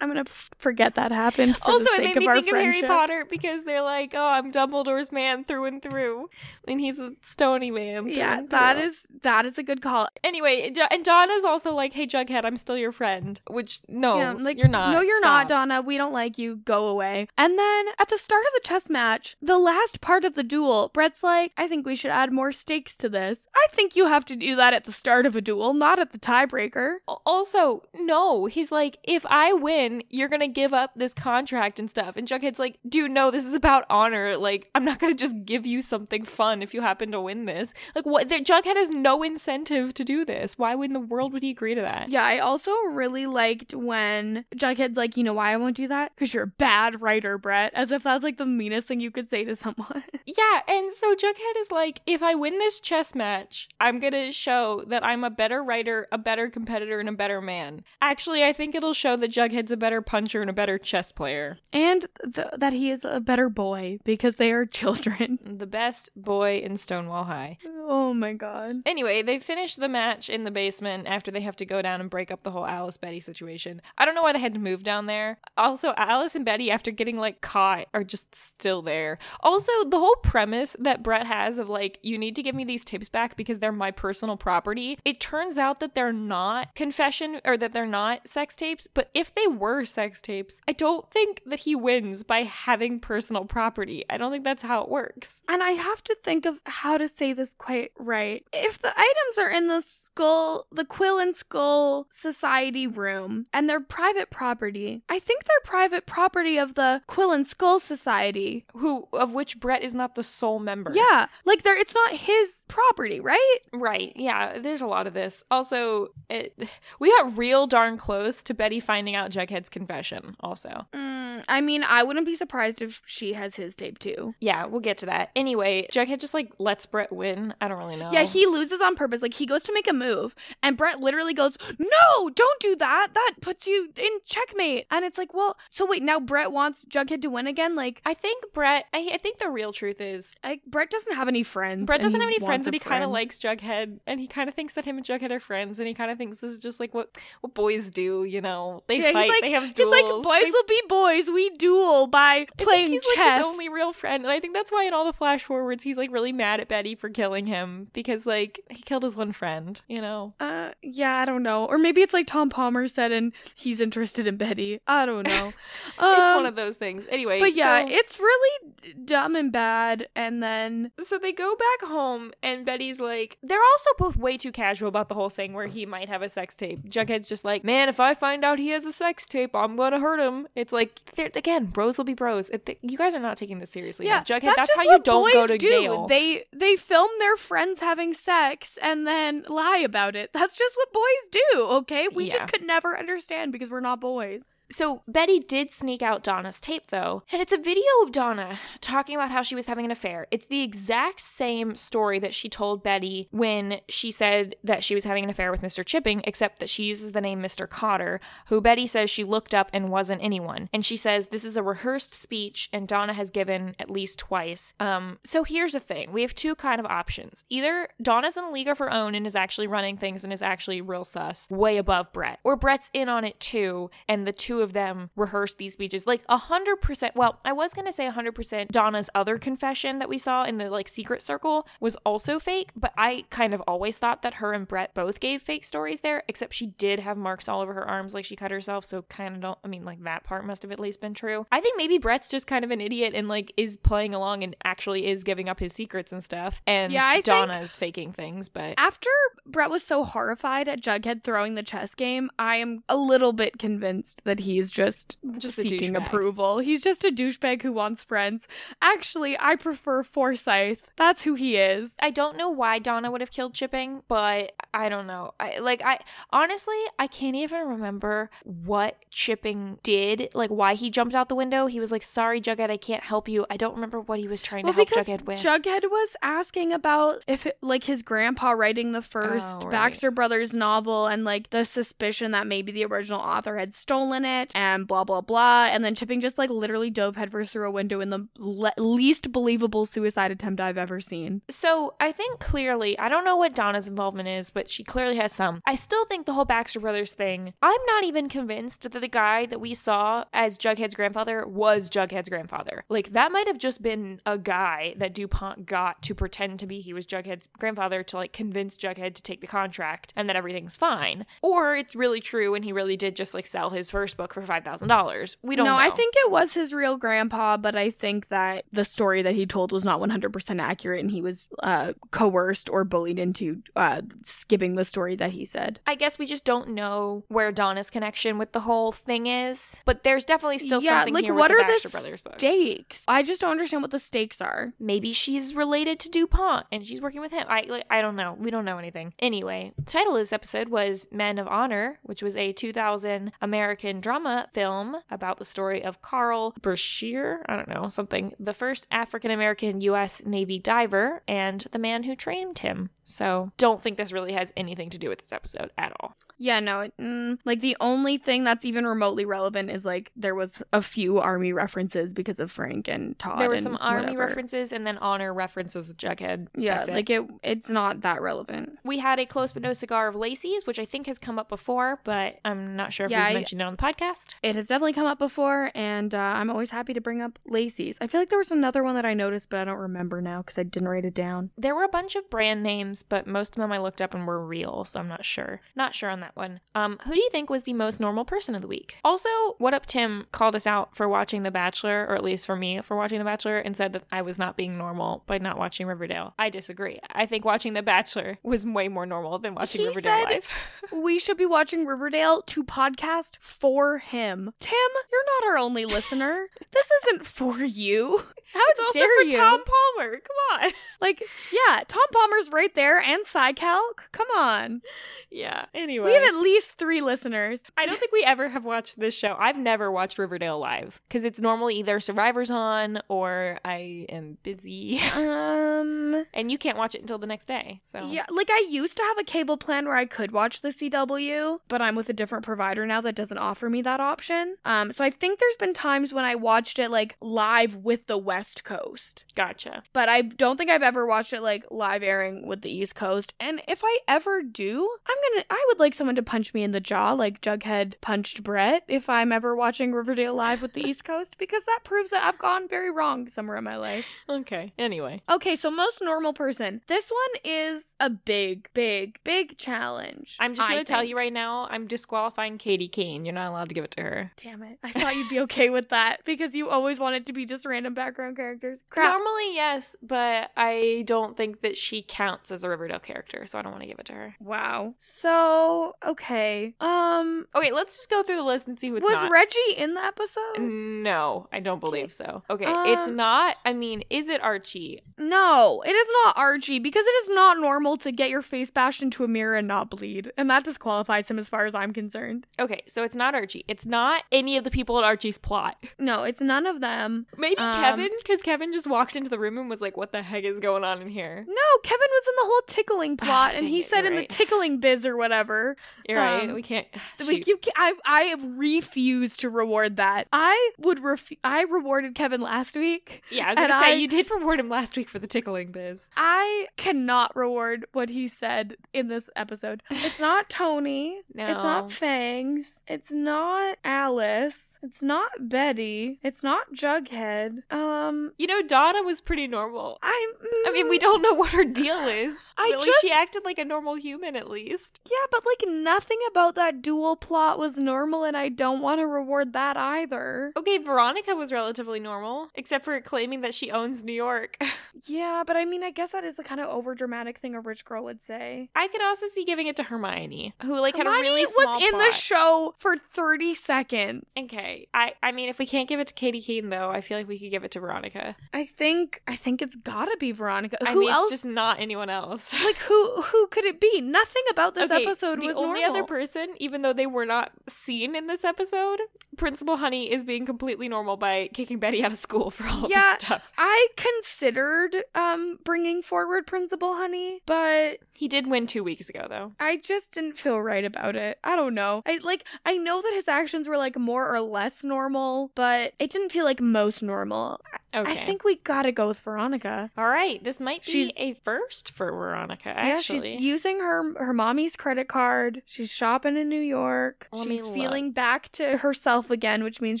I'm 0.00 0.08
gonna 0.08 0.24
forget 0.58 0.94
that 0.94 1.12
happened 1.12 1.56
also, 1.62 1.90
it 1.94 1.98
made 1.98 2.16
me 2.16 2.26
think 2.26 2.48
of 2.48 2.56
Harry. 2.56 2.82
Potter 2.82 3.26
because 3.28 3.64
they're 3.64 3.82
like, 3.82 4.14
"Oh, 4.16 4.28
I'm 4.30 4.50
Dumbledore's 4.50 5.12
man 5.12 5.44
through 5.44 5.66
and 5.66 5.82
through," 5.82 6.30
and 6.66 6.80
he's 6.80 6.98
a 6.98 7.12
stony 7.22 7.70
man. 7.70 8.08
Yeah, 8.08 8.42
that 8.48 8.76
through. 8.76 8.86
is 8.86 9.06
that 9.22 9.46
is 9.46 9.58
a 9.58 9.62
good 9.62 9.82
call. 9.82 10.08
Anyway, 10.24 10.72
and 10.90 11.04
Donna's 11.04 11.44
also 11.44 11.74
like, 11.74 11.92
"Hey, 11.92 12.06
Jughead, 12.06 12.44
I'm 12.44 12.56
still 12.56 12.76
your 12.76 12.92
friend." 12.92 13.40
Which 13.48 13.80
no, 13.88 14.18
yeah, 14.18 14.32
like 14.32 14.58
you're 14.58 14.68
not. 14.68 14.92
No, 14.92 15.00
you're 15.00 15.20
not, 15.20 15.48
Donna. 15.48 15.82
We 15.82 15.98
don't 15.98 16.12
like 16.12 16.38
you. 16.38 16.56
Go 16.56 16.88
away. 16.88 17.28
And 17.36 17.58
then 17.58 17.86
at 17.98 18.08
the 18.08 18.18
start 18.18 18.42
of 18.46 18.52
the 18.54 18.68
chess 18.68 18.88
match, 18.88 19.36
the 19.42 19.58
last 19.58 20.00
part 20.00 20.24
of 20.24 20.34
the 20.34 20.42
duel, 20.42 20.90
Brett's 20.94 21.22
like, 21.22 21.52
"I 21.56 21.68
think 21.68 21.86
we 21.86 21.96
should 21.96 22.10
add 22.10 22.32
more 22.32 22.52
stakes 22.52 22.96
to 22.98 23.08
this. 23.08 23.46
I 23.54 23.66
think 23.72 23.94
you 23.96 24.06
have 24.06 24.24
to 24.26 24.36
do 24.36 24.56
that 24.56 24.74
at 24.74 24.84
the 24.84 24.92
start 24.92 25.26
of 25.26 25.36
a 25.36 25.40
duel, 25.40 25.74
not 25.74 25.98
at 25.98 26.12
the 26.12 26.18
tiebreaker." 26.18 26.96
Also, 27.26 27.82
no, 27.94 28.46
he's 28.46 28.72
like, 28.72 28.98
if 29.04 29.26
I 29.26 29.52
win, 29.52 29.89
you're 30.10 30.28
gonna 30.28 30.48
give 30.48 30.72
up 30.72 30.92
this 30.96 31.14
contract 31.14 31.78
and 31.80 31.90
stuff. 31.90 32.16
And 32.16 32.26
Jughead's 32.26 32.58
like, 32.58 32.78
dude, 32.88 33.10
no, 33.10 33.30
this 33.30 33.46
is 33.46 33.54
about 33.54 33.84
honor. 33.90 34.36
Like, 34.36 34.68
I'm 34.74 34.84
not 34.84 34.98
gonna 34.98 35.14
just 35.14 35.44
give 35.44 35.66
you 35.66 35.82
something 35.82 36.24
fun 36.24 36.62
if 36.62 36.74
you 36.74 36.80
happen 36.80 37.10
to 37.12 37.20
win 37.20 37.46
this. 37.46 37.74
Like, 37.94 38.06
what? 38.06 38.28
The, 38.28 38.36
Jughead 38.36 38.76
has 38.76 38.90
no 38.90 39.22
incentive 39.22 39.94
to 39.94 40.04
do 40.04 40.24
this. 40.24 40.58
Why 40.58 40.74
in 40.74 40.92
the 40.92 41.00
world 41.00 41.32
would 41.32 41.42
he 41.42 41.50
agree 41.50 41.74
to 41.74 41.80
that? 41.80 42.10
Yeah, 42.10 42.24
I 42.24 42.38
also 42.38 42.72
really 42.90 43.26
liked 43.26 43.74
when 43.74 44.44
Jughead's 44.54 44.96
like, 44.96 45.16
"You 45.16 45.24
know 45.24 45.34
why 45.34 45.52
I 45.52 45.56
won't 45.56 45.76
do 45.76 45.88
that? 45.88 46.12
Because 46.14 46.32
you're 46.32 46.44
a 46.44 46.46
bad 46.46 47.00
writer, 47.02 47.38
Brett." 47.38 47.72
As 47.74 47.90
if 47.90 48.02
that's 48.02 48.24
like 48.24 48.38
the 48.38 48.46
meanest 48.46 48.86
thing 48.86 49.00
you 49.00 49.10
could 49.10 49.28
say 49.28 49.44
to 49.44 49.56
someone. 49.56 50.04
Yeah, 50.26 50.62
and 50.68 50.92
so 50.92 51.14
Jughead 51.16 51.58
is 51.58 51.72
like, 51.72 52.00
if 52.06 52.22
I 52.22 52.36
win 52.36 52.58
this 52.58 52.78
chess 52.78 53.16
match, 53.16 53.68
I'm 53.80 53.98
gonna 53.98 54.30
show 54.30 54.84
that 54.86 55.04
I'm 55.04 55.24
a 55.24 55.30
better 55.30 55.62
writer, 55.62 56.06
a 56.12 56.18
better 56.18 56.48
competitor, 56.48 57.00
and 57.00 57.08
a 57.08 57.12
better 57.12 57.40
man. 57.40 57.84
Actually, 58.00 58.44
I 58.44 58.52
think 58.52 58.74
it'll 58.74 58.94
show 58.94 59.16
that 59.16 59.32
Jughead's 59.32 59.72
a 59.72 59.76
better 59.80 60.00
puncher 60.00 60.40
and 60.40 60.48
a 60.50 60.52
better 60.52 60.78
chess 60.78 61.10
player. 61.10 61.58
and 61.72 62.06
th- 62.34 62.46
that 62.56 62.72
he 62.72 62.90
is 62.90 63.04
a 63.04 63.18
better 63.20 63.48
boy 63.48 63.98
because 64.04 64.36
they 64.36 64.52
are 64.52 64.64
children. 64.80 65.38
The 65.44 65.66
best 65.66 66.10
boy 66.14 66.58
in 66.58 66.76
Stonewall 66.76 67.24
High. 67.24 67.58
Oh 67.88 68.14
my 68.14 68.34
god. 68.34 68.76
Anyway, 68.86 69.22
they 69.22 69.38
finish 69.40 69.74
the 69.76 69.88
match 69.88 70.28
in 70.30 70.44
the 70.44 70.50
basement 70.52 71.08
after 71.08 71.30
they 71.32 71.40
have 71.40 71.56
to 71.56 71.66
go 71.66 71.82
down 71.82 72.00
and 72.00 72.08
break 72.10 72.30
up 72.30 72.42
the 72.44 72.50
whole 72.52 72.66
Alice 72.66 72.96
Betty 72.96 73.18
situation. 73.20 73.82
I 73.98 74.04
don't 74.04 74.14
know 74.14 74.22
why 74.22 74.32
they 74.32 74.38
had 74.38 74.54
to 74.54 74.60
move 74.60 74.82
down 74.84 75.06
there. 75.06 75.38
Also, 75.56 75.92
Alice 75.96 76.34
and 76.36 76.44
Betty, 76.44 76.70
after 76.70 76.90
getting 76.90 77.18
like 77.18 77.40
caught, 77.40 77.86
are 77.94 78.04
just 78.04 78.34
still 78.34 78.82
there. 78.82 79.18
Also, 79.40 79.72
the 79.88 79.98
whole 79.98 80.16
premise 80.22 80.76
that 80.78 81.02
Brett 81.02 81.26
has 81.26 81.58
of 81.58 81.68
like, 81.68 81.98
you 82.02 82.16
need 82.18 82.36
to 82.36 82.42
give 82.42 82.54
me 82.54 82.64
these 82.64 82.84
tapes 82.84 83.08
back 83.08 83.36
because 83.36 83.58
they're 83.58 83.72
my 83.72 83.90
personal 83.90 84.36
property. 84.36 84.98
It 85.04 85.20
turns 85.20 85.58
out 85.58 85.80
that 85.80 85.94
they're 85.94 86.12
not 86.12 86.74
confession 86.74 87.40
or 87.44 87.56
that 87.56 87.72
they're 87.72 87.86
not 87.86 88.28
sex 88.28 88.54
tapes, 88.54 88.86
but 88.92 89.10
if 89.14 89.34
they 89.34 89.46
were 89.46 89.69
sex 89.84 90.20
tapes, 90.20 90.60
I 90.68 90.72
don't 90.72 91.10
think 91.10 91.42
that 91.46 91.60
he 91.60 91.74
wins 91.74 92.22
by 92.22 92.42
having 92.42 93.00
personal 93.00 93.44
property. 93.44 94.04
I 94.10 94.16
don't 94.16 94.30
think 94.32 94.44
that's 94.44 94.62
how 94.62 94.82
it 94.82 94.88
works. 94.88 95.42
And 95.48 95.62
I 95.62 95.70
have 95.70 96.02
to 96.04 96.16
think 96.22 96.46
of 96.46 96.60
how 96.64 96.98
to 96.98 97.08
say 97.08 97.32
this 97.32 97.54
quite 97.54 97.92
right. 97.98 98.44
If 98.52 98.80
the 98.80 98.92
items 98.96 99.38
are 99.38 99.50
in 99.50 99.66
the 99.68 99.82
skull, 99.82 100.66
the 100.72 100.84
Quill 100.84 101.18
and 101.18 101.34
Skull 101.34 102.06
Society 102.10 102.86
room, 102.86 103.46
and 103.52 103.68
they're 103.68 103.80
private 103.80 104.30
property, 104.30 105.02
I 105.08 105.18
think 105.18 105.44
they're 105.44 105.56
private 105.64 106.06
property 106.06 106.58
of 106.58 106.74
the 106.74 107.02
Quill 107.06 107.32
and 107.32 107.46
Skull 107.46 107.80
Society. 107.80 108.64
Who 108.76 109.08
of 109.12 109.34
which 109.34 109.60
Brett 109.60 109.82
is 109.82 109.94
not 109.94 110.14
the 110.14 110.22
sole 110.22 110.58
member. 110.58 110.92
Yeah, 110.94 111.26
like 111.44 111.62
they're 111.62 111.76
it's 111.76 111.94
not 111.94 112.12
his 112.12 112.64
property, 112.68 113.20
right? 113.20 113.58
Right. 113.72 114.12
Yeah, 114.16 114.58
there's 114.58 114.80
a 114.80 114.86
lot 114.86 115.06
of 115.06 115.14
this. 115.14 115.44
Also, 115.50 116.08
it 116.28 116.68
we 116.98 117.10
got 117.18 117.36
real 117.36 117.66
darn 117.66 117.96
close 117.96 118.42
to 118.44 118.54
Betty 118.54 118.80
finding 118.80 119.14
out 119.14 119.30
Jughead's 119.50 119.68
confession 119.68 120.36
also. 120.40 120.86
Mm, 120.92 121.44
I 121.48 121.60
mean, 121.60 121.82
I 121.84 122.02
wouldn't 122.02 122.26
be 122.26 122.34
surprised 122.34 122.82
if 122.82 123.02
she 123.06 123.32
has 123.34 123.56
his 123.56 123.76
tape 123.76 123.98
too. 123.98 124.34
Yeah, 124.40 124.66
we'll 124.66 124.80
get 124.80 124.98
to 124.98 125.06
that. 125.06 125.30
Anyway, 125.34 125.86
Jughead 125.92 126.20
just 126.20 126.34
like 126.34 126.52
lets 126.58 126.86
Brett 126.86 127.12
win. 127.12 127.54
I 127.60 127.68
don't 127.68 127.78
really 127.78 127.96
know. 127.96 128.10
Yeah, 128.12 128.24
he 128.24 128.46
loses 128.46 128.80
on 128.80 128.94
purpose. 128.96 129.22
Like 129.22 129.34
he 129.34 129.46
goes 129.46 129.62
to 129.64 129.72
make 129.74 129.88
a 129.88 129.92
move, 129.92 130.34
and 130.62 130.76
Brett 130.76 131.00
literally 131.00 131.34
goes, 131.34 131.56
"No, 131.78 132.30
don't 132.30 132.60
do 132.60 132.76
that. 132.76 133.08
That 133.14 133.34
puts 133.40 133.66
you 133.66 133.90
in 133.96 134.10
checkmate." 134.26 134.86
And 134.90 135.04
it's 135.04 135.18
like, 135.18 135.34
well, 135.34 135.56
so 135.68 135.86
wait, 135.86 136.02
now 136.02 136.20
Brett 136.20 136.52
wants 136.52 136.84
Jughead 136.84 137.22
to 137.22 137.28
win 137.28 137.46
again. 137.46 137.76
Like, 137.76 138.00
I 138.04 138.14
think 138.14 138.44
Brett 138.52 138.86
I, 138.94 139.10
I 139.14 139.18
think 139.18 139.38
the 139.38 139.50
real 139.50 139.72
truth 139.72 140.00
is 140.00 140.34
I, 140.44 140.60
Brett 140.66 140.90
doesn't 140.90 141.14
have 141.14 141.28
any 141.28 141.42
friends. 141.42 141.86
Brett 141.86 142.00
doesn't 142.00 142.20
have 142.20 142.28
any 142.28 142.38
friends 142.38 142.66
and 142.66 142.74
he 142.74 142.80
kind 142.80 143.04
of 143.04 143.10
likes 143.10 143.38
Jughead 143.38 143.98
and 144.06 144.20
he 144.20 144.26
kind 144.26 144.48
of 144.48 144.54
thinks 144.54 144.74
that 144.74 144.84
him 144.84 144.96
and 144.96 145.06
Jughead 145.06 145.30
are 145.30 145.40
friends 145.40 145.78
and 145.78 145.88
he 145.88 145.94
kind 145.94 146.10
of 146.10 146.18
thinks 146.18 146.38
this 146.38 146.50
is 146.50 146.58
just 146.58 146.80
like 146.80 146.94
what 146.94 147.16
what 147.40 147.54
boys 147.54 147.90
do, 147.90 148.24
you 148.24 148.40
know. 148.40 148.82
They 148.86 148.98
Yeah, 148.98 149.12
fight, 149.12 149.30
like- 149.42 149.48
they 149.50 149.54
have 149.54 149.64
He's 149.64 149.74
duels. 149.74 149.90
like, 149.90 150.04
boys 150.42 150.42
they 150.44 150.50
will 150.50 150.64
be 150.68 150.82
boys. 150.88 151.30
We 151.30 151.50
duel 151.50 152.06
by 152.06 152.46
playing 152.56 152.90
he's 152.92 153.02
chess. 153.04 153.16
like 153.18 153.36
his 153.38 153.44
only 153.46 153.68
real 153.68 153.92
friend, 153.92 154.24
and 154.24 154.32
I 154.32 154.40
think 154.40 154.54
that's 154.54 154.70
why 154.72 154.84
in 154.84 154.92
all 154.94 155.04
the 155.04 155.12
flash 155.12 155.42
forwards 155.44 155.84
he's 155.84 155.96
like 155.96 156.10
really 156.12 156.32
mad 156.32 156.60
at 156.60 156.68
Betty 156.68 156.94
for 156.94 157.08
killing 157.08 157.46
him 157.46 157.88
because 157.92 158.26
like 158.26 158.60
he 158.70 158.82
killed 158.82 159.02
his 159.02 159.16
one 159.16 159.32
friend, 159.32 159.80
you 159.88 160.00
know. 160.00 160.34
uh, 160.40 160.70
yeah, 160.82 161.16
I 161.16 161.24
don't 161.24 161.42
know. 161.42 161.64
Or 161.66 161.78
maybe 161.78 162.00
it's 162.02 162.12
like 162.12 162.26
Tom 162.26 162.50
Palmer 162.50 162.88
said, 162.88 163.12
and 163.12 163.32
he's 163.54 163.80
interested 163.80 164.26
in 164.26 164.36
Betty. 164.36 164.80
I 164.86 165.06
don't 165.06 165.26
know. 165.26 165.52
it's 165.86 165.98
Um, 165.98 166.36
one 166.36 166.46
of 166.46 166.56
those 166.56 166.76
things. 166.76 167.06
Anyway, 167.10 167.40
But 167.40 167.54
yeah, 167.56 167.84
so, 167.86 167.92
it's 167.92 168.18
really 168.18 168.94
dumb 169.04 169.36
and 169.36 169.52
bad. 169.52 170.08
And 170.16 170.42
then 170.42 170.90
so 171.00 171.18
they 171.18 171.32
go 171.32 171.54
back 171.56 171.88
home, 171.88 172.32
and 172.42 172.64
Betty's 172.64 173.00
like, 173.00 173.38
they're 173.42 173.58
also 173.62 173.90
both 173.98 174.16
way 174.16 174.36
too 174.36 174.52
casual 174.52 174.88
about 174.88 175.08
the 175.08 175.14
whole 175.14 175.30
thing 175.30 175.52
where 175.52 175.66
he 175.66 175.86
might 175.86 176.08
have 176.08 176.22
a 176.22 176.28
sex 176.28 176.56
tape. 176.56 176.88
Jughead's 176.88 177.28
just 177.28 177.44
like, 177.44 177.64
man, 177.64 177.88
if 177.88 178.00
I 178.00 178.14
find 178.14 178.44
out 178.44 178.58
he 178.58 178.68
has 178.70 178.86
a 178.86 178.92
sex 178.92 179.26
tape. 179.30 179.54
I'm 179.54 179.76
gonna 179.76 179.98
hurt 179.98 180.20
him. 180.20 180.46
It's 180.54 180.72
like 180.72 181.00
again, 181.16 181.66
bros 181.66 181.96
will 181.96 182.04
be 182.04 182.14
bros. 182.14 182.50
It, 182.50 182.78
you 182.82 182.98
guys 182.98 183.14
are 183.14 183.20
not 183.20 183.36
taking 183.36 183.58
this 183.58 183.70
seriously. 183.70 184.06
Yeah, 184.06 184.22
Jughead. 184.22 184.42
that's, 184.42 184.56
That's, 184.56 184.74
how 184.76 184.82
you 184.82 184.98
don't 185.02 185.32
go 185.32 185.46
to 185.46 185.56
do. 185.56 185.68
Gale. 185.68 186.06
They 186.06 186.44
they 186.52 186.76
film 186.76 187.10
their 187.18 187.36
friends 187.36 187.80
having 187.80 188.12
sex 188.12 188.78
and 188.82 189.06
then 189.06 189.44
lie 189.48 189.78
about 189.78 190.16
it. 190.16 190.32
That's 190.32 190.54
just 190.56 190.76
what 190.76 190.92
boys 190.92 191.40
do. 191.54 191.62
Okay, 191.62 192.08
we 192.14 192.26
Yeah. 192.26 192.34
just 192.34 192.52
could 192.52 192.62
never 192.66 192.98
understand 192.98 193.52
because 193.52 193.70
we're 193.70 193.80
not 193.80 194.00
boys. 194.00 194.42
So 194.72 195.02
Betty 195.08 195.40
did 195.40 195.72
sneak 195.72 196.00
out 196.00 196.22
Donna's 196.22 196.60
tape 196.60 196.90
though, 196.90 197.24
and 197.32 197.42
it's 197.42 197.52
a 197.52 197.58
video 197.58 197.82
of 198.02 198.12
Donna 198.12 198.58
talking 198.80 199.16
about 199.16 199.30
how 199.30 199.42
she 199.42 199.56
was 199.56 199.66
having 199.66 199.84
an 199.84 199.90
affair. 199.90 200.26
It's 200.30 200.46
the 200.46 200.62
exact 200.62 201.20
same 201.20 201.74
story 201.74 202.20
that 202.20 202.34
she 202.34 202.48
told 202.48 202.84
Betty 202.84 203.28
when 203.32 203.80
she 203.88 204.10
said 204.10 204.54
that 204.62 204.84
she 204.84 204.94
was 204.94 205.04
having 205.04 205.24
an 205.24 205.30
affair 205.30 205.50
with 205.50 205.62
Mr. 205.62 205.84
Chipping, 205.84 206.22
except 206.24 206.60
that 206.60 206.70
she 206.70 206.84
uses 206.84 207.12
the 207.12 207.20
name 207.20 207.42
Mr. 207.42 207.68
Cotter, 207.68 208.20
who 208.46 208.60
Betty 208.60 208.86
says 208.86 209.10
she 209.10 209.24
looked 209.24 209.54
up 209.54 209.70
and 209.72 209.90
wasn't 209.90 210.22
anyone. 210.22 210.68
And 210.72 210.84
she 210.84 210.96
says 210.96 211.28
this 211.28 211.44
is 211.44 211.56
a 211.56 211.62
rehearsed 211.62 212.14
speech 212.14 212.68
and 212.72 212.86
Donna 212.86 213.12
has 213.12 213.30
given 213.30 213.74
at 213.78 213.90
least 213.90 214.20
twice. 214.20 214.72
Um, 214.78 215.18
so 215.24 215.42
here's 215.42 215.72
the 215.72 215.80
thing. 215.80 216.12
We 216.12 216.22
have 216.22 216.34
two 216.34 216.54
kind 216.54 216.78
of 216.78 216.86
options. 216.86 217.44
Either 217.50 217.88
Donna's 218.00 218.36
in 218.36 218.44
a 218.44 218.50
league 218.52 218.68
of 218.68 218.78
her 218.78 218.92
own 218.92 219.16
and 219.16 219.26
is 219.26 219.34
actually 219.34 219.66
running 219.66 219.96
things 219.96 220.22
and 220.22 220.32
is 220.32 220.42
actually 220.42 220.80
real 220.80 221.04
sus, 221.04 221.48
way 221.50 221.76
above 221.76 222.12
Brett. 222.12 222.38
Or 222.44 222.54
Brett's 222.54 222.90
in 222.92 223.08
on 223.08 223.24
it 223.24 223.40
too, 223.40 223.90
and 224.08 224.26
the 224.26 224.32
two 224.32 224.59
of 224.60 224.72
them 224.72 225.10
rehearsed 225.16 225.58
these 225.58 225.72
speeches. 225.72 226.06
Like 226.06 226.22
a 226.28 226.36
hundred 226.36 226.80
percent 226.80 227.16
well, 227.16 227.40
I 227.44 227.52
was 227.52 227.74
gonna 227.74 227.92
say 227.92 228.06
a 228.06 228.10
hundred 228.12 228.34
percent 228.34 228.70
Donna's 228.70 229.10
other 229.14 229.38
confession 229.38 229.98
that 229.98 230.08
we 230.08 230.18
saw 230.18 230.44
in 230.44 230.58
the 230.58 230.70
like 230.70 230.88
secret 230.88 231.22
circle 231.22 231.66
was 231.80 231.96
also 232.06 232.38
fake, 232.38 232.70
but 232.76 232.92
I 232.96 233.24
kind 233.30 233.52
of 233.54 233.60
always 233.62 233.98
thought 233.98 234.22
that 234.22 234.34
her 234.34 234.52
and 234.52 234.68
Brett 234.68 234.94
both 234.94 235.20
gave 235.20 235.42
fake 235.42 235.64
stories 235.64 236.00
there, 236.02 236.22
except 236.28 236.54
she 236.54 236.66
did 236.66 237.00
have 237.00 237.16
marks 237.16 237.48
all 237.48 237.60
over 237.60 237.74
her 237.74 237.88
arms 237.88 238.14
like 238.14 238.24
she 238.24 238.36
cut 238.36 238.50
herself, 238.50 238.84
so 238.84 239.02
kind 239.02 239.34
of 239.34 239.40
don't 239.40 239.58
I 239.64 239.68
mean 239.68 239.84
like 239.84 240.02
that 240.04 240.24
part 240.24 240.44
must 240.44 240.62
have 240.62 240.72
at 240.72 240.78
least 240.80 241.00
been 241.00 241.14
true. 241.14 241.46
I 241.50 241.60
think 241.60 241.76
maybe 241.76 241.98
Brett's 241.98 242.28
just 242.28 242.46
kind 242.46 242.64
of 242.64 242.70
an 242.70 242.80
idiot 242.80 243.12
and 243.14 243.28
like 243.28 243.52
is 243.56 243.76
playing 243.76 244.14
along 244.14 244.44
and 244.44 244.54
actually 244.64 245.06
is 245.06 245.24
giving 245.24 245.48
up 245.48 245.58
his 245.60 245.72
secrets 245.72 246.12
and 246.12 246.22
stuff. 246.22 246.60
And 246.66 246.92
Yeah, 246.92 247.04
I 247.06 247.14
think- 247.14 247.24
Donna's 247.26 247.76
faking 247.76 248.12
things, 248.12 248.48
but 248.48 248.74
After 248.78 249.08
Brett 249.46 249.70
was 249.70 249.82
so 249.82 250.04
horrified 250.04 250.68
at 250.68 250.80
Jughead 250.80 251.22
throwing 251.22 251.54
the 251.54 251.62
chess 251.62 251.94
game, 251.94 252.30
I 252.38 252.56
am 252.56 252.84
a 252.88 252.96
little 252.96 253.32
bit 253.32 253.58
convinced 253.58 254.22
that 254.24 254.40
he's 254.54 254.70
just 254.70 255.16
Just 255.38 255.56
seeking 255.56 255.96
approval. 255.96 256.58
He's 256.58 256.82
just 256.82 257.04
a 257.04 257.10
douchebag 257.10 257.62
who 257.62 257.72
wants 257.72 258.02
friends. 258.04 258.46
Actually, 258.82 259.38
I 259.38 259.56
prefer 259.56 260.02
Forsythe. 260.02 260.80
That's 260.96 261.22
who 261.22 261.34
he 261.34 261.56
is. 261.56 261.94
I 262.00 262.10
don't 262.10 262.36
know 262.36 262.48
why 262.48 262.78
Donna 262.78 263.10
would 263.10 263.20
have 263.20 263.30
killed 263.30 263.54
Chipping, 263.54 264.02
but 264.08 264.52
I 264.72 264.88
don't 264.88 265.06
know. 265.06 265.32
I 265.38 265.58
like 265.58 265.82
I 265.84 265.98
honestly 266.30 266.78
I 266.98 267.06
can't 267.06 267.36
even 267.36 267.66
remember 267.66 268.30
what 268.44 268.96
Chipping 269.10 269.78
did, 269.82 270.30
like 270.34 270.50
why 270.50 270.74
he 270.74 270.90
jumped 270.90 271.14
out 271.14 271.28
the 271.28 271.34
window. 271.34 271.66
He 271.66 271.80
was 271.80 271.92
like, 271.92 272.02
"Sorry, 272.02 272.40
Jughead, 272.40 272.70
I 272.70 272.76
can't 272.76 273.02
help 273.02 273.28
you." 273.28 273.46
I 273.50 273.56
don't 273.56 273.74
remember 273.74 274.00
what 274.00 274.18
he 274.18 274.28
was 274.28 274.40
trying 274.40 274.64
Well, 274.64 274.72
to 274.74 274.78
help 274.84 274.88
Jughead 275.06 275.22
with. 275.26 275.40
Jughead 275.40 275.90
was 275.90 276.16
asking 276.22 276.72
about 276.72 277.22
if, 277.26 277.46
it, 277.46 277.58
like, 277.60 277.84
his 277.84 278.02
grandpa 278.02 278.52
writing 278.52 278.92
the 278.92 279.02
first 279.02 279.44
Oh, 279.46 279.60
right. 279.62 279.70
Baxter 279.70 280.10
Brothers 280.10 280.52
novel 280.52 281.06
and, 281.06 281.24
like, 281.24 281.50
the 281.50 281.64
suspicion 281.64 282.30
that 282.30 282.46
maybe 282.46 282.72
the 282.72 282.84
original 282.84 283.20
author 283.20 283.58
had 283.58 283.74
stolen 283.74 284.24
it 284.24 284.39
and 284.54 284.86
blah, 284.86 285.04
blah, 285.04 285.20
blah. 285.20 285.64
And 285.64 285.84
then 285.84 285.94
Chipping 285.94 286.20
just, 286.20 286.38
like, 286.38 286.50
literally 286.50 286.90
dove 286.90 287.16
headfirst 287.16 287.52
through 287.52 287.68
a 287.68 287.70
window 287.70 288.00
in 288.00 288.10
the 288.10 288.28
le- 288.38 288.72
least 288.78 289.32
believable 289.32 289.86
suicide 289.86 290.30
attempt 290.30 290.60
I've 290.60 290.78
ever 290.78 291.00
seen. 291.00 291.42
So 291.50 291.94
I 292.00 292.12
think 292.12 292.40
clearly, 292.40 292.98
I 292.98 293.08
don't 293.08 293.24
know 293.24 293.36
what 293.36 293.54
Donna's 293.54 293.88
involvement 293.88 294.28
is, 294.28 294.50
but 294.50 294.70
she 294.70 294.84
clearly 294.84 295.16
has 295.16 295.32
some. 295.32 295.60
I 295.66 295.74
still 295.74 296.04
think 296.04 296.26
the 296.26 296.32
whole 296.32 296.44
Baxter 296.44 296.80
Brothers 296.80 297.14
thing, 297.14 297.54
I'm 297.62 297.80
not 297.86 298.04
even 298.04 298.28
convinced 298.28 298.82
that 298.82 299.00
the 299.00 299.08
guy 299.08 299.46
that 299.46 299.60
we 299.60 299.74
saw 299.74 300.24
as 300.32 300.58
Jughead's 300.58 300.94
grandfather 300.94 301.46
was 301.46 301.90
Jughead's 301.90 302.28
grandfather. 302.28 302.84
Like, 302.88 303.10
that 303.12 303.32
might 303.32 303.46
have 303.46 303.58
just 303.58 303.82
been 303.82 304.20
a 304.26 304.38
guy 304.38 304.94
that 304.96 305.14
DuPont 305.14 305.66
got 305.66 306.02
to 306.02 306.14
pretend 306.14 306.58
to 306.60 306.66
be 306.66 306.80
he 306.80 306.92
was 306.92 307.06
Jughead's 307.06 307.48
grandfather 307.58 308.02
to, 308.04 308.16
like, 308.16 308.32
convince 308.32 308.76
Jughead 308.76 309.14
to 309.14 309.22
take 309.22 309.40
the 309.40 309.46
contract 309.46 310.12
and 310.16 310.28
that 310.28 310.36
everything's 310.36 310.76
fine. 310.76 311.26
Or 311.42 311.76
it's 311.76 311.96
really 311.96 312.20
true 312.20 312.54
and 312.54 312.64
he 312.64 312.72
really 312.72 312.96
did 312.96 313.16
just, 313.16 313.34
like, 313.34 313.46
sell 313.46 313.70
his 313.70 313.90
first 313.90 314.16
book 314.16 314.29
for 314.32 314.42
$5,000. 314.42 315.36
We 315.42 315.56
don't 315.56 315.66
no, 315.66 315.72
know. 315.72 315.78
I 315.78 315.90
think 315.90 316.14
it 316.16 316.30
was 316.30 316.52
his 316.52 316.72
real 316.72 316.96
grandpa, 316.96 317.56
but 317.56 317.76
I 317.76 317.90
think 317.90 318.28
that 318.28 318.64
the 318.72 318.84
story 318.84 319.22
that 319.22 319.34
he 319.34 319.46
told 319.46 319.72
was 319.72 319.84
not 319.84 320.00
100% 320.00 320.60
accurate 320.60 321.00
and 321.00 321.10
he 321.10 321.22
was 321.22 321.48
uh, 321.62 321.92
coerced 322.10 322.70
or 322.70 322.84
bullied 322.84 323.18
into 323.18 323.62
uh, 323.76 324.02
skipping 324.22 324.74
the 324.74 324.84
story 324.84 325.16
that 325.16 325.32
he 325.32 325.44
said. 325.44 325.80
I 325.86 325.94
guess 325.94 326.18
we 326.18 326.26
just 326.26 326.44
don't 326.44 326.70
know 326.70 327.24
where 327.28 327.52
Donna's 327.52 327.90
connection 327.90 328.38
with 328.38 328.52
the 328.52 328.60
whole 328.60 328.92
thing 328.92 329.26
is, 329.26 329.80
but 329.84 330.04
there's 330.04 330.24
definitely 330.24 330.58
still 330.58 330.82
Yeah, 330.82 330.98
something 331.00 331.14
like, 331.14 331.24
here 331.24 331.34
what 331.34 331.50
with 331.50 331.60
are 331.60 331.62
the 331.62 331.66
the 331.66 331.72
Baxter 331.72 331.88
Brothers 331.88 332.22
books. 332.22 332.38
Stakes. 332.38 333.04
I 333.08 333.22
just 333.22 333.40
don't 333.40 333.50
understand 333.50 333.82
what 333.82 333.90
the 333.90 333.98
stakes 333.98 334.40
are. 334.40 334.72
Maybe 334.78 335.12
she's 335.12 335.54
related 335.54 335.98
to 336.00 336.10
DuPont 336.10 336.66
and 336.70 336.86
she's 336.86 337.00
working 337.00 337.20
with 337.20 337.32
him. 337.32 337.46
I 337.48 337.66
like, 337.68 337.86
I 337.90 338.02
don't 338.02 338.16
know. 338.16 338.36
We 338.38 338.50
don't 338.50 338.64
know 338.64 338.78
anything. 338.78 339.14
Anyway, 339.18 339.72
the 339.76 339.90
title 339.90 340.14
of 340.14 340.20
this 340.20 340.32
episode 340.32 340.68
was 340.68 341.08
Men 341.10 341.38
of 341.38 341.46
Honor, 341.48 341.98
which 342.02 342.22
was 342.22 342.36
a 342.36 342.52
2000 342.52 343.32
American 343.40 344.00
drama 344.00 344.19
film 344.52 344.96
about 345.10 345.38
the 345.38 345.44
story 345.44 345.82
of 345.82 346.02
Carl 346.02 346.54
Brashear, 346.60 347.44
I 347.48 347.56
don't 347.56 347.68
know, 347.68 347.88
something, 347.88 348.34
the 348.38 348.52
first 348.52 348.86
African 348.90 349.30
American 349.30 349.80
U.S. 349.82 350.22
Navy 350.24 350.58
diver 350.58 351.22
and 351.28 351.60
the 351.72 351.78
man 351.78 352.02
who 352.04 352.14
trained 352.16 352.58
him. 352.60 352.90
So, 353.04 353.50
don't 353.56 353.82
think 353.82 353.96
this 353.96 354.12
really 354.12 354.32
has 354.34 354.52
anything 354.56 354.88
to 354.90 354.98
do 354.98 355.08
with 355.08 355.18
this 355.18 355.32
episode 355.32 355.70
at 355.76 355.92
all. 356.00 356.14
Yeah, 356.38 356.60
no, 356.60 356.80
it, 356.80 356.92
mm, 356.98 357.38
like 357.44 357.60
the 357.60 357.76
only 357.80 358.16
thing 358.18 358.44
that's 358.44 358.64
even 358.64 358.86
remotely 358.86 359.24
relevant 359.24 359.68
is 359.70 359.84
like 359.84 360.12
there 360.16 360.34
was 360.34 360.62
a 360.72 360.80
few 360.80 361.18
army 361.18 361.52
references 361.52 362.12
because 362.12 362.38
of 362.38 362.50
Frank 362.50 362.88
and 362.88 363.18
Todd. 363.18 363.40
There 363.40 363.48
were 363.48 363.58
some 363.58 363.76
army 363.80 364.02
whatever. 364.12 364.18
references 364.26 364.72
and 364.72 364.86
then 364.86 364.96
honor 364.98 365.34
references 365.34 365.88
with 365.88 365.96
Jughead. 365.96 366.46
Yeah, 366.56 366.76
That's 366.76 366.88
it. 366.88 366.92
like 366.94 367.10
it. 367.10 367.26
It's 367.42 367.68
not 367.68 368.02
that 368.02 368.22
relevant. 368.22 368.78
we 368.84 368.98
had 368.98 369.18
a 369.18 369.26
close 369.26 369.52
but 369.52 369.62
no 369.62 369.72
cigar 369.72 370.06
of 370.08 370.14
Lacey's, 370.14 370.66
which 370.66 370.78
I 370.78 370.84
think 370.84 371.06
has 371.08 371.18
come 371.18 371.38
up 371.38 371.48
before, 371.48 372.00
but 372.04 372.38
I'm 372.44 372.76
not 372.76 372.92
sure 372.92 373.06
if 373.06 373.10
Yeah, 373.12 373.24
we've 373.26 373.30
I- 373.30 373.34
mentioned 373.34 373.60
it 373.60 373.64
on 373.64 373.72
the 373.72 373.82
podcast. 373.82 373.99
It 374.42 374.56
has 374.56 374.68
definitely 374.68 374.92
come 374.94 375.06
up 375.06 375.18
before, 375.18 375.70
and 375.74 376.14
uh, 376.14 376.18
I'm 376.18 376.50
always 376.50 376.70
happy 376.70 376.94
to 376.94 377.00
bring 377.00 377.20
up 377.20 377.38
Lacey's. 377.46 377.98
I 378.00 378.06
feel 378.06 378.20
like 378.20 378.28
there 378.30 378.38
was 378.38 378.50
another 378.50 378.82
one 378.82 378.94
that 378.94 379.04
I 379.04 379.14
noticed, 379.14 379.50
but 379.50 379.60
I 379.60 379.64
don't 379.64 379.76
remember 379.78 380.20
now 380.20 380.42
because 380.42 380.58
I 380.58 380.62
didn't 380.62 380.88
write 380.88 381.04
it 381.04 381.14
down. 381.14 381.50
There 381.58 381.74
were 381.74 381.84
a 381.84 381.88
bunch 381.88 382.16
of 382.16 382.28
brand 382.30 382.62
names, 382.62 383.02
but 383.02 383.26
most 383.26 383.56
of 383.56 383.60
them 383.62 383.72
I 383.72 383.78
looked 383.78 384.00
up 384.00 384.14
and 384.14 384.26
were 384.26 384.44
real, 384.44 384.84
so 384.84 385.00
I'm 385.00 385.08
not 385.08 385.24
sure. 385.24 385.60
Not 385.76 385.94
sure 385.94 386.08
on 386.10 386.20
that 386.20 386.34
one. 386.36 386.60
Um, 386.74 386.98
who 387.04 387.12
do 387.14 387.20
you 387.20 387.28
think 387.30 387.50
was 387.50 387.64
the 387.64 387.72
most 387.74 388.00
normal 388.00 388.24
person 388.24 388.54
of 388.54 388.62
the 388.62 388.68
week? 388.68 388.96
Also, 389.04 389.28
What 389.58 389.74
Up 389.74 389.86
Tim 389.86 390.26
called 390.32 390.56
us 390.56 390.66
out 390.66 390.96
for 390.96 391.08
watching 391.08 391.42
The 391.42 391.50
Bachelor, 391.50 392.06
or 392.08 392.14
at 392.14 392.24
least 392.24 392.46
for 392.46 392.56
me 392.56 392.80
for 392.80 392.96
watching 392.96 393.18
The 393.18 393.24
Bachelor, 393.24 393.58
and 393.58 393.76
said 393.76 393.92
that 393.92 394.04
I 394.10 394.22
was 394.22 394.38
not 394.38 394.56
being 394.56 394.78
normal 394.78 395.24
by 395.26 395.38
not 395.38 395.58
watching 395.58 395.86
Riverdale. 395.86 396.34
I 396.38 396.48
disagree. 396.48 396.98
I 397.12 397.26
think 397.26 397.44
watching 397.44 397.74
The 397.74 397.82
Bachelor 397.82 398.38
was 398.42 398.64
way 398.64 398.88
more 398.88 399.06
normal 399.06 399.38
than 399.38 399.54
watching 399.54 399.82
He 399.82 399.86
Riverdale 399.88 400.24
said- 400.26 400.28
live. 400.34 400.48
We 400.92 401.18
should 401.18 401.36
be 401.36 401.46
watching 401.46 401.86
Riverdale 401.86 402.42
to 402.42 402.64
podcast 402.64 403.38
for 403.40 403.89
him. 403.98 404.52
Tim, 404.60 404.74
you're 405.12 405.24
not 405.42 405.50
our 405.50 405.58
only 405.58 405.84
listener. 405.84 406.46
this 406.72 406.86
isn't 407.04 407.26
for 407.26 407.58
you. 407.58 408.18
How 408.52 408.60
It's 408.68 408.80
also 408.80 408.98
dare 408.98 409.08
for 409.18 409.22
you? 409.22 409.32
Tom 409.32 409.62
Palmer. 409.64 410.10
Come 410.18 410.62
on. 410.64 410.72
Like, 411.00 411.22
yeah, 411.50 411.80
Tom 411.88 412.02
Palmer's 412.12 412.50
right 412.52 412.74
there 412.74 412.98
and 413.00 413.24
Psycalc. 413.24 414.10
Come 414.12 414.26
on. 414.36 414.82
Yeah. 415.30 415.64
Anyway. 415.72 416.08
We 416.08 416.12
have 416.12 416.24
at 416.24 416.34
least 416.34 416.72
three 416.72 417.00
listeners. 417.00 417.60
I 417.78 417.86
don't 417.86 417.98
think 417.98 418.12
we 418.12 418.22
ever 418.22 418.50
have 418.50 418.66
watched 418.66 419.00
this 419.00 419.14
show. 419.16 419.34
I've 419.38 419.58
never 419.58 419.90
watched 419.90 420.18
Riverdale 420.18 420.58
live 420.58 421.00
because 421.08 421.24
it's 421.24 421.40
normally 421.40 421.76
either 421.76 422.00
Survivor's 422.00 422.50
on 422.50 423.00
or 423.08 423.60
I 423.64 424.04
am 424.10 424.36
busy 424.42 425.00
Um, 425.16 426.26
and 426.34 426.50
you 426.50 426.58
can't 426.58 426.76
watch 426.76 426.94
it 426.94 427.00
until 427.00 427.18
the 427.18 427.26
next 427.26 427.46
day. 427.46 427.80
So 427.82 428.06
yeah, 428.10 428.26
like 428.28 428.50
I 428.50 428.66
used 428.68 428.98
to 428.98 429.02
have 429.02 429.18
a 429.18 429.24
cable 429.24 429.56
plan 429.56 429.86
where 429.86 429.96
I 429.96 430.04
could 430.04 430.32
watch 430.32 430.60
the 430.60 430.68
CW, 430.68 431.60
but 431.68 431.80
I'm 431.80 431.94
with 431.94 432.08
a 432.10 432.12
different 432.14 432.44
provider 432.44 432.86
now 432.86 433.00
that 433.00 433.14
doesn't 433.14 433.38
offer 433.38 433.70
me 433.70 433.79
that 433.82 434.00
option. 434.00 434.56
Um, 434.64 434.92
so 434.92 435.04
I 435.04 435.10
think 435.10 435.38
there's 435.38 435.56
been 435.56 435.74
times 435.74 436.12
when 436.12 436.24
I 436.24 436.34
watched 436.34 436.78
it 436.78 436.90
like 436.90 437.16
live 437.20 437.76
with 437.76 438.06
the 438.06 438.18
West 438.18 438.64
Coast. 438.64 439.24
gotcha. 439.34 439.82
but 439.92 440.08
I 440.08 440.22
don't 440.22 440.56
think 440.56 440.70
I've 440.70 440.82
ever 440.82 441.06
watched 441.06 441.32
it 441.32 441.42
like 441.42 441.64
live 441.70 442.02
airing 442.02 442.46
with 442.46 442.62
the 442.62 442.70
East 442.70 442.94
Coast. 442.94 443.34
And 443.40 443.62
if 443.68 443.82
I 443.84 443.98
ever 444.08 444.42
do, 444.42 444.88
I'm 445.06 445.16
gonna 445.32 445.44
I 445.50 445.64
would 445.68 445.78
like 445.78 445.94
someone 445.94 446.16
to 446.16 446.22
punch 446.22 446.52
me 446.54 446.62
in 446.62 446.72
the 446.72 446.80
jaw 446.80 447.12
like 447.12 447.40
Jughead 447.40 447.94
punched 448.00 448.42
Brett 448.42 448.84
if 448.88 449.08
I'm 449.08 449.32
ever 449.32 449.54
watching 449.56 449.92
Riverdale 449.92 450.34
live 450.34 450.62
with 450.62 450.72
the 450.74 450.82
East 450.86 451.04
Coast 451.04 451.36
because 451.38 451.64
that 451.64 451.80
proves 451.84 452.10
that 452.10 452.24
I've 452.24 452.38
gone 452.38 452.68
very 452.68 452.90
wrong 452.90 453.28
somewhere 453.28 453.56
in 453.56 453.64
my 453.64 453.76
life. 453.76 454.06
Okay. 454.28 454.72
Anyway, 454.78 455.22
Okay, 455.30 455.56
so 455.56 455.70
most 455.70 456.00
normal 456.02 456.32
person. 456.32 456.80
This 456.86 457.10
one 457.10 457.40
is 457.44 457.94
a 458.00 458.10
big, 458.10 458.68
big, 458.74 459.18
big 459.24 459.56
challenge. 459.58 460.36
I'm 460.40 460.54
just 460.54 460.68
to 460.70 460.84
tell 460.84 461.02
you 461.04 461.16
right 461.16 461.32
now, 461.32 461.66
I'm 461.70 461.86
disqualifying 461.86 462.58
Katy 462.58 462.88
Keene. 462.88 463.24
You're 463.24 463.34
not 463.34 463.50
allowed 463.50 463.68
to 463.70 463.74
give 463.74 463.84
it 463.84 463.90
to 463.92 464.02
her. 464.02 464.32
Damn 464.36 464.62
it. 464.62 464.78
I 464.84 464.92
thought 464.92 465.16
you'd 465.16 465.28
be 465.30 465.40
okay 465.40 465.70
with 465.70 465.88
that 465.88 466.18
because 466.24 466.54
you 466.54 466.68
always 466.68 467.00
want 467.00 467.16
it 467.16 467.24
to 467.26 467.32
be 467.32 467.46
just 467.46 467.64
random 467.64 467.94
background 467.94 468.36
characters. 468.36 468.82
Crap. 468.90 469.12
Normally, 469.14 469.54
yes, 469.54 469.96
but 470.02 470.50
I 470.56 471.04
don't 471.06 471.36
think 471.36 471.62
that 471.62 471.76
she 471.78 472.02
counts 472.02 472.50
as 472.50 472.62
a 472.64 472.68
Riverdale 472.68 472.98
character, 472.98 473.46
so 473.46 473.58
I 473.58 473.62
don't 473.62 473.72
want 473.72 473.82
to 473.82 473.88
give 473.88 473.98
it 473.98 474.06
to 474.06 474.12
her. 474.12 474.34
Wow. 474.40 474.94
So, 474.98 475.96
okay. 476.06 476.74
Um 476.80 477.46
Okay, 477.54 477.72
let's 477.72 477.96
just 477.96 478.10
go 478.10 478.22
through 478.22 478.36
the 478.36 478.42
list 478.42 478.68
and 478.68 478.78
see 478.78 478.88
who 478.88 478.94
was 478.94 479.02
not. 479.02 479.30
Reggie 479.30 479.74
in 479.76 479.94
the 479.94 480.02
episode? 480.02 480.58
no, 480.60 481.48
I 481.52 481.60
don't 481.60 481.80
believe 481.80 482.12
so. 482.12 482.42
Okay, 482.50 482.66
it's 482.92 483.06
Uh, 483.06 483.10
not. 483.10 483.56
I 483.64 483.72
mean, 483.72 484.02
is 484.10 484.28
it 484.28 484.42
Archie? 484.42 485.00
No, 485.18 485.82
it 485.86 485.90
is 485.92 486.08
not 486.24 486.36
Archie 486.38 486.78
because 486.78 487.04
it 487.06 487.14
is 487.24 487.28
not 487.30 487.58
normal 487.58 487.96
to 487.98 488.10
get 488.12 488.30
your 488.30 488.42
face 488.42 488.70
bashed 488.70 489.02
into 489.02 489.24
a 489.24 489.28
mirror 489.28 489.56
and 489.56 489.68
not 489.68 489.90
bleed. 489.90 490.32
And 490.36 490.50
that 490.50 490.64
disqualifies 490.64 491.30
him 491.30 491.38
as 491.38 491.48
far 491.48 491.66
as 491.66 491.74
I'm 491.74 491.92
concerned. 491.92 492.46
Okay, 492.58 492.82
so 492.88 493.02
it's 493.04 493.14
not 493.14 493.34
Archie. 493.34 493.59
It's 493.68 493.86
not 493.86 494.24
any 494.32 494.56
of 494.56 494.64
the 494.64 494.70
people 494.70 494.98
in 494.98 495.04
Archie's 495.04 495.38
plot. 495.38 495.76
No, 495.98 496.22
it's 496.24 496.40
none 496.40 496.66
of 496.66 496.80
them. 496.80 497.26
Maybe 497.36 497.58
Um, 497.58 497.74
Kevin, 497.74 498.10
because 498.18 498.42
Kevin 498.42 498.72
just 498.72 498.86
walked 498.88 499.16
into 499.16 499.30
the 499.30 499.38
room 499.38 499.58
and 499.58 499.68
was 499.70 499.80
like, 499.80 499.96
"What 499.96 500.12
the 500.12 500.22
heck 500.22 500.44
is 500.44 500.60
going 500.60 500.84
on 500.84 501.00
in 501.02 501.08
here?" 501.08 501.44
No, 501.48 501.78
Kevin 501.82 502.06
was 502.10 502.24
in 502.28 502.34
the 502.36 502.46
whole 502.46 502.60
tickling 502.66 503.16
plot, 503.16 503.54
and 503.54 503.66
he 503.68 503.80
it, 503.80 503.86
said 503.86 504.04
in 504.04 504.14
right. 504.14 504.28
the 504.28 504.34
tickling 504.34 504.78
biz 504.78 505.04
or 505.06 505.16
whatever. 505.16 505.76
You're 506.08 506.18
right. 506.18 506.48
Um, 506.48 506.54
We 506.54 506.62
can't. 506.62 506.86
Like 507.24 507.46
you, 507.48 507.56
ca- 507.58 507.70
I, 507.76 507.94
I 508.04 508.36
refuse 508.56 509.36
to 509.38 509.50
reward 509.50 509.96
that. 509.96 510.28
I 510.32 510.70
would 510.78 511.00
ref- 511.02 511.32
I 511.44 511.62
rewarded 511.62 512.14
Kevin 512.14 512.40
last 512.40 512.76
week. 512.76 513.22
yeah, 513.30 513.46
I 513.46 513.50
was 513.50 513.58
gonna 513.58 513.72
say 513.80 513.92
I- 513.92 513.94
you 513.94 514.08
did 514.08 514.30
reward 514.30 514.60
him 514.60 514.68
last 514.68 514.96
week 514.96 515.08
for 515.08 515.18
the 515.18 515.26
tickling 515.26 515.72
biz. 515.72 516.08
I 516.16 516.68
cannot 516.76 517.34
reward 517.36 517.86
what 517.92 518.08
he 518.08 518.28
said 518.28 518.76
in 518.92 519.08
this 519.08 519.28
episode. 519.36 519.82
It's 519.90 520.20
not 520.20 520.48
Toni. 520.48 521.20
No, 521.34 521.46
It's 521.46 521.62
not 521.62 521.90
Fangs. 521.92 522.80
It's 522.86 523.10
not 523.10 523.49
Alice. 523.84 524.78
It's 524.82 525.02
not 525.02 525.30
Betty. 525.48 526.18
It's 526.22 526.42
not 526.42 526.72
Jughead. 526.74 527.70
Um, 527.72 528.32
You 528.38 528.46
know, 528.46 528.62
Donna 528.62 529.02
was 529.02 529.20
pretty 529.20 529.46
normal. 529.46 529.98
I'm. 530.02 530.30
I 530.66 530.72
mean, 530.72 530.88
we 530.88 530.98
don't 530.98 531.20
know 531.22 531.34
what 531.34 531.52
her 531.52 531.64
deal 531.64 532.00
is. 532.08 532.50
I 532.56 532.70
but, 532.70 532.78
like, 532.78 532.86
just- 532.86 533.00
she 533.02 533.10
acted 533.12 533.44
like 533.44 533.58
a 533.58 533.64
normal 533.64 533.94
human 533.96 534.36
at 534.36 534.48
least. 534.50 535.00
Yeah, 535.10 535.26
but 535.30 535.44
like 535.44 535.64
nothing 535.70 536.18
about 536.30 536.54
that 536.54 536.80
duel 536.82 537.16
plot 537.16 537.58
was 537.58 537.76
normal, 537.76 538.24
and 538.24 538.36
I 538.36 538.48
don't 538.48 538.80
want 538.80 539.00
to 539.00 539.06
reward 539.06 539.52
that 539.52 539.76
either. 539.76 540.52
Okay, 540.56 540.78
Veronica 540.78 541.34
was 541.34 541.52
relatively 541.52 542.00
normal, 542.00 542.48
except 542.54 542.84
for 542.84 542.98
claiming 543.00 543.42
that 543.42 543.54
she 543.54 543.70
owns 543.70 544.02
New 544.02 544.12
York. 544.14 544.56
Yeah, 545.06 545.44
but 545.46 545.56
I 545.56 545.64
mean, 545.64 545.82
I 545.84 545.90
guess 545.92 546.10
that 546.10 546.24
is 546.24 546.34
the 546.34 546.42
kind 546.42 546.60
of 546.60 546.66
overdramatic 546.68 547.38
thing 547.38 547.54
a 547.54 547.60
rich 547.60 547.84
girl 547.84 548.02
would 548.04 548.20
say. 548.20 548.68
I 548.74 548.88
could 548.88 549.00
also 549.02 549.28
see 549.28 549.44
giving 549.44 549.66
it 549.68 549.76
to 549.76 549.84
Hermione, 549.84 550.52
who 550.62 550.78
like 550.80 550.96
had 550.96 551.06
Hermione 551.06 551.28
a 551.28 551.30
really 551.30 551.42
was 551.46 551.82
in 551.82 551.96
the 551.96 552.10
show 552.12 552.74
for 552.76 552.96
30 553.40 553.54
seconds. 553.54 554.24
Okay, 554.38 554.86
I 554.92 555.14
I 555.22 555.32
mean, 555.32 555.48
if 555.48 555.58
we 555.58 555.66
can't 555.66 555.88
give 555.88 555.98
it 555.98 556.06
to 556.08 556.14
Katy 556.14 556.40
Keaton 556.42 556.68
though, 556.70 556.90
I 556.90 557.00
feel 557.00 557.16
like 557.16 557.26
we 557.26 557.38
could 557.38 557.50
give 557.50 557.64
it 557.64 557.70
to 557.72 557.80
Veronica. 557.80 558.36
I 558.52 558.64
think 558.66 559.22
I 559.26 559.34
think 559.36 559.62
it's 559.62 559.76
gotta 559.76 560.16
be 560.20 560.32
Veronica. 560.32 560.76
I 560.86 560.92
who 560.92 561.00
mean, 561.00 561.08
else? 561.10 561.32
it's 561.32 561.42
just 561.42 561.44
not 561.54 561.80
anyone 561.80 562.10
else. 562.10 562.52
like 562.64 562.76
who 562.76 563.22
who 563.22 563.46
could 563.48 563.64
it 563.64 563.80
be? 563.80 564.00
Nothing 564.02 564.42
about 564.50 564.74
this 564.74 564.90
Okay, 564.90 565.04
episode 565.04 565.40
the 565.40 565.46
was 565.46 565.56
only 565.56 565.80
normal. 565.80 565.96
other 565.96 566.04
person, 566.04 566.48
even 566.58 566.82
though 566.82 566.92
they 566.92 567.06
were 567.06 567.24
not 567.26 567.50
seen 567.66 568.14
in 568.14 568.26
this 568.26 568.44
episode, 568.44 569.00
Principal 569.38 569.78
Honey 569.78 570.10
is 570.12 570.22
being 570.22 570.44
completely 570.44 570.88
normal 570.88 571.16
by 571.16 571.48
kicking 571.54 571.78
Betty 571.78 572.04
out 572.04 572.12
of 572.12 572.18
school 572.18 572.50
for 572.50 572.66
all 572.66 572.88
Yeah. 572.90 573.14
this 573.18 573.22
stuff. 573.26 573.52
I 573.56 573.88
considered 573.96 575.04
um 575.14 575.58
bringing 575.64 576.02
forward 576.02 576.46
Principal 576.46 576.94
Honey, 576.96 577.40
but 577.46 577.98
He 578.14 578.28
did 578.28 578.46
win 578.46 578.66
two 578.66 578.84
weeks 578.84 579.08
ago, 579.08 579.26
though. 579.30 579.52
I 579.58 579.78
just 579.78 580.12
didn't 580.12 580.36
feel 580.36 580.60
right 580.60 580.84
about 580.84 581.16
it. 581.16 581.38
I 581.42 581.56
don't 581.56 581.74
know. 581.74 582.02
I 582.06 582.18
like 582.22 582.44
I 582.66 582.76
know 582.76 583.00
that 583.00 583.12
his 583.14 583.28
actions 583.30 583.66
were 583.66 583.78
like 583.78 583.98
more 583.98 584.28
or 584.34 584.40
less 584.42 584.84
normal, 584.84 585.50
but 585.54 585.94
it 585.98 586.10
didn't 586.10 586.30
feel 586.32 586.44
like 586.44 586.60
most 586.60 587.02
normal. 587.02 587.60
Okay. 587.94 588.12
I 588.12 588.14
think 588.16 588.44
we 588.44 588.56
gotta 588.56 588.92
go 588.92 589.08
with 589.08 589.18
Veronica. 589.20 589.90
All 589.96 590.06
right, 590.06 590.42
this 590.44 590.60
might 590.60 590.84
be 590.86 590.92
She's- 590.92 591.12
a 591.16 591.34
first 591.42 591.90
for 591.92 592.12
Veronica. 592.12 592.74
Yeah, 592.76 592.98
she's 593.00 593.24
using 593.24 593.80
her 593.80 594.14
her 594.22 594.32
mommy's 594.32 594.76
credit 594.76 595.08
card. 595.08 595.62
She's 595.66 595.90
shopping 595.90 596.36
in 596.36 596.48
New 596.48 596.60
York. 596.60 597.26
Let 597.32 597.48
me 597.48 597.56
she's 597.56 597.64
look. 597.64 597.74
feeling 597.74 598.12
back 598.12 598.48
to 598.52 598.76
herself 598.76 599.30
again, 599.30 599.64
which 599.64 599.80
means 599.80 600.00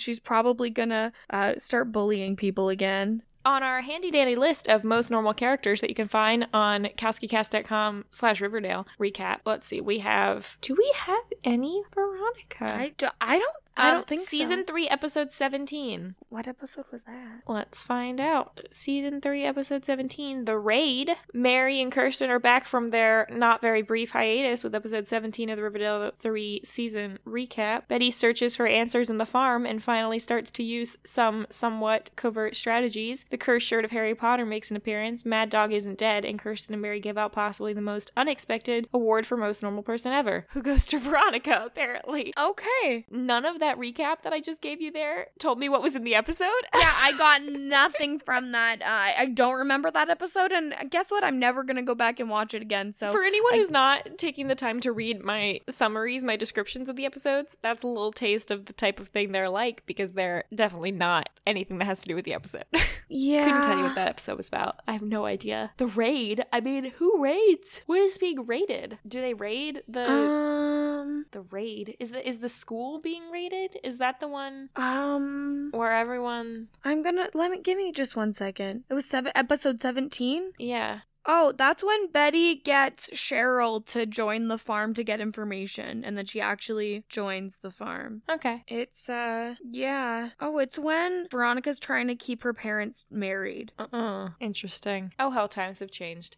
she's 0.00 0.20
probably 0.20 0.70
gonna 0.70 1.12
uh, 1.30 1.54
start 1.58 1.90
bullying 1.90 2.36
people 2.36 2.68
again. 2.68 3.22
On 3.44 3.62
our 3.62 3.80
handy 3.80 4.10
dandy 4.10 4.36
list 4.36 4.68
of 4.68 4.84
most 4.84 5.10
normal 5.10 5.34
characters 5.34 5.80
that 5.80 5.88
you 5.88 5.94
can 5.94 6.08
find 6.08 6.46
on 6.52 6.84
kowskicast.com 6.96 8.04
slash 8.10 8.40
Riverdale 8.40 8.86
recap. 8.98 9.38
Let's 9.44 9.66
see, 9.66 9.80
we 9.80 9.98
have. 10.00 10.56
Do 10.60 10.74
we 10.74 10.92
have 10.96 11.24
any 11.44 11.82
Veronica? 11.94 12.64
I, 12.64 12.92
do, 12.96 13.08
I 13.20 13.38
don't 13.38 13.56
I 13.76 13.88
Um, 13.90 13.94
don't 13.96 14.06
think 14.06 14.20
season 14.22 14.60
so. 14.60 14.64
three, 14.64 14.88
episode 14.88 15.32
seventeen. 15.32 16.14
What 16.28 16.46
episode 16.46 16.84
was 16.92 17.04
that? 17.04 17.42
Let's 17.46 17.84
find 17.86 18.20
out. 18.20 18.60
Season 18.70 19.20
3, 19.20 19.44
Episode 19.44 19.84
17, 19.84 20.44
The 20.44 20.56
Raid. 20.58 21.16
Mary 21.32 21.80
and 21.80 21.90
Kirsten 21.90 22.30
are 22.30 22.38
back 22.38 22.64
from 22.66 22.90
their 22.90 23.26
not 23.30 23.60
very 23.60 23.82
brief 23.82 24.12
hiatus 24.12 24.62
with 24.62 24.74
Episode 24.74 25.08
17 25.08 25.48
of 25.50 25.56
the 25.56 25.62
Riverdale 25.64 26.12
3 26.14 26.60
season 26.64 27.18
recap. 27.26 27.88
Betty 27.88 28.10
searches 28.12 28.54
for 28.54 28.66
answers 28.68 29.10
in 29.10 29.18
the 29.18 29.26
farm 29.26 29.66
and 29.66 29.82
finally 29.82 30.18
starts 30.20 30.50
to 30.52 30.62
use 30.62 30.98
some 31.04 31.46
somewhat 31.50 32.10
covert 32.16 32.54
strategies. 32.54 33.24
The 33.30 33.38
cursed 33.38 33.66
shirt 33.66 33.84
of 33.84 33.90
Harry 33.90 34.14
Potter 34.14 34.46
makes 34.46 34.70
an 34.70 34.76
appearance. 34.76 35.24
Mad 35.26 35.50
Dog 35.50 35.72
isn't 35.72 35.98
dead, 35.98 36.24
and 36.24 36.38
Kirsten 36.38 36.74
and 36.74 36.82
Mary 36.82 37.00
give 37.00 37.18
out 37.18 37.32
possibly 37.32 37.72
the 37.72 37.80
most 37.80 38.12
unexpected 38.16 38.88
award 38.92 39.26
for 39.26 39.36
most 39.36 39.62
normal 39.62 39.82
person 39.82 40.12
ever, 40.12 40.46
who 40.50 40.62
goes 40.62 40.86
to 40.86 40.98
Veronica, 41.00 41.62
apparently. 41.66 42.32
Okay. 42.38 43.06
None 43.10 43.44
of 43.44 43.58
that 43.60 43.78
recap 43.78 44.22
that 44.22 44.32
I 44.32 44.40
just 44.40 44.60
gave 44.60 44.80
you 44.80 44.90
there 44.90 45.28
told 45.38 45.58
me 45.58 45.68
what 45.68 45.82
was 45.82 45.96
in 45.96 46.04
the 46.04 46.14
episode. 46.14 46.46
Yeah, 46.80 46.94
I 46.96 47.12
got 47.16 47.42
nothing 47.42 48.18
from 48.20 48.52
that. 48.52 48.80
Uh, 48.82 48.86
I 49.20 49.26
don't 49.26 49.56
remember 49.56 49.90
that 49.90 50.08
episode, 50.08 50.50
and 50.50 50.74
guess 50.90 51.10
what? 51.10 51.22
I'm 51.22 51.38
never 51.38 51.62
gonna 51.62 51.82
go 51.82 51.94
back 51.94 52.18
and 52.20 52.28
watch 52.30 52.54
it 52.54 52.62
again. 52.62 52.92
So 52.94 53.12
For 53.12 53.22
anyone 53.22 53.52
I- 53.54 53.56
who's 53.58 53.70
not 53.70 54.16
taking 54.18 54.48
the 54.48 54.54
time 54.54 54.80
to 54.80 54.92
read 54.92 55.22
my 55.22 55.60
summaries, 55.68 56.24
my 56.24 56.36
descriptions 56.36 56.88
of 56.88 56.96
the 56.96 57.04
episodes, 57.04 57.56
that's 57.62 57.82
a 57.82 57.86
little 57.86 58.12
taste 58.12 58.50
of 58.50 58.64
the 58.66 58.72
type 58.72 58.98
of 58.98 59.08
thing 59.08 59.32
they're 59.32 59.48
like 59.50 59.84
because 59.86 60.12
they're 60.12 60.44
definitely 60.54 60.92
not 60.92 61.28
anything 61.46 61.78
that 61.78 61.84
has 61.84 62.00
to 62.00 62.08
do 62.08 62.14
with 62.14 62.24
the 62.24 62.32
episode. 62.34 62.64
yeah, 63.08 63.44
Couldn't 63.44 63.62
tell 63.62 63.76
you 63.76 63.84
what 63.84 63.94
that 63.96 64.08
episode 64.08 64.36
was 64.38 64.48
about. 64.48 64.80
I 64.88 64.92
have 64.92 65.02
no 65.02 65.26
idea. 65.26 65.72
The 65.76 65.86
raid? 65.86 66.44
I 66.52 66.60
mean, 66.60 66.92
who 66.98 67.22
raids? 67.22 67.82
What 67.86 68.00
is 68.00 68.16
being 68.18 68.46
raided? 68.46 68.98
Do 69.06 69.20
they 69.20 69.34
raid 69.34 69.82
the 69.86 70.10
Um, 70.10 71.26
the 71.32 71.40
raid? 71.42 71.96
Is 72.00 72.10
the 72.12 72.26
is 72.26 72.38
the 72.38 72.48
school 72.48 73.00
being 73.00 73.30
raided? 73.30 73.49
Is 73.82 73.98
that 73.98 74.20
the 74.20 74.28
one 74.28 74.70
um, 74.76 75.70
where 75.72 75.92
everyone 75.92 76.68
I'm 76.84 77.02
gonna 77.02 77.28
let 77.34 77.50
me 77.50 77.60
give 77.60 77.76
me 77.76 77.92
just 77.92 78.16
one 78.16 78.32
second. 78.32 78.84
It 78.88 78.94
was 78.94 79.06
seven 79.06 79.32
episode 79.34 79.80
seventeen. 79.80 80.52
Yeah. 80.58 81.00
Oh, 81.26 81.52
that's 81.52 81.84
when 81.84 82.10
Betty 82.10 82.54
gets 82.54 83.10
Cheryl 83.10 83.84
to 83.88 84.06
join 84.06 84.48
the 84.48 84.56
farm 84.56 84.94
to 84.94 85.04
get 85.04 85.20
information, 85.20 86.02
and 86.02 86.16
then 86.16 86.24
she 86.24 86.40
actually 86.40 87.04
joins 87.10 87.58
the 87.58 87.70
farm. 87.70 88.22
Okay. 88.28 88.64
It's 88.66 89.08
uh, 89.08 89.56
yeah. 89.62 90.30
Oh, 90.40 90.58
it's 90.58 90.78
when 90.78 91.28
Veronica's 91.30 91.78
trying 91.78 92.08
to 92.08 92.14
keep 92.14 92.42
her 92.42 92.54
parents 92.54 93.04
married. 93.10 93.72
Uh-uh. 93.78 94.30
Interesting. 94.40 95.12
Oh, 95.18 95.28
how 95.30 95.46
times 95.46 95.80
have 95.80 95.90
changed. 95.90 96.36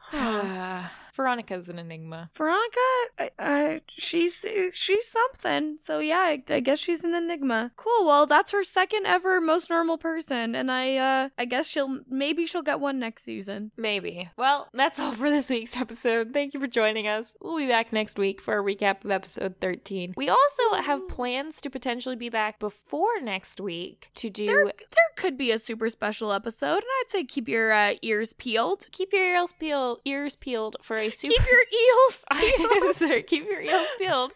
Veronica's 1.14 1.68
an 1.68 1.78
enigma. 1.78 2.30
Veronica, 2.34 2.78
uh, 3.18 3.28
uh, 3.38 3.78
she's 3.88 4.44
she's 4.72 5.06
something. 5.08 5.78
So 5.84 5.98
yeah, 5.98 6.18
I, 6.18 6.42
I 6.48 6.60
guess 6.60 6.78
she's 6.78 7.04
an 7.04 7.14
enigma. 7.14 7.72
Cool. 7.76 8.06
Well, 8.06 8.26
that's 8.26 8.52
her 8.52 8.64
second 8.64 9.06
ever 9.06 9.40
most 9.40 9.70
normal 9.70 9.98
person, 9.98 10.54
and 10.54 10.70
I 10.70 10.96
uh, 10.96 11.28
I 11.38 11.44
guess 11.44 11.66
she'll 11.66 12.00
maybe 12.08 12.46
she'll 12.46 12.62
get 12.62 12.80
one 12.80 12.98
next 12.98 13.24
season. 13.24 13.72
Maybe. 13.76 14.30
Well, 14.36 14.68
that's 14.72 14.98
all 14.98 15.12
for 15.12 15.30
this 15.30 15.50
week's 15.50 15.76
episode. 15.80 16.32
Thank 16.32 16.54
you 16.54 16.60
for 16.60 16.66
joining 16.66 17.06
us. 17.08 17.34
We'll 17.40 17.58
be 17.58 17.66
back 17.66 17.92
next 17.92 18.18
week 18.18 18.40
for 18.40 18.58
a 18.58 18.62
recap 18.62 19.04
of 19.04 19.10
episode 19.10 19.56
13. 19.60 20.14
We 20.16 20.28
also 20.28 20.74
have 20.82 21.08
plans 21.08 21.60
to 21.62 21.70
potentially 21.70 22.16
be 22.16 22.28
back 22.28 22.58
before 22.58 23.20
next 23.20 23.60
week 23.60 24.08
to 24.16 24.30
do 24.30 24.46
There, 24.46 24.64
there 24.64 25.10
could 25.16 25.36
be 25.36 25.50
a 25.50 25.58
super 25.58 25.88
special 25.88 26.32
episode, 26.32 26.76
and 26.76 26.84
I'd 27.00 27.10
say 27.10 27.24
keep 27.24 27.48
your 27.48 27.72
uh, 27.72 27.94
ears 28.02 28.32
peeled. 28.32 28.86
keep 28.92 29.12
your 29.12 29.24
ears 29.24 29.52
peeled, 29.52 30.00
ears 30.04 30.36
peeled 30.36 30.76
for 30.82 30.96
a 31.02 31.10
super 31.10 31.34
Keep 31.38 31.46
your 31.50 31.60
eels 31.72 32.24
peeled. 32.32 32.96
Sorry, 32.96 33.22
keep 33.22 33.44
your 33.46 33.60
ears 33.60 33.86
peeled 33.98 34.32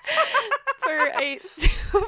for 0.83 0.97
a 1.21 1.39
super 1.43 2.01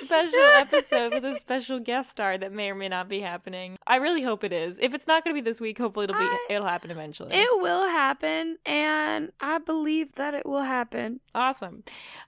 special 0.00 0.40
episode 0.56 1.14
with 1.14 1.24
a 1.24 1.34
special 1.34 1.78
guest 1.80 2.10
star 2.10 2.36
that 2.38 2.52
may 2.52 2.70
or 2.70 2.74
may 2.74 2.88
not 2.88 3.08
be 3.08 3.20
happening. 3.20 3.76
I 3.86 3.96
really 3.96 4.22
hope 4.22 4.44
it 4.44 4.52
is. 4.52 4.78
If 4.80 4.94
it's 4.94 5.06
not 5.06 5.24
going 5.24 5.34
to 5.34 5.42
be 5.42 5.44
this 5.48 5.60
week, 5.60 5.78
hopefully 5.78 6.04
it'll 6.04 6.18
be 6.18 6.24
I- 6.24 6.46
it'll 6.50 6.66
happen 6.66 6.90
eventually. 6.90 7.34
It 7.34 7.48
will 7.60 7.88
happen, 7.88 8.58
and 8.66 9.32
I 9.40 9.58
believe 9.58 10.14
that 10.16 10.34
it 10.34 10.44
will 10.46 10.62
happen. 10.62 11.20
Awesome. 11.34 11.82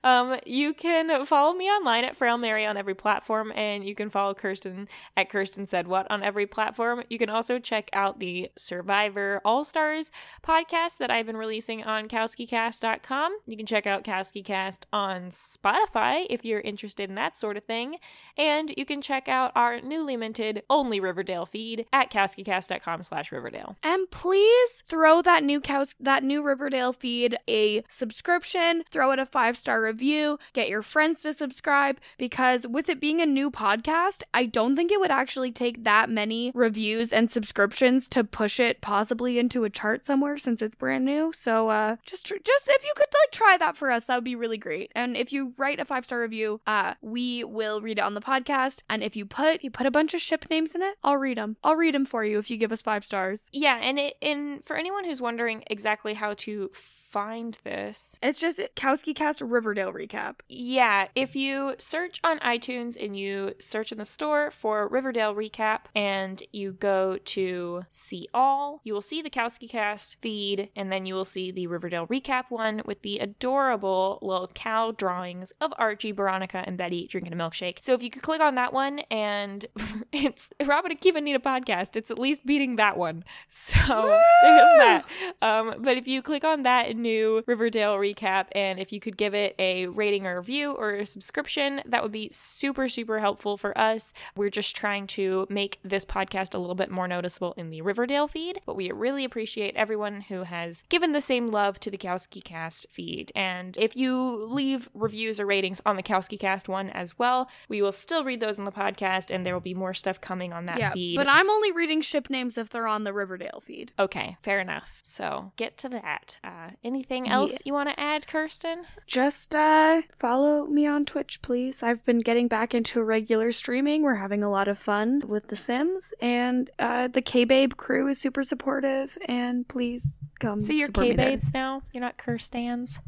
Um, 0.05 0.39
you 0.47 0.73
can 0.75 1.25
follow 1.25 1.53
me 1.55 1.67
online 1.67 2.05
at 2.05 2.17
Frail 2.17 2.39
Mary 2.39 2.65
on 2.65 2.77
every 2.77 2.95
platform, 2.95 3.53
and 3.55 3.85
you 3.85 3.95
can 3.95 4.09
follow 4.11 4.35
Kirsten 4.35 4.89
at 5.17 5.29
Kirsten 5.29 5.67
Said 5.67 5.89
What 5.89 6.11
on 6.11 6.23
every 6.23 6.47
platform. 6.47 7.03
You 7.11 7.19
can 7.19 7.29
also 7.31 7.59
check 7.59 7.91
out 7.93 8.21
the 8.21 8.51
Survivor 8.57 9.41
All 9.45 9.65
Stars 9.65 10.11
podcast 10.43 10.88
that 10.97 11.11
I've 11.11 11.27
been 11.27 11.37
releasing 11.37 11.85
on 11.85 12.09
KowskiCast.com. 12.09 13.39
You 13.47 13.57
can 13.57 13.67
check 13.67 13.87
out 13.87 14.05
KowskiCast 14.05 14.85
on 14.93 15.31
Spotify 15.31 16.27
if 16.31 16.45
you're 16.45 16.61
interested 16.61 17.09
in 17.09 17.15
that 17.17 17.37
sort 17.37 17.57
of 17.57 17.65
thing. 17.65 17.99
And 18.37 18.73
you 18.77 18.85
can 18.85 19.03
check 19.03 19.29
out 19.29 19.53
our 19.55 19.81
newly 19.81 20.17
minted 20.17 20.63
only 20.71 21.01
Riverdale 21.01 21.47
feed 21.47 21.87
at 21.93 22.11
kowskicast.com 22.11 23.03
slash 23.03 23.33
Riverdale. 23.33 23.77
And 23.83 24.11
please 24.11 24.83
throw 24.87 25.23
that 25.23 25.45
new 25.45 25.61
cows 25.61 25.95
that 26.01 26.25
new 26.25 26.43
Riverdale 26.43 26.93
feed 26.93 27.37
a 27.49 27.85
subscription, 27.89 28.85
throw 28.91 29.11
it 29.13 29.19
a 29.19 29.27
five-star 29.27 29.83
review, 29.83 30.39
get 30.53 30.69
your 30.69 30.83
friends 30.83 31.21
to 31.23 31.35
subscribe 31.35 31.99
because 32.17 32.67
with 32.67 32.89
it 32.89 33.01
being 33.01 33.21
a 33.21 33.27
new 33.27 33.51
podcast, 33.51 34.23
I 34.33 34.47
don't 34.47 34.77
think 34.77 34.91
it 34.91 35.01
would 35.01 35.11
actually 35.11 35.53
take 35.53 35.85
that 35.85 36.09
many 36.09 36.53
reviews 36.55 37.13
and 37.13 37.31
subscriptions 37.31 38.09
to 38.09 38.25
push 38.25 38.61
it 38.61 38.81
possibly 38.81 39.39
into 39.39 39.65
a 39.65 39.71
chart 39.71 40.07
somewhere 40.07 40.39
since 40.39 40.63
it's 40.63 40.75
brand 40.79 41.05
new. 41.05 41.33
So 41.33 41.69
uh 41.69 41.97
just 42.07 42.27
tr- 42.27 42.35
just 42.45 42.69
if 42.69 42.85
you 42.85 42.93
could 42.97 43.07
like 43.13 43.33
try 43.33 43.57
that 43.59 43.77
for 43.77 43.91
us, 43.91 44.07
that 44.07 44.15
would 44.15 44.25
be 44.25 44.37
really 44.37 44.59
great. 44.59 44.93
And 44.95 45.17
if 45.17 45.33
you 45.33 45.55
write 45.57 45.81
a 45.81 45.85
five-star 45.85 46.21
review, 46.21 46.61
uh 46.67 46.95
we 47.03 47.45
will 47.45 47.81
read 47.81 47.99
it 47.99 48.03
on 48.03 48.15
the 48.15 48.21
podcast. 48.21 48.83
And 48.89 49.03
if 49.03 49.17
you 49.17 49.27
put 49.27 49.63
you 49.63 49.71
put 49.71 49.87
a 49.87 49.91
bunch 49.91 50.15
of 50.15 50.21
ship 50.21 50.45
names 50.51 50.75
in 50.75 50.83
it, 50.83 50.97
I'll 51.03 51.17
read 51.17 51.39
them. 51.39 51.57
I'll 51.63 51.77
read 51.77 51.95
them 51.95 52.07
for 52.07 52.25
you 52.25 52.39
if 52.39 52.51
you 52.51 52.57
give 52.57 52.73
us 52.73 52.83
5 52.83 53.05
stars. 53.05 53.41
Yeah, 53.53 53.79
and 53.83 53.99
it 53.99 54.17
and 54.23 54.65
for 54.65 54.77
anyone 54.77 55.05
who's 55.05 55.21
wondering 55.21 55.65
exactly 55.69 56.15
how 56.15 56.35
to 56.35 56.71
find 57.09 57.59
this. 57.65 58.19
It's 58.23 58.41
just 58.41 58.61
Kowski 58.77 59.15
Cast 59.15 59.41
Riverdale 59.41 59.93
recap. 59.93 60.37
Yeah, 60.49 61.09
if 61.15 61.35
you 61.35 61.75
search 61.79 62.21
on 62.23 62.39
iTunes 62.41 63.03
and 63.03 63.17
you 63.17 63.55
search 63.59 63.93
in 63.93 63.99
the 63.99 64.05
store 64.05 64.51
for 64.51 64.89
Riverdale 64.89 65.35
recap 65.35 65.81
and 65.95 66.43
you 66.53 66.73
go 66.73 67.19
to 67.25 67.85
see 67.91 68.29
all, 68.35 68.81
you 68.85 68.93
will 68.93 69.01
see 69.01 69.23
the 69.23 69.31
Kowski 69.31 69.69
Cast 69.69 70.21
feed 70.21 70.71
and 70.77 70.93
then 70.93 71.07
you 71.07 71.15
will 71.15 71.25
see 71.25 71.51
the 71.51 71.67
Riverdale 71.67 72.07
recap 72.07 72.45
one 72.51 72.83
with 72.85 73.03
the 73.03 73.19
adorable 73.19 74.19
little 74.21 74.49
cow 74.49 74.91
drawings 74.91 75.53
of 75.61 75.73
Archie, 75.79 76.13
Veronica, 76.13 76.63
and 76.67 76.77
Betty 76.77 77.07
drinking 77.07 77.33
a 77.33 77.37
milkshake. 77.37 77.79
So 77.81 77.95
if 77.95 78.03
you 78.03 78.11
could 78.11 78.23
click 78.23 78.41
on 78.41 78.55
that 78.57 78.73
one 78.73 79.01
and 79.11 79.65
it's 80.13 80.51
Robin 80.65 80.91
and 80.91 81.01
Kiva 81.01 81.21
need 81.21 81.37
a 81.37 81.39
podcast, 81.39 81.97
it's 81.97 82.11
at 82.11 82.19
least 82.19 82.45
beating 82.45 82.77
that 82.77 82.97
one. 82.97 83.25
So 83.49 83.77
there's 84.43 84.79
that. 84.79 85.05
Um, 85.41 85.77
but 85.79 85.97
if 85.97 86.07
you 86.07 86.23
click 86.23 86.45
on 86.45 86.63
that 86.65 86.98
new 86.99 87.43
Riverdale 87.47 87.97
recap. 87.97 88.47
And 88.53 88.79
if 88.79 88.93
you 88.93 89.01
could 89.01 89.17
give 89.17 89.35
it 89.35 89.55
a 89.59 89.87
rating 89.87 90.27
or 90.27 90.39
review 90.39 90.73
or 90.73 90.93
a 90.93 91.07
subscription, 91.07 91.83
that 91.87 92.03
would 92.03 92.13
be 92.13 92.31
super, 92.33 92.89
super 92.89 93.19
helpful 93.19 93.57
for 93.57 93.77
us. 93.79 94.13
We're 94.37 94.51
just 94.51 94.77
trying 94.77 95.07
to 95.09 95.47
make 95.49 95.79
this 95.83 96.05
podcast 96.05 96.55
a 96.55 96.59
little 96.59 96.75
bit 96.75 96.91
more 96.91 97.09
noticeable 97.09 97.55
in 97.57 97.71
the 97.71 97.83
Riverdale 97.83 98.29
feed, 98.29 98.61
but 98.67 98.77
we 98.77 98.91
really 98.91 99.25
appreciate 99.25 99.77
everyone 99.77 100.23
who 100.23 100.43
has 100.43 100.83
given 100.89 101.13
the 101.13 101.21
same 101.21 101.47
love 101.47 101.81
to 101.81 101.91
the 101.91 101.99
Kowski 101.99 102.43
Cast 102.43 102.87
feed. 102.91 103.33
And 103.35 103.77
if 103.77 103.97
you 103.97 104.37
leave 104.45 104.89
reviews 104.95 105.41
or 105.41 105.47
ratings 105.47 105.81
on 105.87 105.97
the 105.97 106.03
Kowski 106.03 106.39
Cast 106.39 106.69
one 106.69 106.91
as 106.91 107.19
well, 107.19 107.49
we 107.69 107.83
will 107.83 107.93
still 107.93 108.25
read 108.25 108.41
those 108.41 108.59
on 108.59 108.65
the 108.65 108.73
podcast 108.73 109.31
and 109.31 109.45
there 109.45 109.55
will 109.55 109.61
be 109.61 109.75
more 109.75 109.95
stuff 109.95 110.21
coming 110.21 110.53
on 110.53 110.67
that 110.67 110.79
yeah, 110.79 110.93
feed. 110.93 111.17
but 111.17 111.29
I'm 111.29 111.51
only 111.51 111.73
reading 111.73 112.01
ship 112.01 112.31
names 112.31 112.59
if 112.59 112.71
they're 112.71 112.87
on 112.87 113.05
the 113.05 113.13
Riverdale 113.13 113.63
feed. 113.65 113.93
Okay, 113.99 114.37
fair 114.43 114.61
enough. 114.61 115.01
So 115.03 115.53
get 115.57 115.77
to 115.79 115.89
that. 115.91 116.39
Uh, 116.43 116.71
anything 116.89 117.29
else 117.29 117.53
Yeah. 117.53 117.59
you 117.67 117.73
want 117.73 117.89
to 117.91 118.01
add, 118.01 118.27
Kirsten? 118.27 118.83
Just 119.07 119.55
uh 119.55 120.03
follow 120.19 120.67
me 120.67 120.87
on 120.87 121.05
Twitch, 121.05 121.41
please. 121.43 121.83
I've 121.83 122.05
been 122.05 122.19
getting 122.19 122.49
back 122.49 122.75
into 122.75 123.03
regular 123.05 123.53
streaming. 123.53 124.03
We're 124.03 124.17
having 124.17 124.43
a 124.43 124.51
lot 124.51 124.67
of 124.67 124.79
fun 124.79 125.23
with 125.29 125.47
The 125.49 125.57
Sims, 125.57 126.13
and 126.21 126.71
uh, 126.79 127.07
the 127.09 127.23
K 127.23 127.45
Babe 127.45 127.75
crew 127.77 128.09
is 128.09 128.21
super 128.21 128.43
supportive. 128.43 129.17
And 129.27 129.69
please 129.69 130.19
come. 130.41 130.61
So 130.61 130.73
you're 130.73 130.89
K 130.89 131.15
Babes 131.15 131.55
now? 131.55 131.83
You're 131.93 132.01
not 132.01 132.19
Kirstans? 132.19 132.99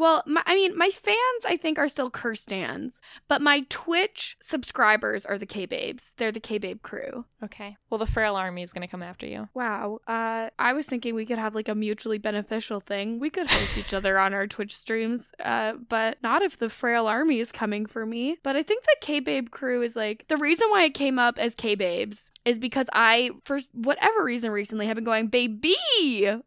Well, 0.00 0.22
my, 0.26 0.42
I 0.46 0.54
mean, 0.54 0.78
my 0.78 0.88
fans 0.88 1.44
I 1.44 1.58
think 1.58 1.78
are 1.78 1.86
still 1.86 2.10
Kirstans, 2.10 3.00
but 3.28 3.42
my 3.42 3.66
Twitch 3.68 4.34
subscribers 4.40 5.26
are 5.26 5.36
the 5.36 5.44
K 5.44 5.66
Babes. 5.66 6.12
They're 6.16 6.32
the 6.32 6.40
K 6.40 6.56
Babe 6.56 6.80
crew. 6.80 7.26
Okay. 7.44 7.76
Well, 7.90 7.98
the 7.98 8.06
Frail 8.06 8.34
Army 8.34 8.62
is 8.62 8.72
going 8.72 8.80
to 8.80 8.90
come 8.90 9.02
after 9.02 9.26
you. 9.26 9.50
Wow. 9.52 9.98
Uh, 10.08 10.48
I 10.58 10.72
was 10.72 10.86
thinking 10.86 11.14
we 11.14 11.26
could 11.26 11.38
have 11.38 11.54
like 11.54 11.68
a 11.68 11.74
mutually 11.74 12.16
beneficial 12.16 12.80
thing. 12.80 13.18
We 13.18 13.28
could 13.28 13.50
host 13.50 13.76
each 13.76 13.92
other 13.92 14.18
on 14.18 14.32
our 14.32 14.46
Twitch 14.46 14.74
streams, 14.74 15.32
uh, 15.44 15.74
but 15.86 16.16
not 16.22 16.40
if 16.40 16.56
the 16.56 16.70
Frail 16.70 17.06
Army 17.06 17.38
is 17.38 17.52
coming 17.52 17.84
for 17.84 18.06
me. 18.06 18.38
But 18.42 18.56
I 18.56 18.62
think 18.62 18.84
the 18.84 18.96
K 19.02 19.20
Babe 19.20 19.50
crew 19.50 19.82
is 19.82 19.96
like 19.96 20.24
the 20.28 20.38
reason 20.38 20.70
why 20.70 20.84
it 20.84 20.94
came 20.94 21.18
up 21.18 21.38
as 21.38 21.54
K 21.54 21.74
Babes 21.74 22.30
is 22.50 22.58
because 22.58 22.88
I, 22.92 23.30
for 23.44 23.58
whatever 23.72 24.22
reason, 24.22 24.50
recently 24.50 24.86
have 24.86 24.96
been 24.96 25.04
going 25.04 25.28
baby 25.28 25.76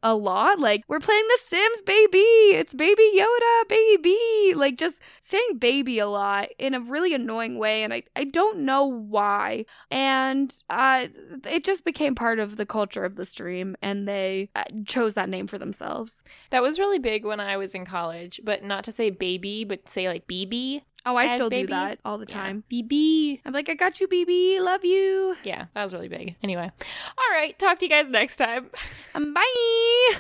a 0.03 0.15
lot. 0.15 0.59
Like 0.59 0.83
we're 0.87 0.99
playing 0.99 1.23
The 1.27 1.39
Sims, 1.43 1.81
baby. 1.81 2.19
It's 2.19 2.73
Baby 2.73 3.03
Yoda, 3.17 3.67
baby. 3.67 4.53
Like 4.55 4.77
just 4.77 5.01
saying 5.21 5.57
baby 5.57 5.99
a 5.99 6.07
lot 6.07 6.49
in 6.59 6.73
a 6.73 6.79
really 6.79 7.13
annoying 7.13 7.57
way, 7.57 7.83
and 7.83 7.93
I 7.93 8.03
I 8.15 8.25
don't 8.25 8.59
know 8.59 8.85
why 8.85 9.65
and 9.91 10.53
uh, 10.69 11.07
it 11.49 11.63
just 11.63 11.85
became 11.85 12.15
part 12.15 12.39
of 12.39 12.57
the 12.57 12.65
culture 12.65 13.05
of 13.05 13.15
the 13.15 13.25
stream 13.25 13.75
and 13.81 14.07
they 14.07 14.49
uh, 14.55 14.63
chose 14.85 15.13
that 15.13 15.29
name 15.29 15.47
for 15.47 15.57
themselves 15.57 16.23
That 16.49 16.61
was 16.61 16.79
really 16.79 16.99
big 16.99 17.25
when 17.25 17.39
I 17.39 17.57
was 17.57 17.73
in 17.73 17.85
college, 17.85 18.41
but 18.43 18.63
not 18.63 18.83
to 18.85 18.91
say 18.91 19.09
baby, 19.09 19.63
but 19.63 19.89
say 19.89 20.07
like 20.07 20.27
BB. 20.27 20.81
Oh 21.05 21.15
i 21.15 21.25
As 21.25 21.31
still 21.33 21.49
baby? 21.49 21.67
do 21.67 21.73
that 21.73 21.99
all 22.05 22.17
the 22.17 22.25
time 22.25 22.63
BB. 22.71 23.41
i'm 23.45 23.53
like 23.53 23.69
i 23.69 23.73
got 23.73 23.99
you 23.99 24.07
bb 24.07 24.59
love 24.61 24.83
you 24.85 25.35
Yeah, 25.43 25.65
that 25.73 25.83
was 25.83 25.93
really 25.93 26.07
big. 26.09 26.35
Anyway. 26.43 26.69
All 27.17 27.29
right. 27.31 27.57
Talk 27.59 27.79
to 27.79 27.85
you 27.85 27.89
guys 27.89 28.07
next 28.09 28.37
time. 28.37 28.69
um, 29.15 29.33
bye 29.33 30.15